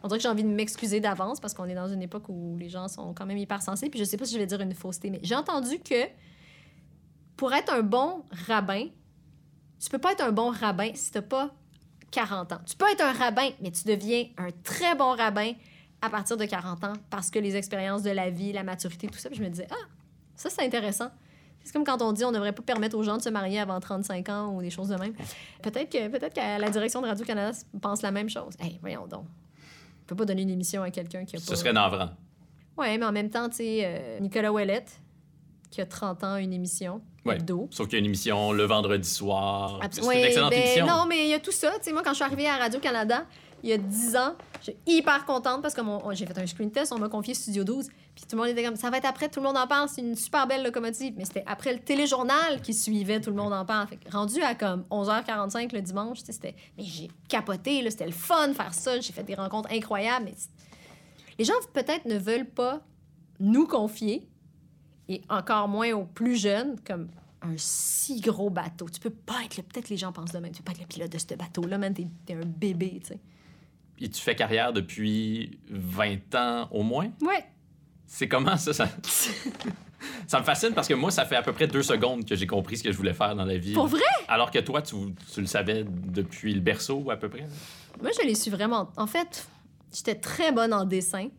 on 0.04 0.08
dirait 0.08 0.20
que 0.20 0.24
j'ai 0.24 0.30
envie 0.30 0.44
de 0.44 0.50
m'excuser 0.50 1.00
d'avance 1.00 1.40
parce 1.40 1.54
qu'on 1.56 1.66
est 1.66 1.74
dans 1.76 1.88
une 1.88 2.04
époque 2.04 2.30
où 2.30 2.56
les 2.60 2.70
gens 2.70 2.88
sont 2.88 3.14
quand 3.14 3.26
même 3.26 3.38
hypersensibles. 3.40 3.90
Puis 3.90 4.00
je 4.00 4.06
sais 4.06 4.18
pas 4.18 4.26
si 4.26 4.36
je 4.36 4.40
vais 4.40 4.46
dire 4.46 4.62
une 4.62 4.74
fausseté, 4.76 5.10
mais 5.10 5.20
j'ai 5.24 5.36
entendu 5.36 5.80
que 5.80 5.96
pour 7.38 7.54
être 7.54 7.72
un 7.72 7.84
bon 7.84 8.26
rabbin, 8.48 8.88
tu 9.80 9.90
peux 9.90 10.00
pas 10.00 10.12
être 10.12 10.22
un 10.22 10.32
bon 10.32 10.52
rabbin 10.52 10.92
si 10.96 11.12
t'as 11.12 11.22
pas 11.22 11.52
40 12.12 12.52
ans. 12.54 12.60
Tu 12.66 12.76
peux 12.76 12.90
être 12.92 13.02
un 13.02 13.14
rabbin, 13.14 13.50
mais 13.62 13.72
tu 13.72 13.84
deviens 13.86 14.26
un 14.38 14.50
très 14.64 14.96
bon 14.96 15.16
rabbin 15.16 15.54
à 16.02 16.10
partir 16.10 16.36
de 16.36 16.46
40 16.46 16.84
ans 16.84 16.94
parce 17.10 17.30
que 17.30 17.40
les 17.40 17.56
expériences 17.56 18.04
de 18.04 18.10
la 18.10 18.30
vie, 18.30 18.52
la 18.52 18.64
maturité, 18.64 19.08
tout 19.08 19.20
ça. 19.20 19.30
Puis 19.30 19.38
je 19.38 19.44
me 19.44 19.50
disais, 19.50 19.68
ah, 19.72 19.88
ça 20.36 20.50
c'est 20.50 20.66
intéressant. 20.66 21.12
C'est 21.64 21.74
comme 21.74 21.84
quand 21.84 22.02
on 22.02 22.14
dit 22.14 22.24
on 22.24 22.30
ne 22.30 22.36
devrait 22.36 22.54
pas 22.54 22.64
permettre 22.64 22.98
aux 22.98 23.04
gens 23.04 23.18
de 23.18 23.22
se 23.22 23.30
marier 23.30 23.60
avant 23.60 23.80
35 23.80 24.30
ans 24.30 24.56
ou 24.56 24.62
des 24.62 24.70
choses 24.70 24.88
de 24.88 24.96
même. 24.96 25.14
Peut-être 25.62 25.92
que, 25.92 26.08
peut 26.08 26.20
que 26.20 26.60
la 26.60 26.70
direction 26.70 27.02
de 27.02 27.08
Radio-Canada 27.08 27.58
pense 27.82 28.02
la 28.02 28.12
même 28.12 28.30
chose. 28.30 28.54
Hey, 28.60 28.80
voyons 28.82 29.06
donc. 29.06 29.26
On 29.26 30.06
peut 30.08 30.16
pas 30.16 30.26
donner 30.26 30.44
une 30.44 30.50
émission 30.50 30.82
à 30.82 30.92
quelqu'un 30.92 31.26
qui 31.26 31.36
a 31.36 31.40
pas... 31.40 31.46
Ce 31.46 31.56
serait 31.56 31.74
navrant. 31.74 32.12
Ouais, 32.78 32.98
mais 32.98 33.06
en 33.06 33.12
même 33.12 33.30
temps, 33.30 33.50
tu 33.50 33.58
sais, 33.58 33.82
euh, 33.84 34.20
Nicolas 34.20 34.54
Ouellette, 34.54 35.02
qui 35.70 35.82
a 35.82 35.86
30 35.86 36.24
ans, 36.24 36.38
une 36.38 36.54
émission, 36.54 37.02
Ouais. 37.28 37.68
Sauf 37.70 37.88
qu'il 37.88 37.94
y 37.94 37.98
a 37.98 38.00
une 38.00 38.06
émission 38.06 38.52
le 38.52 38.64
vendredi 38.64 39.10
soir. 39.10 39.80
C'est 39.92 40.02
une 40.02 40.12
excellente 40.12 40.52
ben, 40.52 40.62
émission. 40.62 40.86
Non, 40.86 41.06
mais 41.08 41.26
il 41.26 41.30
y 41.30 41.34
a 41.34 41.40
tout 41.40 41.52
ça. 41.52 41.72
Tu 41.78 41.86
sais, 41.86 41.94
moi, 41.94 42.02
quand 42.04 42.12
je 42.12 42.16
suis 42.16 42.24
arrivée 42.24 42.48
à 42.48 42.58
Radio-Canada, 42.58 43.26
il 43.64 43.70
y 43.70 43.74
a 43.74 43.78
10 43.78 44.16
ans, 44.16 44.36
j'étais 44.64 44.78
hyper 44.86 45.26
contente 45.26 45.62
parce 45.62 45.74
que 45.74 45.82
j'ai 46.12 46.26
fait 46.26 46.38
un 46.38 46.46
screen 46.46 46.72
test, 46.72 46.92
on 46.94 47.00
m'a 47.00 47.10
confié 47.10 47.34
Studio 47.34 47.64
12. 47.64 47.88
Puis 48.16 48.26
tout 48.28 48.36
le 48.36 48.42
monde 48.42 48.50
était 48.50 48.64
comme, 48.64 48.76
ça 48.76 48.90
va 48.90 48.98
être 48.98 49.06
après, 49.06 49.30
tout 49.30 49.40
le 49.40 49.46
monde 49.46 49.58
en 49.58 49.68
parle, 49.68 49.90
c'est 49.90 50.02
une 50.02 50.16
super 50.16 50.48
belle 50.48 50.64
locomotive. 50.64 51.14
Mais 51.18 51.26
c'était 51.26 51.44
après 51.46 51.74
le 51.74 51.80
téléjournal 51.80 52.62
qui 52.62 52.74
suivait, 52.74 53.22
tout 53.22 53.30
le 53.30 53.36
monde 53.36 53.54
en 53.54 53.66
parle. 53.66 53.88
Fait 53.88 53.98
que 53.98 54.12
rendu 54.12 54.42
à 54.42 54.56
comme 54.56 54.86
11h45 54.90 55.74
le 55.74 55.82
dimanche, 55.82 56.20
c'était. 56.24 56.56
Mais 56.78 56.84
j'ai 56.84 57.10
capoté, 57.30 57.88
c'était 57.90 58.06
le 58.06 58.12
fun 58.12 58.50
de 58.50 58.54
faire 58.54 58.74
ça. 58.74 59.00
J'ai 59.00 59.14
fait 59.14 59.24
des 59.24 59.36
rencontres 59.36 59.70
incroyables. 59.72 60.26
Mais 60.26 60.34
les 61.38 61.46
gens, 61.46 61.54
peut-être, 61.74 62.06
ne 62.06 62.18
veulent 62.18 62.50
pas 62.50 62.82
nous 63.40 63.68
confier, 63.68 64.28
et 65.10 65.22
encore 65.30 65.68
moins 65.68 65.92
aux 65.94 66.06
plus 66.06 66.36
jeunes, 66.36 66.76
comme 66.86 67.08
un 67.42 67.54
si 67.56 68.20
gros 68.20 68.50
bateau. 68.50 68.90
Tu 68.90 69.00
peux 69.00 69.10
pas 69.10 69.44
être 69.46 69.58
le... 69.58 69.64
Peut-être 69.64 69.90
les 69.90 69.98
gens 69.98 70.12
pensent 70.12 70.32
de 70.32 70.40
même. 70.40 70.52
Tu 70.52 70.62
peux 70.62 70.72
pas 70.72 70.78
être 70.78 70.82
le 70.82 70.88
pilote 70.88 71.12
de 71.12 71.18
ce 71.18 71.36
bateau-là, 71.36 71.78
man. 71.78 71.94
T'es, 71.94 72.08
t'es 72.26 72.34
un 72.34 72.46
bébé, 72.46 73.00
tu 73.02 73.08
sais. 73.08 73.20
Et 74.00 74.10
tu 74.10 74.22
fais 74.22 74.36
carrière 74.36 74.74
depuis 74.74 75.58
20 75.70 76.36
ans 76.36 76.68
au 76.72 76.84
moins? 76.84 77.10
Ouais. 77.22 77.46
C'est 78.06 78.28
comment 78.28 78.58
ça? 78.58 78.74
Ça, 78.74 78.88
ça 80.28 80.40
me 80.40 80.44
fascine 80.44 80.74
parce 80.74 80.88
que 80.88 80.94
moi, 80.94 81.12
ça 81.12 81.26
fait 81.26 81.36
à 81.36 81.42
peu 81.42 81.52
près 81.52 81.68
deux 81.68 81.84
secondes 81.84 82.26
que 82.26 82.36
j'ai 82.36 82.48
compris 82.48 82.78
ce 82.78 82.84
que 82.84 82.92
je 82.92 82.98
voulais 82.98 83.14
faire 83.14 83.36
dans 83.36 83.46
la 83.46 83.58
vie. 83.58 83.74
Pour 83.74 83.88
vrai? 83.88 84.02
Alors 84.28 84.52
que 84.52 84.60
toi, 84.60 84.82
tu, 84.82 84.96
tu 85.34 85.42
le 85.42 85.48
savais 85.48 85.84
depuis 85.84 86.54
le 86.54 86.62
berceau 86.62 87.10
à 87.10 87.18
peu 87.18 87.30
près? 87.30 87.48
Moi, 88.02 88.12
je 88.20 88.28
les 88.28 88.36
suis 88.36 88.52
vraiment... 88.52 88.92
En 88.98 89.08
fait, 89.08 89.48
j'étais 89.92 90.16
très 90.16 90.52
bonne 90.52 90.74
en 90.74 90.86
dessin. 90.86 91.30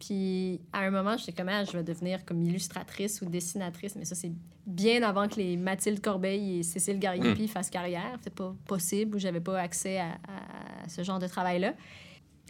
Puis, 0.00 0.60
à 0.72 0.80
un 0.80 0.90
moment, 0.90 1.16
j'étais 1.16 1.32
comme, 1.32 1.50
ah, 1.50 1.62
je 1.62 1.72
vais 1.72 1.84
devenir 1.84 2.24
comme 2.24 2.42
illustratrice 2.42 3.20
ou 3.20 3.26
dessinatrice. 3.26 3.94
Mais 3.96 4.04
ça, 4.06 4.14
c'est 4.14 4.32
bien 4.66 5.02
avant 5.02 5.28
que 5.28 5.36
les 5.36 5.56
Mathilde 5.56 6.00
Corbeil 6.00 6.58
et 6.58 6.62
Cécile 6.62 6.98
Gariepi 6.98 7.46
fassent 7.48 7.70
carrière. 7.70 8.12
C'était 8.18 8.30
pas 8.34 8.54
possible 8.66 9.16
ou 9.16 9.18
j'avais 9.18 9.40
pas 9.40 9.60
accès 9.60 9.98
à, 9.98 10.12
à 10.84 10.88
ce 10.88 11.02
genre 11.04 11.18
de 11.18 11.26
travail-là. 11.26 11.74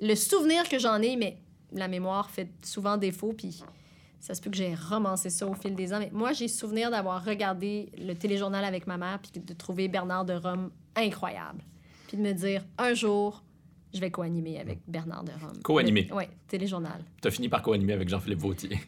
Le 0.01 0.15
souvenir 0.15 0.69
que 0.69 0.79
j'en 0.79 1.03
ai, 1.03 1.17
mais 1.17 1.39
la 1.73 1.89
mémoire 1.89 2.31
fait 2.31 2.51
souvent 2.65 2.97
défaut. 2.97 3.33
Puis, 3.33 3.63
Ça 4.21 4.35
se 4.35 4.41
peut 4.41 4.51
que 4.51 4.57
j'ai 4.57 4.75
romancé 4.75 5.29
ça 5.31 5.47
au 5.47 5.55
fil 5.55 5.75
des 5.75 5.93
ans. 5.93 5.99
Mais 5.99 6.11
moi, 6.13 6.33
j'ai 6.33 6.47
souvenir 6.47 6.91
d'avoir 6.91 7.25
regardé 7.25 7.91
le 7.99 8.15
téléjournal 8.15 8.65
avec 8.65 8.87
ma 8.87 8.97
mère 8.99 9.19
puis 9.19 9.41
de 9.41 9.55
trouver 9.55 9.89
Bernard 9.89 10.25
de 10.25 10.35
Rome 10.35 10.71
incroyable. 10.95 11.65
Puis 12.07 12.17
de 12.17 12.23
me 12.23 12.33
dire, 12.33 12.65
un 12.79 12.93
jour, 12.95 13.43
je 13.93 14.01
vais 14.01 14.11
co-animer 14.11 14.61
avec 14.61 14.79
Bernard 14.87 15.25
de 15.25 15.33
Rome. 15.33 15.63
Co-animer? 15.63 16.09
Oui, 16.13 16.25
téléjournal. 16.49 17.03
T'as 17.21 17.31
fini 17.31 17.49
par 17.49 17.63
co-animer 17.63 17.93
avec 17.95 18.09
Jean-Philippe 18.09 18.39
Vautier. 18.39 18.79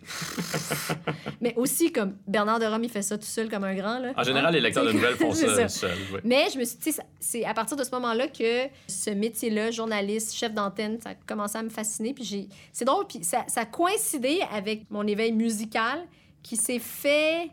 Mais 1.40 1.54
aussi, 1.56 1.92
comme 1.92 2.16
Bernard 2.26 2.60
de 2.60 2.66
Rome, 2.66 2.84
il 2.84 2.90
fait 2.90 3.02
ça 3.02 3.18
tout 3.18 3.24
seul 3.26 3.48
comme 3.50 3.64
un 3.64 3.74
grand. 3.74 3.98
Là. 3.98 4.12
En 4.16 4.22
général, 4.22 4.54
les 4.54 4.60
lecteurs 4.60 4.84
de 4.86 4.92
nouvelles 4.92 5.16
font 5.16 5.32
ça, 5.32 5.68
seuls. 5.68 5.90
ouais. 6.12 6.20
Mais 6.24 6.46
je 6.52 6.58
me 6.58 6.64
suis 6.64 6.78
dit, 6.78 6.92
c'est 7.20 7.44
à 7.44 7.54
partir 7.54 7.76
de 7.76 7.84
ce 7.84 7.90
moment-là 7.92 8.28
que 8.28 8.68
ce 8.86 9.10
métier-là, 9.10 9.70
journaliste, 9.70 10.34
chef 10.34 10.52
d'antenne, 10.54 11.00
ça 11.00 11.10
a 11.10 11.14
commencé 11.14 11.58
à 11.58 11.62
me 11.62 11.70
fasciner. 11.70 12.14
Puis 12.14 12.24
j'ai, 12.24 12.48
c'est 12.72 12.84
drôle, 12.84 13.06
puis 13.06 13.24
ça, 13.24 13.44
ça 13.48 13.62
a 13.62 13.66
coïncidé 13.66 14.40
avec 14.52 14.90
mon 14.90 15.06
éveil 15.06 15.32
musical 15.32 16.00
qui 16.42 16.56
s'est 16.56 16.78
fait 16.80 17.50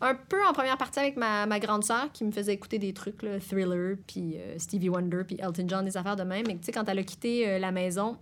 un 0.00 0.14
peu 0.14 0.38
en 0.48 0.52
première 0.52 0.76
partie 0.78 1.00
avec 1.00 1.16
ma, 1.16 1.46
ma 1.46 1.58
grande 1.58 1.82
sœur 1.84 2.10
qui 2.12 2.24
me 2.24 2.30
faisait 2.32 2.54
écouter 2.54 2.78
des 2.78 2.92
trucs, 2.92 3.22
là, 3.22 3.40
Thriller, 3.40 3.96
puis 4.06 4.36
euh, 4.36 4.54
Stevie 4.58 4.88
Wonder, 4.88 5.22
puis 5.26 5.36
Elton 5.40 5.66
John, 5.66 5.84
des 5.84 5.96
affaires 5.96 6.16
de 6.16 6.22
même. 6.22 6.44
Mais 6.46 6.54
tu 6.54 6.64
sais, 6.64 6.72
quand 6.72 6.88
elle 6.88 6.98
a 7.00 7.02
quitté 7.02 7.48
euh, 7.48 7.58
la 7.58 7.72
maison, 7.72 8.16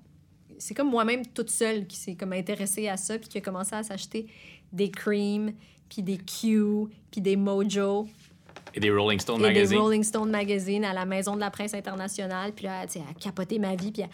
c'est 0.58 0.74
comme 0.74 0.88
moi-même 0.90 1.26
toute 1.26 1.50
seule 1.50 1.86
qui 1.86 1.96
s'est 1.96 2.14
comme 2.14 2.32
intéressée 2.32 2.88
à 2.88 2.96
ça, 2.96 3.18
puis 3.18 3.28
qui 3.28 3.38
a 3.38 3.40
commencé 3.42 3.74
à 3.74 3.82
s'acheter 3.82 4.26
des 4.72 4.90
Cream, 4.90 5.52
puis 5.88 6.02
des 6.02 6.16
Q, 6.18 6.86
puis 7.10 7.20
des 7.20 7.36
Mojo 7.36 8.08
Et 8.74 8.80
des 8.80 8.90
Rolling 8.90 9.20
Stone 9.20 9.36
et 9.36 9.42
des 9.42 9.48
Magazine. 9.48 9.78
Rolling 9.78 10.02
Stone 10.02 10.30
Magazine 10.30 10.84
à 10.84 10.94
la 10.94 11.04
Maison 11.04 11.34
de 11.34 11.40
la 11.40 11.50
Presse 11.50 11.74
internationale. 11.74 12.52
Puis 12.52 12.64
là, 12.64 12.86
tu 12.86 12.94
sais, 12.94 13.00
elle 13.04 13.10
a 13.14 13.18
capoté 13.20 13.58
ma 13.58 13.76
vie. 13.76 13.92
Puis 13.92 14.02
elle- 14.02 14.08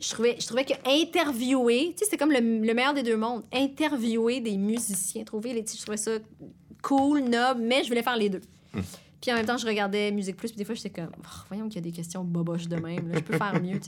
je 0.00 0.10
trouvais, 0.10 0.36
je 0.38 0.46
trouvais 0.46 0.64
que 0.64 0.74
interviewer, 0.84 1.92
tu 1.96 1.98
sais, 2.04 2.10
c'est 2.10 2.16
comme 2.16 2.32
le, 2.32 2.40
le 2.40 2.74
meilleur 2.74 2.92
des 2.92 3.04
deux 3.04 3.16
mondes. 3.16 3.44
Interviewer 3.52 4.40
des 4.40 4.56
musiciens, 4.56 5.22
trouver 5.24 5.52
les... 5.52 5.64
Je 5.64 5.80
trouvais 5.80 5.96
ça 5.96 6.10
cool, 6.82 7.20
noble, 7.20 7.60
mais 7.62 7.82
je 7.82 7.88
voulais 7.88 8.02
faire 8.02 8.16
les 8.16 8.28
deux. 8.28 8.42
Hmm. 8.74 8.80
Puis 9.20 9.30
en 9.32 9.36
même 9.36 9.46
temps, 9.46 9.56
je 9.56 9.66
regardais 9.66 10.10
Musique 10.10 10.36
Plus, 10.36 10.48
puis 10.48 10.58
des 10.58 10.64
fois, 10.64 10.74
j'étais 10.74 10.90
comme, 10.90 11.12
Oh, 11.16 11.44
voyons 11.48 11.66
qu'il 11.68 11.76
y 11.76 11.78
a 11.78 11.82
des 11.82 11.92
questions 11.92 12.24
boboches 12.24 12.66
de 12.66 12.76
même. 12.76 13.08
là. 13.08 13.18
Je 13.18 13.20
peux 13.20 13.38
faire 13.38 13.60
mieux. 13.62 13.80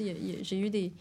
J'ai 0.42 0.58
eu 0.58 0.70
des... 0.70 0.92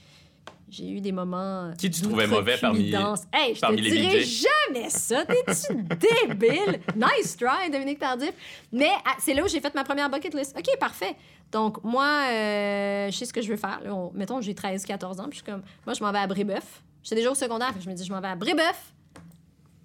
J'ai 0.69 0.89
eu 0.89 1.01
des 1.01 1.11
moments. 1.11 1.71
Qui 1.77 1.91
tu 1.91 2.01
trouvais 2.01 2.25
mauvais 2.25 2.57
parmi-. 2.57 2.91
Hey, 3.31 3.53
je 3.53 3.61
parmi 3.61 3.77
te 3.77 3.83
les 3.83 3.91
dirais 3.91 4.23
jamais 4.23 4.89
ça. 4.89 5.23
T'es-tu 5.23 5.75
débile? 5.83 6.79
Nice 6.95 7.37
try, 7.37 7.69
Dominique 7.71 7.99
Tardif. 7.99 8.31
Mais 8.71 8.89
ah, 9.05 9.13
c'est 9.19 9.35
là 9.35 9.43
où 9.43 9.47
j'ai 9.47 9.59
fait 9.59 9.73
ma 9.75 9.83
première 9.83 10.09
bucket 10.09 10.33
list. 10.33 10.55
OK, 10.57 10.77
parfait. 10.79 11.15
Donc, 11.51 11.83
moi, 11.83 12.23
euh, 12.31 13.11
je 13.11 13.15
sais 13.15 13.25
ce 13.25 13.33
que 13.33 13.41
je 13.41 13.49
veux 13.49 13.57
faire. 13.57 13.81
Là, 13.85 13.93
on- 13.93 14.11
mettons, 14.15 14.41
j'ai 14.41 14.55
13-14 14.55 15.19
ans, 15.21 15.25
puis 15.29 15.37
je 15.37 15.43
suis 15.43 15.43
comme, 15.43 15.61
moi, 15.85 15.93
je 15.93 16.03
m'en 16.03 16.11
vais 16.11 16.17
à 16.19 16.25
Brébeuf. 16.27 16.81
J'étais 17.03 17.17
déjà 17.17 17.29
au 17.31 17.35
secondaire, 17.35 17.67
fait 17.69 17.77
que 17.79 17.85
je 17.85 17.89
me 17.89 17.93
dis, 17.95 18.03
je 18.03 18.11
m'en 18.11 18.19
vais 18.21 18.29
à 18.29 18.35
Brébeuf, 18.35 18.92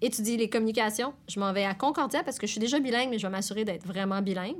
étudier 0.00 0.36
les 0.36 0.48
communications. 0.48 1.12
Je 1.28 1.40
m'en 1.40 1.52
vais 1.52 1.64
à 1.64 1.74
Concordia 1.74 2.22
parce 2.22 2.38
que 2.38 2.46
je 2.46 2.52
suis 2.52 2.60
déjà 2.60 2.78
bilingue, 2.80 3.10
mais 3.10 3.18
je 3.18 3.26
vais 3.26 3.30
m'assurer 3.32 3.64
d'être 3.64 3.86
vraiment 3.86 4.20
bilingue. 4.22 4.56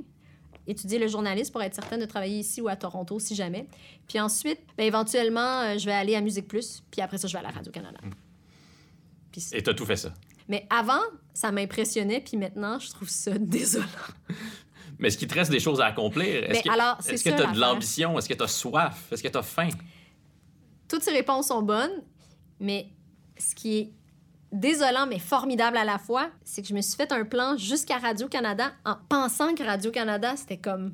Étudier 0.67 0.99
le 0.99 1.07
journalisme 1.07 1.51
pour 1.51 1.61
être 1.63 1.73
certaine 1.73 1.99
de 1.99 2.05
travailler 2.05 2.39
ici 2.39 2.61
ou 2.61 2.67
à 2.67 2.75
Toronto 2.75 3.17
si 3.19 3.33
jamais. 3.35 3.67
Puis 4.07 4.19
ensuite, 4.19 4.59
ben, 4.77 4.85
éventuellement, 4.85 5.61
euh, 5.61 5.77
je 5.77 5.85
vais 5.85 5.93
aller 5.93 6.15
à 6.15 6.21
Musique 6.21 6.47
Plus, 6.47 6.83
puis 6.91 7.01
après 7.01 7.17
ça, 7.17 7.27
je 7.27 7.33
vais 7.33 7.39
à 7.39 7.43
la 7.43 7.49
Radio-Canada. 7.49 7.99
Puis 9.31 9.41
c'est- 9.41 9.57
Et 9.57 9.63
t'as 9.63 9.73
tout 9.73 9.85
fait 9.85 9.95
ça? 9.95 10.13
Mais 10.47 10.67
avant, 10.69 10.99
ça 11.33 11.51
m'impressionnait, 11.51 12.21
puis 12.21 12.37
maintenant, 12.37 12.77
je 12.79 12.89
trouve 12.89 13.09
ça 13.09 13.31
désolant. 13.39 13.85
Mais 14.99 15.07
est-ce 15.07 15.17
qu'il 15.17 15.27
te 15.27 15.33
reste 15.35 15.49
des 15.51 15.59
choses 15.59 15.79
à 15.79 15.85
accomplir? 15.85 16.43
Est-ce 16.43 16.51
Mais 16.51 16.61
que, 16.63 16.69
alors, 16.71 16.97
c'est 16.99 17.13
est-ce 17.13 17.23
que 17.23 17.29
ça, 17.29 17.35
t'as 17.37 17.51
de 17.51 17.59
l'ambition? 17.59 18.17
Est-ce 18.19 18.27
que 18.27 18.33
t'as 18.33 18.47
soif? 18.47 19.07
Est-ce 19.11 19.23
que 19.23 19.27
t'as 19.29 19.41
faim? 19.43 19.69
Toutes 20.87 21.03
ces 21.03 21.11
réponses 21.11 21.47
sont 21.47 21.61
bonnes, 21.61 22.03
mais 22.59 22.89
ce 23.37 23.55
qui 23.55 23.77
est 23.77 23.93
désolant 24.51 25.05
mais 25.07 25.19
formidable 25.19 25.77
à 25.77 25.83
la 25.83 25.97
fois, 25.97 26.29
c'est 26.43 26.61
que 26.61 26.67
je 26.67 26.73
me 26.73 26.81
suis 26.81 26.95
fait 26.95 27.11
un 27.11 27.23
plan 27.25 27.57
jusqu'à 27.57 27.97
Radio-Canada 27.97 28.71
en 28.85 28.95
pensant 29.07 29.53
que 29.53 29.63
Radio-Canada, 29.63 30.35
c'était 30.35 30.57
comme... 30.57 30.93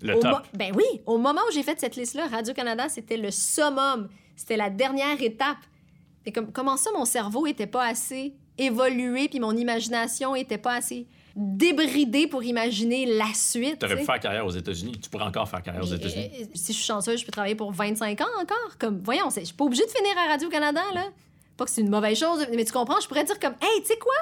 Le 0.00 0.16
au 0.16 0.20
top. 0.20 0.46
Ben 0.54 0.72
oui, 0.76 0.84
au 1.06 1.18
moment 1.18 1.40
où 1.48 1.52
j'ai 1.52 1.64
fait 1.64 1.78
cette 1.80 1.96
liste-là, 1.96 2.28
Radio-Canada, 2.28 2.88
c'était 2.88 3.16
le 3.16 3.32
summum. 3.32 4.08
C'était 4.36 4.56
la 4.56 4.70
dernière 4.70 5.20
étape. 5.20 5.58
Et 6.24 6.30
comme, 6.30 6.52
comment 6.52 6.76
ça, 6.76 6.90
mon 6.96 7.04
cerveau 7.04 7.46
était 7.46 7.66
pas 7.66 7.84
assez 7.84 8.34
évolué, 8.58 9.28
puis 9.28 9.40
mon 9.40 9.56
imagination 9.56 10.36
était 10.36 10.58
pas 10.58 10.74
assez 10.74 11.06
débridée 11.34 12.26
pour 12.26 12.42
imaginer 12.42 13.06
la 13.06 13.32
suite. 13.32 13.78
Tu 13.78 13.86
pu 13.86 13.96
sais? 13.96 14.04
faire 14.04 14.20
carrière 14.20 14.44
aux 14.44 14.50
États-unis. 14.50 14.92
Tu 15.00 15.08
pourrais 15.08 15.24
encore 15.24 15.48
faire 15.48 15.62
carrière 15.62 15.84
aux 15.84 15.94
États-Unis. 15.94 16.30
euh, 16.34 16.44
si 16.54 16.72
je 16.72 16.78
suis 16.78 16.86
chanceuse, 16.86 17.20
je 17.20 17.24
peux 17.26 17.32
travailler 17.32 17.54
pour 17.54 17.70
25 17.72 18.20
ans 18.20 18.26
encore. 18.40 18.76
Comme, 18.78 19.00
voyons, 19.04 19.30
je 19.30 19.44
suis 19.44 19.54
pas 19.54 19.64
obligée 19.64 19.84
de 19.84 19.90
finir 19.90 20.12
à 20.18 20.28
Radio-Canada, 20.32 20.82
là. 20.94 21.06
Pas 21.58 21.64
que 21.66 21.70
c'est 21.70 21.82
une 21.82 21.90
mauvaise 21.90 22.18
chose, 22.18 22.46
mais 22.54 22.64
tu 22.64 22.72
comprends, 22.72 23.00
je 23.00 23.08
pourrais 23.08 23.24
dire 23.24 23.38
comme, 23.38 23.54
hey, 23.60 23.82
tu 23.82 23.88
sais 23.88 23.98
quoi? 23.98 24.14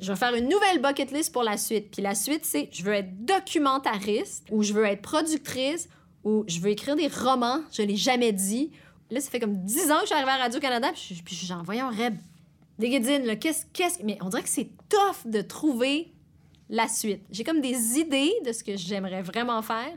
Je 0.00 0.10
vais 0.10 0.18
faire 0.18 0.34
une 0.34 0.48
nouvelle 0.48 0.80
bucket 0.82 1.12
list 1.12 1.32
pour 1.32 1.44
la 1.44 1.56
suite. 1.56 1.90
Puis 1.92 2.02
la 2.02 2.16
suite, 2.16 2.44
c'est, 2.44 2.68
je 2.72 2.82
veux 2.82 2.94
être 2.94 3.24
documentariste, 3.24 4.46
ou 4.50 4.62
je 4.62 4.72
veux 4.72 4.84
être 4.84 5.02
productrice, 5.02 5.88
ou 6.24 6.42
je 6.48 6.58
veux 6.58 6.70
écrire 6.70 6.96
des 6.96 7.08
romans, 7.08 7.60
je 7.70 7.82
l'ai 7.82 7.96
jamais 7.96 8.32
dit. 8.32 8.72
Là, 9.10 9.20
ça 9.20 9.30
fait 9.30 9.38
comme 9.38 9.58
10 9.58 9.90
ans 9.92 9.96
que 9.96 10.00
je 10.00 10.06
suis 10.06 10.14
arrivée 10.14 10.30
à 10.30 10.38
Radio-Canada, 10.38 10.90
puis 10.94 11.22
puis 11.22 11.36
j'en 11.36 11.62
voyons, 11.62 11.90
Reb, 11.90 12.16
des 12.78 12.90
qu'est-ce, 13.38 13.66
qu'est-ce... 13.72 14.02
Mais 14.02 14.18
on 14.22 14.30
dirait 14.30 14.42
que 14.42 14.48
c'est 14.48 14.70
tough 14.88 15.30
de 15.30 15.42
trouver 15.42 16.12
la 16.70 16.88
suite. 16.88 17.22
J'ai 17.30 17.44
comme 17.44 17.60
des 17.60 17.98
idées 17.98 18.32
de 18.44 18.52
ce 18.52 18.64
que 18.64 18.76
j'aimerais 18.76 19.22
vraiment 19.22 19.60
faire, 19.62 19.92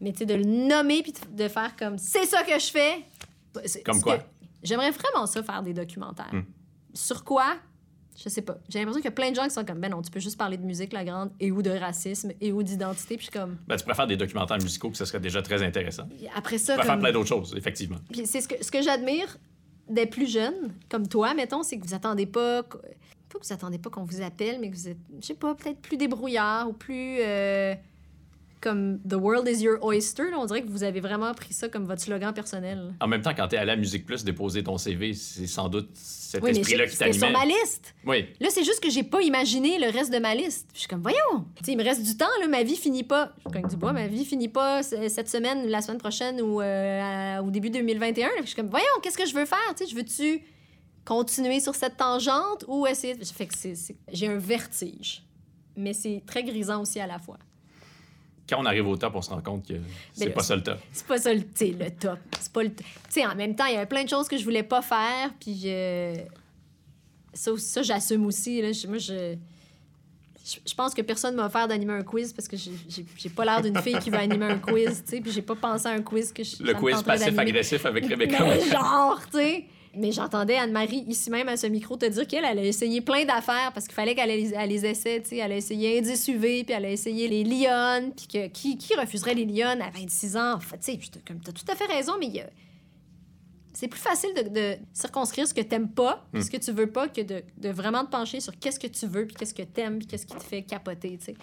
mais 0.00 0.12
tu 0.12 0.18
sais, 0.18 0.26
de 0.26 0.34
le 0.34 0.44
nommer 0.44 1.02
puis 1.02 1.14
de 1.30 1.48
faire 1.48 1.76
comme 1.76 1.98
c'est 1.98 2.26
ça 2.26 2.42
que 2.42 2.58
je 2.58 2.66
fais. 2.66 3.04
Comme 3.84 4.02
quoi? 4.02 4.18
J'aimerais 4.64 4.90
vraiment 4.90 5.26
ça 5.26 5.42
faire 5.42 5.62
des 5.62 5.72
documentaires. 5.74 6.32
Hmm. 6.32 6.42
Sur 6.94 7.22
quoi? 7.24 7.54
Je 8.16 8.28
sais 8.28 8.42
pas. 8.42 8.58
J'ai 8.68 8.78
l'impression 8.78 9.00
qu'il 9.00 9.06
y 9.06 9.12
a 9.12 9.14
plein 9.14 9.30
de 9.30 9.36
gens 9.36 9.42
qui 9.44 9.50
sont 9.50 9.64
comme 9.64 9.80
ben 9.80 9.90
non, 9.90 10.00
tu 10.00 10.10
peux 10.10 10.20
juste 10.20 10.38
parler 10.38 10.56
de 10.56 10.62
musique 10.64 10.92
la 10.92 11.04
grande 11.04 11.30
et 11.40 11.50
ou 11.50 11.62
de 11.62 11.70
racisme 11.70 12.30
et 12.40 12.52
ou 12.52 12.62
d'identité 12.62 13.16
puis 13.16 13.26
je 13.26 13.30
suis 13.32 13.40
comme 13.40 13.56
Ben, 13.66 13.76
tu 13.76 13.82
pourrais 13.82 13.96
faire 13.96 14.06
des 14.06 14.16
documentaires 14.16 14.58
musicaux, 14.58 14.90
que 14.90 14.96
ce 14.96 15.04
serait 15.04 15.18
déjà 15.20 15.42
très 15.42 15.62
intéressant. 15.64 16.04
Tu 16.18 16.26
après 16.34 16.58
ça 16.58 16.74
pourrais 16.74 16.86
faire 16.86 16.98
plein 17.00 17.12
d'autres 17.12 17.28
choses, 17.28 17.54
effectivement. 17.56 17.98
puis 18.12 18.24
c'est 18.26 18.40
ce 18.40 18.46
que, 18.48 18.64
ce 18.64 18.70
que 18.70 18.82
j'admire 18.82 19.36
des 19.88 20.06
plus 20.06 20.30
jeunes, 20.30 20.72
comme 20.88 21.08
toi, 21.08 21.34
mettons, 21.34 21.62
c'est 21.64 21.76
que 21.78 21.84
vous 21.86 21.94
attendez 21.94 22.26
pas. 22.26 22.62
Pas 22.62 22.78
que 23.40 23.46
vous 23.46 23.52
attendez 23.52 23.78
pas 23.78 23.90
qu'on 23.90 24.04
vous 24.04 24.22
appelle, 24.22 24.60
mais 24.60 24.70
que 24.70 24.76
vous 24.76 24.88
êtes, 24.88 24.98
je 25.20 25.26
sais 25.26 25.34
pas, 25.34 25.54
peut-être 25.56 25.80
plus 25.80 25.96
débrouillard 25.96 26.68
ou 26.68 26.72
plus. 26.72 27.16
euh, 27.20 27.74
comme 28.64 28.98
The 29.08 29.14
world 29.14 29.46
is 29.46 29.62
your 29.62 29.78
oyster. 29.84 30.30
là. 30.30 30.38
on 30.40 30.46
dirait 30.46 30.62
que 30.62 30.68
vous 30.70 30.82
avez 30.82 30.98
vraiment 31.00 31.32
pris 31.34 31.52
ça 31.52 31.68
comme 31.68 31.84
votre 31.84 32.00
slogan 32.02 32.32
personnel. 32.34 32.94
En 33.00 33.06
même 33.06 33.22
temps, 33.22 33.34
quand 33.36 33.46
t'es 33.46 33.58
allé 33.58 33.72
à 33.72 33.76
Musique 33.76 34.06
Plus 34.06 34.24
déposer 34.24 34.64
ton 34.64 34.78
CV, 34.78 35.12
c'est 35.14 35.46
sans 35.46 35.68
doute 35.68 35.90
cet 35.94 36.42
Oui, 36.42 36.50
esprit-là 36.50 36.86
qui 36.86 36.96
c'était 36.96 37.12
sur 37.12 37.30
ma 37.30 37.38
t'animait. 37.40 37.54
liste. 37.60 37.94
Oui. 38.06 38.26
Là, 38.40 38.48
c'est 38.50 38.64
juste 38.64 38.80
que 38.80 38.90
j'ai 38.90 39.02
pas 39.04 39.20
imaginé 39.22 39.78
le 39.78 39.90
reste 39.90 40.12
de 40.12 40.18
ma 40.18 40.34
liste. 40.34 40.68
Je 40.74 40.80
suis 40.80 40.88
comme, 40.88 41.02
voyons, 41.02 41.44
Tu 41.58 41.64
sais, 41.66 41.72
il 41.72 41.78
me 41.78 41.84
reste 41.84 42.02
du 42.02 42.16
temps, 42.16 42.26
là, 42.40 42.48
ma 42.48 42.62
vie 42.62 42.76
finit 42.76 43.04
pas. 43.04 43.32
Je 43.46 43.52
cogne 43.52 43.68
du 43.68 43.76
bois, 43.76 43.92
ma 43.92 44.06
vie 44.08 44.24
finit 44.24 44.48
pas 44.48 44.82
cette 44.82 45.28
semaine, 45.28 45.68
la 45.68 45.82
semaine 45.82 45.98
prochaine 45.98 46.40
ou 46.40 46.60
euh, 46.60 47.38
au 47.40 47.50
début 47.50 47.70
2021. 47.70 48.26
Là, 48.26 48.32
je 48.40 48.46
suis 48.46 48.56
comme, 48.56 48.70
voyons, 48.70 48.86
qu'est-ce 49.02 49.18
que 49.18 49.26
je 49.26 49.34
veux 49.34 49.44
faire? 49.46 49.58
Tu 49.76 49.84
sais, 49.84 49.90
je 49.90 49.94
veux-tu 49.94 50.42
continuer 51.04 51.60
sur 51.60 51.74
cette 51.74 51.96
tangente 51.98 52.64
ou 52.66 52.86
essayer. 52.86 53.14
Fait 53.22 53.46
que 53.46 53.52
j'ai 54.12 54.26
un 54.26 54.38
vertige. 54.38 55.22
Mais 55.76 55.92
c'est 55.92 56.22
très 56.26 56.42
grisant 56.44 56.80
aussi 56.82 56.98
à 57.00 57.06
la 57.06 57.18
fois. 57.18 57.38
Quand 58.48 58.60
on 58.60 58.66
arrive 58.66 58.86
au 58.86 58.96
top, 58.96 59.14
on 59.14 59.22
se 59.22 59.30
rend 59.30 59.40
compte 59.40 59.66
que 59.66 59.74
c'est 60.12 60.26
là, 60.26 60.32
pas 60.32 60.42
ça 60.42 60.54
le 60.56 60.62
top. 60.62 60.78
C'est 60.92 61.06
pas 61.06 61.18
ça 61.18 61.32
le, 61.32 61.40
le 61.40 61.90
top. 61.90 62.18
C'est 62.38 62.52
pas 62.52 62.62
le. 62.62 62.70
t- 62.74 62.84
Tu 62.84 62.90
sais, 63.08 63.26
en 63.26 63.34
même 63.34 63.54
temps, 63.56 63.64
il 63.66 63.72
y 63.74 63.76
avait 63.76 63.86
plein 63.86 64.04
de 64.04 64.08
choses 64.08 64.28
que 64.28 64.36
je 64.36 64.44
voulais 64.44 64.62
pas 64.62 64.82
faire, 64.82 65.30
puis 65.40 65.58
je... 65.62 66.14
ça, 67.32 67.52
ça 67.56 67.82
j'assume 67.82 68.26
aussi. 68.26 68.60
Là. 68.60 68.72
Je- 68.72 68.86
Moi, 68.86 68.98
je. 68.98 69.36
Je 70.46 70.56
je 70.68 70.74
pense 70.74 70.92
que 70.92 71.00
personne 71.00 71.34
m'a 71.36 71.46
offert 71.46 71.66
d'animer 71.66 71.94
un 71.94 72.02
quiz 72.02 72.34
parce 72.34 72.46
que 72.46 72.56
j'ai- 72.58 73.30
pas 73.30 73.46
l'air 73.46 73.62
d'une 73.62 73.78
fille 73.80 73.98
qui 73.98 74.10
veut 74.10 74.18
animer 74.18 74.44
un 74.44 74.58
quiz, 74.58 75.02
tu 75.02 75.12
sais, 75.16 75.20
puis 75.22 75.32
j'ai 75.32 75.40
pas 75.40 75.54
pensé 75.54 75.86
à 75.86 75.92
un 75.92 76.02
quiz 76.02 76.34
que 76.34 76.44
je. 76.44 76.62
Le 76.62 76.74
quiz 76.74 77.02
passif-agressif 77.02 77.86
avec 77.86 78.04
Rebecca. 78.10 78.44
Mais 78.44 78.60
genre, 78.60 79.22
tu 79.32 79.38
sais. 79.38 79.64
Mais 79.96 80.12
j'entendais 80.12 80.56
Anne-Marie, 80.56 81.04
ici 81.08 81.30
même 81.30 81.48
à 81.48 81.56
ce 81.56 81.66
micro, 81.66 81.96
te 81.96 82.06
dire 82.06 82.26
qu'elle 82.26 82.44
elle 82.44 82.58
a 82.58 82.64
essayé 82.64 83.00
plein 83.00 83.24
d'affaires 83.24 83.72
parce 83.72 83.86
qu'il 83.86 83.94
fallait 83.94 84.14
qu'elle 84.14 84.28
les, 84.28 84.66
les 84.66 84.86
essaie, 84.86 85.20
tu 85.22 85.30
sais. 85.30 85.36
Elle 85.38 85.52
a 85.52 85.56
essayé 85.56 85.98
Indice 85.98 86.28
UV, 86.28 86.64
puis 86.64 86.74
elle 86.74 86.84
a 86.84 86.90
essayé 86.90 87.28
les 87.28 87.44
Lyon, 87.44 88.12
puis 88.16 88.26
que 88.26 88.46
qui, 88.48 88.76
qui 88.78 88.94
refuserait 88.94 89.34
les 89.34 89.44
Lyon 89.44 89.78
à 89.80 89.90
26 89.90 90.36
ans? 90.36 90.54
Enfin, 90.54 90.76
tu 90.76 90.92
sais, 90.92 90.98
puis 90.98 91.10
t'as 91.10 91.20
comme- 91.26 91.40
t'as 91.40 91.52
tout 91.52 91.64
à 91.68 91.74
fait 91.74 91.86
raison, 91.86 92.12
mais 92.18 92.30
c'est 93.72 93.88
plus 93.88 94.00
facile 94.00 94.30
de, 94.36 94.48
de 94.48 94.76
circonscrire 94.92 95.48
ce 95.48 95.54
que 95.54 95.60
t'aimes 95.60 95.88
pas, 95.90 96.24
puis 96.32 96.42
ce 96.44 96.50
que 96.50 96.56
tu 96.58 96.70
veux 96.70 96.90
pas, 96.90 97.08
que 97.08 97.20
de, 97.22 97.42
de 97.58 97.68
vraiment 97.70 98.04
te 98.04 98.10
pencher 98.10 98.38
sur 98.40 98.56
qu'est-ce 98.58 98.78
que 98.78 98.86
tu 98.86 99.06
veux, 99.06 99.26
puis 99.26 99.34
qu'est-ce 99.34 99.54
que 99.54 99.62
t'aimes, 99.62 99.98
puis 99.98 100.06
qu'est-ce 100.06 100.26
qui 100.26 100.36
te 100.36 100.42
fait 100.44 100.62
capoter, 100.62 101.18
tu 101.18 101.24
sais. 101.26 101.34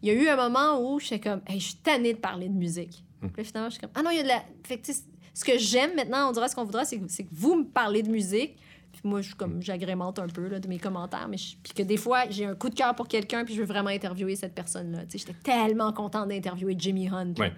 Il 0.00 0.08
y 0.08 0.10
a 0.10 0.14
eu 0.14 0.28
un 0.28 0.36
moment 0.36 0.80
où 0.80 0.98
j'étais 1.00 1.20
comme, 1.20 1.40
hey, 1.46 1.58
je 1.60 1.66
suis 1.66 1.74
tannée 1.76 2.12
de 2.14 2.18
parler 2.18 2.48
de 2.48 2.54
musique. 2.54 3.04
Puis 3.20 3.30
là, 3.36 3.44
finalement, 3.44 3.68
je 3.70 3.74
suis 3.74 3.80
comme, 3.80 3.90
ah 3.94 4.02
non, 4.02 4.10
il 4.10 4.16
y 4.16 4.20
a 4.20 4.24
de 4.24 4.28
la. 4.28 4.42
Fait 4.64 4.78
que, 4.78 4.90
ce 5.34 5.44
que 5.44 5.58
j'aime 5.58 5.94
maintenant, 5.96 6.28
on 6.28 6.32
dira 6.32 6.48
ce 6.48 6.54
qu'on 6.54 6.64
voudra, 6.64 6.84
c'est 6.84 6.98
que, 6.98 7.04
vous 7.32 7.54
me 7.56 7.64
parlez 7.64 8.02
de 8.02 8.10
musique. 8.10 8.56
Puis 8.92 9.00
moi, 9.04 9.22
je 9.22 9.34
comme, 9.34 9.62
j'agrémente 9.62 10.18
un 10.18 10.26
peu 10.28 10.46
là, 10.48 10.58
de 10.60 10.68
mes 10.68 10.78
commentaires. 10.78 11.26
Mais 11.28 11.38
je- 11.38 11.56
Puis 11.62 11.72
que 11.72 11.82
des 11.82 11.96
fois, 11.96 12.24
j'ai 12.28 12.44
un 12.44 12.54
coup 12.54 12.68
de 12.68 12.74
cœur 12.74 12.94
pour 12.94 13.08
quelqu'un, 13.08 13.42
puis 13.44 13.54
je 13.54 13.60
veux 13.60 13.66
vraiment 13.66 13.88
interviewer 13.88 14.36
cette 14.36 14.54
personne-là. 14.54 15.06
Tu 15.06 15.12
sais, 15.12 15.26
j'étais 15.26 15.38
tellement 15.42 15.92
contente 15.94 16.28
d'interviewer 16.28 16.74
Jimmy 16.78 17.08
Hunt. 17.08 17.32
Ouais. 17.38 17.52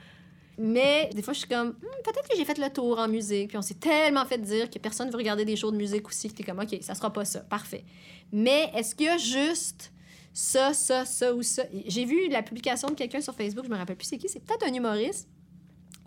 Mais 0.57 1.11
des 1.12 1.22
fois, 1.22 1.33
je 1.35 1.41
suis 1.41 1.49
comme, 1.49 1.70
Hmm, 1.70 2.03
peut-être 2.05 2.29
que 2.29 2.37
j'ai 2.37 2.45
fait 2.45 2.57
le 2.59 2.70
tour 2.70 3.01
en 3.01 3.09
musique. 3.09 3.49
Puis 3.49 3.57
on 3.59 3.62
s'est 3.62 3.75
tellement 3.75 4.25
fait 4.25 4.39
dire 4.39 4.70
que 4.70 4.79
personne 4.79 5.11
veut 5.11 5.16
regarder 5.16 5.45
des 5.45 5.57
shows 5.57 5.72
de 5.72 5.77
musique 5.77 6.07
aussi 6.07 6.29
que 6.29 6.35
t'es 6.35 6.45
comme, 6.45 6.61
OK, 6.61 6.77
ça 6.81 6.95
sera 6.95 7.12
pas 7.12 7.25
ça. 7.25 7.41
Parfait. 7.41 7.85
Mais 8.33 8.70
est-ce 8.77 8.95
qu'il 8.95 9.07
y 9.07 9.09
a 9.09 9.18
juste 9.18 9.93
ça, 10.33 10.72
ça, 10.72 11.05
ça 11.05 11.35
ou 11.35 11.43
ça? 11.43 11.64
J'ai 11.89 12.05
vu 12.05 12.29
la 12.29 12.43
publication 12.45 12.87
de 12.89 12.95
quelqu'un 12.95 13.20
sur 13.20 13.35
Facebook, 13.35 13.64
je 13.64 13.70
me 13.70 13.77
rappelle 13.77 13.97
plus 13.97 14.07
c'est 14.07 14.18
qui, 14.18 14.29
c'est 14.29 14.39
peut-être 14.45 14.64
un 14.64 14.72
humoriste. 14.72 15.29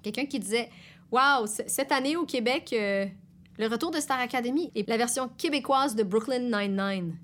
Quelqu'un 0.02 0.26
qui 0.26 0.40
disait, 0.40 0.70
C- 1.48 1.64
cette 1.68 1.92
année 1.92 2.16
au 2.18 2.26
Québec, 2.26 2.70
euh, 2.74 3.06
le 3.58 3.68
retour 3.68 3.92
de 3.92 4.00
Star 4.00 4.20
Academy 4.20 4.72
et 4.76 4.84
la 4.88 4.98
version 4.98 5.30
québécoise 5.38 5.96
de 5.96 6.04
Brooklyn 6.04 6.40
Nine-Nine. 6.40 7.16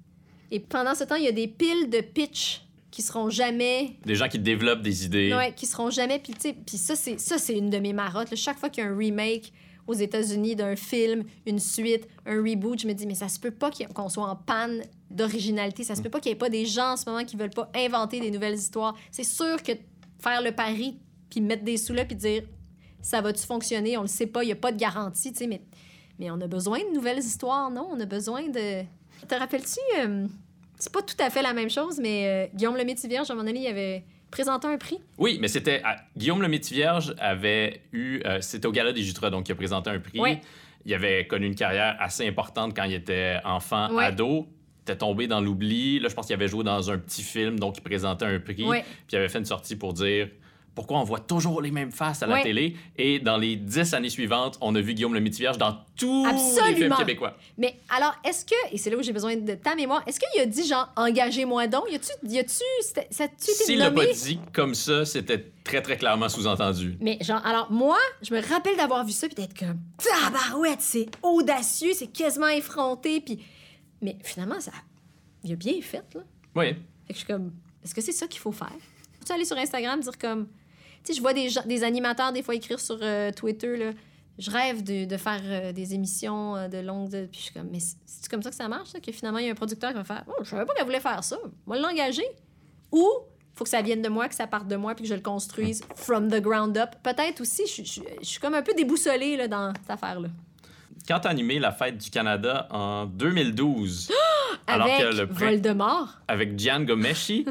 Et 0.51 0.59
pendant 0.59 0.95
ce 0.95 1.03
temps, 1.03 1.15
il 1.15 1.23
y 1.25 1.27
a 1.27 1.31
des 1.31 1.47
piles 1.47 1.89
de 1.89 1.99
pitch 2.01 2.61
qui 2.91 3.01
seront 3.01 3.29
jamais 3.29 3.97
Des 4.05 4.15
gens 4.15 4.27
qui 4.27 4.37
développent 4.39 4.83
des 4.83 5.05
idées. 5.05 5.33
Ouais, 5.33 5.51
qui 5.53 5.65
seront 5.65 5.89
jamais. 5.89 6.19
Puis, 6.19 6.33
ça, 6.77 6.95
c'est, 6.95 7.19
ça, 7.19 7.37
c'est 7.39 7.57
une 7.57 7.69
de 7.71 7.79
mes 7.79 7.91
marottes. 7.93 8.29
là. 8.29 8.37
Chaque 8.37 8.59
fois 8.59 8.69
qu'il 8.69 8.83
y 8.83 8.87
a 8.87 8.89
un 8.91 8.95
remake 8.95 9.51
aux 9.87 9.93
États-Unis 9.95 10.55
d'un 10.55 10.75
film, 10.75 11.23
une 11.45 11.59
suite, 11.59 12.07
un 12.25 12.37
reboot, 12.41 12.79
je 12.79 12.87
me 12.87 12.93
dis, 12.93 13.05
mais 13.07 13.15
ça 13.15 13.27
se 13.29 13.39
peut 13.39 13.51
pas 13.51 13.69
qu'on 13.93 14.09
soit 14.09 14.29
en 14.29 14.35
panne 14.35 14.83
d'originalité. 15.09 15.83
Ça 15.83 15.95
se 15.95 16.01
peut 16.01 16.09
pas 16.09 16.19
qu'il 16.19 16.29
n'y 16.29 16.33
ait 16.35 16.39
pas 16.39 16.49
des 16.49 16.65
gens 16.65 16.93
en 16.93 16.97
ce 16.97 17.09
moment 17.09 17.25
qui 17.25 17.35
veulent 17.35 17.49
pas 17.49 17.69
inventer 17.75 18.19
des 18.19 18.31
nouvelles 18.31 18.55
histoires. 18.55 18.95
C'est 19.11 19.23
sûr 19.25 19.61
que 19.61 19.71
faire 20.19 20.41
le 20.41 20.51
pari, 20.51 20.99
puis 21.29 21.41
mettre 21.41 21.63
des 21.63 21.77
sous 21.77 21.93
là, 21.93 22.05
puis 22.05 22.15
dire, 22.15 22.43
ça 23.03 23.21
va-tu 23.21 23.45
fonctionner? 23.45 23.95
On 23.97 24.01
le 24.01 24.07
sait 24.07 24.25
pas, 24.25 24.41
il 24.43 24.47
n'y 24.47 24.51
a 24.53 24.55
pas 24.55 24.71
de 24.71 24.77
garantie, 24.79 25.31
tu 25.31 25.37
sais, 25.39 25.47
mais, 25.47 25.61
mais 26.17 26.31
on 26.31 26.41
a 26.41 26.47
besoin 26.47 26.79
de 26.79 26.91
nouvelles 26.95 27.19
histoires, 27.19 27.69
non? 27.69 27.87
On 27.91 27.99
a 27.99 28.05
besoin 28.05 28.47
de. 28.49 28.81
Te 29.27 29.35
rappelles-tu? 29.35 29.79
euh, 29.99 30.25
c'est 30.79 30.91
pas 30.91 31.01
tout 31.03 31.15
à 31.19 31.29
fait 31.29 31.41
la 31.43 31.53
même 31.53 31.69
chose, 31.69 31.99
mais 32.01 32.25
euh, 32.27 32.55
Guillaume 32.55 32.75
le 32.75 32.83
Métivierge, 32.83 33.29
à 33.29 33.35
moment 33.35 33.45
donné, 33.45 33.61
il 33.61 33.67
avait 33.67 34.03
présenté 34.31 34.67
un 34.67 34.77
prix. 34.77 34.97
Oui, 35.19 35.37
mais 35.39 35.47
c'était. 35.47 35.81
ah, 35.85 35.97
Guillaume 36.17 36.41
le 36.41 36.47
Métivierge 36.47 37.13
avait 37.19 37.81
eu. 37.93 38.19
euh, 38.25 38.39
c'était 38.41 38.65
au 38.67 38.71
Gala 38.71 38.91
des 38.91 39.03
Jutras, 39.03 39.29
donc 39.29 39.47
il 39.47 39.51
a 39.51 39.55
présenté 39.55 39.89
un 39.91 39.99
prix. 39.99 40.19
Ouais. 40.19 40.41
Il 40.85 40.93
avait 40.93 41.27
connu 41.27 41.45
une 41.45 41.55
carrière 41.55 41.95
assez 41.99 42.27
importante 42.27 42.75
quand 42.75 42.83
il 42.83 42.93
était 42.93 43.37
enfant, 43.45 43.93
Ouais. 43.93 44.03
ado. 44.05 44.47
Il 44.79 44.91
était 44.91 44.97
tombé 44.97 45.27
dans 45.27 45.39
l'oubli. 45.39 45.99
Là, 46.01 46.09
je 46.09 46.13
pense 46.13 46.25
qu'il 46.25 46.33
avait 46.33 46.49
joué 46.49 46.65
dans 46.65 46.91
un 46.91 46.97
petit 46.97 47.21
film, 47.21 47.57
donc 47.57 47.77
il 47.77 47.81
présentait 47.81 48.25
un 48.25 48.39
prix. 48.41 48.65
Ouais. 48.67 48.81
Puis 48.81 49.13
il 49.13 49.15
avait 49.15 49.29
fait 49.29 49.39
une 49.39 49.45
sortie 49.45 49.77
pour 49.77 49.93
dire 49.93 50.27
pourquoi 50.75 50.99
on 50.99 51.03
voit 51.03 51.19
toujours 51.19 51.61
les 51.61 51.71
mêmes 51.71 51.91
faces 51.91 52.23
à 52.23 52.27
la 52.27 52.41
télé. 52.41 52.75
Et 52.97 53.19
dans 53.19 53.37
les 53.37 53.55
dix 53.55 53.93
années 53.93 54.09
suivantes, 54.09 54.57
on 54.61 54.73
a 54.75 54.81
vu 54.81 54.93
Guillaume 54.93 55.13
le 55.13 55.19
Métivierge 55.19 55.57
dans 55.57 55.77
tous 55.95 56.25
les 56.67 56.75
films 56.75 56.95
québécois. 56.95 57.37
Mais 57.57 57.75
alors, 57.95 58.15
est-ce 58.25 58.45
que, 58.45 58.55
et 58.71 58.77
c'est 58.77 58.89
là 58.89 58.97
où 58.97 59.03
j'ai 59.03 59.13
besoin 59.13 59.35
de 59.35 59.53
ta 59.53 59.75
mémoire, 59.75 60.03
est-ce 60.07 60.19
qu'il 60.19 60.41
a 60.41 60.45
dit 60.45 60.67
genre, 60.67 60.91
engagez-moi 60.95 61.67
donc? 61.67 61.83
Y 61.91 61.95
a-tu, 61.95 62.27
y 62.27 62.39
a-tu, 62.39 62.63
ça 63.09 63.25
été 63.25 63.33
S'il 63.37 63.79
l'a 63.79 63.91
pas 63.91 64.05
dit 64.07 64.39
comme 64.51 64.73
ça, 64.73 65.05
c'était 65.05 65.51
très, 65.63 65.81
très 65.81 65.97
clairement 65.97 66.29
sous-entendu. 66.29 66.97
Mais 66.99 67.17
genre, 67.21 67.45
alors 67.45 67.71
moi, 67.71 67.97
je 68.21 68.33
me 68.33 68.41
rappelle 68.41 68.75
d'avoir 68.75 69.05
vu 69.05 69.11
ça 69.11 69.27
puis 69.27 69.35
d'être 69.35 69.57
comme, 69.57 69.79
tabarouette, 69.97 70.81
c'est 70.81 71.07
audacieux, 71.21 71.91
c'est 71.93 72.07
quasiment 72.07 72.47
effronté, 72.47 73.21
puis. 73.21 73.39
Mais 74.01 74.17
finalement, 74.23 74.59
ça. 74.59 74.71
Il 75.45 75.51
a 75.53 75.55
bien 75.55 75.81
fait, 75.81 76.03
là. 76.13 76.21
Oui. 76.55 76.67
Fait 76.67 76.73
que 76.73 77.13
je 77.13 77.17
suis 77.17 77.25
comme, 77.25 77.51
est-ce 77.83 77.93
que 77.93 78.01
c'est 78.01 78.11
ça 78.11 78.27
qu'il 78.27 78.39
faut 78.39 78.51
faire? 78.51 78.75
Faut-tu 79.19 79.31
aller 79.31 79.45
sur 79.45 79.57
Instagram 79.57 79.99
dire 79.99 80.17
comme. 80.17 80.47
Tu 81.03 81.11
sais, 81.11 81.17
je 81.17 81.21
vois 81.21 81.33
des, 81.33 81.49
des 81.65 81.83
animateurs 81.83 82.31
des 82.31 82.43
fois 82.43 82.55
écrire 82.55 82.79
sur 82.79 82.97
euh, 83.01 83.31
Twitter, 83.31 83.77
là. 83.77 83.91
Je 84.39 84.49
rêve 84.49 84.81
de, 84.83 85.05
de 85.05 85.17
faire 85.17 85.41
euh, 85.43 85.71
des 85.73 85.93
émissions 85.93 86.55
euh, 86.55 86.67
de 86.67 86.79
longue. 86.79 87.09
de- 87.09 87.25
Puis 87.27 87.39
je 87.39 87.45
suis 87.45 87.53
comme, 87.53 87.69
mais 87.71 87.77
c'est 87.79 88.27
comme 88.31 88.41
ça 88.41 88.49
que 88.49 88.55
ça 88.55 88.67
marche, 88.67 88.89
ça? 88.89 88.99
Que 88.99 89.11
finalement, 89.11 89.37
il 89.37 89.45
y 89.45 89.49
a 89.49 89.51
un 89.51 89.55
producteur 89.55 89.91
qui 89.91 89.97
va 89.97 90.03
faire, 90.03 90.23
oh, 90.27 90.33
je 90.43 90.49
savais 90.49 90.65
pas 90.65 90.73
qu'elle 90.73 90.85
voulait 90.85 90.99
faire 90.99 91.23
ça. 91.23 91.37
Va 91.67 91.77
l'engager. 91.77 92.25
Ou, 92.91 93.07
faut 93.53 93.63
que 93.63 93.69
ça 93.69 93.83
vienne 93.83 94.01
de 94.01 94.09
moi, 94.09 94.27
que 94.27 94.33
ça 94.33 94.47
parte 94.47 94.67
de 94.67 94.75
moi, 94.75 94.95
puis 94.95 95.03
que 95.03 95.09
je 95.09 95.13
le 95.13 95.21
construise 95.21 95.83
from 95.95 96.29
the 96.31 96.41
ground 96.41 96.75
up. 96.79 96.89
Peut-être 97.03 97.41
aussi, 97.41 97.63
je, 97.67 97.83
je- 97.83 98.01
je 98.21 98.25
suis 98.25 98.39
comme 98.39 98.55
un 98.55 98.63
peu 98.63 98.73
déboussolée 98.73 99.37
là, 99.37 99.47
dans 99.47 99.71
cette 99.79 99.91
affaire-là. 99.91 100.29
Quand 101.07 101.19
t'as 101.19 101.29
animé 101.29 101.59
la 101.59 101.71
fête 101.71 101.97
du 101.99 102.09
Canada 102.09 102.67
en 102.71 103.05
2012, 103.05 104.11
alors 104.67 104.87
Avec 104.87 104.99
que 104.99 105.15
le 105.15 105.23
Voldemort. 105.25 106.07
avec 106.27 106.57
Gian 106.57 106.81
Gomeshi 106.85 107.45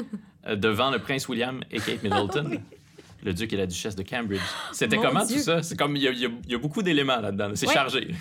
devant 0.55 0.89
le 0.91 0.99
prince 0.99 1.29
William 1.29 1.61
et 1.71 1.79
Kate 1.79 2.03
Middleton, 2.03 2.59
le 3.23 3.33
duc 3.33 3.51
et 3.53 3.57
la 3.57 3.65
duchesse 3.67 3.95
de 3.95 4.03
Cambridge. 4.03 4.41
C'était 4.71 4.97
comment 4.97 5.23
Dieu. 5.25 5.37
tout 5.37 5.43
ça? 5.43 5.63
C'est 5.63 5.77
comme, 5.77 5.95
il 5.95 6.03
y, 6.03 6.07
a- 6.07 6.11
y 6.11 6.29
y 6.47 6.55
beaucoup 6.57 6.81
d'éléments 6.83 7.19
là-dedans. 7.21 7.51
C'est 7.55 7.67
Ouais. 7.67 7.73
chargé. 7.73 8.15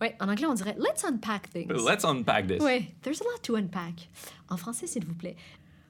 Oui, 0.00 0.08
en 0.20 0.28
anglais, 0.28 0.46
on 0.46 0.54
dirait 0.54 0.76
Let's 0.78 1.04
unpack 1.04 1.50
things. 1.50 1.68
Let's 1.68 2.04
unpack 2.04 2.48
this. 2.48 2.58
Oui, 2.60 2.86
there's 3.02 3.20
a 3.20 3.24
lot 3.24 3.40
to 3.42 3.54
unpack. 3.56 4.08
En 4.48 4.56
français, 4.56 4.86
s'il 4.86 5.04
vous 5.04 5.14
plaît. 5.14 5.36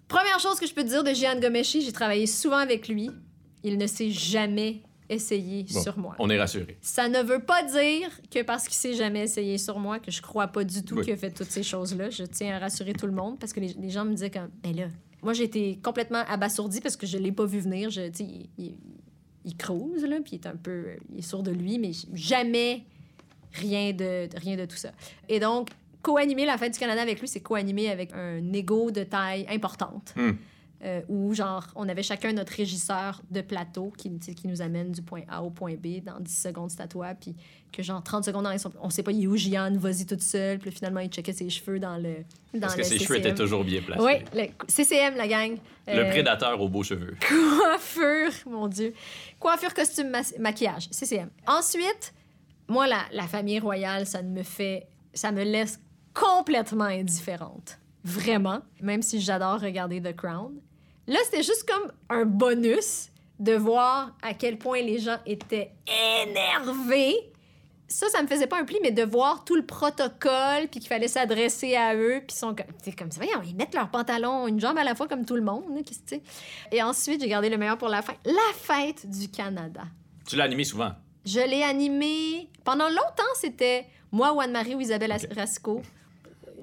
Première 0.08 0.38
chose 0.40 0.60
que 0.60 0.66
je 0.66 0.74
peux 0.74 0.82
te 0.82 0.88
dire 0.88 1.02
de 1.04 1.14
Gian 1.14 1.40
Gomeshi, 1.40 1.80
j'ai 1.80 1.92
travaillé 1.92 2.26
souvent 2.26 2.58
avec 2.58 2.88
lui. 2.88 3.10
Il 3.64 3.78
ne 3.78 3.86
s'est 3.86 4.10
jamais 4.10 4.82
essayé 5.08 5.64
Bon, 5.72 5.80
sur 5.82 5.98
moi. 5.98 6.14
On 6.18 6.28
est 6.28 6.38
rassuré. 6.38 6.76
Ça 6.82 7.08
ne 7.08 7.22
veut 7.22 7.38
pas 7.38 7.62
dire 7.62 8.10
que 8.30 8.42
parce 8.42 8.64
qu'il 8.64 8.74
s'est 8.74 8.94
jamais 8.94 9.20
essayé 9.22 9.56
sur 9.56 9.78
moi, 9.78 9.98
que 9.98 10.10
je 10.10 10.20
crois 10.20 10.48
pas 10.48 10.64
du 10.64 10.84
tout 10.84 10.96
Oui. 10.96 11.04
qu'il 11.04 11.12
a 11.14 11.16
fait 11.16 11.30
toutes 11.30 11.50
ces 11.50 11.62
choses-là. 11.62 12.10
Je 12.10 12.24
tiens 12.24 12.56
à 12.56 12.58
rassurer 12.58 12.92
tout 12.92 13.06
le 13.06 13.12
monde 13.12 13.38
parce 13.38 13.52
que 13.54 13.60
les, 13.60 13.74
les 13.78 13.88
gens 13.90 14.04
me 14.04 14.10
disaient 14.12 14.30
comme, 14.30 14.50
ben 14.62 14.74
là, 14.76 14.84
moi 15.22 15.32
j'ai 15.32 15.44
été 15.44 15.78
complètement 15.82 16.24
abasourdi 16.28 16.80
parce 16.80 16.96
que 16.96 17.06
je 17.06 17.16
l'ai 17.18 17.32
pas 17.32 17.44
vu 17.46 17.60
venir. 17.60 17.90
Je, 17.90 18.02
il, 18.20 18.48
il, 18.58 18.74
il 19.44 19.56
crouse 19.56 20.04
là, 20.04 20.16
puis 20.22 20.32
il 20.36 20.40
est 20.40 20.46
un 20.46 20.56
peu, 20.56 20.96
il 21.12 21.18
est 21.18 21.22
sourd 21.22 21.42
de 21.42 21.50
lui, 21.50 21.78
mais 21.78 21.92
jamais 22.12 22.84
rien 23.52 23.92
de, 23.92 24.26
de- 24.28 24.38
rien 24.38 24.56
de 24.56 24.64
tout 24.64 24.76
ça. 24.76 24.92
Et 25.28 25.40
donc 25.40 25.68
co-animer 26.02 26.44
la 26.46 26.58
fête 26.58 26.72
du 26.72 26.78
Canada 26.80 27.00
avec 27.02 27.20
lui, 27.20 27.28
c'est 27.28 27.40
co-animer 27.40 27.88
avec 27.88 28.12
un 28.12 28.52
ego 28.52 28.90
de 28.90 29.04
taille 29.04 29.46
importante. 29.48 30.12
Hmm. 30.16 30.32
Euh, 30.84 31.00
où, 31.08 31.32
genre, 31.32 31.64
on 31.76 31.88
avait 31.88 32.02
chacun 32.02 32.32
notre 32.32 32.52
régisseur 32.54 33.22
de 33.30 33.40
plateau 33.40 33.92
qui, 33.96 34.10
nous 34.44 34.62
amène 34.62 34.90
du 34.90 35.00
point 35.00 35.20
A 35.28 35.40
au 35.44 35.48
point 35.50 35.74
B 35.76 36.02
dans 36.04 36.18
10 36.18 36.42
secondes, 36.42 36.72
c'est 36.72 36.80
à 36.80 36.88
toi. 36.88 37.14
Puis 37.14 37.36
que, 37.70 37.84
genre, 37.84 38.02
30 38.02 38.24
secondes, 38.24 38.42
dans- 38.42 38.70
on 38.80 38.90
sait 38.90 39.04
pas, 39.04 39.12
il 39.12 39.22
est 39.22 39.26
où, 39.28 39.36
Gian, 39.36 39.72
vas-y 39.78 40.06
toute 40.06 40.22
seule. 40.22 40.58
Puis 40.58 40.72
finalement, 40.72 40.98
il 40.98 41.08
checkait 41.08 41.32
ses 41.32 41.48
cheveux 41.50 41.78
dans 41.78 41.98
le. 41.98 42.16
Dans 42.52 42.62
Parce 42.62 42.74
que 42.74 42.82
ses 42.82 42.98
CCM. 42.98 43.06
cheveux 43.06 43.18
étaient 43.20 43.34
toujours 43.34 43.62
bien 43.62 43.80
placés. 43.80 44.02
Oui, 44.02 44.12
le 44.34 44.46
CCM, 44.66 45.14
la 45.14 45.28
gang. 45.28 45.56
Le 45.86 45.98
Euh, 46.00 46.10
prédateur 46.10 46.60
aux 46.60 46.68
beaux 46.68 46.82
cheveux. 46.82 47.14
coiffure, 47.28 48.32
mon 48.50 48.66
Dieu. 48.66 48.92
Coiffure, 49.38 49.74
costume, 49.74 50.10
ma- 50.10 50.22
maquillage, 50.40 50.88
CCM. 50.90 51.30
Ensuite, 51.46 52.12
moi, 52.66 52.88
la, 52.88 53.02
la 53.12 53.28
famille 53.28 53.60
royale, 53.60 54.04
ça 54.06 54.20
me 54.22 54.42
fait. 54.42 54.86
Ça 55.14 55.30
me 55.30 55.44
laisse 55.44 55.78
complètement 56.12 56.84
indifférente. 56.86 57.78
Vraiment. 58.04 58.62
Même 58.80 59.02
si 59.02 59.20
j'adore 59.20 59.60
regarder 59.60 60.00
The 60.02 60.14
Crown. 60.16 60.54
Là, 61.06 61.18
c'était 61.24 61.42
juste 61.42 61.68
comme 61.68 61.92
un 62.08 62.24
bonus 62.24 63.08
de 63.38 63.54
voir 63.54 64.16
à 64.22 64.34
quel 64.34 64.58
point 64.58 64.80
les 64.82 64.98
gens 64.98 65.18
étaient 65.26 65.72
énervés. 66.22 67.16
Ça, 67.88 68.08
ça 68.08 68.22
me 68.22 68.28
faisait 68.28 68.46
pas 68.46 68.58
un 68.58 68.64
pli, 68.64 68.78
mais 68.82 68.92
de 68.92 69.02
voir 69.02 69.44
tout 69.44 69.56
le 69.56 69.66
protocole, 69.66 70.68
puis 70.70 70.80
qu'il 70.80 70.86
fallait 70.86 71.08
s'adresser 71.08 71.76
à 71.76 71.94
eux, 71.94 72.22
puis 72.26 72.34
ils 72.34 72.38
sont 72.38 72.54
comme, 72.54 72.66
c'est 72.82 72.96
comme 72.96 73.10
ça, 73.10 73.20
voyons, 73.20 73.42
ils 73.44 73.54
mettent 73.54 73.74
leurs 73.74 73.90
pantalons 73.90 74.46
une 74.46 74.58
jambe 74.58 74.78
à 74.78 74.84
la 74.84 74.94
fois 74.94 75.08
comme 75.08 75.26
tout 75.26 75.34
le 75.34 75.42
monde, 75.42 75.64
tu 75.84 75.92
sais. 76.06 76.22
Et 76.70 76.82
ensuite, 76.82 77.20
j'ai 77.20 77.28
gardé 77.28 77.50
le 77.50 77.58
meilleur 77.58 77.76
pour 77.76 77.88
la 77.88 78.00
fin, 78.00 78.14
la 78.24 78.32
fête 78.54 79.10
du 79.10 79.28
Canada. 79.28 79.82
Tu 80.26 80.36
l'as 80.36 80.44
animé 80.44 80.64
souvent? 80.64 80.92
Je 81.26 81.40
l'ai 81.40 81.62
animé 81.62 82.48
pendant 82.64 82.88
longtemps, 82.88 83.22
c'était 83.34 83.86
moi, 84.10 84.34
Anne-Marie 84.42 84.74
ou 84.74 84.80
Isabelle. 84.80 85.14
Rasco. 85.36 85.82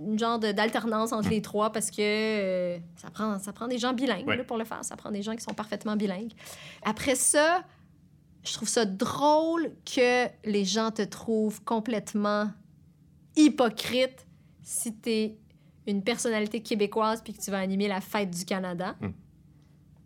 Une 0.02 0.18
genre 0.18 0.40
d'alternance 0.40 1.12
entre 1.12 1.30
les 1.30 1.42
trois 1.42 1.72
parce 1.72 1.92
que 1.92 1.98
euh, 2.02 2.78
ça, 2.96 3.10
prend, 3.10 3.38
ça 3.40 3.52
prend 3.54 3.68
des 3.68 3.78
gens 3.78 3.94
bilingues 3.94 4.28
Ouais. 4.28 4.38
là, 4.38 4.44
pour 4.44 4.58
le 4.58 4.64
faire. 4.66 4.84
Ça 4.84 4.96
prend 4.96 5.12
des 5.12 5.22
gens 5.22 5.36
qui 5.36 5.44
sont 5.44 5.54
parfaitement 5.54 5.96
bilingues. 5.96 6.32
Après 6.84 7.16
ça, 7.16 7.64
je 8.44 8.54
trouve 8.54 8.70
ça 8.70 8.86
drôle 8.86 9.72
que 9.86 10.28
les 10.46 10.64
gens 10.66 10.92
te 10.92 11.02
trouvent 11.02 11.62
complètement 11.64 12.50
hypocrite 13.36 14.26
si 14.62 14.94
t'es 14.96 15.38
une 15.88 16.04
personnalité 16.04 16.62
québécoise 16.62 17.22
puis 17.22 17.34
que 17.34 17.42
tu 17.42 17.52
vas 17.52 17.60
animer 17.60 17.88
la 17.88 18.02
fête 18.02 18.30
du 18.30 18.46
Canada. 18.46 18.96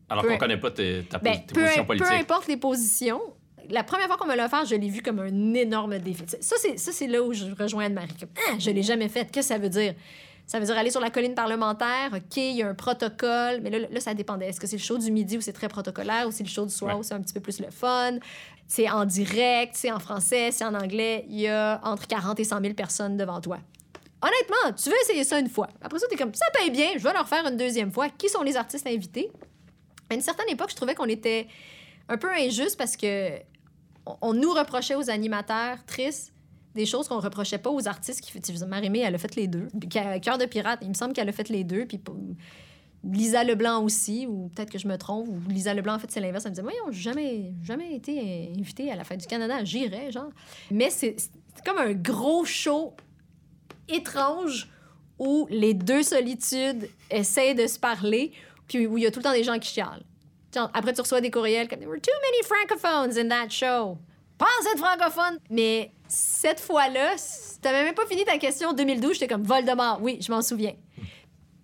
Alors 0.09 0.23
Peu- 0.23 0.29
qu'on 0.29 0.37
connaît 0.37 0.59
pas 0.59 0.71
tes, 0.71 1.03
ta 1.09 1.17
Ben, 1.19 1.39
peu, 1.45 1.65
importe 1.65 2.47
les 2.47 2.57
positions, 2.57 3.21
la 3.69 3.83
première 3.83 4.07
fois 4.07 4.17
qu'on 4.17 4.27
me 4.27 4.35
l'a 4.35 4.45
offert, 4.45 4.65
je 4.65 4.75
l'ai 4.75 4.89
vu 4.89 5.01
comme 5.01 5.19
un 5.19 5.53
énorme 5.53 5.97
défi. 5.99 6.23
Ça, 6.41 6.55
c'est, 6.57 7.07
là 7.07 7.21
où 7.23 7.33
je 7.33 7.45
rejoins 7.57 7.85
Anne-Marie. 7.85 8.09
Ah, 8.49 8.55
je 8.59 8.69
l'ai 8.71 8.83
jamais 8.83 9.09
fait. 9.09 9.29
Qu'est-ce 9.31 9.49
que 9.49 9.53
ça 9.53 9.59
veut 9.59 9.69
dire? 9.69 9.93
Ça 10.45 10.59
veut 10.59 10.65
dire 10.65 10.77
aller 10.77 10.91
sur 10.91 10.99
la 10.99 11.09
colline 11.09 11.35
parlementaire, 11.35 12.09
OK, 12.13 12.35
il 12.35 12.57
y 12.57 12.63
a 12.63 12.67
un 12.67 12.73
protocole, 12.75 13.61
mais 13.61 13.69
là, 13.69 13.87
là 13.89 13.99
ça 14.01 14.13
dépendait. 14.13 14.47
Est-ce 14.47 14.59
que 14.59 14.67
c'est 14.67 14.75
le 14.75 14.81
show 14.81 14.97
du 14.97 15.09
midi 15.09 15.37
où 15.37 15.41
c'est 15.41 15.53
très 15.53 15.69
protocolaire 15.69 16.27
ou 16.27 16.31
c'est 16.31 16.43
le 16.43 16.49
show 16.49 16.65
du 16.65 16.73
soir 16.73 16.95
Ouais. 16.95 16.99
où 16.99 17.03
c'est 17.03 17.13
un 17.13 17.21
petit 17.21 17.33
peu 17.33 17.39
plus 17.39 17.61
le 17.61 17.71
fun? 17.71 18.17
C'est 18.67 18.89
en 18.89 19.05
direct, 19.05 19.73
c'est 19.75 19.91
en 19.91 19.99
français, 19.99 20.51
c'est 20.51 20.65
en 20.65 20.73
anglais. 20.73 21.25
Il 21.29 21.39
y 21.39 21.47
a 21.47 21.79
entre 21.83 22.07
40 22.07 22.39
et 22.39 22.43
100 22.43 22.59
000 22.59 22.73
personnes 22.73 23.15
devant 23.15 23.39
toi. 23.39 23.59
Honnêtement, 24.21 24.73
tu 24.75 24.89
veux 24.89 24.95
essayer 25.03 25.23
ça 25.23 25.39
une 25.39 25.49
fois. 25.49 25.69
Après 25.81 25.99
ça, 25.99 26.07
t'es 26.09 26.15
comme, 26.17 26.33
ça 26.33 26.45
paye 26.57 26.71
bien, 26.71 26.89
je 26.97 27.03
vais 27.03 27.13
leur 27.13 27.27
faire 27.27 27.45
une 27.45 27.57
deuxième 27.57 27.91
fois. 27.91 28.09
Qui 28.09 28.27
sont 28.27 28.41
les 28.41 28.57
artistes 28.57 28.87
invités? 28.87 29.31
À 30.09 30.13
une 30.13 30.21
certaine 30.21 30.49
époque, 30.49 30.71
je 30.71 30.75
trouvais 30.75 30.95
qu'on 30.95 31.05
était 31.05 31.47
un 32.09 32.17
peu 32.17 32.29
injuste 32.31 32.77
parce 32.77 32.97
que 32.97 33.31
on, 34.05 34.33
nous 34.33 34.51
reprochait 34.51 34.95
aux 34.95 35.09
animateurs 35.09 35.83
tristes 35.85 36.33
des 36.75 36.85
choses 36.85 37.07
qu'on 37.07 37.19
reprochait 37.19 37.59
pas 37.59 37.69
aux 37.69 37.87
artistes 37.87 38.21
qui 38.21 38.31
faisaient. 38.31 38.65
Marimé, 38.65 38.99
elle 38.99 39.15
a 39.15 39.17
fait 39.17 39.35
les 39.35 39.47
deux. 39.47 39.67
Cœur 39.89 40.37
de 40.37 40.45
pirate, 40.45 40.79
il 40.81 40.89
me 40.89 40.93
semble 40.93 41.13
qu'elle 41.13 41.29
a 41.29 41.31
fait 41.31 41.49
les 41.49 41.63
deux. 41.63 41.85
Puis 41.85 42.01
Lisa 43.03 43.43
Leblanc 43.43 43.83
aussi, 43.83 44.25
ou 44.27 44.49
peut-être 44.55 44.71
que 44.71 44.79
je 44.79 44.87
me 44.87 44.97
trompe, 44.97 45.27
ou 45.27 45.39
Lisa 45.49 45.73
Leblanc, 45.73 45.95
en 45.95 45.99
fait, 45.99 46.09
c'est 46.09 46.19
l'inverse. 46.19 46.45
Elle 46.45 46.51
me 46.51 46.55
disait, 46.55 46.63
voyons, 46.63 46.91
j'ai 46.91 47.01
jamais, 47.01 47.53
jamais 47.61 47.95
été 47.95 48.51
invitée 48.57 48.91
à 48.91 48.95
la 48.95 49.03
fête 49.03 49.19
du 49.19 49.27
Canada, 49.27 49.63
j'irais, 49.63 50.11
genre. 50.11 50.31
Mais 50.71 50.89
c'est 50.89 51.15
comme 51.65 51.77
un 51.77 51.93
gros 51.93 52.45
show 52.45 52.95
étrange 53.87 54.69
où 55.19 55.47
les 55.49 55.73
deux 55.73 56.01
solitudes 56.01 56.89
essaient 57.11 57.53
de 57.53 57.67
se 57.67 57.77
parler, 57.77 58.31
puis 58.67 58.87
où 58.87 58.97
il 58.97 59.03
y 59.03 59.07
a 59.07 59.11
tout 59.11 59.19
le 59.19 59.23
temps 59.23 59.33
des 59.33 59.43
gens 59.43 59.59
qui 59.59 59.69
chialent. 59.69 60.03
Genre, 60.53 60.69
après, 60.73 60.93
tu 60.93 61.01
reçois 61.01 61.21
des 61.21 61.31
courriels 61.31 61.67
comme 61.67 61.79
There 61.79 61.89
were 61.89 61.99
too 61.99 62.11
many 62.21 62.43
francophones 62.43 63.17
in 63.17 63.29
that 63.29 63.49
show. 63.49 63.97
Pas 64.37 64.47
assez 64.59 64.75
de 64.75 64.79
francophones! 64.79 65.39
Mais 65.49 65.91
cette 66.07 66.59
fois-là, 66.59 67.15
t'avais 67.61 67.83
même 67.83 67.95
pas 67.95 68.05
fini 68.05 68.23
ta 68.25 68.37
question 68.37 68.73
2012, 68.73 69.13
j'étais 69.13 69.27
comme 69.27 69.43
Voldemort. 69.43 69.99
Oui, 70.01 70.19
je 70.21 70.31
m'en 70.31 70.41
souviens. 70.41 70.73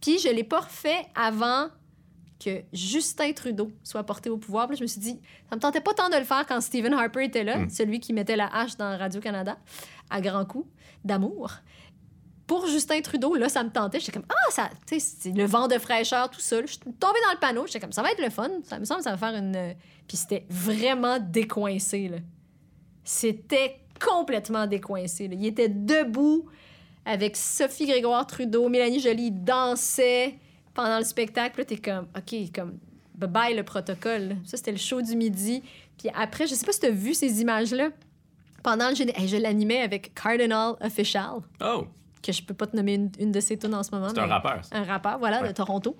Puis 0.01 0.19
je 0.19 0.29
l'ai 0.29 0.43
pas 0.43 0.61
refait 0.61 1.05
avant 1.15 1.69
que 2.43 2.63
Justin 2.71 3.33
Trudeau 3.33 3.71
soit 3.83 4.03
porté 4.03 4.29
au 4.29 4.37
pouvoir. 4.37 4.67
Puis 4.67 4.75
là, 4.75 4.79
je 4.79 4.83
me 4.83 4.87
suis 4.87 5.01
dit, 5.01 5.19
ça 5.49 5.55
me 5.55 5.61
tentait 5.61 5.81
pas 5.81 5.93
tant 5.93 6.09
de 6.09 6.15
le 6.15 6.23
faire 6.23 6.45
quand 6.47 6.61
Stephen 6.61 6.93
Harper 6.93 7.25
était 7.25 7.43
là, 7.43 7.67
celui 7.69 7.99
qui 7.99 8.13
mettait 8.13 8.37
la 8.37 8.47
hache 8.47 8.77
dans 8.77 8.97
Radio-Canada 8.97 9.57
à 10.09 10.21
grands 10.21 10.45
coups 10.45 10.67
d'amour. 11.03 11.51
Pour 12.49 12.65
Justin 12.67 12.99
Trudeau, 13.01 13.35
là, 13.35 13.47
ça 13.47 13.63
me 13.63 13.69
tentait. 13.69 13.99
J'étais 13.99 14.11
comme, 14.11 14.25
ah, 14.27 14.51
ça, 14.51 14.69
tu 14.87 14.99
sais, 14.99 15.31
le 15.31 15.45
vent 15.45 15.67
de 15.67 15.77
fraîcheur, 15.77 16.29
tout 16.31 16.39
ça. 16.39 16.59
Je 16.61 16.65
suis 16.67 16.79
tombée 16.79 17.19
dans 17.27 17.31
le 17.33 17.39
panneau. 17.39 17.67
J'étais 17.67 17.79
comme, 17.79 17.91
ça 17.91 18.01
va 18.01 18.11
être 18.11 18.21
le 18.21 18.31
fun. 18.31 18.49
Ça 18.63 18.79
me 18.79 18.85
semble 18.85 19.03
ça 19.03 19.11
va 19.15 19.17
faire 19.17 19.37
une. 19.39 19.55
euh, 19.55 19.73
Puis 20.07 20.17
c'était 20.17 20.45
vraiment 20.49 21.19
décoincé, 21.19 22.07
là. 22.07 22.17
C'était 23.03 23.79
complètement 24.03 24.67
décoincé. 24.67 25.27
là. 25.27 25.35
Il 25.37 25.45
était 25.45 25.69
debout 25.69 26.45
avec 27.05 27.35
Sophie 27.37 27.85
Grégoire 27.85 28.25
Trudeau, 28.27 28.67
Mélanie 28.69 28.99
Joly 28.99 29.27
ils 29.27 29.43
dansaient 29.43 30.35
pendant 30.73 30.97
le 30.97 31.05
spectacle. 31.05 31.59
Là, 31.59 31.65
t'es 31.65 31.77
comme, 31.77 32.07
OK, 32.17 32.35
comme, 32.53 32.77
bye-bye 33.17 33.55
le 33.55 33.63
protocole. 33.63 34.37
Ça, 34.45 34.57
c'était 34.57 34.71
le 34.71 34.77
show 34.77 35.01
du 35.01 35.15
midi. 35.15 35.61
Puis 35.97 36.09
après, 36.15 36.47
je 36.47 36.55
sais 36.55 36.65
pas 36.65 36.71
si 36.71 36.79
t'as 36.79 36.89
vu 36.89 37.13
ces 37.13 37.41
images-là. 37.41 37.89
Pendant 38.63 38.89
le 38.89 38.95
géné- 38.95 39.13
Hey, 39.17 39.27
je 39.27 39.37
l'animais 39.37 39.81
avec 39.81 40.13
Cardinal 40.13 40.75
Official, 40.81 41.39
Oh, 41.61 41.85
que 42.21 42.31
je 42.31 42.43
peux 42.43 42.53
pas 42.53 42.67
te 42.67 42.75
nommer 42.75 42.95
une, 42.95 43.11
une 43.19 43.31
de 43.31 43.39
ses 43.39 43.57
tunes 43.57 43.73
en 43.73 43.83
ce 43.83 43.91
moment. 43.91 44.09
c'est 44.09 44.19
un 44.19 44.25
rappeur. 44.27 44.63
ça. 44.63 44.77
un 44.77 44.83
rappeur, 44.83 45.19
voilà, 45.19 45.47
de. 45.47 45.53
Toronto. 45.53 45.95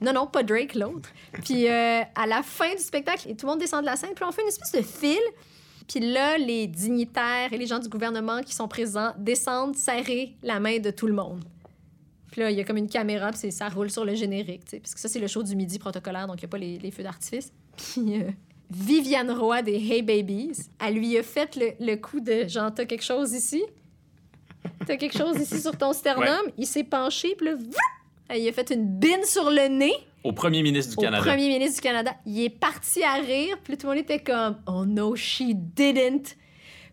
Non, 0.00 0.12
non, 0.12 0.26
pas 0.26 0.42
Drake, 0.42 0.74
l'autre. 0.74 1.10
Puis 1.44 1.68
euh, 1.68 2.02
à 2.14 2.26
la 2.26 2.42
fin 2.42 2.72
du 2.74 2.82
spectacle, 2.82 3.28
tout 3.36 3.46
le 3.46 3.52
monde 3.52 3.60
descend 3.60 3.80
de 3.80 3.86
la 3.86 3.96
scène, 3.96 4.10
puis 4.14 4.24
on 4.24 4.32
fait 4.32 4.42
une 4.42 4.48
espèce 4.48 4.72
de 4.72 4.82
fil. 4.82 5.20
Puis 5.88 6.00
là, 6.00 6.38
les 6.38 6.66
dignitaires 6.66 7.52
et 7.52 7.58
les 7.58 7.66
gens 7.66 7.78
du 7.78 7.88
gouvernement 7.88 8.40
qui 8.42 8.54
sont 8.54 8.68
présents 8.68 9.12
descendent 9.18 9.76
serrer 9.76 10.34
la 10.42 10.58
main 10.60 10.78
de 10.78 10.90
tout 10.90 11.06
le 11.06 11.12
monde. 11.12 11.44
Puis 12.30 12.40
là, 12.40 12.50
il 12.50 12.56
y 12.56 12.60
a 12.60 12.64
comme 12.64 12.78
une 12.78 12.88
caméra, 12.88 13.30
puis 13.30 13.52
ça 13.52 13.68
roule 13.68 13.90
sur 13.90 14.04
le 14.04 14.14
générique, 14.14 14.64
tu 14.64 14.70
sais, 14.70 14.80
parce 14.80 14.94
que 14.94 15.00
ça, 15.00 15.08
c'est 15.08 15.20
le 15.20 15.28
show 15.28 15.42
du 15.42 15.54
midi 15.54 15.78
protocolaire, 15.78 16.26
donc 16.26 16.36
il 16.36 16.44
n'y 16.44 16.46
a 16.46 16.48
pas 16.48 16.58
les, 16.58 16.78
les 16.78 16.90
feux 16.90 17.02
d'artifice. 17.02 17.52
Puis 17.76 18.20
euh, 18.20 18.30
Viviane 18.70 19.30
Roy 19.30 19.62
des 19.62 19.76
Hey 19.76 20.02
Babies, 20.02 20.68
elle 20.84 20.94
lui 20.94 21.16
a 21.18 21.22
fait 21.22 21.54
le, 21.54 21.72
le 21.84 21.96
coup 21.96 22.20
de 22.20 22.48
genre, 22.48 22.72
t'as 22.74 22.86
quelque 22.86 23.04
chose 23.04 23.32
ici? 23.34 23.62
T'as 24.86 24.96
quelque 24.96 25.16
chose 25.16 25.36
ici 25.40 25.60
sur 25.60 25.76
ton 25.76 25.92
sternum? 25.92 26.40
Il 26.58 26.66
s'est 26.66 26.84
penché, 26.84 27.34
puis 27.36 27.46
là, 27.48 27.54
il 28.36 28.48
a 28.48 28.52
fait 28.52 28.70
une 28.70 28.86
bine 28.86 29.24
sur 29.24 29.50
le 29.50 29.68
nez 29.68 29.94
Au 30.22 30.32
premier 30.32 30.62
ministre 30.62 30.92
du 30.92 30.98
au 30.98 31.02
Canada. 31.02 31.22
premier 31.22 31.48
ministre 31.48 31.76
du 31.76 31.88
Canada. 31.88 32.12
Il 32.26 32.40
est 32.42 32.50
parti 32.50 33.02
à 33.02 33.14
rire, 33.14 33.56
puis 33.64 33.76
tout 33.76 33.86
le 33.86 33.94
monde 33.94 34.02
était 34.02 34.20
comme 34.20 34.56
Oh 34.66 34.84
no, 34.84 35.16
she 35.16 35.52
didn't. 35.54 36.34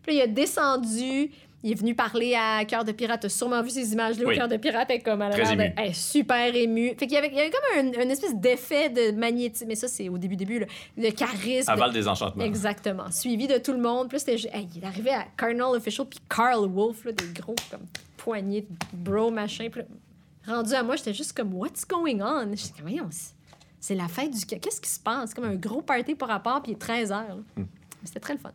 Puis 0.04 0.16
là, 0.18 0.20
il 0.20 0.22
a 0.22 0.28
descendu, 0.28 1.32
il 1.64 1.72
est 1.72 1.76
venu 1.76 1.94
parler 1.96 2.36
à 2.36 2.64
Cœur 2.66 2.84
de 2.84 2.92
Pirate. 2.92 3.22
T'as 3.22 3.30
sûrement 3.30 3.62
vu 3.62 3.70
ces 3.70 3.94
images-là 3.94 4.26
Oui. 4.28 4.36
Cœur 4.36 4.48
de 4.48 4.58
Pirate 4.58 4.90
est 4.92 5.00
comme 5.00 5.22
elle 5.22 5.32
a 5.34 5.38
Très 5.38 5.54
ému. 5.54 5.94
super 5.94 6.56
ému. 6.56 6.90
Fait 6.98 7.08
qu'il 7.08 7.12
y 7.14 7.18
avait, 7.18 7.28
il 7.30 7.36
y 7.36 7.40
avait 7.40 7.52
comme 7.52 7.80
un, 8.00 8.04
une 8.04 8.12
espèce 8.12 8.36
d'effet 8.36 8.90
de 8.90 9.12
magnétisme, 9.12 9.66
mais 9.68 9.76
ça, 9.76 9.88
c'est 9.88 10.10
au 10.10 10.18
début, 10.18 10.36
début, 10.36 10.60
là, 10.60 10.66
de 10.98 11.10
charisme. 11.10 11.70
Aval 11.70 11.94
des 11.94 12.08
enchantements. 12.08 12.44
Exactement. 12.44 13.12
Suivi 13.12 13.48
de 13.48 13.58
tout 13.58 13.74
le 13.74 13.80
monde. 13.82 14.12
Hey, 14.14 14.68
il 14.76 14.84
est 14.84 14.86
arrivé 14.86 15.12
à 15.12 15.26
Cardinal 15.38 15.76
Official, 15.76 16.08
puis 16.08 16.20
Carl 16.30 16.68
Wolf, 16.68 17.06
là, 17.06 17.12
des 17.12 17.28
gros 17.40 17.56
comme 17.70 17.82
poignées 18.18 18.62
de 18.62 18.68
bro, 18.94 19.30
machin. 19.32 19.68
Puis 19.72 19.82
là, 19.82 20.56
rendu 20.56 20.74
à 20.74 20.84
moi, 20.84 20.96
j'étais 20.96 21.14
juste 21.14 21.34
comme, 21.34 21.54
What's 21.54 21.88
going 21.88 22.20
on? 22.22 22.50
J'étais 22.56 22.74
comme, 22.82 22.90
voyons, 22.90 23.10
c'est- 23.80 23.96
la 23.96 24.08
fête 24.08 24.32
du. 24.32 24.46
Qu'est-ce 24.46 24.80
qui 24.82 24.90
se 24.90 25.00
passe? 25.00 25.30
C'est 25.30 25.36
comme 25.36 25.46
un 25.50 25.56
gros 25.56 25.82
party 25.82 26.16
par 26.16 26.30
rapport, 26.30 26.62
puis 26.62 26.72
il 26.72 26.76
est 26.76 26.80
13 26.80 27.12
heures. 27.12 27.38
là. 27.58 27.64
C'était 28.04 28.20
très 28.20 28.34
le 28.34 28.40
fun. 28.40 28.52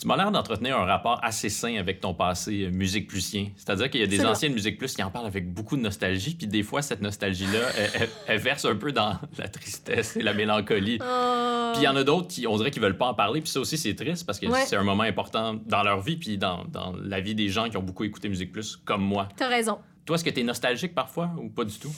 Tu 0.00 0.06
m'as 0.06 0.16
l'air 0.16 0.30
d'entretenir 0.30 0.78
un 0.78 0.84
rapport 0.84 1.18
assez 1.24 1.48
sain 1.48 1.76
avec 1.76 2.00
ton 2.00 2.14
passé 2.14 2.66
euh, 2.66 2.70
musique 2.70 3.08
plusien. 3.08 3.48
C'est-à-dire 3.56 3.90
qu'il 3.90 4.00
y 4.00 4.04
a 4.04 4.06
des 4.06 4.24
anciennes 4.24 4.52
musiques 4.52 4.78
plus 4.78 4.94
qui 4.94 5.02
en 5.02 5.10
parlent 5.10 5.26
avec 5.26 5.52
beaucoup 5.52 5.76
de 5.76 5.82
nostalgie, 5.82 6.36
puis 6.36 6.46
des 6.46 6.62
fois, 6.62 6.82
cette 6.82 7.00
nostalgie-là, 7.02 7.58
elle, 7.76 7.90
elle- 8.02 8.08
elle 8.28 8.38
verse 8.38 8.64
un 8.64 8.76
peu 8.76 8.92
dans 8.92 9.18
la 9.38 9.48
tristesse 9.48 10.16
et 10.16 10.22
la 10.22 10.34
mélancolie. 10.34 10.98
Oh. 11.02 11.70
Puis 11.72 11.82
il 11.82 11.84
y 11.84 11.88
en 11.88 11.96
a 11.96 12.04
d'autres 12.04 12.28
qui, 12.28 12.46
on 12.46 12.56
dirait 12.58 12.70
qu'ils 12.70 12.80
veulent 12.82 12.96
pas 12.96 13.08
en 13.08 13.14
parler, 13.14 13.40
puis 13.40 13.50
ça 13.50 13.58
aussi, 13.58 13.76
c'est 13.76 13.96
triste 13.96 14.24
parce 14.24 14.38
que 14.38 14.46
Ouais. 14.46 14.64
c'est 14.66 14.76
un 14.76 14.84
moment 14.84 15.02
important 15.02 15.54
dans 15.66 15.82
leur 15.82 16.00
vie, 16.00 16.16
puis 16.16 16.38
dans, 16.38 16.64
dans 16.66 16.94
la 17.02 17.20
vie 17.20 17.34
des 17.34 17.48
gens 17.48 17.68
qui 17.68 17.76
ont 17.76 17.82
beaucoup 17.82 18.04
écouté 18.04 18.28
Musique 18.28 18.52
Plus, 18.52 18.76
comme 18.76 19.02
moi. 19.02 19.28
T'as 19.36 19.48
raison. 19.48 19.78
Toi, 20.06 20.14
est-ce 20.14 20.24
que 20.24 20.30
tu 20.30 20.40
es 20.40 20.44
nostalgique 20.44 20.94
parfois 20.94 21.30
ou 21.38 21.48
pas 21.48 21.64
du 21.64 21.76
tout? 21.76 21.92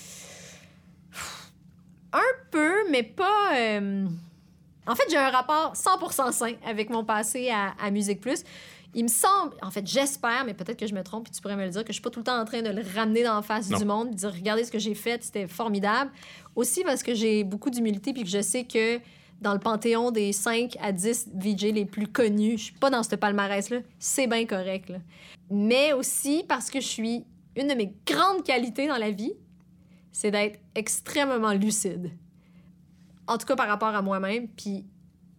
Un 2.14 2.18
peu, 2.50 2.90
mais 2.90 3.02
pas. 3.02 3.52
euh, 3.58 4.06
En 4.86 4.94
fait, 4.94 5.04
j'ai 5.10 5.16
un 5.16 5.30
rapport 5.30 5.74
100% 5.74 6.32
sain 6.32 6.52
avec 6.66 6.90
mon 6.90 7.04
passé 7.04 7.50
à, 7.50 7.74
à 7.82 7.90
Musique 7.90 8.20
Plus. 8.20 8.42
Il 8.94 9.04
me 9.04 9.08
semble, 9.08 9.54
en 9.62 9.70
fait, 9.70 9.86
j'espère, 9.86 10.44
mais 10.44 10.52
peut-être 10.54 10.76
que 10.78 10.86
je 10.86 10.94
me 10.94 11.02
trompe, 11.04 11.24
puis 11.24 11.32
tu 11.32 11.40
pourrais 11.40 11.54
me 11.56 11.64
le 11.64 11.70
dire, 11.70 11.82
que 11.82 11.88
je 11.88 11.94
suis 11.94 12.02
pas 12.02 12.10
tout 12.10 12.18
le 12.20 12.24
temps 12.24 12.40
en 12.40 12.44
train 12.44 12.60
de 12.62 12.70
le 12.70 12.82
ramener 12.96 13.22
dans 13.22 13.36
la 13.36 13.42
face 13.42 13.70
Non. 13.70 13.78
du 13.78 13.84
monde, 13.84 14.06
puis 14.08 14.16
dire 14.16 14.32
regardez 14.32 14.64
ce 14.64 14.72
que 14.72 14.80
j'ai 14.80 14.94
fait, 14.96 15.22
c'était 15.22 15.46
formidable. 15.46 16.10
Aussi 16.56 16.82
parce 16.82 17.02
que 17.04 17.14
j'ai 17.14 17.44
beaucoup 17.44 17.70
d'humilité, 17.70 18.12
puis 18.12 18.24
que 18.24 18.28
je 18.28 18.40
sais 18.42 18.64
que 18.64 18.98
dans 19.40 19.52
le 19.52 19.60
panthéon 19.60 20.10
des 20.10 20.32
5 20.32 20.76
à 20.82 20.90
10 20.92 21.28
VJ 21.34 21.66
les 21.72 21.84
plus 21.84 22.08
connus, 22.08 22.58
je 22.58 22.64
suis 22.64 22.72
pas 22.74 22.90
dans 22.90 23.02
ce 23.04 23.14
palmarès-là, 23.14 23.78
c'est 24.00 24.26
bien 24.26 24.44
correct. 24.44 24.88
là. 24.88 24.98
Mais 25.50 25.92
aussi 25.92 26.44
parce 26.48 26.68
que 26.68 26.80
je 26.80 26.86
suis 26.86 27.24
une 27.56 27.68
de 27.68 27.74
mes 27.74 27.94
grandes 28.06 28.42
qualités 28.42 28.88
dans 28.88 28.98
la 28.98 29.10
vie, 29.12 29.32
c'est 30.12 30.30
d'être 30.32 30.58
extrêmement 30.74 31.52
lucide. 31.52 32.10
En 33.30 33.38
tout 33.38 33.46
cas, 33.46 33.56
par 33.56 33.68
rapport 33.68 33.94
à 33.94 34.02
moi-même. 34.02 34.48
Puis 34.48 34.84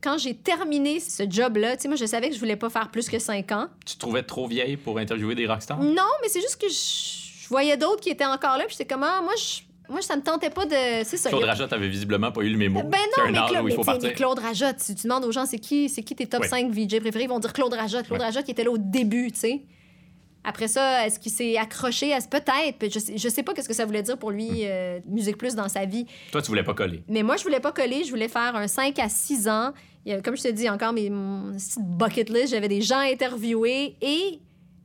quand 0.01 0.17
j'ai 0.17 0.33
terminé 0.33 0.99
ce 0.99 1.23
job-là, 1.29 1.75
tu 1.75 1.83
sais, 1.83 1.87
moi, 1.87 1.97
je 1.97 2.05
savais 2.05 2.29
que 2.29 2.35
je 2.35 2.39
voulais 2.39 2.55
pas 2.55 2.69
faire 2.69 2.89
plus 2.89 3.07
que 3.09 3.19
5 3.19 3.51
ans. 3.51 3.67
Tu 3.85 3.95
te 3.95 3.99
trouvais 3.99 4.23
trop 4.23 4.47
vieille 4.47 4.77
pour 4.77 4.97
interviewer 4.97 5.35
des 5.35 5.45
rockstars? 5.45 5.77
Non, 5.81 6.09
mais 6.21 6.29
c'est 6.29 6.41
juste 6.41 6.59
que 6.59 6.67
je, 6.69 7.43
je 7.43 7.47
voyais 7.49 7.77
d'autres 7.77 8.01
qui 8.01 8.09
étaient 8.09 8.25
encore 8.25 8.57
là, 8.57 8.63
puis 8.65 8.75
j'étais 8.77 8.91
comme, 8.91 9.03
ah, 9.03 9.19
moi, 9.21 9.33
je, 9.37 9.61
moi, 9.91 10.01
ça 10.01 10.15
me 10.15 10.21
tentait 10.21 10.49
pas 10.49 10.65
de. 10.65 11.03
C'est 11.03 11.17
ça. 11.17 11.29
Claude 11.29 11.43
a- 11.43 11.47
Rajot 11.47 11.65
avait 11.71 11.89
visiblement 11.89 12.31
pas 12.31 12.41
eu 12.43 12.49
le 12.49 12.57
mémo. 12.57 12.81
Ben 12.83 12.97
non, 13.17 13.25
mais, 13.25 13.31
Claude, 13.33 13.49
il 13.51 13.63
mais 13.63 13.71
faut 13.75 13.81
tu 13.81 13.85
partir. 13.85 14.09
mais 14.09 14.15
Claude 14.15 14.39
Rajot, 14.39 14.65
si 14.77 14.95
tu 14.95 15.03
demandes 15.03 15.25
aux 15.25 15.31
gens 15.33 15.45
c'est 15.45 15.59
qui, 15.59 15.89
c'est 15.89 16.01
qui 16.01 16.15
tes 16.15 16.25
top 16.27 16.41
Ouais. 16.41 16.47
5 16.47 16.71
VJ 16.71 16.99
préférés, 17.01 17.25
ils 17.25 17.29
vont 17.29 17.39
dire 17.39 17.51
Claude 17.51 17.73
Rajot. 17.73 18.01
Claude 18.03 18.19
Ouais. 18.21 18.25
Rajot 18.25 18.41
qui 18.43 18.51
était 18.51 18.63
là 18.63 18.71
au 18.71 18.77
début, 18.77 19.31
tu 19.33 19.39
sais. 19.39 19.61
Après 20.43 20.67
ça, 20.67 21.05
est-ce 21.05 21.19
qu'il 21.19 21.31
s'est 21.31 21.55
accroché 21.57 22.13
à 22.13 22.19
ce 22.19 22.27
peut-être? 22.27 22.91
Je 22.91 22.97
sais, 22.99 23.15
je 23.17 23.29
sais 23.29 23.43
pas 23.43 23.53
qu'est-ce 23.53 23.67
que 23.67 23.75
ça 23.75 23.85
voulait 23.85 24.01
dire 24.01 24.17
pour 24.17 24.31
lui, 24.31 24.47
Hmm. 24.49 24.65
euh, 24.65 24.99
Musique 25.05 25.37
Plus 25.37 25.53
dans 25.55 25.69
sa 25.69 25.85
vie. 25.85 26.05
Toi, 26.31 26.41
tu 26.41 26.47
voulais 26.47 26.63
pas 26.63 26.73
coller. 26.73 27.03
Mais 27.07 27.21
moi, 27.21 27.37
je 27.37 27.43
voulais 27.43 27.59
pas 27.59 27.71
coller, 27.71 28.03
je 28.03 28.09
voulais 28.09 28.27
faire 28.27 28.55
un 28.55 28.67
5 28.67 28.97
à 28.99 29.07
6 29.09 29.47
ans. 29.47 29.71
Il 30.05 30.11
y 30.11 30.15
a- 30.15 30.21
comme 30.21 30.35
je 30.35 30.41
te 30.43 30.47
dis 30.47 30.67
encore, 30.67 30.93
mes, 30.93 31.09
mon 31.11 31.53
petite 31.53 31.77
bucket 31.79 32.29
list, 32.31 32.47
j'avais 32.49 32.67
des 32.69 32.81
gens 32.81 32.97
interviewés 32.99 33.95
et 34.01 34.39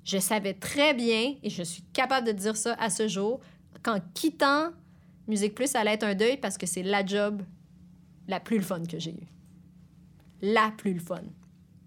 je 0.04 0.18
savais 0.18 0.52
très 0.52 0.92
bien, 0.92 1.34
et 1.42 1.48
je 1.50 1.62
suis 1.62 1.82
capable 1.94 2.26
de 2.26 2.32
dire 2.32 2.56
ça 2.56 2.76
à 2.78 2.90
ce 2.90 3.08
jour, 3.08 3.40
qu'en 3.82 3.98
quittant 4.14 4.70
Musique 5.26 5.54
Plus, 5.54 5.68
ça 5.68 5.80
allait 5.80 5.94
être 5.94 6.04
un 6.04 6.14
deuil 6.14 6.36
parce 6.36 6.56
que 6.58 6.66
c'est 6.66 6.82
la 6.82 7.04
job 7.04 7.42
la 8.28 8.38
plus 8.40 8.58
le 8.58 8.62
fun 8.62 8.82
que 8.84 8.98
j'ai 8.98 9.10
eue. 9.12 9.26
La 10.42 10.70
plus 10.76 10.92
le 10.92 11.00
fun. 11.00 11.22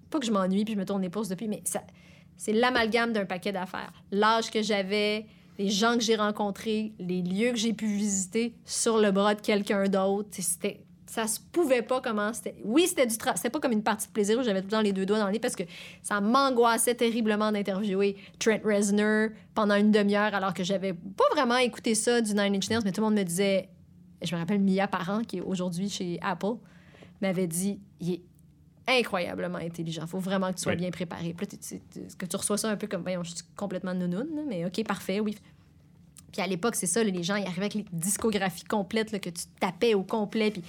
Pas 0.09 0.20
que 0.20 0.26
je 0.26 0.32
m'ennuie 0.32 0.65
puis 0.65 0.74
je 0.74 0.80
me 0.80 0.86
tourne 0.86 1.01
les 1.03 1.09
pouces 1.09 1.30
depuis, 1.30 1.47
mais 1.47 1.61
ça, 1.65 1.84
c'est 2.39 2.53
l'amalgame 2.53 3.11
d'un 3.11 3.25
paquet 3.25 3.51
d'affaires. 3.51 3.91
L'âge 4.11 4.49
que 4.49 4.61
j'avais, 4.63 5.25
les 5.57 5.69
gens 5.69 5.95
que 5.95 5.99
j'ai 5.99 6.15
rencontrés, 6.15 6.93
les 6.97 7.21
lieux 7.21 7.51
que 7.51 7.57
j'ai 7.57 7.73
pu 7.73 7.85
visiter 7.85 8.55
sur 8.63 8.97
le 8.97 9.11
bras 9.11 9.35
de 9.35 9.41
quelqu'un 9.41 9.89
d'autre. 9.89 10.30
C'était, 10.31 10.80
ça 11.05 11.27
se 11.27 11.39
pouvait 11.51 11.81
pas 11.81 11.99
comment 11.99 12.31
c'était. 12.31 12.55
Oui, 12.64 12.88
c'était 12.88 13.05
du 13.05 13.15
tra- 13.15 13.35
c'était 13.35 13.49
pas 13.49 13.59
comme 13.59 13.73
une 13.73 13.84
partie 13.84 14.07
de 14.07 14.14
plaisir 14.14 14.39
où 14.39 14.43
j'avais 14.43 14.61
tout 14.61 14.68
le 14.68 14.72
temps 14.72 14.81
les 14.81 14.93
deux 14.93 15.05
doigts 15.05 15.19
dans 15.19 15.26
le 15.26 15.34
nez 15.34 15.39
parce 15.39 15.55
que 15.57 15.64
ça 16.01 16.22
m'angoissait 16.22 16.95
terriblement 16.95 17.51
d'interviewer 17.51 18.15
Trent 18.39 18.61
Reznor 18.64 19.31
pendant 19.53 19.76
une 19.76 19.91
demi-heure 19.91 20.34
alors 20.34 20.53
que 20.53 20.64
j'avais 20.64 20.93
pas 20.93 21.26
vraiment 21.34 21.57
écouté 21.57 21.93
ça 21.93 22.22
du 22.22 22.34
Nine 22.34 22.55
Inch 22.55 22.69
Nails, 22.69 22.84
mais 22.85 22.93
tout 22.93 23.01
le 23.01 23.07
monde 23.07 23.18
me 23.18 23.23
disait. 23.23 23.68
Je 24.22 24.34
me 24.34 24.39
rappelle 24.39 24.59
Mia 24.59 24.88
Parent, 24.88 25.23
qui 25.23 25.38
est 25.38 25.41
aujourd'hui 25.41 25.89
chez 25.89 26.19
Apple, 26.22 26.55
m'avait 27.22 27.47
dit 27.47 27.80
il 27.99 28.14
est 28.14 28.22
incroyablement 28.91 29.57
intelligent. 29.60 30.06
faut 30.07 30.20
vraiment 30.20 30.52
que 30.52 30.57
tu 30.57 30.64
sois 30.64 30.74
Oui. 30.74 30.78
bien 30.80 30.91
préparé. 30.91 31.34
Puis 31.34 31.48
là, 31.48 32.02
que 32.18 32.26
tu 32.26 32.36
reçois 32.36 32.57
ça 32.57 32.70
un 32.70 32.78
peu 32.78 32.88
comme, 32.88 33.02
voyons, 33.03 33.24
je 33.24 33.32
suis 33.36 33.45
complètement 33.56 33.94
nounoune, 33.94 34.28
là, 34.36 34.41
mais 34.48 34.66
OK, 34.66 34.84
parfait, 34.86 35.20
oui. 35.20 35.36
Puis 36.32 36.41
à 36.41 36.48
l'époque, 36.48 36.76
c'est 36.76 36.88
ça, 36.88 37.03
les 37.03 37.24
gens, 37.24 37.36
ils 37.36 37.45
arrivaient 37.45 37.61
avec 37.61 37.74
les 37.74 37.86
discographies 37.91 38.64
complètes 38.66 39.11
là, 39.11 39.20
que 39.20 39.30
tu 39.30 39.44
tapais 39.60 39.94
au 39.95 40.03
complet, 40.03 40.52
puis 40.52 40.64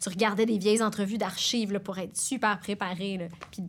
tu 0.00 0.08
regardais 0.08 0.44
des 0.46 0.58
vieilles 0.58 0.82
entrevues 0.82 1.18
d'archives 1.18 1.72
là, 1.72 1.80
pour 1.80 1.98
être 1.98 2.16
super 2.16 2.58
préparé. 2.60 3.18
là. 3.18 3.26
Puis 3.52 3.62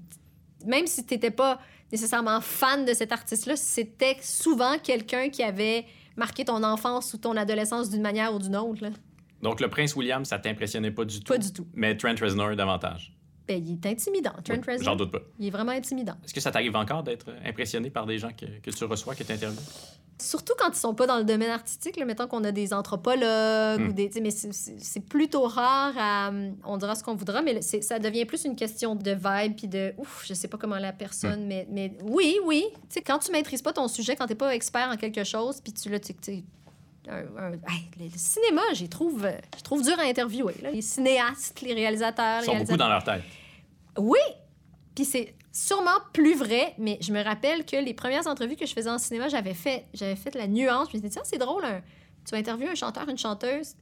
même 0.65 0.87
si 0.87 1.05
tu 1.05 1.13
n'étais 1.13 1.31
pas 1.31 1.59
nécessairement 1.91 2.41
fan 2.41 2.83
de 2.85 2.93
cet 2.93 3.11
artiste-là, 3.11 3.55
c'était 3.55 4.17
souvent 4.21 4.77
quelqu'un 4.79 5.29
qui 5.29 5.43
avait 5.43 5.85
marqué 6.17 6.43
ton 6.45 6.63
enfance 6.63 7.13
ou 7.13 7.17
ton 7.19 7.37
adolescence 7.37 7.89
d'une 7.91 8.01
manière 8.01 8.33
ou 8.33 8.39
d'une 8.39 8.55
autre. 8.55 8.81
là. 8.81 8.89
Donc, 9.41 9.59
le 9.59 9.69
prince 9.69 9.95
William, 9.95 10.25
ça 10.25 10.39
t'impressionnait 10.39 10.89
pas 10.91 11.05
du 11.05 11.19
tout. 11.19 11.31
Pas 11.31 11.37
du 11.37 11.53
tout. 11.53 11.67
Mais 11.75 11.95
Trent 11.95 12.15
Reznor 12.19 12.55
davantage. 12.55 13.14
Ben, 13.47 13.63
il 13.63 13.73
est 13.73 13.85
intimidant, 13.85 14.33
Trent 14.43 14.55
Oui, 14.67 14.77
J'en 14.81 14.95
doute 14.95 15.11
pas. 15.11 15.19
Il 15.39 15.47
est 15.47 15.51
vraiment 15.51 15.71
intimidant. 15.71 16.15
Est-ce 16.23 16.33
que 16.33 16.41
ça 16.41 16.51
t'arrive 16.51 16.75
encore 16.75 17.03
d'être 17.03 17.27
impressionné 17.45 17.89
par 17.91 18.05
des 18.07 18.17
gens 18.17 18.29
que, 18.31 18.45
que 18.61 18.71
tu 18.71 18.83
reçois, 18.85 19.13
que 19.15 19.23
tu 19.23 19.31
interviews? 19.31 19.59
Surtout 20.19 20.53
quand 20.57 20.69
ils 20.69 20.75
sont 20.79 20.95
pas 20.95 21.05
dans 21.07 21.17
le 21.17 21.25
domaine 21.25 21.49
artistique, 21.49 21.97
là, 21.97 22.05
mettons 22.05 22.25
qu'on 22.27 22.43
a 22.45 22.51
des 22.53 22.73
anthropologues 22.73 23.81
Hmm. 23.81 23.89
ou 23.89 23.93
des. 23.93 24.09
Mais 24.21 24.31
c'est- 24.31 24.99
plutôt 25.01 25.43
rare 25.43 25.93
à. 25.97 26.31
On 26.63 26.77
dira 26.77 26.95
ce 26.95 27.03
qu'on 27.03 27.15
voudra, 27.15 27.41
mais 27.41 27.61
ça 27.61 27.99
devient 27.99 28.25
plus 28.25 28.45
une 28.45 28.55
question 28.55 28.95
de 28.95 29.11
vibe 29.11 29.55
puis 29.57 29.67
de. 29.67 29.93
Ouf, 29.97 30.23
je 30.27 30.33
sais 30.33 30.47
pas 30.47 30.57
comment 30.57 30.77
la 30.79 30.93
personne, 30.93 31.43
Hmm. 31.43 31.47
mais, 31.47 31.67
mais 31.69 31.97
oui, 32.03 32.37
oui. 32.45 32.63
Tu 32.73 32.79
sais, 32.89 33.01
quand 33.01 33.19
tu 33.19 33.31
maîtrises 33.31 33.61
pas 33.61 33.73
ton 33.73 33.87
sujet, 33.89 34.15
quand 34.15 34.25
t'es 34.27 34.35
pas 34.35 34.55
expert 34.55 34.89
en 34.89 34.95
quelque 34.95 35.23
chose, 35.25 35.59
puis 35.61 35.73
tu 35.73 35.89
là, 35.89 35.99
tu 35.99 36.13
un- 37.09 37.37
un- 37.37 37.51
hey, 37.53 37.89
le, 37.99 38.09
cinéma, 38.17 38.61
j'y 38.73 38.89
trouve, 38.89 39.25
euh, 39.25 39.37
je 39.57 39.63
trouve 39.63 39.81
dur 39.83 39.97
à 39.99 40.03
interviewer. 40.03 40.55
là. 40.61 40.71
Les 40.71 40.81
cinéastes, 40.81 41.61
les 41.61 41.73
réalisateurs, 41.73 42.41
Ils 42.41 42.45
sont 42.45 42.57
beaucoup 42.57 42.77
dans 42.77 42.89
leur 42.89 43.03
tête. 43.03 43.21
oui! 43.97 44.19
Puis 44.95 45.03
c'est 45.05 45.35
sûrement 45.51 45.99
plus 46.13 46.35
vrai, 46.35 46.73
mais 46.77 46.97
je 47.01 47.11
me 47.11 47.21
rappelle 47.23 47.65
que 47.65 47.75
les 47.75 47.93
premières 47.93 48.27
entrevues 48.27 48.55
que 48.55 48.65
je 48.65 48.73
faisais 48.73 48.89
en 48.89 48.97
cinéma, 48.97 49.27
j'avais 49.29 49.53
fait, 49.53 49.85
j'avais 49.93 50.15
fait 50.15 50.33
la 50.35 50.47
nuance. 50.47 50.87
Je 50.91 50.97
me 50.97 51.01
disais, 51.01 51.09
tiens, 51.09 51.21
c'est 51.25 51.37
drôle, 51.37 51.65
un- 51.65 51.81
tu 52.25 52.31
vas 52.31 52.37
interviewer 52.37 52.69
un 52.71 52.75
chanteur, 52.75 53.07
une 53.09 53.17
chanteuse, 53.17 53.75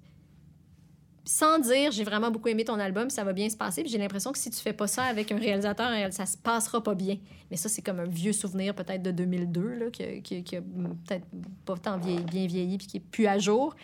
sans 1.25 1.59
dire 1.59 1.91
j'ai 1.91 2.03
vraiment 2.03 2.31
beaucoup 2.31 2.49
aimé 2.49 2.65
ton 2.65 2.79
album, 2.79 3.09
ça 3.09 3.23
va 3.23 3.31
bien 3.33 3.49
se 3.49 3.55
passer. 3.55 3.83
J'ai 3.85 3.97
l'impression 3.97 4.31
que 4.31 4.37
si 4.37 4.49
tu 4.49 4.59
fais 4.59 4.73
pas 4.73 4.87
ça 4.87 5.03
avec 5.03 5.31
un 5.31 5.37
réalisateur, 5.37 5.89
réal- 5.89 6.11
ça 6.11 6.25
se 6.25 6.37
passera 6.37 6.83
pas 6.83 6.95
bien. 6.95 7.17
Mais 7.49 7.57
ça, 7.57 7.69
c'est 7.69 7.81
comme 7.81 7.99
un 7.99 8.05
vieux 8.07 8.33
souvenir 8.33 8.75
peut-être 8.75 9.01
de 9.01 9.11
2002, 9.11 9.61
là, 9.75 9.85
qui, 9.91 10.21
qui, 10.21 10.41
peut-être 10.41 11.25
pas 11.65 11.77
tant 11.77 11.97
bien 11.97 12.17
vieilli, 12.25 12.77
puis 12.77 12.87
qui 12.87 12.97
est 12.97 12.99
plus 13.11 13.27
à 13.27 13.37
jour. 13.39 13.75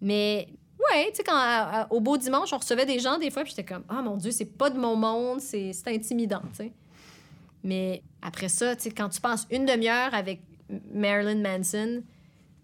Mais 0.00 0.48
ouais, 0.78 1.06
tu 1.10 1.16
sais, 1.16 1.22
quand 1.24 1.86
au 1.90 2.00
beau 2.00 2.16
dimanche, 2.16 2.52
on 2.52 2.58
recevait 2.58 2.86
des 2.86 2.98
gens 3.00 3.18
des 3.18 3.30
fois, 3.30 3.42
puis 3.42 3.50
j'étais 3.56 3.64
comme, 3.74 3.84
ah 3.88 4.02
mon 4.02 4.16
Dieu, 4.16 4.30
c'est 4.30 4.44
pas 4.44 4.70
de 4.70 4.78
mon 4.78 4.94
monde, 4.94 5.40
c'est 5.40 5.72
intimidant. 5.86 6.42
Mais 7.64 8.02
après 8.22 8.48
ça, 8.48 8.76
tu 8.76 8.84
sais, 8.84 8.90
quand 8.90 9.08
tu 9.08 9.20
passes 9.20 9.46
une 9.50 9.64
demi-heure 9.66 10.14
avec 10.14 10.40
Marilyn 10.92 11.40
Manson, 11.42 12.02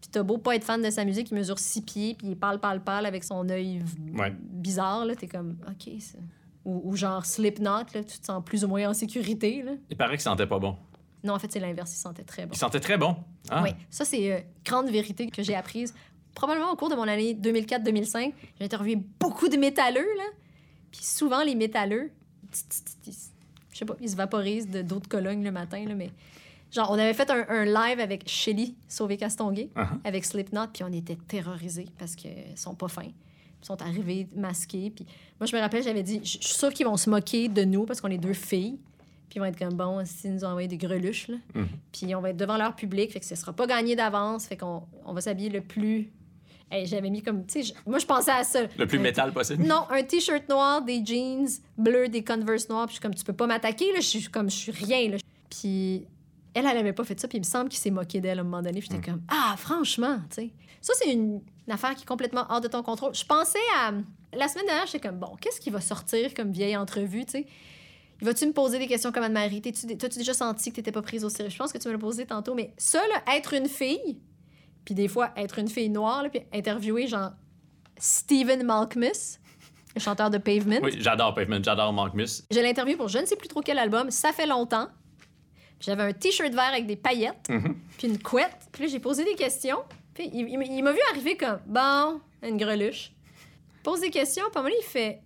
puis 0.03 0.11
t'as 0.11 0.25
beau 0.25 0.37
pas 0.37 0.57
être 0.57 0.65
fan 0.65 0.83
de 0.83 0.91
sa 0.91 1.05
musique, 1.05 1.31
il 1.31 1.37
mesure 1.37 1.59
six 1.61 1.81
pieds, 1.81 2.15
puis 2.15 2.27
il 2.27 2.37
parle, 2.37 2.59
parle, 2.59 2.81
parle 2.81 3.07
avec 3.07 3.23
son 3.23 3.49
œil 3.49 3.83
Ouais. 4.19 4.35
bizarre, 4.41 5.07
là, 5.07 5.15
t'es 5.15 5.29
comme, 5.29 5.57
OK, 5.69 5.89
ça... 6.01 6.19
Ou, 6.65 6.81
ou 6.85 6.97
genre 6.97 7.25
Slipknot, 7.25 7.85
là, 7.95 8.05
tu 8.05 8.19
te 8.19 8.27
sens 8.27 8.43
plus 8.45 8.65
ou 8.65 8.69
moins 8.69 8.91
en 8.91 8.95
sécurité, 8.95 9.63
là. 9.63 9.73
Il 9.91 9.97
paraît 9.97 10.17
que 10.17 10.23
ça 10.23 10.31
sentait 10.31 10.47
pas 10.47 10.59
bon. 10.59 10.77
Non, 11.25 11.35
en 11.35 11.39
fait, 11.39 11.51
c'est 11.53 11.61
l'inverse, 11.61 11.93
il 11.95 11.99
sentait 12.01 12.25
très 12.25 12.47
bon. 12.47 12.53
Il 12.53 12.59
sentait 12.59 12.81
très 12.81 12.99
bon. 12.99 13.17
Ah. 13.49 13.63
Oui, 13.63 13.71
ça, 13.91 14.05
c'est 14.05 14.33
euh, 14.33 14.41
grande 14.65 14.89
vérité 14.91 15.29
que 15.29 15.43
j'ai 15.43 15.55
apprise. 15.55 15.95
Probablement 16.35 16.73
au 16.73 16.77
cours 16.77 16.89
de 16.89 16.97
mon 16.97 17.07
année 17.07 17.35
2004-2005, 17.35 18.33
j'ai 18.59 18.65
interviewé 18.65 19.01
beaucoup 19.21 19.49
de 19.49 19.57
métalleux, 19.57 20.07
là. 20.19 20.25
Puis 20.91 21.03
souvent, 21.05 21.43
les 21.45 21.55
métalleux, 21.55 22.11
je 23.73 23.79
sais 23.79 23.85
pas, 23.85 23.95
ils 24.01 24.11
se 24.11 24.17
vaporisent 24.17 24.69
d'autres 24.69 25.09
colognes 25.09 25.45
le 25.45 25.53
matin, 25.53 25.85
là, 25.87 25.95
mais... 25.95 26.11
Genre, 26.73 26.91
on 26.91 26.95
avait 26.95 27.13
fait 27.15 27.31
un, 27.31 27.45
un 27.49 27.65
live 27.65 28.01
avec 28.01 28.29
Shelly 28.29 28.75
Sauvé-Castonguay, 28.89 29.69
Uh-huh. 29.77 29.87
avec 30.05 30.25
Slipknot, 30.25 30.69
puis 30.73 30.85
on 30.85 30.93
était 30.93 31.17
terrorisés 31.29 31.87
parce 31.99 32.15
qu'ils 32.17 32.33
sont 32.57 32.75
pas 32.75 32.89
fins. 32.89 33.03
Ils 33.63 33.67
sont 33.67 33.81
arrivés 33.83 34.27
masqués, 34.35 34.91
puis 34.91 35.07
moi, 35.39 35.47
je 35.47 35.55
me 35.55 35.61
rappelle, 35.61 35.83
j'avais 35.83 36.03
dit, 36.03 36.21
je 36.25 36.31
suis 36.39 36.55
sûre 36.55 36.73
qu'ils 36.73 36.87
vont 36.87 36.97
se 36.97 37.09
moquer 37.11 37.49
de 37.49 37.63
nous 37.65 37.85
parce 37.85 38.01
qu'on 38.01 38.09
est 38.11 38.19
deux 38.19 38.33
filles. 38.33 38.79
Puis 39.29 39.37
ils 39.37 39.41
vont 39.41 39.45
être 39.47 39.59
comme, 39.59 39.75
bon, 39.75 40.05
s'ils 40.05 40.33
nous 40.35 40.45
ont 40.45 40.49
envoyé 40.49 40.67
des 40.69 40.77
greluches, 40.77 41.29
là. 41.29 41.37
Mhm. 41.55 41.69
Puis 41.93 42.15
on 42.15 42.21
va 42.21 42.31
être 42.31 42.37
devant 42.37 42.57
leur 42.57 42.75
public, 42.75 43.13
fait 43.13 43.21
que 43.21 43.27
ce 43.27 43.35
sera 43.35 43.53
pas 43.53 43.67
gagné 43.67 43.95
d'avance, 43.97 44.47
fait 44.47 44.57
qu'on 44.57 44.83
on 45.05 45.13
va 45.13 45.21
s'habiller 45.21 45.49
le 45.51 45.61
plus. 45.61 46.11
Hey, 46.71 46.87
j'avais 46.87 47.11
mis 47.11 47.23
comme, 47.23 47.45
tu 47.47 47.63
sais, 47.63 47.75
moi 47.87 47.99
je 47.99 48.07
pensais 48.07 48.31
à 48.31 48.45
ça. 48.45 48.61
Le 48.79 48.87
plus 48.87 48.99
métal 48.99 49.31
possible. 49.33 49.63
Non, 49.65 49.85
un 49.91 50.03
t-shirt 50.03 50.49
noir, 50.49 50.83
des 50.83 51.05
jeans 51.05 51.47
bleus, 51.77 52.09
des 52.09 52.25
Converse 52.25 52.69
noirs, 52.71 52.87
puis 52.87 52.95
je 52.95 53.01
suis 53.01 53.03
comme, 53.03 53.15
tu 53.15 53.25
peux 53.25 53.35
pas 53.35 53.47
m'attaquer, 53.47 53.93
là, 53.93 54.01
je 54.01 54.07
suis 54.07 54.23
comme, 54.29 54.49
je 54.51 54.57
suis 54.57 54.73
rien, 54.73 55.11
là. 55.11 55.17
Puis 55.51 56.07
elle, 56.55 56.67
elle 56.67 56.77
avait 56.77 56.93
pas 56.93 57.05
fait 57.05 57.19
ça, 57.19 57.29
puis 57.29 57.39
il 57.39 57.43
me 57.43 57.47
semble 57.47 57.69
qu'il 57.69 57.79
s'est 57.79 57.91
moqué 57.91 58.21
d'elle 58.21 58.39
à 58.39 58.43
un 58.43 58.45
moment 58.45 58.63
donné, 58.63 58.81
j'étais 58.81 59.01
comme, 59.01 59.23
ah, 59.29 59.55
franchement, 59.57 60.19
tu 60.29 60.37
sais. 60.37 60.51
Ça, 60.81 60.93
c'est 60.97 61.13
une, 61.13 61.41
une 61.67 61.73
affaire 61.73 61.95
qui 61.95 62.03
est 62.03 62.07
complètement 62.07 62.45
hors 62.49 62.61
de 62.61 62.69
ton 62.69 62.83
contrôle. 62.83 63.15
Je 63.15 63.25
pensais 63.25 63.59
à. 63.79 63.93
La 64.35 64.49
semaine 64.49 64.67
dernière, 64.67 64.87
j'étais 64.87 65.07
comme, 65.07 65.19
bon, 65.19 65.37
qu'est-ce 65.41 65.61
qui 65.61 65.71
va 65.71 65.81
sortir 65.81 66.35
comme 66.35 66.51
vieille 66.51 66.77
entrevue, 66.77 67.25
tu 67.25 67.33
sais? 67.33 67.47
Vas-tu 68.21 68.47
me 68.47 68.53
poser 68.53 68.79
des 68.79 68.87
questions 68.87 69.13
comme 69.13 69.25
Anne-Marie? 69.25 69.61
T'as-tu 69.61 70.19
déjà 70.19 70.35
senti 70.35 70.71
que 70.71 70.77
t'étais 70.77 70.93
pas 70.93 71.03
prise 71.03 71.25
au 71.25 71.29
sérieux? 71.29 71.51
Je 71.51 71.59
pense 71.59 71.73
que 71.73 71.79
tu 71.79 71.89
me 71.89 71.93
l'as 71.93 71.99
posé 71.99 72.25
tantôt, 72.25 72.55
mais 72.55 72.73
ça, 72.77 73.01
là, 73.09 73.35
être 73.37 73.53
une 73.53 73.69
fille, 73.69 74.21
puis 74.85 74.95
des 74.95 75.09
fois, 75.09 75.31
être 75.37 75.59
une 75.59 75.69
fille 75.69 75.91
noire, 75.91 76.23
là, 76.23 76.29
puis 76.29 76.41
interviewer, 76.53 77.07
genre, 77.07 77.33
Stephen 77.99 78.63
Malkmus, 78.65 79.39
le 79.95 80.01
chanteur 80.01 80.31
de 80.31 80.39
Pavement. 80.39 80.79
Oui, 80.83 80.97
j'adore 80.99 81.35
Pavement, 81.35 81.59
j'adore 81.63 81.93
Mark 81.93 82.15
Mus. 82.15 82.45
Je 82.51 82.59
l'ai 82.61 82.71
interviewé 82.71 82.97
pour 82.97 83.09
je 83.09 83.19
ne 83.19 83.27
sais 83.27 83.37
plus 83.37 83.49
trop 83.49 83.61
quel 83.61 83.79
album, 83.79 84.11
ça 84.11 84.33
fait 84.33 84.47
longtemps. 84.47 84.89
Puis 85.83 85.87
J'avais 85.91 86.05
un 86.05 86.13
t-shirt 86.13 86.53
vert 86.53 86.69
avec 86.73 86.87
des 86.87 86.95
paillettes, 86.95 87.49
Mhm. 87.49 87.75
puis 87.99 88.07
une 88.07 88.23
couette. 88.23 88.57
Puis 88.71 88.85
là, 88.85 88.89
j'ai 88.89 89.01
posé 89.01 89.25
des 89.25 89.35
questions. 89.35 89.79
Puis 90.15 90.31
il, 90.33 90.49
il 90.49 90.57
m'a- 90.59 90.65
il 90.65 90.81
m'a 90.85 90.93
vu 90.93 91.01
arriver 91.11 91.37
comme, 91.37 91.59
bon, 91.67 92.21
une 92.43 92.57
greluche. 92.57 93.11
Pose 93.83 94.01
des 94.01 94.11
questions, 94.11 94.45
puis 94.45 94.57
à 94.57 94.61
un 94.61 94.63
moment 94.63 94.75
il 94.79 94.85
fait, 94.85 95.21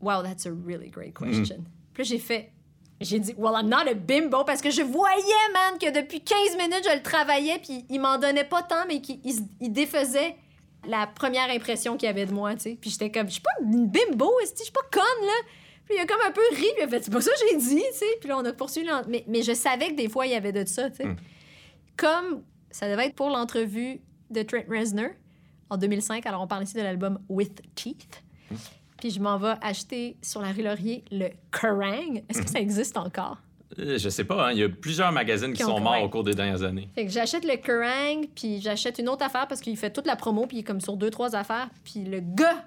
wow, 0.00 0.22
that's 0.24 0.44
a 0.46 0.50
really 0.66 0.88
great 0.90 1.14
question. 1.16 1.62
Puis 1.94 2.02
là, 2.02 2.08
j'ai 2.08 2.18
fait, 2.18 2.50
j'ai 3.00 3.20
dit, 3.20 3.32
well, 3.38 3.52
I'm 3.56 3.68
not 3.68 3.88
a 3.88 3.94
bimbo, 3.94 4.42
parce 4.42 4.60
que 4.60 4.70
je 4.70 4.82
voyais, 4.82 5.22
man, 5.52 5.78
que 5.78 5.90
depuis 5.96 6.20
15 6.20 6.56
minutes, 6.56 6.84
je 6.90 6.96
le 6.96 7.02
travaillais, 7.02 7.60
puis 7.62 7.84
il 7.88 8.00
m'en 8.00 8.18
donnait 8.18 8.42
pas 8.42 8.62
tant, 8.62 8.84
mais 8.88 9.00
qu'il 9.00 9.20
il, 9.60 9.72
défaisait 9.72 10.34
la 10.88 11.06
première 11.06 11.48
impression 11.50 11.96
qu'il 11.96 12.08
avait 12.08 12.26
de 12.26 12.32
moi, 12.32 12.54
tu 12.56 12.62
sais. 12.62 12.78
Puis 12.80 12.90
j'étais 12.90 13.12
comme, 13.12 13.28
je 13.28 13.34
suis 13.34 13.40
pas 13.42 13.52
une 13.62 13.86
bimbo, 13.86 14.32
je 14.40 14.62
suis 14.64 14.72
pas 14.72 14.80
conne, 14.90 15.26
là. 15.26 15.32
Puis 15.84 15.94
il 15.96 16.00
a 16.00 16.06
comme 16.06 16.20
un 16.26 16.30
peu 16.30 16.40
ri, 16.52 16.56
puis 16.56 16.68
il 16.78 16.82
a 16.84 16.88
fait, 16.88 17.02
c'est 17.02 17.10
pas 17.12 17.20
ça 17.20 17.30
que 17.32 17.36
j'ai 17.50 17.56
dit, 17.56 17.76
tu 17.92 17.98
sais. 17.98 18.04
Puis 18.20 18.28
là, 18.28 18.38
on 18.38 18.44
a 18.44 18.52
poursuivi. 18.52 18.88
Mais, 19.08 19.24
mais 19.28 19.42
je 19.42 19.52
savais 19.52 19.88
que 19.88 19.94
des 19.96 20.08
fois, 20.08 20.26
il 20.26 20.32
y 20.32 20.36
avait 20.36 20.52
de 20.52 20.64
ça, 20.66 20.90
tu 20.90 20.96
sais. 20.98 21.04
Mm. 21.06 21.16
Comme 21.96 22.42
ça 22.70 22.88
devait 22.88 23.06
être 23.06 23.14
pour 23.14 23.28
l'entrevue 23.28 24.00
de 24.30 24.42
Trent 24.42 24.64
Reznor 24.68 25.10
en 25.70 25.76
2005. 25.76 26.24
Alors, 26.26 26.42
on 26.42 26.46
parle 26.46 26.64
ici 26.64 26.74
de 26.74 26.82
l'album 26.82 27.18
With 27.28 27.60
Teeth. 27.74 28.22
Puis 28.98 29.10
je 29.10 29.20
m'en 29.20 29.36
vais 29.38 29.54
acheter 29.60 30.16
sur 30.22 30.40
la 30.40 30.52
rue 30.52 30.62
Laurier 30.62 31.04
le 31.10 31.28
Kerrang. 31.50 32.22
Est-ce 32.28 32.42
que 32.42 32.48
ça 32.50 32.60
existe 32.60 32.96
encore? 32.96 33.38
Euh, 33.78 33.98
Je 33.98 34.08
sais 34.08 34.24
pas, 34.24 34.48
hein, 34.48 34.52
il 34.52 34.58
y 34.58 34.62
a 34.62 34.68
plusieurs 34.68 35.10
magazines 35.12 35.50
qui 35.52 35.58
Qui 35.58 35.64
ont- 35.64 35.76
sont 35.76 35.80
morts 35.80 36.02
au 36.02 36.08
cours 36.08 36.22
des 36.24 36.34
dernières 36.34 36.62
années. 36.62 36.88
Fait 36.94 37.06
que 37.06 37.10
j'achète 37.10 37.44
le 37.44 37.56
Kerrang, 37.56 38.26
puis 38.34 38.60
j'achète 38.60 38.98
une 38.98 39.08
autre 39.08 39.24
affaire 39.24 39.48
parce 39.48 39.60
qu'il 39.60 39.76
fait 39.76 39.90
toute 39.90 40.06
la 40.06 40.14
promo, 40.14 40.46
puis 40.46 40.58
il 40.58 40.60
est 40.60 40.64
comme 40.64 40.80
sur 40.80 40.96
deux, 40.96 41.10
trois 41.10 41.34
affaires. 41.34 41.68
Puis 41.82 42.04
le 42.04 42.20
gars, 42.20 42.64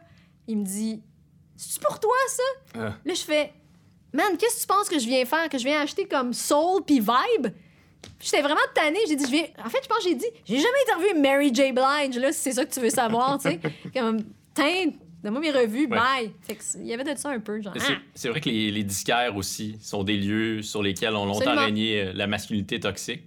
il 0.47 0.57
me 0.57 0.65
dit 0.65 1.01
C'est 1.57 1.81
pour 1.81 1.99
toi, 1.99 2.15
ça? 2.27 2.79
Euh. 2.79 2.89
Là, 3.05 3.13
je 3.13 3.21
fais 3.21 3.53
Man, 4.13 4.37
qu'est-ce 4.37 4.55
que 4.55 4.61
tu 4.61 4.67
penses 4.67 4.87
que 4.87 4.97
je 4.97 5.05
viens 5.05 5.25
faire 5.25 5.49
Que 5.49 5.57
je 5.57 5.63
viens 5.65 5.81
acheter 5.81 6.05
comme 6.05 6.33
Soul 6.33 6.83
puis 6.85 6.99
Vibe? 6.99 7.47
J'étais 8.21 8.41
vraiment 8.41 8.61
tannée. 8.73 8.99
J'ai 9.07 9.15
dit 9.15 9.25
je 9.25 9.31
viens... 9.31 9.45
En 9.63 9.69
fait, 9.69 9.79
je 9.83 9.87
pense 9.89 9.97
que 9.99 10.03
j'ai 10.09 10.15
dit 10.15 10.25
J'ai 10.45 10.57
jamais 10.57 10.77
interviewé 10.87 11.19
Mary 11.19 11.53
J. 11.53 11.71
Blige, 11.73 12.17
là, 12.17 12.31
si 12.31 12.39
c'est 12.39 12.51
ça 12.53 12.65
que 12.65 12.73
tu 12.73 12.79
veux 12.79 12.89
savoir, 12.89 13.39
tu 13.39 13.49
sais. 13.49 13.59
comme 13.93 14.23
Tiens, 14.53 14.91
donne-moi 15.21 15.41
mes 15.41 15.51
revues, 15.51 15.87
bye. 15.87 16.31
Fait 16.43 16.57
il 16.75 16.87
y 16.87 16.93
avait 16.93 17.03
de 17.03 17.17
ça 17.19 17.29
un 17.29 17.39
peu, 17.39 17.61
genre. 17.61 17.73
C'est- 17.75 17.93
Ah! 17.93 17.97
C'est 18.13 18.29
vrai 18.29 18.39
que 18.39 18.47
les, 18.47 18.71
les 18.71 18.83
disquaires 18.83 19.35
aussi 19.35 19.77
sont 19.81 20.03
des 20.03 20.15
lieux 20.15 20.61
sur 20.61 20.81
lesquels 20.81 21.13
ont 21.15 21.25
longtemps 21.25 21.55
régné 21.55 22.01
euh, 22.03 22.11
la 22.13 22.25
masculinité 22.25 22.79
toxique. 22.79 23.23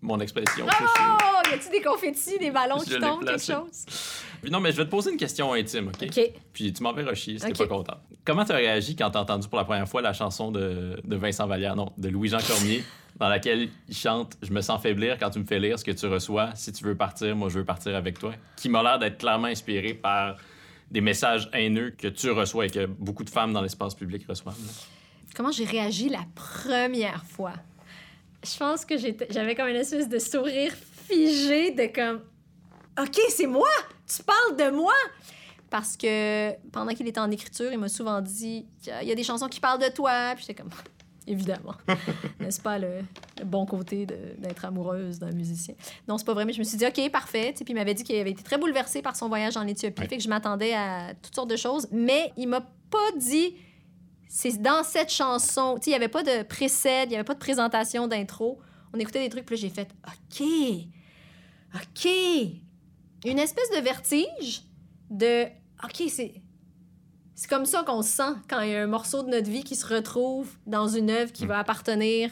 Mon 0.00 0.20
expression. 0.20 0.66
Oh, 0.68 1.48
y 1.50 1.54
a-tu 1.54 1.70
des 1.70 1.80
confettis, 1.80 2.38
des 2.38 2.50
ballons 2.50 2.78
Je 2.86 2.94
qui 2.94 3.00
tombent, 3.00 3.24
quelque 3.24 3.42
chose? 3.42 3.86
Puis 4.44 4.52
non, 4.52 4.60
mais 4.60 4.72
je 4.72 4.76
vais 4.76 4.84
te 4.84 4.90
poser 4.90 5.10
une 5.10 5.16
question 5.16 5.54
intime, 5.54 5.88
OK? 5.88 6.06
OK. 6.06 6.32
Puis 6.52 6.72
tu 6.72 6.82
m'enverras 6.82 7.14
chier 7.14 7.38
si 7.38 7.46
t'es 7.46 7.52
pas 7.52 7.66
content. 7.66 7.96
Comment 8.26 8.44
tu 8.44 8.52
as 8.52 8.56
réagi 8.56 8.94
quand 8.94 9.10
t'as 9.10 9.20
entendu 9.20 9.48
pour 9.48 9.56
la 9.58 9.64
première 9.64 9.88
fois 9.88 10.02
la 10.02 10.12
chanson 10.12 10.52
de, 10.52 11.00
de 11.02 11.16
Vincent 11.16 11.46
Vallière, 11.46 11.74
non, 11.76 11.92
de 11.96 12.10
Louis-Jean 12.10 12.40
Cormier, 12.46 12.84
dans 13.18 13.28
laquelle 13.28 13.70
il 13.88 13.96
chante 13.96 14.36
«Je 14.42 14.52
me 14.52 14.60
sens 14.60 14.82
faiblir 14.82 15.18
quand 15.18 15.30
tu 15.30 15.38
me 15.38 15.44
fais 15.44 15.58
lire 15.58 15.78
ce 15.78 15.84
que 15.84 15.92
tu 15.92 16.06
reçois. 16.06 16.50
Si 16.54 16.72
tu 16.72 16.84
veux 16.84 16.94
partir, 16.94 17.34
moi 17.34 17.48
je 17.48 17.58
veux 17.58 17.64
partir 17.64 17.96
avec 17.96 18.18
toi», 18.18 18.32
qui 18.56 18.68
m'a 18.68 18.82
l'air 18.82 18.98
d'être 18.98 19.16
clairement 19.16 19.46
inspiré 19.46 19.94
par 19.94 20.36
des 20.90 21.00
messages 21.00 21.48
haineux 21.54 21.94
que 21.96 22.08
tu 22.08 22.30
reçois 22.30 22.66
et 22.66 22.70
que 22.70 22.84
beaucoup 22.84 23.24
de 23.24 23.30
femmes 23.30 23.54
dans 23.54 23.62
l'espace 23.62 23.94
public 23.94 24.26
reçoivent. 24.28 24.60
là. 24.60 24.72
comment 25.34 25.50
j'ai 25.52 25.64
réagi 25.64 26.10
la 26.10 26.24
première 26.34 27.24
fois? 27.24 27.54
Je 28.44 28.58
pense 28.58 28.84
que 28.84 28.94
j'avais 29.30 29.54
comme 29.54 29.68
une 29.68 29.76
espèce 29.76 30.08
de 30.08 30.18
sourire 30.18 30.72
figé 31.08 31.70
de 31.70 31.86
comme 31.86 32.20
OK, 33.00 33.18
c'est 33.30 33.46
moi! 33.46 33.68
Tu 34.06 34.22
parles 34.22 34.56
de 34.56 34.76
moi! 34.76 34.92
Parce 35.70 35.96
que 35.96 36.52
pendant 36.70 36.92
qu'il 36.94 37.08
était 37.08 37.20
en 37.20 37.30
écriture, 37.30 37.72
il 37.72 37.78
m'a 37.78 37.88
souvent 37.88 38.20
dit 38.20 38.66
il 39.02 39.08
y 39.08 39.12
a 39.12 39.14
des 39.14 39.24
chansons 39.24 39.48
qui 39.48 39.60
parlent 39.60 39.80
de 39.82 39.88
toi. 39.88 40.34
Puis 40.36 40.44
j'étais 40.46 40.62
comme 40.62 40.70
évidemment. 41.26 41.74
N'est-ce 42.40 42.60
pas 42.60 42.78
le, 42.78 43.00
le 43.38 43.44
bon 43.44 43.66
côté 43.66 44.06
d'être 44.06 44.64
amoureuse 44.64 45.18
d'un 45.18 45.32
musicien? 45.32 45.74
Non, 46.06 46.16
c'est 46.16 46.26
pas 46.26 46.34
vrai, 46.34 46.44
mais 46.44 46.52
je 46.52 46.60
me 46.60 46.64
suis 46.64 46.76
dit 46.76 46.86
OK, 46.86 47.10
parfait. 47.10 47.52
Tu 47.52 47.58
sais, 47.58 47.64
Puis 47.64 47.72
il 47.72 47.76
m'avait 47.76 47.94
dit 47.94 48.04
qu'il 48.04 48.16
avait 48.16 48.30
été 48.30 48.42
très 48.42 48.58
bouleversé 48.58 49.02
par 49.02 49.16
son 49.16 49.28
voyage 49.28 49.56
en 49.56 49.66
Éthiopie. 49.66 50.02
Ouais. 50.02 50.08
Fait 50.08 50.16
que 50.18 50.22
je 50.22 50.28
m'attendais 50.28 50.74
à 50.74 51.14
toutes 51.20 51.34
sortes 51.34 51.50
de 51.50 51.56
choses. 51.56 51.88
Mais 51.90 52.32
il 52.36 52.48
m'a 52.48 52.60
pas 52.60 53.10
dit 53.18 53.56
c'est 54.28 54.60
dans 54.60 54.82
cette 54.82 55.12
chanson. 55.12 55.76
Tu 55.76 55.84
sais, 55.84 55.90
il 55.90 55.92
n'y 55.92 55.96
avait 55.96 56.08
pas 56.08 56.22
de 56.22 56.42
précède, 56.42 57.08
il 57.08 57.10
n'y 57.10 57.14
avait 57.16 57.24
pas 57.24 57.34
de 57.34 57.38
présentation 57.38 58.06
d'intro. 58.06 58.60
On 58.92 58.98
écoutait 58.98 59.22
des 59.22 59.28
trucs, 59.28 59.46
puis 59.46 59.56
j'ai 59.56 59.70
fait 59.70 59.88
OK. 60.06 60.46
OK. 61.74 62.08
Une 63.24 63.38
espèce 63.38 63.70
de 63.70 63.80
vertige 63.80 64.62
de 65.10 65.44
OK, 65.82 66.02
c'est. 66.08 66.34
C'est 67.34 67.50
comme 67.50 67.66
ça 67.66 67.82
qu'on 67.82 68.02
se 68.02 68.10
sent 68.10 68.32
quand 68.48 68.60
il 68.60 68.70
y 68.70 68.76
a 68.76 68.82
un 68.82 68.86
morceau 68.86 69.24
de 69.24 69.28
notre 69.28 69.50
vie 69.50 69.64
qui 69.64 69.74
se 69.74 69.86
retrouve 69.86 70.52
dans 70.66 70.86
une 70.86 71.10
œuvre 71.10 71.32
qui 71.32 71.46
va 71.46 71.58
appartenir 71.58 72.30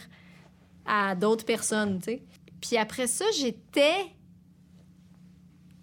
à 0.86 1.16
d'autres 1.16 1.44
personnes, 1.44 1.98
tu 1.98 2.04
sais. 2.04 2.22
Puis 2.60 2.76
après 2.76 3.08
ça, 3.08 3.24
j'étais 3.36 4.12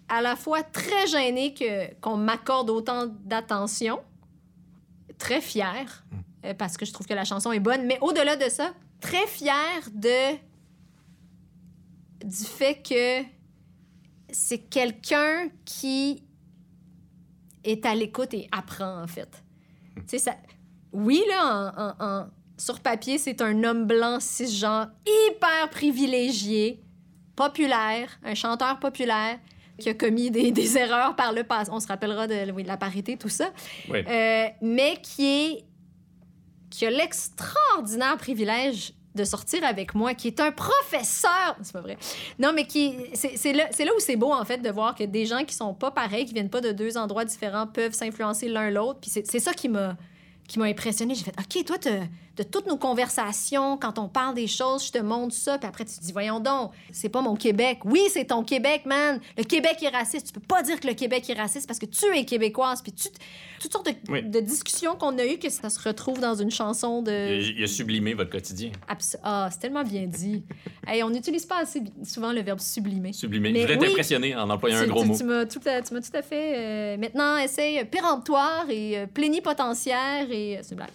à 0.08 0.22
la 0.22 0.36
fois 0.36 0.62
très 0.62 1.06
gênée 1.06 1.52
que, 1.52 1.92
qu'on 2.00 2.16
m'accorde 2.16 2.70
autant 2.70 3.06
d'attention, 3.06 4.00
très 5.18 5.42
fière, 5.42 6.04
euh, 6.44 6.54
parce 6.54 6.76
que 6.78 6.86
je 6.86 6.92
trouve 6.92 7.06
que 7.06 7.14
la 7.14 7.24
chanson 7.24 7.52
est 7.52 7.60
bonne, 7.60 7.86
mais 7.86 7.98
au-delà 8.00 8.36
de 8.36 8.48
ça, 8.48 8.72
très 9.00 9.26
fière 9.26 9.90
de 9.92 10.36
du 12.24 12.44
fait 12.44 12.82
que 12.82 13.22
c'est 14.32 14.58
quelqu'un 14.58 15.48
qui 15.64 16.22
est 17.64 17.84
à 17.86 17.94
l'écoute 17.94 18.32
et 18.34 18.48
apprend, 18.52 19.02
en 19.02 19.06
fait. 19.06 19.42
Sais, 20.06 20.18
ça... 20.18 20.34
Oui, 20.92 21.22
là, 21.28 21.72
en, 21.76 22.04
en- 22.04 22.06
en- 22.22 22.26
sur 22.58 22.80
papier, 22.80 23.18
c'est 23.18 23.40
un 23.42 23.62
homme 23.64 23.86
blanc 23.86 24.18
cisgenre 24.20 24.88
hyper 25.06 25.70
privilégié, 25.70 26.82
populaire, 27.36 28.10
un 28.24 28.34
chanteur 28.34 28.78
populaire 28.80 29.38
qui 29.78 29.88
a 29.88 29.94
commis 29.94 30.30
des, 30.30 30.50
des 30.52 30.76
erreurs 30.76 31.16
par 31.16 31.32
le 31.32 31.44
passé. 31.44 31.70
On 31.72 31.80
se 31.80 31.86
rappellera 31.86 32.26
de, 32.26 32.50
oui, 32.52 32.62
de 32.64 32.68
la 32.68 32.76
parité, 32.76 33.16
tout 33.16 33.28
ça. 33.28 33.50
Oui. 33.88 34.00
Euh, 34.06 34.46
mais 34.62 34.98
qui 35.02 35.26
est 35.26 35.64
qui 36.70 36.86
a 36.86 36.90
l'extraordinaire 36.90 38.16
privilège 38.16 38.92
de 39.14 39.24
sortir 39.24 39.64
avec 39.64 39.94
moi, 39.94 40.14
qui 40.14 40.28
est 40.28 40.40
un 40.40 40.52
professeur. 40.52 41.56
C'est 41.62 41.72
pas 41.72 41.80
vrai. 41.80 41.98
Non, 42.38 42.52
mais 42.54 42.64
qui 42.66 42.94
c'est 43.14 43.52
là, 43.52 43.68
là 43.70 43.90
où 43.96 44.00
c'est 44.00 44.16
beau 44.16 44.32
en 44.32 44.44
fait 44.44 44.58
de 44.58 44.70
voir 44.70 44.94
que 44.94 45.04
des 45.04 45.26
gens 45.26 45.44
qui 45.44 45.54
sont 45.54 45.74
pas 45.74 45.90
pareils, 45.90 46.26
qui 46.26 46.34
viennent 46.34 46.50
pas 46.50 46.60
de 46.60 46.70
deux 46.72 46.96
endroits 46.96 47.24
différents, 47.24 47.66
peuvent 47.66 47.92
s'influencer 47.94 48.48
l'un 48.48 48.70
l'autre. 48.70 49.00
Puis 49.00 49.10
c'est 49.10 49.40
ça 49.40 49.52
qui 49.52 49.68
m'a 49.68 49.96
impressionné. 50.58 51.14
J'ai 51.14 51.24
fait 51.24 51.34
OK, 51.38 51.64
toi 51.64 51.78
t'as- 51.78 52.06
de 52.40 52.44
toutes 52.48 52.66
nos 52.66 52.78
conversations, 52.78 53.76
quand 53.76 53.98
on 53.98 54.08
parle 54.08 54.34
des 54.34 54.46
choses, 54.46 54.86
je 54.86 54.92
te 54.92 54.98
montre 54.98 55.34
ça, 55.34 55.58
puis 55.58 55.68
après 55.68 55.84
tu 55.84 55.94
te 55.94 56.00
dis 56.00 56.10
voyons 56.12 56.40
donc, 56.40 56.72
c'est 56.90 57.10
pas 57.10 57.20
mon 57.20 57.36
Québec. 57.36 57.80
Oui, 57.84 58.00
c'est 58.10 58.24
ton 58.24 58.42
Québec, 58.42 58.86
man. 58.86 59.20
Le 59.36 59.44
Québec 59.44 59.76
est 59.82 59.88
raciste. 59.90 60.28
Tu 60.28 60.32
peux 60.32 60.40
pas 60.40 60.62
dire 60.62 60.80
que 60.80 60.86
le 60.86 60.94
Québec 60.94 61.28
est 61.28 61.34
raciste 61.34 61.66
parce 61.66 61.78
que 61.78 61.84
tu 61.86 62.06
es 62.16 62.24
québécoise. 62.24 62.80
Puis 62.80 62.92
tu 62.92 63.08
toutes 63.60 63.72
sortes 63.72 63.86
de, 63.90 63.94
Oui. 64.10 64.22
de 64.22 64.40
discussions 64.40 64.96
qu'on 64.96 65.18
a 65.18 65.26
eues 65.26 65.36
que 65.38 65.50
ça 65.50 65.68
se 65.68 65.86
retrouve 65.86 66.18
dans 66.18 66.34
une 66.34 66.50
chanson 66.50 67.02
de 67.02 67.10
Il 67.12 67.44
a, 67.44 67.52
il 67.58 67.64
a 67.64 67.66
sublimé 67.66 68.14
votre 68.14 68.30
quotidien. 68.30 68.70
Abs- 68.88 69.18
Ah, 69.22 69.50
c'est 69.52 69.58
tellement 69.58 69.84
bien 69.84 70.06
dit. 70.06 70.42
hey, 70.88 71.02
on 71.02 71.10
n'utilise 71.10 71.44
pas 71.44 71.58
assez 71.60 71.82
souvent 72.04 72.32
le 72.32 72.40
verbe 72.40 72.58
sublimer. 72.60 73.12
Sublimé. 73.12 73.52
Mais 73.52 73.60
je 73.60 73.66
voulais 73.66 73.78
oui. 73.80 73.86
t'impressionner 73.88 74.34
en 74.34 74.48
employant 74.48 74.78
un 74.78 74.86
gros 74.86 75.02
tu, 75.02 75.08
mot. 75.08 75.16
tu 75.18 75.24
m'as 75.24 75.44
tout, 75.44 75.58
tout 75.60 76.16
à 76.16 76.22
fait. 76.22 76.54
euh, 76.56 76.96
maintenant, 76.96 77.36
essaye 77.36 77.84
péremptoire 77.84 78.64
et 78.70 78.96
euh, 78.98 79.06
plénipotentiaire 79.06 80.26
et. 80.30 80.56
euh, 80.56 80.60
c'est 80.62 80.70
une 80.70 80.76
blague. 80.78 80.88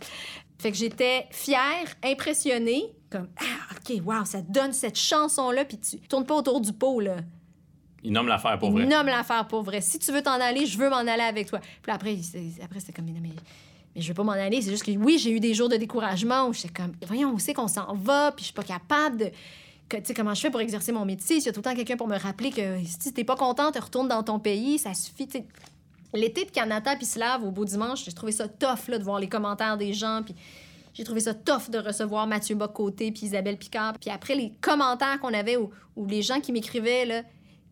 Fait 0.57 0.71
que 0.71 0.77
j'étais 0.77 1.27
fière, 1.31 1.85
impressionnée, 2.03 2.83
comme 3.09 3.27
Ah, 3.37 3.73
OK, 3.75 4.01
wow, 4.05 4.25
ça 4.25 4.41
donne 4.41 4.73
cette 4.73 4.97
chanson-là, 4.97 5.65
puis 5.65 5.77
tu 5.79 5.99
tournes 6.07 6.25
pas 6.25 6.35
autour 6.35 6.61
du 6.61 6.73
pot, 6.73 6.99
là. 6.99 7.17
Il 8.03 8.11
nomme 8.13 8.27
l'affaire 8.27 8.57
pour 8.59 8.69
Il 8.69 8.73
vrai. 8.73 8.85
nomme 8.85 9.07
l'affaire 9.07 9.47
pour 9.47 9.63
vrai. 9.63 9.81
Si 9.81 9.97
tu 9.99 10.11
veux 10.11 10.21
t'en 10.21 10.39
aller, 10.39 10.65
je 10.65 10.77
veux 10.77 10.89
m'en 10.89 10.97
aller 10.97 11.23
avec 11.23 11.47
toi. 11.49 11.59
Puis 11.81 11.91
après, 11.91 12.17
c'est- 12.21 12.61
après 12.63 12.79
c'était 12.79 12.93
comme, 12.93 13.05
mais, 13.05 13.19
mais, 13.19 13.29
mais 13.95 14.01
je 14.01 14.07
veux 14.07 14.13
pas 14.13 14.23
m'en 14.23 14.31
aller. 14.33 14.61
C'est 14.61 14.69
juste 14.69 14.83
que 14.85 14.91
oui, 14.91 15.17
j'ai 15.17 15.31
eu 15.31 15.39
des 15.39 15.53
jours 15.55 15.69
de 15.69 15.75
découragement 15.75 16.47
où 16.47 16.53
j'étais 16.53 16.69
comme, 16.69 16.93
voyons, 17.07 17.31
où 17.31 17.39
c'est 17.39 17.53
qu'on 17.53 17.67
s'en 17.67 17.95
va, 17.95 18.31
puis 18.31 18.43
je 18.43 18.45
suis 18.45 18.53
pas 18.53 18.63
capable 18.63 19.17
de. 19.17 19.25
Tu 19.89 19.97
sais, 20.03 20.13
comment 20.15 20.33
je 20.33 20.41
fais 20.41 20.49
pour 20.51 20.61
exercer 20.61 20.91
mon 20.91 21.05
métier? 21.05 21.37
S'il 21.39 21.45
y 21.45 21.49
a 21.49 21.51
tout 21.51 21.59
le 21.59 21.63
temps 21.63 21.75
quelqu'un 21.75 21.95
pour 21.97 22.07
me 22.07 22.17
rappeler 22.17 22.49
que 22.51 22.77
si 22.85 23.13
t'es 23.13 23.23
pas 23.23 23.35
contente, 23.35 23.77
retourne 23.77 24.07
dans 24.07 24.23
ton 24.23 24.39
pays, 24.39 24.77
ça 24.79 24.93
suffit. 24.93 25.27
L'été 26.15 26.45
de 26.45 26.51
Canada 26.51 26.95
puis 26.95 27.05
Slave 27.05 27.43
au 27.43 27.51
beau 27.51 27.65
dimanche, 27.65 28.05
j'ai 28.05 28.13
trouvé 28.13 28.31
ça 28.31 28.47
tough 28.47 28.87
là, 28.87 28.97
de 28.97 29.03
voir 29.03 29.19
les 29.19 29.29
commentaires 29.29 29.77
des 29.77 29.93
gens. 29.93 30.21
Puis 30.23 30.33
j'ai 30.93 31.03
trouvé 31.03 31.19
ça 31.19 31.33
tough 31.33 31.69
de 31.69 31.77
recevoir 31.77 32.25
Mathieu 32.27 32.55
Bocoté 32.55 33.11
puis 33.11 33.23
Isabelle 33.27 33.57
Picard. 33.57 33.93
Puis 33.99 34.09
après, 34.09 34.33
les 34.35 34.53
commentaires 34.61 35.19
qu'on 35.19 35.33
avait 35.33 35.57
où 35.57 35.71
les 36.07 36.21
gens 36.21 36.39
qui 36.39 36.51
m'écrivaient, 36.51 37.05
là, 37.05 37.21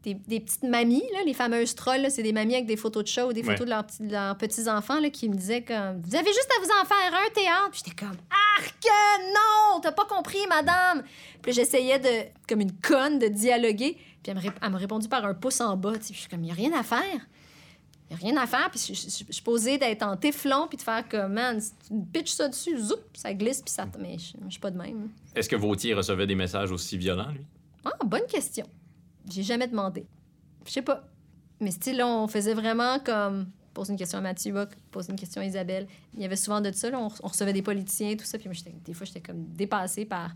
des, 0.03 0.15
des 0.15 0.41
petites 0.41 0.63
mamies, 0.63 1.03
là, 1.13 1.19
les 1.25 1.33
fameuses 1.33 1.75
trolls, 1.75 2.11
c'est 2.11 2.23
des 2.23 2.33
mamies 2.33 2.55
avec 2.55 2.65
des 2.65 2.75
photos 2.75 3.03
de 3.03 3.07
show 3.07 3.29
ou 3.29 3.31
des 3.33 3.39
Ouais. 3.41 3.53
photos 3.53 3.65
de 3.65 3.69
leurs, 3.69 3.85
petits- 3.85 4.03
de 4.03 4.11
leurs 4.11 4.37
petits-enfants 4.37 4.99
là, 4.99 5.09
qui 5.09 5.29
me 5.29 5.35
disaient 5.35 5.61
comme 5.63 6.01
«Vous 6.05 6.13
avez 6.15 6.27
juste 6.27 6.49
à 6.57 6.61
vous 6.61 6.69
en 6.81 6.85
faire 6.85 7.13
un 7.25 7.33
théâtre!» 7.33 7.69
Puis 7.71 7.81
j'étais 7.85 8.05
comme 8.05 8.17
«Arc! 8.59 8.75
Non! 9.33 9.79
T'as 9.81 9.93
pas 9.93 10.03
compris, 10.03 10.45
madame!» 10.49 11.03
Puis 11.41 11.53
j'essayais 11.53 11.99
de, 11.99 12.29
comme 12.49 12.59
une 12.59 12.73
conne, 12.73 13.17
de 13.19 13.27
dialoguer. 13.29 13.97
Puis 14.21 14.31
elle 14.31 14.35
me, 14.35 14.41
elle 14.61 14.69
m'a 14.71 14.77
répondu 14.77 15.07
par 15.07 15.23
un 15.23 15.33
pouce 15.33 15.61
en 15.61 15.77
bas. 15.77 15.93
Puis 15.93 16.13
je 16.13 16.19
suis 16.19 16.27
comme 16.29 16.43
«Il 16.45 16.51
a 16.51 16.53
rien 16.53 16.73
à 16.77 16.83
faire!» 16.83 16.99
A 18.13 18.15
rien 18.17 18.37
à 18.37 18.45
faire. 18.47 18.69
Puis 18.71 18.79
je, 18.87 18.93
je, 18.93 19.01
je- 19.27 19.31
suis 19.33 19.41
posée 19.43 19.77
d'être 19.77 20.03
en 20.03 20.15
téflon 20.17 20.67
puis 20.67 20.77
de 20.77 20.81
faire 20.83 21.07
comme 21.09 21.33
«Man, 21.35 21.59
si 21.59 21.71
tu 21.87 21.93
pitches 22.13 22.31
ça 22.33 22.47
dessus, 22.47 22.77
zoup, 22.79 22.95
ça 23.13 23.33
glisse.» 23.33 23.61
Puis 23.65 23.73
ça... 23.73 23.87
Mais 23.99 24.17
je, 24.17 24.33
je 24.45 24.51
suis 24.51 24.59
pas 24.59 24.71
de 24.71 24.77
même. 24.77 25.09
Est-ce 25.35 25.49
que 25.49 25.55
Vautier 25.55 25.93
recevait 25.93 26.27
des 26.27 26.35
messages 26.35 26.71
aussi 26.71 26.97
violents, 26.97 27.31
lui? 27.31 27.45
Ah, 27.85 27.91
bonne 28.05 28.25
question. 28.27 28.65
J'ai 29.29 29.43
jamais 29.43 29.67
demandé. 29.67 30.05
Je 30.65 30.71
sais 30.71 30.81
pas. 30.81 31.03
Mais 31.59 31.71
style, 31.71 31.97
là, 31.97 32.07
on 32.07 32.27
faisait 32.27 32.53
vraiment 32.53 32.99
comme 32.99 33.47
pose 33.73 33.89
une 33.89 33.97
question 33.97 34.19
à 34.19 34.21
Mathieu 34.21 34.53
Bock, 34.53 34.69
pose 34.91 35.07
une 35.09 35.15
question 35.15 35.41
à 35.41 35.45
Isabelle. 35.45 35.87
Il 36.13 36.21
y 36.21 36.25
avait 36.25 36.35
souvent 36.35 36.61
de 36.61 36.71
ça, 36.71 36.89
là, 36.91 36.99
on, 36.99 37.07
on 37.23 37.27
recevait 37.27 37.53
des 37.53 37.61
politiciens, 37.63 38.15
tout 38.15 38.25
ça. 38.25 38.37
Puis 38.37 38.47
moi, 38.47 38.55
des 38.85 38.93
fois, 38.93 39.05
j'étais 39.05 39.21
comme 39.21 39.45
dépassée 39.55 40.05
par. 40.05 40.31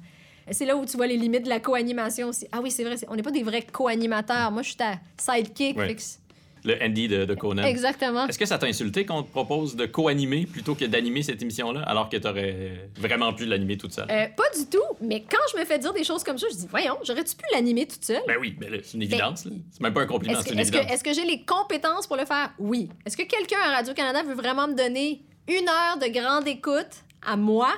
C'est 0.50 0.66
là 0.66 0.76
où 0.78 0.86
tu 0.86 0.96
vois 0.98 1.08
les 1.08 1.18
limites 1.18 1.44
de 1.44 1.50
la 1.50 1.60
co-animation 1.60 2.30
aussi. 2.30 2.48
Ah 2.52 2.62
oui, 2.64 2.72
c'est 2.72 2.84
vrai, 2.86 2.96
on 3.10 3.16
n'est 3.16 3.22
pas 3.22 3.32
des 3.32 3.44
vrais 3.44 3.62
co-animateurs. 3.64 4.50
Moi, 4.52 4.62
je 4.64 4.70
suis 4.70 4.78
ta 4.78 5.00
sidekick. 5.18 5.78
Ouais. 5.78 5.88
fait 5.90 5.96
que 5.96 6.02
c'est- 6.02 6.20
Le 6.68 6.84
Andy 6.84 7.08
de, 7.08 7.26
de 7.26 7.34
Conan. 7.34 7.64
Exactement. 7.64 8.28
Est-ce 8.28 8.38
que 8.38 8.46
ça 8.46 8.58
t'a 8.58 8.68
insulté 8.68 9.06
qu'on 9.06 9.24
te 9.24 9.32
propose 9.32 9.76
de 9.76 9.86
co-animer 9.86 10.46
plutôt 10.46 10.76
que 10.76 10.86
d'animer 10.86 11.24
cette 11.24 11.42
émission-là, 11.42 11.82
alors 11.84 12.10
que 12.10 12.18
t'aurais 12.18 12.90
vraiment 13.00 13.32
pu 13.34 13.46
l'animer 13.46 13.78
toute 13.78 13.94
seule? 13.94 14.06
Euh, 14.12 14.26
pas 14.36 14.50
du 14.58 14.66
tout, 14.70 14.84
mais 15.02 15.22
quand 15.22 15.38
je 15.54 15.60
me 15.60 15.66
fais 15.66 15.80
dire 15.80 15.94
des 15.94 16.04
choses 16.04 16.24
comme 16.24 16.38
ça, 16.38 16.48
je 16.52 16.58
dis, 16.58 16.68
voyons, 16.70 16.98
j'aurais-tu 17.04 17.36
pu 17.36 17.46
l'animer 17.54 17.88
toute 17.88 18.04
seule? 18.04 18.22
Ben 18.28 18.36
oui, 18.40 18.56
mais 18.60 18.70
là, 18.70 18.78
c'est 18.84 18.96
une 18.96 19.04
évidence. 19.04 19.46
là. 19.46 19.52
C'est 19.72 19.82
même 19.82 19.94
pas 19.94 20.02
un 20.02 20.06
compliment, 20.08 20.34
Est-ce 20.34 20.44
c'est 20.44 20.50
que, 20.50 20.54
une 20.56 20.60
est-ce 20.60 20.72
que- 20.72 20.78
évidence. 20.78 20.94
est-ce 20.96 21.04
que 21.04 21.14
j'ai 21.14 21.26
les 21.26 21.44
compétences 21.46 22.06
pour 22.06 22.18
le 22.18 22.26
faire? 22.26 22.52
Oui. 22.60 22.90
Est-ce 23.06 23.16
que 23.18 23.24
quelqu'un 23.24 23.58
à 23.66 23.76
Radio-Canada 23.78 24.24
veut 24.24 24.36
vraiment 24.36 24.68
me 24.68 24.74
donner 24.76 25.22
une 25.48 25.68
heure 25.70 25.98
de 26.02 26.08
grande 26.12 26.48
écoute 26.48 27.04
à 27.26 27.38
moi, 27.38 27.70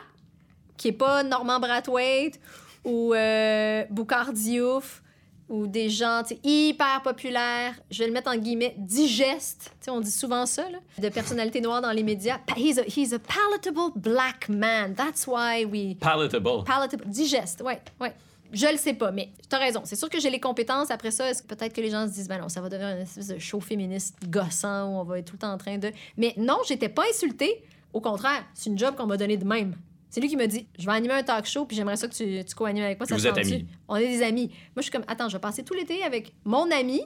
qui 0.77 0.87
est 0.87 0.93
pas 0.93 1.21
Normand 1.23 1.59
Brathwaite 1.59 2.39
ou 2.85 3.13
euh, 3.13 3.83
Boucard 3.91 4.33
Diouf 4.33 5.03
ou 5.49 5.67
des 5.67 5.89
gens 5.89 6.21
hyper 6.43 7.01
populaires, 7.01 7.73
je 7.89 7.99
vais 7.99 8.07
le 8.07 8.13
mettre 8.13 8.31
en 8.31 8.37
guillemets, 8.37 8.75
digestes, 8.77 9.71
Tu 9.79 9.85
sais, 9.85 9.91
on 9.91 9.99
dit 9.99 10.11
souvent 10.11 10.45
ça, 10.45 10.69
là, 10.69 10.77
de 10.97 11.09
personnalités 11.09 11.59
noires 11.59 11.81
dans 11.81 11.91
les 11.91 12.03
médias. 12.03 12.39
He's 12.55 12.77
a, 12.77 12.83
he's 12.83 13.13
a 13.13 13.19
palatable 13.19 13.91
black 13.95 14.47
man. 14.47 14.93
That's 14.93 15.25
why 15.27 15.65
we... 15.65 15.97
Palatable. 15.97 16.63
Palatable. 16.65 17.05
Digeste, 17.07 17.61
ouais, 17.61 17.81
ouais. 17.99 18.13
Je 18.51 18.67
le 18.67 18.77
sais 18.77 18.93
pas, 18.93 19.11
mais 19.11 19.29
t'as 19.47 19.59
raison. 19.59 19.81
C'est 19.83 19.95
sûr 19.95 20.09
que 20.09 20.19
j'ai 20.19 20.29
les 20.29 20.39
compétences. 20.39 20.89
Après 20.89 21.11
ça, 21.11 21.25
peut-être 21.47 21.73
que 21.73 21.81
les 21.81 21.91
gens 21.91 22.07
se 22.07 22.13
disent, 22.13 22.27
ben 22.27 22.39
non, 22.39 22.49
ça 22.49 22.61
va 22.61 22.69
devenir 22.69 22.95
une 22.95 23.01
espèce 23.01 23.27
de 23.27 23.37
show 23.37 23.59
féministe 23.59 24.17
gossant 24.27 24.87
où 24.87 24.99
on 24.99 25.03
va 25.03 25.19
être 25.19 25.25
tout 25.25 25.35
le 25.35 25.39
temps 25.39 25.51
en 25.51 25.57
train 25.57 25.77
de. 25.77 25.91
Mais 26.17 26.33
non, 26.37 26.57
j'étais 26.67 26.89
pas 26.89 27.03
insultée. 27.09 27.63
Au 27.93 28.01
contraire, 28.01 28.43
c'est 28.53 28.69
une 28.69 28.77
job 28.77 28.95
qu'on 28.95 29.05
m'a 29.05 29.17
donnée 29.17 29.37
de 29.37 29.45
même. 29.45 29.75
C'est 30.09 30.21
lui 30.21 30.27
qui 30.27 30.35
m'a 30.37 30.47
dit, 30.47 30.67
je 30.77 30.85
vais 30.85 30.91
animer 30.93 31.13
un 31.13 31.23
talk 31.23 31.45
show, 31.45 31.65
puis 31.65 31.77
j'aimerais 31.77 31.95
ça 31.95 32.07
que 32.07 32.13
tu, 32.13 32.43
tu 32.43 32.55
co-animes 32.55 32.83
avec 32.83 32.99
moi. 32.99 33.05
Ça 33.05 33.15
vous 33.15 33.21
te 33.21 33.27
êtes 33.27 33.37
amis. 33.37 33.67
On 33.87 33.95
est 33.95 34.07
des 34.07 34.23
amis. 34.23 34.47
Moi, 34.47 34.57
je 34.77 34.81
suis 34.83 34.91
comme, 34.91 35.03
attends, 35.07 35.29
je 35.29 35.33
vais 35.37 35.41
passer 35.41 35.63
tout 35.63 35.73
l'été 35.75 36.03
avec 36.03 36.33
mon 36.45 36.69
ami 36.71 37.01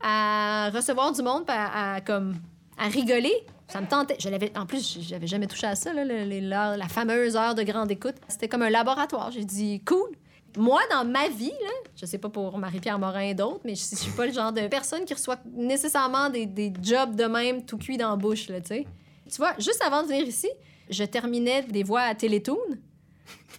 à 0.00 0.70
recevoir 0.74 1.12
du 1.12 1.22
monde, 1.22 1.44
puis 1.46 1.54
à, 1.56 1.94
à, 1.94 2.00
comme 2.00 2.34
à 2.78 2.88
rigoler. 2.88 3.32
Ça 3.68 3.80
me 3.80 3.86
tentait. 3.86 4.16
Je 4.18 4.28
l'avais, 4.28 4.52
en 4.58 4.66
plus, 4.66 4.98
j'avais 5.00 5.26
jamais 5.26 5.46
touché 5.46 5.66
à 5.66 5.74
ça, 5.74 5.92
là, 5.92 6.04
le- 6.04 6.40
la 6.76 6.88
fameuse 6.88 7.36
heure 7.36 7.54
de 7.54 7.62
grande 7.62 7.90
écoute. 7.90 8.16
C'était 8.28 8.48
comme 8.48 8.62
un 8.62 8.70
laboratoire. 8.70 9.30
J'ai 9.30 9.44
dit, 9.44 9.80
cool. 9.84 10.10
Moi, 10.58 10.80
dans 10.90 11.06
ma 11.06 11.28
vie, 11.28 11.48
là, 11.62 11.70
je 11.96 12.04
sais 12.04 12.18
pas 12.18 12.28
pour 12.28 12.58
Marie-Pierre 12.58 12.98
Morin 12.98 13.20
et 13.22 13.34
d'autres, 13.34 13.60
mais 13.64 13.74
je, 13.74 13.82
je 13.90 13.96
suis 13.96 14.12
pas 14.12 14.26
le 14.26 14.32
genre 14.32 14.52
de 14.52 14.66
personne 14.68 15.06
qui 15.06 15.14
reçoit 15.14 15.38
nécessairement 15.54 16.28
des, 16.28 16.44
des 16.44 16.70
jobs 16.82 17.14
de 17.16 17.24
même 17.24 17.64
tout 17.64 17.78
cuit 17.78 17.96
dans 17.96 18.10
la 18.10 18.16
bouche, 18.16 18.48
là, 18.50 18.60
tu 18.60 18.68
sais. 18.68 18.86
Tu 19.30 19.36
vois, 19.38 19.54
juste 19.58 19.82
avant 19.82 20.02
de 20.02 20.08
venir 20.08 20.26
ici, 20.26 20.50
je 20.90 21.04
terminais 21.04 21.62
des 21.62 21.82
voix 21.82 22.02
à 22.02 22.14
Télétoon 22.14 22.58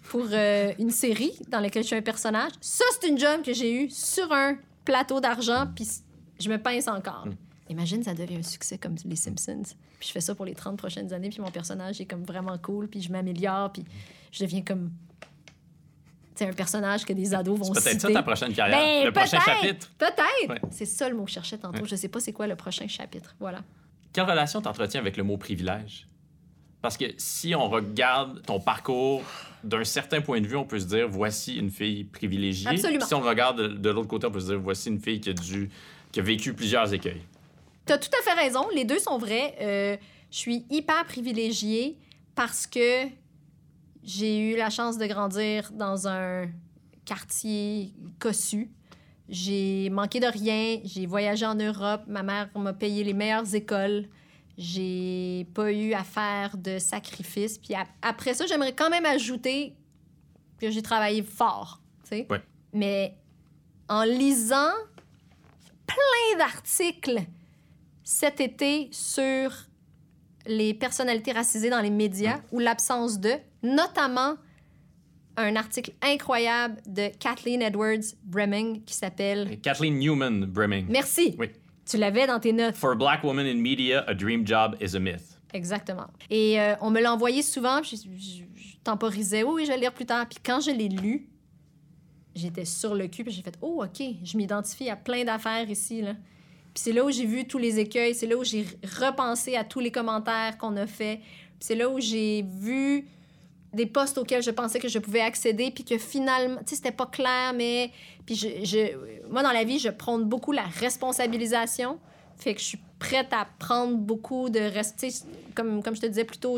pour 0.09 0.25
euh, 0.31 0.73
une 0.79 0.91
série 0.91 1.33
dans 1.47 1.59
laquelle 1.59 1.83
je 1.83 1.87
suis 1.87 1.95
un 1.95 2.01
personnage. 2.01 2.51
Ça, 2.61 2.83
c'est 2.99 3.07
une 3.07 3.17
job 3.17 3.41
que 3.43 3.53
j'ai 3.53 3.73
eue 3.83 3.89
sur 3.89 4.31
un 4.31 4.57
plateau 4.85 5.19
d'argent, 5.19 5.65
puis 5.75 5.87
je 6.39 6.49
me 6.49 6.57
pince 6.61 6.87
encore. 6.87 7.25
Imagine, 7.69 8.03
ça 8.03 8.13
devient 8.13 8.35
un 8.37 8.43
succès 8.43 8.77
comme 8.77 8.95
les 9.05 9.15
Simpsons. 9.15 9.63
Puis 9.99 10.09
je 10.09 10.11
fais 10.11 10.21
ça 10.21 10.35
pour 10.35 10.45
les 10.45 10.53
30 10.53 10.77
prochaines 10.77 11.13
années, 11.13 11.29
puis 11.29 11.41
mon 11.41 11.49
personnage 11.49 12.01
est 12.01 12.05
comme 12.05 12.23
vraiment 12.23 12.57
cool, 12.57 12.87
puis 12.89 13.01
je 13.01 13.11
m'améliore, 13.11 13.71
puis 13.71 13.83
je 14.31 14.43
deviens 14.43 14.61
comme... 14.61 14.91
C'est 16.35 16.47
un 16.47 16.53
personnage 16.53 17.05
que 17.05 17.13
des 17.13 17.33
ados 17.33 17.57
vont 17.59 17.73
C'est 17.73 17.83
peut-être 17.83 18.01
ça 18.01 18.07
citer. 18.07 18.13
ta 18.13 18.23
prochaine 18.23 18.53
carrière. 18.53 18.77
Ben, 18.77 19.05
le 19.05 19.11
prochain 19.11 19.39
chapitre. 19.39 19.89
Peut-être! 19.97 20.49
Ouais. 20.49 20.61
C'est 20.71 20.85
ça 20.85 21.07
le 21.07 21.15
mot 21.15 21.23
que 21.23 21.29
je 21.29 21.35
cherchais 21.35 21.57
tantôt. 21.59 21.81
Ouais. 21.83 21.87
Je 21.87 21.95
sais 21.95 22.07
pas 22.07 22.19
c'est 22.19 22.33
quoi 22.33 22.47
le 22.47 22.55
prochain 22.55 22.87
chapitre. 22.87 23.35
Voilà. 23.39 23.63
Quelle 24.11 24.25
relation 24.25 24.59
t'entretiens 24.59 24.99
avec 24.99 25.15
le 25.15 25.23
mot 25.23 25.37
privilège? 25.37 26.07
Parce 26.83 26.97
que 26.97 27.05
si 27.15 27.55
on 27.55 27.69
regarde 27.69 28.41
ton 28.45 28.59
parcours 28.59 29.23
d'un 29.63 29.85
certain 29.85 30.19
point 30.19 30.41
de 30.41 30.47
vue, 30.47 30.57
on 30.57 30.65
peut 30.65 30.81
se 30.81 30.85
dire 30.85 31.07
voici 31.07 31.55
une 31.55 31.71
fille 31.71 32.03
privilégiée. 32.03 32.67
Absolument. 32.67 33.05
Si 33.05 33.13
on 33.13 33.21
regarde 33.21 33.79
de, 33.79 33.89
l'autre 33.89 34.09
côté, 34.09 34.27
on 34.27 34.31
peut 34.31 34.41
se 34.41 34.47
dire 34.47 34.59
voici 34.59 34.89
une 34.89 34.99
fille 34.99 35.21
qui 35.21 35.29
a, 35.29 35.33
dû, 35.33 35.69
qui 36.11 36.19
a 36.19 36.23
vécu 36.23 36.53
plusieurs 36.53 36.93
écueils. 36.93 37.21
T'as 37.85 37.97
tout 37.97 38.09
à 38.19 38.21
fait 38.21 38.37
raison. 38.37 38.67
Les 38.75 38.83
deux 38.83 38.99
sont 38.99 39.17
vrais. 39.17 39.55
Euh, 39.61 39.95
je 40.29 40.37
suis 40.37 40.65
hyper 40.69 41.05
privilégiée 41.05 41.97
parce 42.35 42.67
que 42.67 43.05
j'ai 44.03 44.39
eu 44.39 44.57
la 44.57 44.69
chance 44.69 44.97
de 44.97 45.05
grandir 45.05 45.71
dans 45.71 46.09
un 46.09 46.49
quartier 47.05 47.93
cossu. 48.19 48.69
J'ai 49.29 49.89
manqué 49.89 50.19
de 50.19 50.27
rien. 50.27 50.81
J'ai 50.83 51.05
voyagé 51.05 51.45
en 51.45 51.55
Europe. 51.55 52.01
Ma 52.07 52.23
mère 52.23 52.49
m'a 52.57 52.73
payé 52.73 53.05
les 53.05 53.13
meilleures 53.13 53.55
écoles. 53.55 54.09
J'ai 54.57 55.47
pas 55.53 55.71
eu 55.71 55.93
à 55.93 56.03
faire 56.03 56.57
de 56.57 56.77
sacrifices. 56.79 57.57
Puis 57.57 57.73
ap- 57.73 57.87
après 58.01 58.33
ça, 58.33 58.45
j'aimerais 58.45 58.73
quand 58.73 58.89
même 58.89 59.05
ajouter 59.05 59.73
que 60.59 60.69
j'ai 60.69 60.81
travaillé 60.81 61.23
fort. 61.23 61.81
tu 62.03 62.09
sais. 62.09 62.27
Ouais. 62.29 62.41
Mais 62.73 63.15
en 63.89 64.03
lisant 64.03 64.71
plein 65.87 66.37
d'articles 66.37 67.19
cet 68.03 68.39
été 68.41 68.89
sur 68.91 69.51
les 70.45 70.73
personnalités 70.73 71.31
racisées 71.31 71.69
dans 71.69 71.79
les 71.81 71.89
médias 71.89 72.39
ou 72.51 72.59
l'absence 72.59 73.19
de, 73.19 73.31
notamment 73.63 74.35
un 75.37 75.55
article 75.55 75.93
incroyable 76.01 76.81
de 76.85 77.09
Kathleen 77.19 77.61
Edwards 77.61 78.13
Breming 78.23 78.83
qui 78.83 78.93
s'appelle 78.93 79.59
Kathleen 79.61 79.97
Newman 79.97 80.45
Breming. 80.45 80.85
Merci. 80.89 81.35
Oui. 81.39 81.49
Tu 81.85 81.97
l'avais 81.97 82.25
dans 82.27 82.39
tes 82.39 82.53
notes. 82.53 82.75
For 82.75 82.91
a 82.91 82.95
black 82.95 83.23
woman 83.23 83.45
in 83.45 83.55
media, 83.61 84.03
a 84.07 84.13
dream 84.13 84.45
job 84.47 84.75
is 84.81 84.95
a 84.95 84.99
myth. 84.99 85.37
Exactement. 85.53 86.07
Et 86.29 86.59
euh, 86.59 86.75
on 86.81 86.89
me 86.89 86.99
l'a 87.01 87.13
envoyé 87.13 87.41
souvent, 87.41 87.81
puis 87.81 87.97
je, 87.97 88.09
je- 88.17 88.43
je 88.61 88.75
temporisais. 88.83 89.43
Oui, 89.43 89.51
oui, 89.55 89.63
je 89.65 89.69
vais 89.69 89.75
le 89.75 89.81
lire 89.81 89.93
plus 89.93 90.05
tard. 90.05 90.27
Puis 90.27 90.39
quand 90.43 90.59
je 90.61 90.71
l'ai 90.71 90.89
lu, 90.89 91.27
j'étais 92.35 92.65
sur 92.65 92.95
le 92.95 93.07
cul, 93.07 93.23
puis 93.23 93.33
j'ai 93.33 93.41
fait 93.43 93.57
Oh, 93.61 93.83
OK, 93.83 94.03
je 94.23 94.37
m'identifie 94.37 94.89
à 94.89 94.95
plein 94.95 95.23
d'affaires 95.23 95.69
ici. 95.69 96.01
Là. 96.01 96.13
Puis 96.73 96.81
c'est 96.83 96.91
là 96.91 97.05
où 97.05 97.11
j'ai 97.11 97.25
vu 97.25 97.45
tous 97.45 97.59
les 97.59 97.79
écueils, 97.79 98.15
c'est 98.15 98.25
là 98.27 98.35
où 98.35 98.43
j'ai 98.43 98.65
repensé 98.99 99.55
à 99.55 99.63
tous 99.63 99.79
les 99.79 99.91
commentaires 99.91 100.57
qu'on 100.57 100.75
a 100.77 100.87
fait. 100.87 101.17
Puis 101.17 101.59
c'est 101.59 101.75
là 101.75 101.87
où 101.89 101.99
j'ai 101.99 102.41
vu 102.41 103.05
des 103.73 103.85
postes 103.85 104.17
auxquels 104.17 104.43
je 104.43 104.51
pensais 104.51 104.79
que 104.79 104.87
je 104.87 104.99
pouvais 104.99 105.21
accéder, 105.21 105.71
puis 105.71 105.83
que 105.83 105.97
finalement, 105.97 106.57
tu 106.59 106.69
sais, 106.69 106.75
c'était 106.75 106.91
pas 106.91 107.05
clair, 107.07 107.53
mais. 107.55 107.91
Puis 108.25 108.35
je, 108.35 108.47
je- 108.63 109.27
moi, 109.29 109.43
dans 109.43 109.51
la 109.51 109.63
vie, 109.63 109.79
je 109.79 109.89
prône 109.89 110.23
beaucoup 110.25 110.51
la 110.51 110.63
responsabilisation. 110.63 111.99
Fait 112.37 112.53
que 112.55 112.59
je 112.61 112.65
suis 112.65 112.79
prête 112.99 113.31
à 113.31 113.47
prendre 113.59 113.95
beaucoup 113.97 114.49
de 114.49 114.59
rester. 114.59 115.09
Comme, 115.55 115.83
comme 115.83 115.95
je 115.95 116.01
te 116.01 116.05
disais 116.07 116.23
plus 116.25 116.37
tôt, 116.37 116.57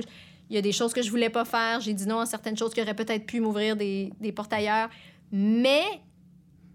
il 0.50 0.56
y 0.56 0.58
a 0.58 0.62
des 0.62 0.72
choses 0.72 0.94
que 0.94 1.02
je 1.02 1.10
voulais 1.10 1.30
pas 1.30 1.46
faire. 1.46 1.82
J'ai 1.82 1.94
dit 1.94 2.06
non 2.08 2.20
à 2.20 2.26
certaines 2.26 2.58
choses 2.58 2.74
qui 2.74 2.82
auraient 2.82 2.94
peut-être 2.96 3.26
pu 3.26 3.40
m'ouvrir 3.40 3.76
des, 3.76 4.12
des 4.20 4.32
portes 4.32 4.54
ailleurs. 4.54 4.90
Mais 5.32 5.84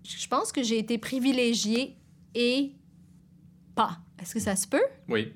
je 0.05 0.27
pense 0.27 0.51
que 0.53 0.63
j'ai 0.63 0.79
été 0.79 0.99
privilégiée 0.99 1.97
et 2.35 2.73
pas. 3.75 3.99
Est-ce 4.21 4.35
que 4.35 4.41
ça 4.41 4.57
se 4.57 4.67
peut? 4.67 4.83
Oui. 5.09 5.33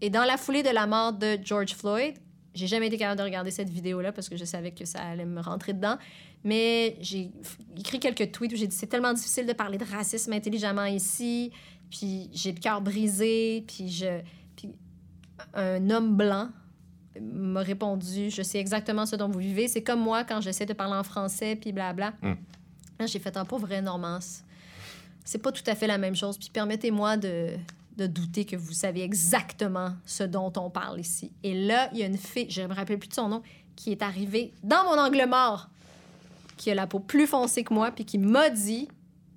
Et 0.00 0.10
dans 0.10 0.24
la 0.24 0.36
foulée 0.36 0.62
de 0.62 0.70
la 0.70 0.86
mort 0.86 1.12
de 1.12 1.38
George 1.42 1.74
Floyd, 1.74 2.14
j'ai 2.56 2.66
jamais 2.66 2.86
été 2.86 2.96
capable 2.96 3.18
de 3.18 3.24
regarder 3.24 3.50
cette 3.50 3.68
vidéo-là 3.68 4.12
parce 4.12 4.30
que 4.30 4.36
je 4.36 4.44
savais 4.44 4.70
que 4.70 4.86
ça 4.86 5.00
allait 5.00 5.26
me 5.26 5.40
rentrer 5.40 5.74
dedans. 5.74 5.98
Mais 6.42 6.96
j'ai 7.00 7.30
écrit 7.76 8.00
quelques 8.00 8.32
tweets 8.32 8.52
où 8.54 8.56
j'ai 8.56 8.66
dit 8.66 8.74
c'est 8.74 8.86
tellement 8.86 9.12
difficile 9.12 9.46
de 9.46 9.52
parler 9.52 9.76
de 9.76 9.84
racisme 9.84 10.32
intelligemment 10.32 10.86
ici. 10.86 11.52
Puis 11.90 12.30
j'ai 12.32 12.52
le 12.52 12.58
cœur 12.58 12.80
brisé. 12.80 13.62
Puis 13.68 13.90
je. 13.90 14.20
Puis 14.56 14.70
un 15.52 15.90
homme 15.90 16.16
blanc 16.16 16.48
m'a 17.20 17.60
répondu 17.60 18.30
je 18.30 18.42
sais 18.42 18.58
exactement 18.58 19.04
ce 19.04 19.16
dont 19.16 19.28
vous 19.28 19.38
vivez. 19.38 19.68
C'est 19.68 19.82
comme 19.82 20.00
moi 20.00 20.24
quand 20.24 20.40
j'essaie 20.40 20.66
de 20.66 20.72
parler 20.72 20.94
en 20.94 21.04
français. 21.04 21.56
Puis 21.56 21.72
blabla. 21.72 22.14
Mm. 22.22 22.32
Là, 22.98 23.06
j'ai 23.06 23.18
fait 23.18 23.36
un 23.36 23.44
pauvre 23.44 23.68
Normance. 23.80 24.42
C'est 25.24 25.42
pas 25.42 25.52
tout 25.52 25.64
à 25.66 25.74
fait 25.74 25.86
la 25.86 25.98
même 25.98 26.16
chose. 26.16 26.38
Puis 26.38 26.48
permettez-moi 26.50 27.18
de, 27.18 27.50
de 27.96 28.06
douter 28.06 28.44
que 28.44 28.56
vous 28.56 28.72
savez 28.72 29.02
exactement 29.02 29.94
ce 30.04 30.22
dont 30.24 30.52
on 30.56 30.68
parle 30.70 31.00
ici. 31.00 31.32
Et 31.42 31.54
là, 31.54 31.88
il 31.92 31.98
y 31.98 32.02
a 32.02 32.06
une 32.06 32.18
fille, 32.18 32.50
je 32.50 32.62
me 32.62 32.74
rappelle 32.74 32.98
plus 32.98 33.08
de 33.08 33.14
son 33.14 33.28
nom, 33.28 33.42
qui 33.74 33.90
est 33.92 34.02
arrivée 34.02 34.52
dans 34.62 34.84
mon 34.84 34.98
angle 35.00 35.24
mort, 35.28 35.68
qui 36.56 36.70
a 36.70 36.74
la 36.74 36.86
peau 36.86 36.98
plus 37.00 37.26
foncée 37.26 37.64
que 37.64 37.72
moi, 37.74 37.90
puis 37.90 38.04
qui 38.04 38.18
m'a 38.18 38.50
dit 38.50 38.88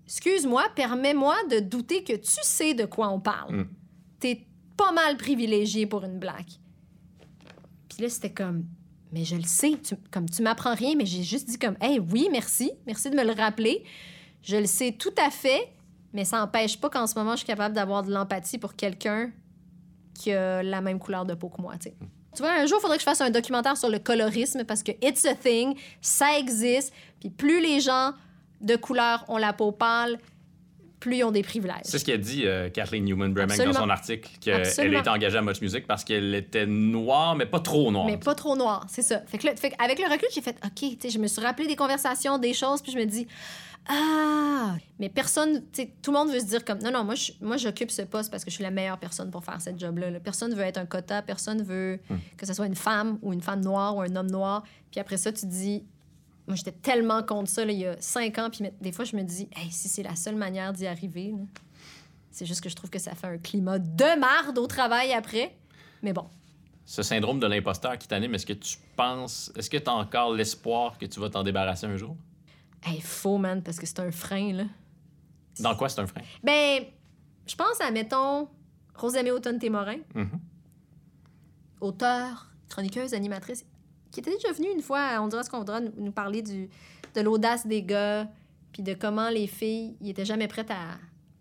Excuse-moi, 0.06 0.64
permets-moi 0.76 1.36
de 1.52 1.60
douter 1.60 2.04
que 2.04 2.14
tu 2.14 2.38
sais 2.42 2.74
de 2.74 2.86
quoi 2.86 3.10
on 3.10 3.20
parle. 3.20 3.56
Mm. 3.58 3.68
T'es 4.20 4.46
pas 4.76 4.92
mal 4.92 5.18
privilégié 5.18 5.86
pour 5.86 6.04
une 6.04 6.18
blague. 6.20 6.48
Puis 7.90 8.02
là, 8.02 8.10
c'était 8.10 8.32
comme 8.34 8.66
Mais 9.12 9.24
je 9.26 9.36
le 9.36 9.44
sais, 9.44 9.74
tu- 9.84 9.96
comme 10.12 10.30
tu 10.30 10.42
m'apprends 10.42 10.76
rien, 10.76 10.96
mais 10.96 11.06
j'ai 11.06 11.24
juste 11.24 11.48
dit 11.50 11.58
comme 11.60 11.76
Hey, 11.82 12.00
oui, 12.00 12.28
merci, 12.32 12.72
merci 12.86 13.10
de 13.10 13.16
me 13.16 13.24
le 13.24 13.32
rappeler. 13.34 13.84
Je 14.44 14.56
le 14.58 14.66
sais 14.68 14.92
tout 14.94 15.14
à 15.24 15.30
fait, 15.30 15.70
mais 16.14 16.26
ça 16.26 16.40
n'empêche 16.40 16.80
pas 16.80 16.90
qu'en 16.90 17.08
ce 17.08 17.18
moment, 17.18 17.32
je 17.32 17.38
suis 17.38 17.48
capable 17.48 17.76
d'avoir 17.76 18.04
de 18.04 18.12
l'empathie 18.12 18.58
pour 18.58 18.76
quelqu'un 18.76 19.32
qui 20.14 20.32
a 20.32 20.64
la 20.64 20.82
même 20.82 21.00
couleur 21.00 21.26
de 21.26 21.34
peau 21.34 21.50
que 21.50 21.62
moi, 21.62 21.74
tu 21.80 21.90
sais. 21.90 21.96
Tu 22.36 22.44
vois, 22.44 22.52
un 22.52 22.66
jour, 22.68 22.78
il 22.80 22.82
faudrait 22.82 22.98
que 22.98 23.02
je 23.02 23.10
fasse 23.10 23.22
un 23.22 23.32
documentaire 23.32 23.76
sur 23.76 23.90
le 23.90 24.00
colorisme 24.00 24.64
parce 24.64 24.84
que 24.84 24.92
it's 25.02 25.26
a 25.26 25.34
thing, 25.34 25.76
ça 26.02 26.38
existe, 26.38 26.94
puis 27.20 27.30
plus 27.30 27.60
les 27.62 27.80
gens 27.80 28.14
de 28.62 28.76
couleur 28.76 29.26
ont 29.30 29.38
la 29.38 29.54
peau 29.54 29.72
pâle, 29.72 30.20
plus 31.00 31.18
ils 31.18 31.24
ont 31.24 31.32
des 31.32 31.44
privilèges. 31.44 31.78
C'est 31.84 31.98
ce 31.98 32.06
qu'a 32.06 32.18
dit 32.18 32.46
euh, 32.46 32.70
Kathleen 32.70 33.06
Newman 33.06 33.34
Breming 33.34 33.58
dans 33.66 33.74
son 33.74 33.90
article, 33.90 34.30
qu'elle 34.42 34.94
était 34.94 35.10
engagée 35.10 35.38
à 35.38 35.42
Much 35.42 35.62
Music 35.62 35.88
parce 35.88 36.04
qu'elle 36.04 36.36
était 36.36 36.66
noire, 36.66 37.36
mais 37.36 37.46
pas 37.46 37.62
trop 37.62 37.92
noire. 37.92 38.06
Mais 38.06 38.18
pas 38.18 38.36
trop 38.36 38.56
noir, 38.56 38.86
c'est 38.90 39.02
ça. 39.02 39.22
Fait 39.26 39.38
que 39.38 39.48
là, 39.48 39.56
fait 39.56 39.74
avec 39.80 39.98
le 39.98 40.06
recul, 40.06 40.28
j'ai 40.34 40.42
fait 40.42 40.58
OK, 40.64 40.74
tu 40.76 40.98
sais, 41.00 41.10
je 41.10 41.20
me 41.20 41.28
suis 41.28 41.42
rappelé 41.42 41.68
des 41.68 41.76
conversations, 41.76 42.38
des 42.38 42.54
choses, 42.54 42.82
puis 42.82 42.92
je 42.92 42.98
me 42.98 43.06
dis 43.06 43.28
ah, 43.92 44.76
mais 45.00 45.10
personne, 45.10 45.62
tu 45.74 45.82
sais, 45.84 45.94
tout 46.02 46.12
le 46.12 46.18
monde 46.20 46.30
veut 46.32 46.40
se 46.40 46.46
dire 46.46 46.64
comme 46.64 46.80
non 46.80 46.92
non, 46.92 47.04
moi 47.04 47.16
je- 47.16 47.32
moi 47.42 47.58
j'occupe 47.58 47.90
ce 47.92 48.04
poste 48.04 48.30
parce 48.30 48.46
que 48.46 48.52
je 48.52 48.56
suis 48.56 48.64
la 48.64 48.70
meilleure 48.72 49.00
personne 49.00 49.32
pour 49.32 49.44
faire 49.44 49.60
cette 49.62 49.80
job 49.80 49.98
là. 49.98 50.20
Personne 50.20 50.54
veut 50.54 50.62
être 50.64 50.78
un 50.78 50.86
quota, 50.86 51.22
personne 51.22 51.64
veut 51.64 52.00
que 52.38 52.46
ce 52.46 52.54
soit 52.54 52.68
une 52.68 52.76
femme 52.76 53.18
ou 53.22 53.34
une 53.34 53.42
femme 53.42 53.62
noire 53.62 53.96
ou 53.96 54.02
un 54.02 54.16
homme 54.16 54.30
noir. 54.30 54.64
Puis 54.92 55.00
après 55.00 55.18
ça, 55.18 55.32
tu 55.34 55.46
dis 55.48 55.84
moi 56.48 56.56
j'étais 56.56 56.72
tellement 56.72 57.24
contre 57.24 57.50
ça 57.50 57.66
là, 57.66 57.72
il 57.72 57.80
y 57.80 57.86
a 57.88 57.96
cinq 58.00 58.38
ans, 58.38 58.50
puis 58.52 58.64
des 58.80 58.92
fois 58.92 59.06
je 59.06 59.16
me 59.16 59.24
dis 59.24 59.48
hey, 59.56 59.72
si 59.72 59.88
c'est 59.90 60.04
la 60.04 60.16
seule 60.16 60.36
manière 60.36 60.72
d'y 60.74 60.86
arriver, 60.88 61.32
là, 61.32 61.44
c'est 62.32 62.46
juste 62.46 62.62
que 62.62 62.70
je 62.70 62.76
trouve 62.76 62.90
que 62.92 63.00
ça 63.00 63.16
fait 63.16 63.28
un 63.28 63.38
climat 63.40 63.80
de 63.80 64.20
marde 64.20 64.58
au 64.60 64.68
travail 64.68 65.14
après. 65.14 65.56
Mais 66.04 66.14
bon, 66.14 66.26
Ce 66.86 67.02
syndrome 67.04 67.40
de 67.40 67.48
l'imposteur 67.48 67.98
qui 67.98 68.08
t'anime, 68.08 68.34
est-ce 68.36 68.46
que 68.46 68.54
tu 68.54 68.78
penses, 68.96 69.52
est-ce 69.56 69.70
que 69.70 69.78
tu 69.78 69.90
as 69.90 69.94
encore 69.94 70.34
l'espoir 70.34 70.98
que 70.98 71.06
tu 71.08 71.20
vas 71.20 71.30
t'en 71.30 71.44
débarrasser 71.44 71.86
un 71.88 71.98
jour? 71.98 72.16
Hey, 72.84 73.02
faux 73.02 73.38
man 73.38 73.62
parce 73.64 73.78
que 73.80 73.86
c'est 73.86 74.00
un 74.00 74.12
frein 74.12 74.54
là. 74.54 74.64
Dans 75.60 75.76
quoi 75.76 75.90
c'est 75.90 76.00
un 76.02 76.08
frein? 76.08 76.22
Ben, 76.44 76.84
je 77.48 77.56
pense 77.56 77.82
à, 77.82 77.92
mettons, 77.92 78.48
Rosamé 78.96 79.32
Automne-Témorin, 79.32 79.98
Mhm. 80.16 80.40
auteure, 81.82 82.50
chroniqueuse, 82.70 83.14
animatrice, 83.14 83.66
qui 84.12 84.20
était 84.20 84.32
déjà 84.34 84.52
venue 84.52 84.70
une 84.74 84.82
fois, 84.82 85.00
à 85.02 85.22
on 85.22 85.28
dira 85.28 85.44
ce 85.44 85.50
qu'on 85.50 85.60
voudra, 85.60 85.80
nous, 85.82 85.92
nous 85.98 86.12
parler 86.12 86.42
du, 86.42 86.70
de 87.16 87.22
l'audace 87.22 87.66
des 87.68 87.84
gars, 87.84 88.28
puis 88.72 88.84
de 88.84 88.94
comment 88.94 89.30
les 89.30 89.48
filles, 89.48 89.96
ils 90.02 90.10
étaient 90.10 90.26
jamais 90.26 90.48
prêtes 90.48 90.72
à 90.72 90.98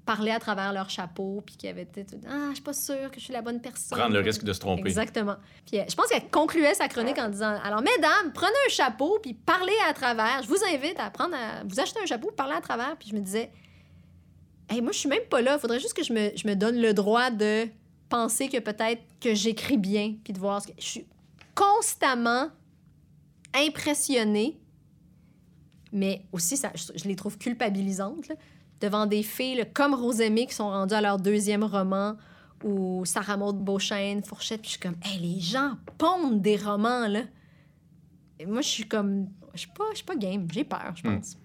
parler 0.09 0.31
à 0.31 0.39
travers 0.39 0.73
leur 0.73 0.89
chapeau, 0.89 1.43
puis 1.45 1.55
qu'ils 1.59 1.69
avaient 1.69 1.85
tout, 1.85 2.01
Ah, 2.27 2.47
je 2.49 2.55
suis 2.55 2.63
pas 2.63 2.73
sûre 2.73 3.11
que 3.11 3.21
je 3.21 3.25
suis 3.25 3.33
la 3.35 3.43
bonne 3.43 3.61
personne. 3.61 3.99
Prendre 3.99 4.15
le 4.15 4.21
risque 4.21 4.43
de 4.43 4.55
se 4.55 4.59
tromper. 4.59 4.89
Exactement. 4.89 5.37
Puis 5.67 5.79
euh, 5.79 5.85
je 5.87 5.95
pense 5.95 6.07
qu'elle 6.07 6.31
concluait 6.31 6.73
sa 6.73 6.89
chronique 6.89 7.19
en 7.19 7.29
disant 7.29 7.61
Alors, 7.63 7.83
mesdames, 7.83 8.33
prenez 8.33 8.57
un 8.67 8.71
chapeau, 8.71 9.19
puis 9.23 9.35
parlez 9.35 9.77
à 9.87 9.93
travers. 9.93 10.43
Je 10.43 10.49
vous 10.49 10.65
invite 10.75 10.99
à 10.99 11.11
prendre 11.11 11.35
à 11.35 11.63
vous 11.63 11.79
acheter 11.79 12.01
un 12.03 12.07
chapeau, 12.07 12.31
parler 12.31 12.55
à 12.55 12.63
travers. 12.63 12.97
Puis 12.97 13.11
je 13.11 13.15
me 13.15 13.21
disais 13.21 13.51
Hey, 14.71 14.81
moi, 14.81 14.93
je 14.93 14.99
suis 14.99 15.11
même 15.11 15.27
pas 15.29 15.43
là. 15.43 15.57
Il 15.57 15.61
faudrait 15.61 15.79
juste 15.79 15.93
que 15.93 16.03
je 16.03 16.15
me, 16.15 16.31
je 16.35 16.49
me 16.49 16.55
donne 16.57 16.81
le 16.81 16.95
droit 16.95 17.31
de 17.31 17.69
penser 18.09 18.49
que 18.49 18.61
peut-être 18.61 19.03
que 19.21 19.35
j'écris 19.35 19.77
bien, 19.77 20.15
puis 20.25 20.33
de 20.33 20.39
voir 20.39 20.63
ce 20.63 20.69
que. 20.69 20.73
Je 20.79 20.87
suis 20.87 21.07
constamment 21.55 22.49
impressionnée, 23.55 24.59
mais 25.93 26.23
aussi, 26.33 26.57
ça, 26.57 26.73
je, 26.75 26.99
je 26.99 27.07
les 27.07 27.17
trouve 27.17 27.37
culpabilisantes, 27.37 28.29
là, 28.29 28.37
devant 28.81 29.07
des 29.07 29.23
filles 29.23 29.65
comme 29.75 29.95
Rosemée 29.95 30.47
qui 30.47 30.55
sont 30.55 30.71
rendues 30.71 30.95
à 30.95 31.01
leur 31.01 31.19
deuxième 31.19 31.65
roman, 31.65 32.17
ou 32.65 33.05
Sarah 33.05 33.37
Maud 33.37 33.59
Beauchesne, 33.59 34.23
Fourchette, 34.25 34.63
puis 34.63 34.69
je 34.71 34.73
suis 34.73 34.81
comme, 34.81 34.97
hey, 35.05 35.19
les 35.21 35.41
gens 35.41 35.73
pondent 35.97 36.43
des 36.43 36.57
romans, 36.57 37.07
là. 37.07 37.23
Et 38.41 38.47
moi, 38.47 38.61
je 38.63 38.69
suis 38.69 38.85
comme, 38.87 39.29
je 39.55 39.61
suis 39.61 39.69
pas, 39.71 39.85
je 39.93 39.97
suis 39.97 40.05
pas 40.05 40.17
game, 40.17 40.47
j'ai 40.53 40.65
peur, 40.65 40.93
je 40.95 41.09
Hmm. 41.09 41.17
pense. 41.17 41.37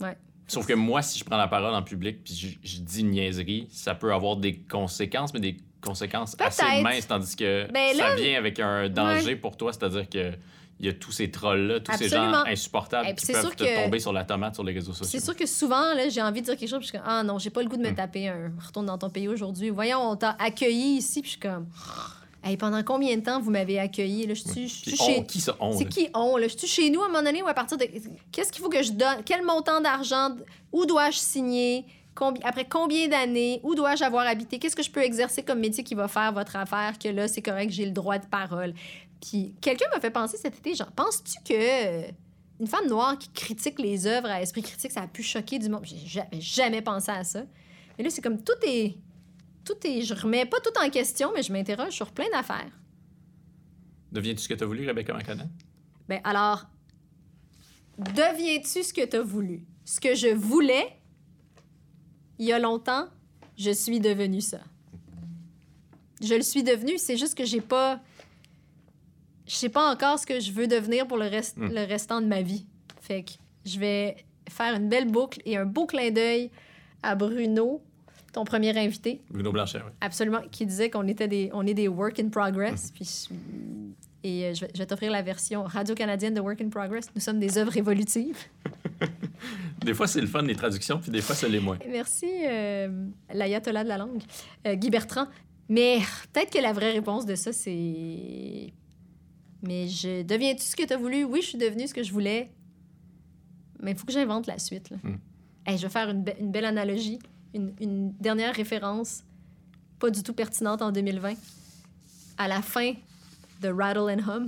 Ouais. 0.00 0.16
Sauf 0.46 0.66
que 0.66 0.72
moi, 0.74 1.00
si 1.02 1.18
je 1.18 1.24
prends 1.24 1.36
la 1.36 1.48
parole 1.48 1.74
en 1.74 1.82
public 1.82 2.24
puis 2.24 2.34
je, 2.34 2.48
je 2.68 2.80
dis 2.80 3.00
une 3.00 3.10
niaiserie, 3.10 3.68
ça 3.70 3.94
peut 3.94 4.12
avoir 4.12 4.36
des 4.36 4.58
conséquences, 4.62 5.32
mais 5.32 5.40
des 5.40 5.56
conséquences 5.80 6.34
assez 6.38 6.82
minces, 6.82 7.06
tandis 7.06 7.36
que 7.36 7.70
Ben 7.72 7.94
ça 7.94 8.14
vient 8.16 8.36
avec 8.36 8.58
un 8.58 8.88
danger 8.88 9.36
pour 9.36 9.56
toi, 9.56 9.72
c'est-à-dire 9.72 10.08
que 10.08 10.32
il 10.80 10.86
y 10.86 10.88
a 10.88 10.94
tous 10.94 11.12
ces 11.12 11.30
trolls-là, 11.30 11.80
tous 11.80 11.94
ces 11.96 12.08
gens 12.08 12.32
insupportables 12.46 13.06
Et 13.08 13.12
puis 13.14 13.20
qui 13.20 13.26
c'est 13.26 13.32
peuvent 13.34 13.42
sûr 13.42 13.54
te 13.56 13.62
que- 13.64 13.84
tomber 13.84 13.98
sur 14.00 14.12
la 14.12 14.24
tomate 14.24 14.54
sur 14.54 14.64
les 14.64 14.72
réseaux 14.72 14.92
sociaux. 14.94 15.06
C'est 15.06 15.22
sûr 15.24 15.36
que 15.36 15.46
souvent, 15.46 15.94
là, 15.94 16.08
j'ai 16.08 16.22
envie 16.22 16.40
de 16.40 16.46
dire 16.46 16.56
quelque 16.56 16.68
chose, 16.70 16.78
puis 16.78 16.86
je 16.88 16.92
suis 16.92 16.98
comme, 16.98 17.06
ah 17.06 17.22
non, 17.22 17.38
j'ai 17.38 17.50
pas 17.50 17.62
le 17.62 17.68
goût 17.68 17.76
de 17.76 17.82
me 17.82 17.90
Hmm. 17.90 17.94
taper 17.94 18.28
un 18.28 18.50
retourne 18.64 18.86
dans 18.86 18.96
ton 18.98 19.10
pays 19.10 19.28
aujourd'hui. 19.28 19.68
Voyons, 19.70 20.00
on 20.00 20.16
t'a 20.16 20.36
accueilli 20.38 20.96
ici, 20.96 21.20
puis 21.20 21.28
je 21.28 21.38
suis 21.38 21.40
comme, 21.40 21.66
hey, 22.44 22.56
pendant 22.56 22.82
combien 22.82 23.14
de 23.16 23.22
temps 23.22 23.40
vous 23.40 23.50
m'avez 23.50 23.78
accueilli? 23.78 24.26
Là, 24.26 24.32
je 24.34 24.40
suis, 24.40 24.68
je 24.68 24.74
suis 24.74 24.96
chez. 24.96 25.24
qui 25.26 25.40
ça 25.40 25.54
on? 25.60 25.76
C'est 25.76 25.84
qui 25.84 26.08
on? 26.14 26.36
Là? 26.38 26.48
Je 26.48 26.56
suis 26.56 26.66
chez 26.66 26.88
nous 26.90 27.02
à 27.02 27.04
un 27.04 27.08
moment 27.08 27.22
donné 27.22 27.42
ou 27.42 27.46
à 27.48 27.52
partir 27.54 27.76
de. 27.76 27.84
Qu'est-ce 28.32 28.50
qu'il 28.50 28.62
faut 28.62 28.70
que 28.70 28.82
je 28.82 28.92
donne? 28.92 29.18
Quel 29.26 29.44
montant 29.44 29.80
d'argent? 29.82 30.30
Où 30.72 30.86
dois-je 30.86 31.18
signer? 31.18 31.84
combi- 32.16 32.40
après 32.42 32.66
combien 32.68 33.06
d'années, 33.08 33.60
où 33.62 33.74
dois-je 33.74 34.02
avoir 34.04 34.26
habité, 34.26 34.58
qu'est-ce 34.58 34.74
que 34.76 34.82
je 34.82 34.90
peux 34.90 35.00
exercer 35.02 35.42
comme 35.42 35.60
métier 35.60 35.84
qui 35.84 35.94
va 35.94 36.06
faire 36.08 36.32
votre 36.32 36.56
affaire, 36.56 36.98
que 36.98 37.08
là, 37.08 37.28
c'est 37.28 37.40
correct, 37.40 37.70
j'ai 37.70 37.84
le 37.86 37.92
droit 37.92 38.18
de 38.18 38.26
parole. 38.26 38.74
Puis 39.20 39.54
quelqu'un 39.60 39.86
m'a 39.92 40.00
fait 40.00 40.10
penser 40.10 40.36
cet 40.36 40.58
été, 40.58 40.74
genre, 40.74 40.92
penses-tu 40.92 41.38
que 41.44 41.54
euh, 41.54 42.10
une 42.58 42.66
femme 42.66 42.86
noire 42.88 43.18
qui 43.18 43.30
critique 43.30 43.78
les 43.78 44.06
œuvres 44.06 44.28
à 44.28 44.40
esprit 44.40 44.62
critique, 44.62 44.92
ça 44.92 45.02
a 45.02 45.08
pu 45.08 45.22
choquer 45.22 45.58
du 45.58 45.68
monde? 45.68 45.84
J'ai 45.84 46.06
jamais, 46.06 46.40
jamais 46.40 46.82
pensé 46.82 47.10
à 47.10 47.24
ça. 47.24 47.44
Mais 47.98 48.04
là, 48.04 48.10
c'est 48.10 48.22
comme 48.22 48.42
tout 48.42 48.52
est. 48.66 48.96
Tout 49.64 49.76
est. 49.84 50.02
Je 50.02 50.14
remets 50.14 50.46
pas 50.46 50.58
tout 50.60 50.72
en 50.82 50.88
question, 50.88 51.32
mais 51.34 51.42
je 51.42 51.52
m'interroge 51.52 51.92
sur 51.92 52.10
plein 52.12 52.30
d'affaires. 52.30 52.70
Deviens-tu 54.12 54.40
ce 54.40 54.48
que 54.48 54.54
tu 54.54 54.64
as 54.64 54.66
voulu, 54.66 54.86
Rebecca 54.86 55.12
McConnell? 55.12 55.48
Ben 56.08 56.20
alors, 56.24 56.66
deviens-tu 57.98 58.82
ce 58.82 58.92
que 58.92 59.04
tu 59.04 59.16
as 59.16 59.22
voulu? 59.22 59.64
Ce 59.84 60.00
que 60.00 60.14
je 60.14 60.28
voulais, 60.28 60.96
il 62.38 62.46
y 62.46 62.52
a 62.52 62.58
longtemps, 62.58 63.06
je 63.56 63.70
suis 63.70 64.00
devenue 64.00 64.40
ça. 64.40 64.60
Je 66.22 66.34
le 66.34 66.42
suis 66.42 66.62
devenue, 66.62 66.98
c'est 66.98 67.16
juste 67.16 67.36
que 67.36 67.44
j'ai 67.44 67.60
pas. 67.60 68.00
Je 69.50 69.56
sais 69.56 69.68
pas 69.68 69.90
encore 69.92 70.16
ce 70.18 70.26
que 70.26 70.38
je 70.38 70.52
veux 70.52 70.68
devenir 70.68 71.06
pour 71.08 71.16
le, 71.18 71.26
reste, 71.26 71.56
Hmm. 71.56 71.70
le 71.72 71.84
restant 71.84 72.20
de 72.20 72.26
ma 72.26 72.40
vie. 72.40 72.66
Fait 73.00 73.24
que 73.24 73.30
je 73.66 73.80
vais 73.80 74.16
faire 74.48 74.74
une 74.76 74.88
belle 74.88 75.10
boucle 75.10 75.40
et 75.44 75.56
un 75.56 75.64
beau 75.66 75.86
clin 75.86 76.10
d'œil 76.12 76.50
à 77.02 77.16
Bruno, 77.16 77.82
ton 78.32 78.44
premier 78.44 78.76
invité. 78.78 79.20
Bruno 79.28 79.50
Blanchet, 79.50 79.78
oui. 79.78 79.90
Absolument, 80.00 80.40
qui 80.52 80.66
disait 80.66 80.88
qu'on 80.88 81.08
était 81.08 81.26
des, 81.26 81.50
on 81.52 81.66
est 81.66 81.74
des 81.74 81.88
work 81.88 82.20
in 82.20 82.28
progress. 82.28 82.92
Puis 82.94 83.26
je- 83.28 83.34
et 84.22 84.44
euh, 84.44 84.54
je 84.54 84.60
vais, 84.66 84.70
je 84.74 84.78
vais 84.78 84.86
t'offrir 84.86 85.10
la 85.10 85.22
version 85.22 85.64
radio-canadienne 85.64 86.34
de 86.34 86.40
Work 86.40 86.60
in 86.60 86.68
Progress. 86.68 87.06
Nous 87.14 87.22
sommes 87.22 87.40
des 87.40 87.56
œuvres 87.58 87.74
évolutives. 87.76 88.36
Des 89.84 89.94
fois, 89.94 90.06
c'est 90.06 90.20
le 90.20 90.26
fun, 90.26 90.42
les 90.42 90.54
traductions, 90.54 90.98
puis 90.98 91.10
des 91.10 91.22
fois, 91.22 91.34
c'est 91.34 91.48
les 91.48 91.58
moins. 91.58 91.78
Merci, 91.88 92.26
euh, 92.46 93.06
l'ayatollah 93.32 93.82
de 93.82 93.88
la 93.88 93.96
langue, 93.96 94.20
euh, 94.66 94.74
Guy 94.74 94.90
Bertrand. 94.90 95.26
Mais 95.70 96.00
peut-être 96.32 96.50
que 96.52 96.58
la 96.58 96.74
vraie 96.74 96.92
réponse 96.92 97.24
de 97.24 97.34
ça, 97.34 97.50
c'est... 97.52 98.72
Mais 99.62 99.88
je 99.88 100.22
deviens-tu 100.22 100.62
ce 100.62 100.76
que 100.76 100.84
tu 100.84 100.92
as 100.92 100.96
voulu? 100.96 101.24
Oui, 101.24 101.42
je 101.42 101.48
suis 101.48 101.58
devenue 101.58 101.86
ce 101.86 101.94
que 101.94 102.02
je 102.02 102.12
voulais. 102.12 102.50
Mais 103.82 103.92
il 103.92 103.96
faut 103.96 104.06
que 104.06 104.12
j'invente 104.12 104.46
la 104.46 104.58
suite. 104.58 104.90
là. 104.90 104.96
Hmm. 105.02 105.16
Hey, 105.66 105.76
je 105.78 105.82
vais 105.82 105.88
faire 105.92 106.08
une, 106.10 106.22
be- 106.24 106.38
une 106.40 106.50
belle 106.50 106.64
analogie, 106.64 107.18
une, 107.54 107.74
une 107.80 108.12
dernière 108.14 108.54
référence, 108.54 109.22
pas 109.98 110.10
du 110.10 110.22
tout 110.22 110.32
pertinente 110.32 110.80
en 110.82 110.90
2020. 110.92 111.34
À 112.38 112.48
la 112.48 112.62
fin 112.62 112.94
de 113.60 113.68
Rattle 113.68 114.10
and 114.10 114.26
Hum, 114.28 114.46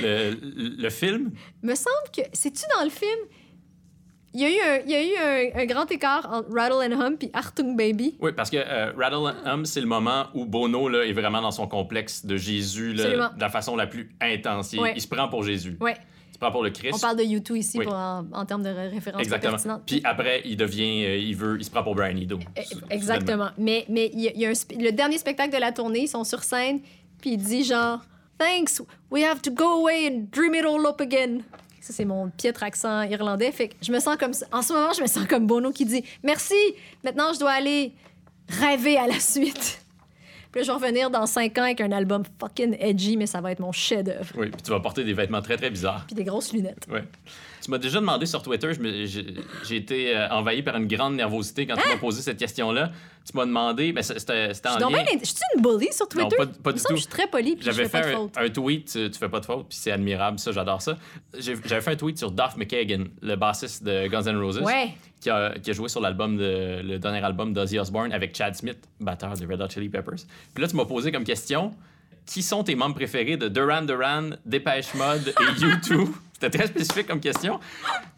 Le, 0.00 0.34
le 0.82 0.90
film, 0.90 1.32
me 1.62 1.74
semble 1.74 2.10
que... 2.14 2.22
C'est-tu 2.32 2.62
dans 2.78 2.84
le 2.84 2.90
film? 2.90 3.18
Il 4.34 4.40
y 4.40 4.44
a 4.44 4.48
eu 4.50 4.60
un, 4.60 4.82
il 4.86 4.90
y 4.90 4.94
a 4.94 5.02
eu 5.02 5.52
un, 5.56 5.60
un 5.60 5.66
grand 5.66 5.90
écart 5.90 6.26
entre 6.32 6.50
Rattle 6.54 6.90
and 6.92 6.98
Hum 7.00 7.16
puis 7.18 7.30
Artung 7.34 7.76
Baby. 7.76 8.16
oui, 8.20 8.32
parce 8.32 8.48
que 8.50 8.56
euh, 8.56 8.92
Rattle 8.96 9.34
and 9.46 9.50
Hum, 9.52 9.64
c'est 9.66 9.80
le 9.80 9.86
moment 9.86 10.26
où 10.34 10.46
Bono 10.46 10.88
là, 10.88 11.04
est 11.04 11.12
vraiment 11.12 11.42
dans 11.42 11.50
son 11.50 11.66
complexe 11.66 12.24
de 12.24 12.36
Jésus 12.36 12.94
là, 12.94 13.30
de 13.36 13.40
la 13.40 13.48
façon 13.50 13.76
la 13.76 13.86
plus 13.86 14.10
intense. 14.20 14.72
Il, 14.72 14.80
Ouais. 14.80 14.92
il 14.96 15.02
se 15.02 15.08
prend 15.08 15.28
pour 15.28 15.42
Jésus. 15.44 15.76
Ouais. 15.80 15.96
Il 16.30 16.34
se 16.34 16.38
prend 16.38 16.50
pour 16.50 16.62
le 16.64 16.70
Christ. 16.70 16.94
On 16.94 16.98
parle 16.98 17.18
de 17.18 17.24
YouTube 17.24 17.56
ici 17.58 17.78
Oui. 17.78 17.84
pour 17.84 17.94
en, 17.94 18.24
en 18.32 18.46
termes 18.46 18.62
de 18.62 18.70
ré- 18.70 18.88
référence 18.88 19.20
Exactement. 19.22 19.80
Puis 19.84 20.00
après, 20.02 20.40
il 20.46 20.56
devient, 20.56 21.04
euh, 21.04 21.16
il 21.18 21.36
veut, 21.36 21.56
il 21.60 21.64
se 21.64 21.70
prend 21.70 21.82
pour 21.82 21.94
Brian 21.94 22.16
Eno. 22.16 22.38
Eh, 22.56 22.62
Exactement. 22.94 23.50
Mais 23.58 23.84
mais 23.90 24.10
il 24.14 24.20
y 24.20 24.28
a, 24.28 24.32
il 24.34 24.40
y 24.40 24.46
a 24.46 24.48
un 24.48 24.52
sp- 24.54 24.80
le 24.82 24.92
dernier 24.92 25.18
spectacle 25.18 25.52
de 25.54 25.60
la 25.60 25.72
tournée, 25.72 26.04
ils 26.04 26.08
sont 26.08 26.24
sur 26.24 26.42
scène, 26.42 26.80
puis 27.20 27.32
il 27.34 27.36
dit 27.38 27.64
genre 27.64 28.00
Thanks, 28.38 28.80
we 29.10 29.22
have 29.22 29.40
to 29.42 29.50
go 29.52 29.82
away 29.82 30.08
and 30.08 30.28
dream 30.32 30.54
it 30.54 30.64
all 30.64 30.84
up 30.86 31.00
again. 31.02 31.42
Ça, 31.82 31.92
c'est 31.92 32.04
mon 32.04 32.30
piètre 32.30 32.62
accent 32.62 33.02
irlandais. 33.02 33.50
Fait 33.50 33.68
que 33.68 33.74
je 33.82 33.90
me 33.90 33.98
sens 33.98 34.16
comme. 34.16 34.30
En 34.52 34.62
ce 34.62 34.72
moment, 34.72 34.92
je 34.92 35.02
me 35.02 35.08
sens 35.08 35.26
comme 35.26 35.48
Bono 35.48 35.72
qui 35.72 35.84
dit 35.84 36.04
Merci, 36.22 36.54
maintenant 37.02 37.32
je 37.34 37.40
dois 37.40 37.50
aller 37.50 37.92
rêver 38.48 38.96
à 38.96 39.08
la 39.08 39.18
suite. 39.18 39.80
Puis 40.52 40.60
là, 40.60 40.66
je 40.66 40.70
vais 40.70 40.86
revenir 40.86 41.10
dans 41.10 41.26
cinq 41.26 41.56
ans 41.58 41.62
avec 41.64 41.80
un 41.80 41.90
album 41.90 42.22
fucking 42.38 42.76
edgy, 42.78 43.16
mais 43.16 43.26
ça 43.26 43.40
va 43.40 43.50
être 43.52 43.58
mon 43.58 43.72
chef-d'œuvre. 43.72 44.32
Oui, 44.36 44.50
puis 44.50 44.62
tu 44.62 44.70
vas 44.70 44.80
porter 44.80 45.02
des 45.02 45.14
vêtements 45.14 45.40
très, 45.40 45.56
très 45.56 45.70
bizarres. 45.70 46.04
Puis 46.06 46.14
des 46.14 46.24
grosses 46.24 46.52
lunettes. 46.52 46.86
Ouais. 46.90 47.02
Tu 47.62 47.70
m'as 47.70 47.78
déjà 47.78 48.00
demandé 48.00 48.26
sur 48.26 48.42
Twitter, 48.42 48.70
j'ai 49.64 49.76
été 49.76 50.14
euh, 50.14 50.28
envahi 50.28 50.62
par 50.62 50.76
une 50.76 50.86
grande 50.86 51.16
nervosité 51.16 51.66
quand 51.66 51.76
tu 51.76 51.88
m'as 51.88 51.96
posé 51.96 52.20
cette 52.20 52.38
question-là. 52.38 52.92
Tu 53.24 53.36
m'as 53.36 53.46
demandé, 53.46 53.92
ben, 53.92 54.02
c'était 54.02 54.32
en 54.68 54.78
lien- 54.90 55.04
je 55.20 55.26
suis 55.26 55.36
une 55.56 55.62
bully 55.62 55.92
sur 55.92 56.06
Non, 56.16 56.28
Twitter? 56.28 56.36
pas, 56.36 56.46
pas 56.46 56.72
me 56.72 56.76
du 56.76 56.82
tout. 56.82 56.86
Je 56.90 56.96
suis 56.96 57.06
très 57.06 57.28
je 57.60 57.64
J'avais 57.66 57.88
pas 57.88 58.02
fait 58.02 58.10
de 58.10 58.14
un, 58.14 58.18
faute. 58.18 58.32
un 58.36 58.48
tweet, 58.48 58.90
tu, 58.92 59.10
tu 59.10 59.18
fais 59.18 59.28
pas 59.28 59.40
de 59.40 59.46
faute, 59.46 59.66
puis 59.68 59.78
c'est 59.80 59.92
admirable, 59.92 60.38
ça, 60.38 60.50
j'adore 60.52 60.82
ça. 60.82 60.98
J'avais 61.38 61.80
fait 61.80 61.90
un 61.92 61.96
tweet 61.96 62.18
sur 62.18 62.30
Duff 62.32 62.56
McKagan, 62.56 63.04
le 63.20 63.36
bassiste 63.36 63.84
de 63.84 64.08
Guns 64.08 64.22
N' 64.24 64.36
Roses, 64.40 64.60
Ouais. 64.60 64.94
qui, 65.20 65.30
a, 65.30 65.54
qui 65.58 65.70
a 65.70 65.72
joué 65.72 65.88
sur 65.88 66.00
l'album 66.00 66.36
de, 66.36 66.80
le 66.82 66.98
dernier 66.98 67.22
album 67.24 67.52
d'Ozzy 67.52 67.78
Osbourne 67.78 68.12
avec 68.12 68.36
Chad 68.36 68.56
Smith, 68.56 68.78
batteur 69.00 69.34
de 69.36 69.46
Red 69.46 69.60
Hot 69.62 69.68
Chili 69.70 69.88
Peppers. 69.88 70.26
Puis 70.52 70.62
là, 70.62 70.68
tu 70.68 70.74
m'as 70.76 70.84
posé 70.84 71.12
comme 71.12 71.24
question 71.24 71.72
qui 72.26 72.42
sont 72.42 72.62
tes 72.64 72.74
membres 72.74 72.94
préférés 72.94 73.36
de 73.36 73.48
Duran 73.48 73.82
Duran, 73.82 74.30
Dépêche 74.46 74.94
Mode 74.94 75.28
et 75.28 75.60
U2 75.60 76.08
C'était 76.42 76.58
très 76.58 76.66
spécifique 76.66 77.06
comme 77.06 77.20
question. 77.20 77.60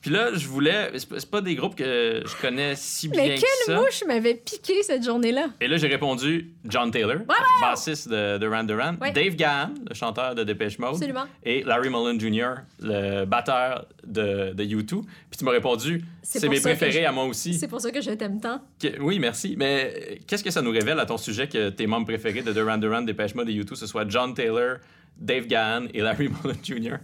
Puis 0.01 0.11
là, 0.11 0.31
je 0.35 0.49
voulais. 0.49 0.91
C'est 0.97 1.31
pas- 1.31 1.41
des 1.43 1.55
groupes 1.57 1.75
que 1.77 2.23
je 2.25 2.41
connais 2.41 2.75
si 2.75 3.09
bien 3.09 3.23
Mais 3.23 3.35
que 3.35 3.41
quelle 3.41 3.67
ça. 3.75 3.77
mouche 3.81 4.03
m'avait 4.07 4.35
piqué 4.35 4.83
cette 4.83 5.05
journée-là? 5.05 5.49
Et 5.61 5.69
là, 5.69 5.77
j'ai 5.77 5.89
répondu 5.89 6.53
John 6.65 6.91
Taylor, 6.91 7.19
bassiste 7.61 8.09
de 8.09 8.39
Duran 8.39 8.65
Duran, 8.65 8.95
Ouais. 9.01 9.13
Dave 9.13 9.35
Gahan, 9.37 9.75
le 9.89 9.95
chanteur 9.95 10.35
de 10.35 10.43
Dépêche 10.43 10.79
Mode, 10.79 10.95
Absolument. 10.95 11.25
et 11.43 11.63
Larry 11.65 11.91
Mullen 11.91 12.19
Jr., 12.19 12.63
le 12.81 13.27
batteur 13.27 13.87
de, 14.07 14.53
de 14.55 14.65
U2. 14.65 15.03
Puis 15.03 15.39
tu 15.39 15.45
m'as 15.45 15.51
répondu, 15.51 16.03
C'est 16.23 16.49
mes 16.49 16.61
préférés 16.61 17.03
je- 17.03 17.07
à 17.09 17.13
moi 17.13 17.25
aussi. 17.25 17.53
C'est 17.55 17.69
pour 17.69 17.81
ça 17.83 17.91
que 17.91 18.01
je 18.01 18.11
t'aime 18.13 18.41
tant. 18.41 18.63
Que- 18.81 18.99
oui, 19.01 19.19
merci. 19.19 19.55
Mais 19.59 19.93
euh, 19.95 20.15
qu'est-ce 20.27 20.43
que 20.45 20.51
ça 20.51 20.63
nous 20.63 20.71
révèle 20.71 20.99
à 20.99 21.05
ton 21.05 21.19
sujet 21.19 21.47
que 21.47 21.69
tes 21.69 21.87
membres 21.87 22.07
préférés 22.07 22.41
de 22.43 22.53
Duran 22.55 22.79
Duran, 22.79 23.03
Dépêche 23.03 23.35
Mode 23.35 23.51
et 23.51 23.53
U2, 23.55 23.75
ce 23.75 23.87
soit 23.87 24.09
John 24.09 24.33
Taylor, 24.33 24.79
Dave 25.19 25.47
Gahan 25.47 25.87
et 25.93 26.01
Larry 26.01 26.29
Mullen 26.45 26.57
Jr.? 26.63 26.97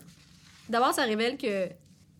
D'abord, 0.70 0.94
ça 0.94 1.04
révèle 1.04 1.36
que 1.36 1.68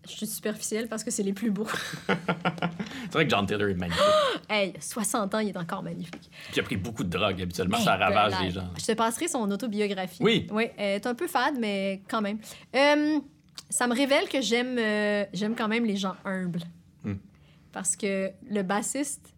je 0.07 0.13
suis 0.13 0.27
superficielle 0.27 0.89
parce 0.89 1.05
que 1.05 1.11
c'est 1.11 1.23
les 1.23 1.33
plus 1.33 1.51
beaux. 1.51 1.67
C'est 2.09 3.13
vrai 3.13 3.25
que 3.25 3.31
John 3.31 3.47
Taylor 3.47 3.69
est 3.69 3.75
magnifique. 3.75 4.03
hey, 4.49 4.73
60 4.81 5.35
ans, 5.35 5.39
il 5.41 5.49
est 5.49 5.57
encore 5.57 5.83
magnifique. 5.83 6.31
Puis 6.45 6.55
il 6.57 6.61
a 6.61 6.63
pris 6.63 6.77
beaucoup 6.77 7.05
de 7.05 7.09
drogue. 7.11 7.41
Habituellement, 7.41 7.79
Hey, 7.79 7.85
ça 7.85 7.97
ravage 7.97 8.41
les 8.43 8.51
gens. 8.51 8.69
Je 8.79 8.87
te 8.87 8.93
passerai 8.93 9.29
son 9.29 9.51
autobiographie. 9.51 10.23
Oui. 10.23 10.47
Oui, 10.51 10.69
elle 10.77 10.97
est 10.97 11.07
un 11.07 11.15
peu 11.15 11.27
fade, 11.27 11.57
mais 11.59 12.03
quand 12.09 12.23
même. 12.23 12.39
Euh, 12.75 13.19
ça 13.69 13.87
me 13.87 13.95
révèle 13.95 14.29
que 14.29 14.41
j'aime 14.41 14.79
euh, 14.79 15.25
j'aime 15.33 15.55
quand 15.55 15.69
même 15.69 15.85
les 15.85 15.97
gens 15.97 16.17
humbles. 16.25 16.63
Hmm. 17.05 17.17
Parce 17.73 17.97
que 17.97 18.31
le 18.49 18.63
bassiste 18.63 19.35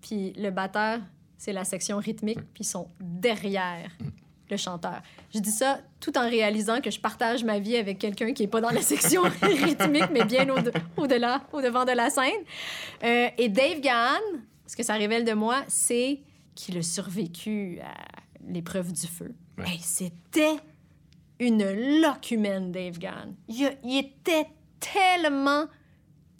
puis 0.00 0.32
le 0.36 0.50
batteur, 0.50 1.00
c'est 1.36 1.52
la 1.52 1.64
section 1.64 1.98
rythmique, 1.98 2.40
puis 2.54 2.62
ils 2.62 2.66
sont 2.66 2.88
derrière 3.00 3.90
le 4.50 4.56
chanteur. 4.56 5.00
Je 5.34 5.38
dis 5.38 5.50
ça 5.50 5.80
tout 6.00 6.16
en 6.18 6.28
réalisant 6.28 6.80
que 6.80 6.90
je 6.90 6.98
partage 7.00 7.44
ma 7.44 7.58
vie 7.58 7.76
avec 7.76 7.98
quelqu'un 7.98 8.32
qui 8.32 8.42
est 8.44 8.48
pas 8.48 8.60
dans 8.60 8.70
la 8.70 8.82
section 8.82 9.22
rythmique, 9.42 10.10
mais 10.12 10.24
bien 10.24 10.48
au- 10.48 11.02
au-delà, 11.02 11.42
au-devant 11.52 11.84
de 11.84 11.92
la 11.92 12.10
scène. 12.10 12.42
Euh, 13.04 13.28
et 13.38 13.48
Dave 13.48 13.80
Gahan, 13.80 14.18
ce 14.66 14.76
que 14.76 14.82
ça 14.82 14.94
révèle 14.94 15.24
de 15.24 15.32
moi, 15.32 15.62
c'est 15.68 16.20
qu'il 16.54 16.76
a 16.78 16.82
survécu 16.82 17.78
à 17.82 17.94
l'épreuve 18.48 18.92
du 18.92 19.06
feu. 19.06 19.32
Ouais. 19.58 19.64
Hey, 19.68 19.78
C'était 19.82 20.56
une 21.38 22.00
loque 22.02 22.30
humaine, 22.30 22.70
Dave 22.72 22.98
Gahan. 22.98 23.34
Il, 23.48 23.70
il 23.84 23.98
était 23.98 24.46
tellement 24.78 25.64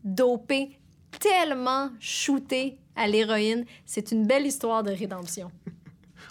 dopé, 0.04 0.78
tellement 1.18 1.90
shooté 2.00 2.78
à 2.96 3.06
l'héroïne. 3.06 3.64
C'est 3.84 4.12
une 4.12 4.26
belle 4.26 4.46
histoire 4.46 4.82
de 4.82 4.90
rédemption. 4.90 5.50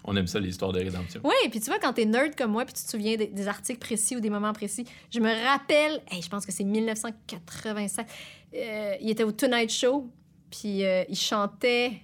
On 0.05 0.15
aime 0.15 0.27
ça, 0.27 0.39
les 0.39 0.49
histoires 0.49 0.71
de 0.71 0.79
rédemption. 0.79 1.21
Oui, 1.23 1.49
puis 1.49 1.59
tu 1.59 1.67
vois, 1.67 1.79
quand 1.79 1.93
t'es 1.93 2.05
nerd 2.05 2.35
comme 2.35 2.51
moi, 2.51 2.65
puis 2.65 2.73
tu 2.73 2.83
te 2.83 2.89
souviens 2.89 3.17
des, 3.17 3.47
articles 3.47 3.79
précis 3.79 4.15
ou 4.15 4.19
des 4.19 4.29
moments 4.29 4.53
précis, 4.53 4.85
je 5.11 5.19
me 5.19 5.31
rappelle, 5.45 6.01
je 6.11 6.27
pense 6.29 6.45
que 6.45 6.51
c'est 6.51 6.63
1987, 6.63 8.07
euh, 8.53 8.95
il 9.01 9.09
était 9.09 9.23
au 9.23 9.31
Tonight 9.31 9.69
Show, 9.69 10.09
puis 10.49 10.85
euh, 10.85 11.03
il 11.09 11.17
chantait 11.17 12.01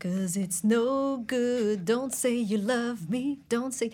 Cause 0.00 0.36
it's 0.36 0.64
no 0.64 1.18
good, 1.18 1.84
don't 1.84 2.10
say 2.10 2.42
you 2.42 2.58
love 2.58 3.08
me, 3.08 3.38
don't 3.48 3.70
say. 3.70 3.90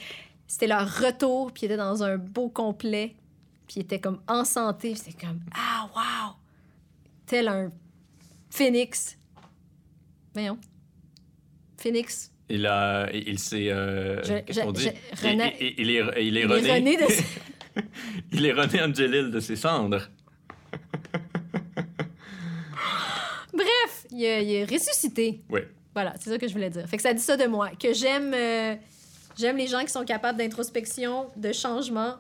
C'était 0.47 0.67
leur 0.67 0.93
retour, 0.99 1.53
puis 1.53 1.63
il 1.63 1.67
était 1.67 1.77
dans 1.77 2.03
un 2.03 2.19
beau 2.19 2.49
complet, 2.49 3.15
puis 3.69 3.77
il 3.77 3.83
était 3.83 4.01
comme 4.01 4.21
en 4.27 4.45
santé, 4.45 4.97
c'était 4.97 5.27
comme 5.27 5.41
Ah, 5.55 5.89
wow! 5.95 6.35
Tel 7.27 7.47
un 7.47 7.71
phénix. 8.51 9.17
Voyons. 10.35 10.59
Phénix. 11.77 12.30
Il, 12.51 12.67
a, 12.67 13.09
il 13.13 13.39
s'est. 13.39 13.69
euh, 13.71 14.21
Qu'est-ce 14.45 14.61
je- 14.61 14.65
qu'on 14.65 14.73
dit? 14.73 14.83
je- 14.83 14.89
Il- 15.29 15.29
René- 15.29 15.57
il, 15.61 15.75
il 15.79 15.91
est, 15.91 16.03
il 16.23 16.37
est 16.37 16.43
Il 16.43 16.43
est 16.43 16.45
René. 16.47 16.73
René 16.73 16.97
de... 16.97 17.83
il 18.33 18.45
est 18.47 18.53
René 18.53 18.83
Angelil 18.83 19.31
de 19.31 19.41
ses 19.41 19.57
cendres. 19.57 20.09
Bref, 23.53 24.07
il 24.11 24.25
est, 24.25 24.65
ressuscité. 24.65 25.41
Oui. 25.49 25.61
Voilà, 25.95 26.15
c'est 26.21 26.31
ça 26.31 26.39
que 26.39 26.47
je 26.47 26.53
voulais 26.53 26.71
dire. 26.71 26.87
Fait 26.89 26.97
que 26.97 27.03
ça 27.03 27.13
dit 27.13 27.23
ça 27.23 27.37
de 27.37 27.47
moi, 27.47 27.71
que 27.79 27.93
j'aime 27.93 28.33
euh, 28.33 28.75
j'aime 29.37 29.57
les 29.57 29.67
gens 29.67 29.81
qui 29.81 29.89
sont 29.91 30.05
capables 30.05 30.39
d'introspection, 30.39 31.27
de 31.37 31.53
changement, 31.53 32.15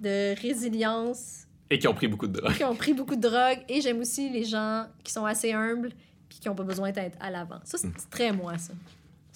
de 0.00 0.34
résilience 0.40 1.46
Et 1.68 1.78
qui 1.78 1.86
ont 1.88 1.94
pris 1.94 2.08
beaucoup 2.08 2.26
de 2.26 2.40
drogue. 2.40 2.54
qui 2.56 2.64
ont 2.64 2.74
pris 2.74 2.94
beaucoup 2.94 3.16
de 3.16 3.20
drogue. 3.20 3.58
Et 3.68 3.80
j'aime 3.82 4.00
aussi 4.00 4.30
les 4.30 4.44
gens 4.44 4.86
qui 5.04 5.12
sont 5.12 5.26
assez 5.26 5.52
humbles 5.52 5.90
puis 6.28 6.38
qui 6.40 6.48
n'ont 6.48 6.54
pas 6.54 6.62
besoin 6.62 6.90
d'être 6.90 7.18
à 7.20 7.30
l'avant. 7.30 7.60
Ça, 7.64 7.76
c'est 7.76 7.88
Hmm. 7.88 7.92
c'est 7.98 8.10
très 8.10 8.32
moi, 8.32 8.56
ça. 8.56 8.72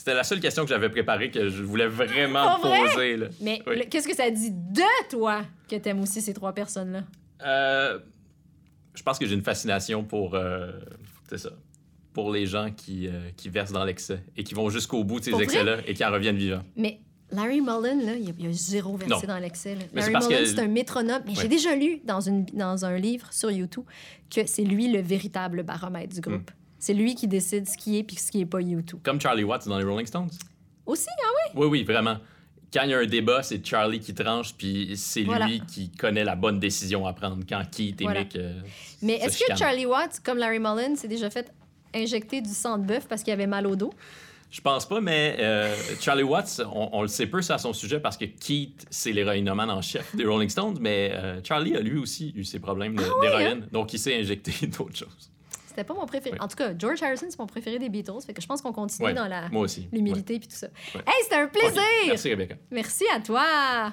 C'était 0.05 0.17
la 0.19 0.23
seule 0.25 0.41
question 0.41 0.65
que 0.65 0.69
j'avais 0.69 0.91
préparée 0.91 1.31
que 1.31 1.49
je 1.49 1.63
voulais 1.63 1.87
vraiment 1.87 2.59
Pas 2.61 2.69
vrai? 2.69 2.81
poser. 2.93 3.17
Là. 3.17 3.27
Mais 3.41 3.63
Oui. 3.67 3.89
qu'est-ce 3.89 4.07
que 4.07 4.15
ça 4.15 4.31
dit 4.31 4.51
de 4.51 5.09
toi 5.09 5.41
que 5.67 5.77
t'aimes 5.77 6.03
aussi 6.03 6.21
ces 6.21 6.35
trois 6.35 6.53
personnes-là? 6.53 7.05
Euh, 7.43 7.99
je 8.95 9.03
pense 9.03 9.19
que 9.19 9.25
j'ai 9.25 9.35
une 9.35 9.43
fascination 9.43 10.05
pour. 10.05 10.35
euh, 10.35 10.73
c'est 11.31 11.39
ça. 11.39 11.53
Pour 12.13 12.31
les 12.33 12.45
gens 12.45 12.71
qui, 12.71 13.09
euh, 13.09 13.31
qui 13.35 13.49
versent 13.49 13.73
dans 13.73 13.83
l'excès 13.87 14.23
et 14.37 14.45
qui 14.45 14.53
vont 14.53 14.69
jusqu'au 14.69 15.05
bout 15.05 15.21
de 15.21 15.25
ces 15.25 15.41
excès-là 15.41 15.79
et 15.87 15.95
qui 15.95 16.05
en 16.05 16.13
reviennent 16.13 16.37
vivants. 16.37 16.63
Mais 16.77 17.01
Larry 17.31 17.63
Mullen, 17.63 18.05
là, 18.05 18.13
il 18.15 18.27
y 18.27 18.47
a, 18.47 18.53
zéro 18.53 18.99
versé 18.99 19.27
Non. 19.27 19.33
dans 19.33 19.41
c'est 19.55 19.75
Larry 19.95 20.13
Mullen, 20.13 20.29
que- 20.43 20.45
c'est 20.45 20.61
un 20.61 20.69
métronome. 20.69 21.23
Mais 21.27 21.35
j'ai 21.35 21.49
déjà 21.49 21.75
lu 21.75 22.03
dans, 22.05 22.21
une, 22.21 22.45
dans 22.53 22.85
un 22.85 22.99
livre 22.99 23.33
sur 23.33 23.51
YouTube 23.51 23.85
que 24.29 24.45
c'est 24.47 24.65
lui 24.65 24.93
le 24.93 25.01
véritable 25.01 25.63
baromètre 25.63 26.15
du 26.15 26.21
groupe. 26.21 26.51
C'est 26.85 26.93
lui 26.93 27.15
qui 27.15 27.27
décide 27.29 27.67
ce 27.67 27.79
qui 27.79 27.97
est 27.99 28.03
puis 28.03 28.17
ce 28.17 28.31
qui 28.31 28.43
est 28.43 28.47
pas 28.47 28.61
YouTube. 28.61 28.99
Comme 29.03 29.19
Charlie 29.19 29.43
Watts 29.43 29.67
dans 29.67 29.79
les 29.79 29.85
Rolling 29.85 30.07
Stones. 30.07 30.29
Aussi, 30.85 31.07
hein? 31.09 31.51
Oui, 31.55 31.67
oui, 31.67 31.83
vraiment. 31.83 32.19
Quand 32.71 32.83
il 32.83 32.91
y 32.91 32.95
a 32.95 32.99
un 32.99 33.07
débat, 33.07 33.43
c'est 33.43 33.65
Charlie 33.65 34.01
qui 34.01 34.13
tranche, 34.13 34.53
puis 34.55 34.93
c'est 34.97 35.23
Voilà. 35.23 35.47
lui 35.47 35.63
qui 35.67 35.91
connaît 35.93 36.25
la 36.25 36.37
bonne 36.37 36.61
décision 36.61 37.07
à 37.07 37.15
prendre 37.15 37.39
quand 37.49 37.63
Keith 37.71 38.03
et 38.03 38.05
Voilà. 38.05 38.21
Mick. 38.25 38.37
euh, 38.37 38.61
Mais 39.01 39.15
est-ce 39.15 39.39
que. 39.43 39.57
Charlie 39.57 39.87
Watts, 39.87 40.21
comme 40.23 40.37
Larry 40.37 40.59
Mullen, 40.59 40.95
s'est 40.97 41.09
déjà 41.09 41.31
fait 41.31 41.51
injecter 41.95 42.43
du 42.43 42.51
sang 42.51 42.77
de 42.77 42.85
bœuf 42.85 43.07
parce 43.09 43.23
qu'il 43.23 43.33
avait 43.33 43.47
mal 43.47 43.67
au 43.67 43.77
dos? 43.77 43.93
Je 44.51 44.61
pense 44.61 44.87
pas, 44.87 45.01
mais 45.01 45.37
euh, 45.39 45.75
Charlie 46.03 46.23
Watts, 46.23 46.61
on, 46.71 46.91
on 46.93 47.01
le 47.03 47.09
sait 47.09 47.27
peu 47.29 47.41
ça 47.41 47.55
à 47.55 47.59
son 47.59 47.73
sujet 47.73 47.99
parce 47.99 48.19
que 48.19 48.27
Keith, 48.27 48.85
c'est 48.91 49.13
l'héroïnomane 49.13 49.71
en 49.71 49.81
chef 49.81 50.15
des 50.15 50.27
Rolling 50.27 50.51
Stones, 50.51 50.77
mais 50.81 51.13
euh, 51.15 51.41
Charlie 51.43 51.77
a 51.77 51.81
lui 51.81 51.99
aussi 51.99 52.33
eu 52.37 52.45
ses 52.45 52.59
problèmes 52.59 52.95
de- 52.95 53.21
d'héroïne, 53.23 53.67
donc 53.73 53.95
il 53.95 53.99
s'est 53.99 54.17
injecté 54.21 54.67
d'autres 54.67 54.97
choses. 54.97 55.31
C'était 55.75 55.85
pas 55.85 55.95
mon 55.95 56.07
préféré. 56.07 56.37
Oui. 56.39 56.45
En 56.45 56.47
tout 56.47 56.55
cas, 56.55 56.73
George 56.79 57.03
Harrison, 57.03 57.27
c'est 57.29 57.39
mon 57.39 57.49
préféré 57.49 57.81
des 57.81 57.89
Beatles. 57.89 58.13
Fait 58.25 58.33
que 58.33 58.41
je 58.41 58.47
pense 58.47 58.63
qu'on 58.63 58.73
continue 58.73 59.13
dans 59.13 59.27
la 59.27 59.49
Moi 59.49 59.63
aussi. 59.63 59.89
l'humilité 59.93 60.39
puis 60.39 60.47
tout 60.47 60.55
ça. 60.55 60.69
Hey, 60.95 61.23
c'était 61.25 61.35
un 61.35 61.49
plaisir! 61.49 61.83
Merci, 62.07 62.31
Rebecca. 62.31 62.55
Merci 62.71 63.05
à 63.13 63.19
toi! 63.19 63.93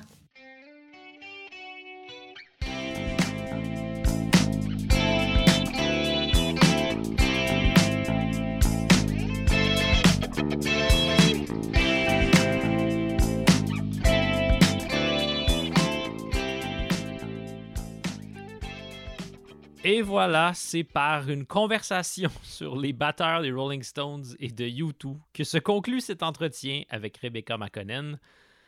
Et 19.83 20.03
voilà, 20.03 20.51
c'est 20.53 20.83
par 20.83 21.27
une 21.27 21.47
conversation 21.47 22.29
sur 22.43 22.77
les 22.77 22.93
batteurs 22.93 23.41
des 23.41 23.51
Rolling 23.51 23.81
Stones 23.81 24.25
et 24.39 24.49
de 24.49 24.65
U2 24.65 25.17
que 25.33 25.43
se 25.43 25.57
conclut 25.57 26.01
cet 26.01 26.21
entretien 26.21 26.83
avec 26.89 27.17
Rebecca 27.17 27.57
McConnell, 27.57 28.19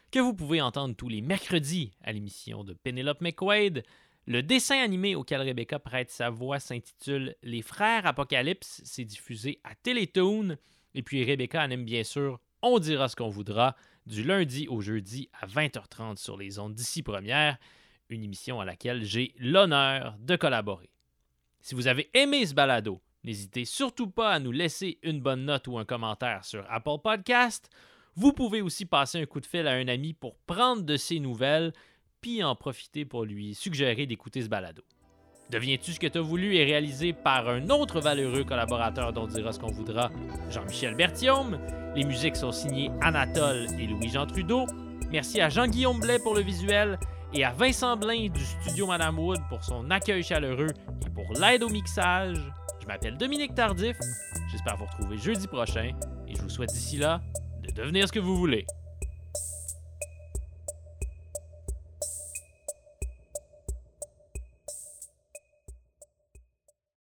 que 0.09 0.17
vous 0.17 0.33
pouvez 0.33 0.59
entendre 0.59 0.95
tous 0.95 1.09
les 1.09 1.21
mercredis 1.21 1.91
à 2.03 2.13
l'émission 2.13 2.63
de 2.63 2.73
Penelope 2.73 3.21
McQuaid. 3.21 3.83
Le 4.25 4.41
dessin 4.41 4.81
animé 4.81 5.13
auquel 5.13 5.41
Rebecca 5.41 5.77
prête 5.77 6.09
sa 6.09 6.31
voix 6.31 6.59
s'intitule 6.59 7.35
Les 7.43 7.61
Frères 7.61 8.07
Apocalypse. 8.07 8.81
C'est 8.83 9.05
diffusé 9.05 9.59
à 9.63 9.75
Télétoon. 9.75 10.57
Et 10.95 11.03
puis 11.03 11.23
Rebecca 11.23 11.63
en 11.63 11.69
aime 11.69 11.85
bien 11.85 12.03
sûr 12.03 12.39
On 12.63 12.79
dira 12.79 13.07
ce 13.07 13.15
qu'on 13.15 13.29
voudra 13.29 13.75
du 14.07 14.23
lundi 14.23 14.67
au 14.67 14.81
jeudi 14.81 15.29
à 15.39 15.45
20h30 15.45 16.17
sur 16.17 16.37
les 16.37 16.57
ondes 16.57 16.73
d'ici 16.73 17.03
première, 17.03 17.59
une 18.09 18.23
émission 18.23 18.59
à 18.59 18.65
laquelle 18.65 19.03
j'ai 19.03 19.35
l'honneur 19.37 20.15
de 20.19 20.35
collaborer. 20.35 20.92
Si 21.63 21.75
vous 21.75 21.87
avez 21.87 22.09
aimé 22.13 22.45
ce 22.45 22.53
balado, 22.53 22.99
n'hésitez 23.23 23.63
surtout 23.63 24.09
pas 24.09 24.31
à 24.31 24.39
nous 24.39 24.51
laisser 24.51 24.99
une 25.01 25.21
bonne 25.21 25.45
note 25.45 25.65
ou 25.69 25.77
un 25.77 25.85
commentaire 25.85 26.43
sur 26.43 26.65
Apple 26.69 26.97
Podcast. 27.01 27.69
Vous 28.17 28.33
pouvez 28.33 28.61
aussi 28.61 28.85
passer 28.85 29.21
un 29.21 29.25
coup 29.25 29.39
de 29.39 29.45
fil 29.45 29.65
à 29.65 29.71
un 29.71 29.87
ami 29.87 30.11
pour 30.11 30.35
prendre 30.39 30.81
de 30.81 30.97
ses 30.97 31.21
nouvelles, 31.21 31.71
puis 32.19 32.43
en 32.43 32.53
profiter 32.57 33.05
pour 33.05 33.23
lui 33.23 33.55
suggérer 33.55 34.05
d'écouter 34.05 34.41
ce 34.41 34.49
balado. 34.49 34.83
Deviens-tu 35.51 35.93
ce 35.93 36.01
que 36.01 36.07
tu 36.07 36.17
as 36.17 36.21
voulu 36.21 36.57
est 36.57 36.65
réalisé 36.65 37.13
par 37.13 37.47
un 37.47 37.69
autre 37.69 38.01
valeureux 38.01 38.43
collaborateur 38.43 39.13
dont 39.13 39.23
on 39.23 39.27
dira 39.27 39.53
ce 39.53 39.59
qu'on 39.59 39.71
voudra, 39.71 40.11
Jean-Michel 40.49 40.95
Berthiaume. 40.95 41.59
Les 41.95 42.03
musiques 42.03 42.35
sont 42.35 42.51
signées 42.51 42.91
Anatole 42.99 43.67
et 43.79 43.87
Louis-Jean 43.87 44.25
Trudeau. 44.25 44.65
Merci 45.13 45.39
à 45.39 45.47
Jean-Guillaume 45.47 46.01
Blais 46.01 46.19
pour 46.19 46.35
le 46.35 46.41
visuel 46.41 46.99
et 47.33 47.43
à 47.43 47.51
Vincent 47.51 47.97
Blain 47.97 48.27
du 48.29 48.39
studio 48.39 48.85
Madame 48.87 49.17
Wood 49.17 49.39
pour 49.49 49.63
son 49.63 49.89
accueil 49.89 50.23
chaleureux 50.23 50.69
et 51.05 51.09
pour 51.09 51.25
l'aide 51.39 51.63
au 51.63 51.69
mixage. 51.69 52.37
Je 52.81 52.85
m'appelle 52.85 53.17
Dominique 53.17 53.55
Tardif. 53.55 53.97
J'espère 54.51 54.77
vous 54.77 54.85
retrouver 54.85 55.17
jeudi 55.17 55.47
prochain 55.47 55.91
et 56.27 56.35
je 56.35 56.41
vous 56.41 56.49
souhaite 56.49 56.71
d'ici 56.71 56.97
là 56.97 57.21
de 57.63 57.71
devenir 57.71 58.07
ce 58.07 58.13
que 58.13 58.19
vous 58.19 58.35
voulez. 58.35 58.65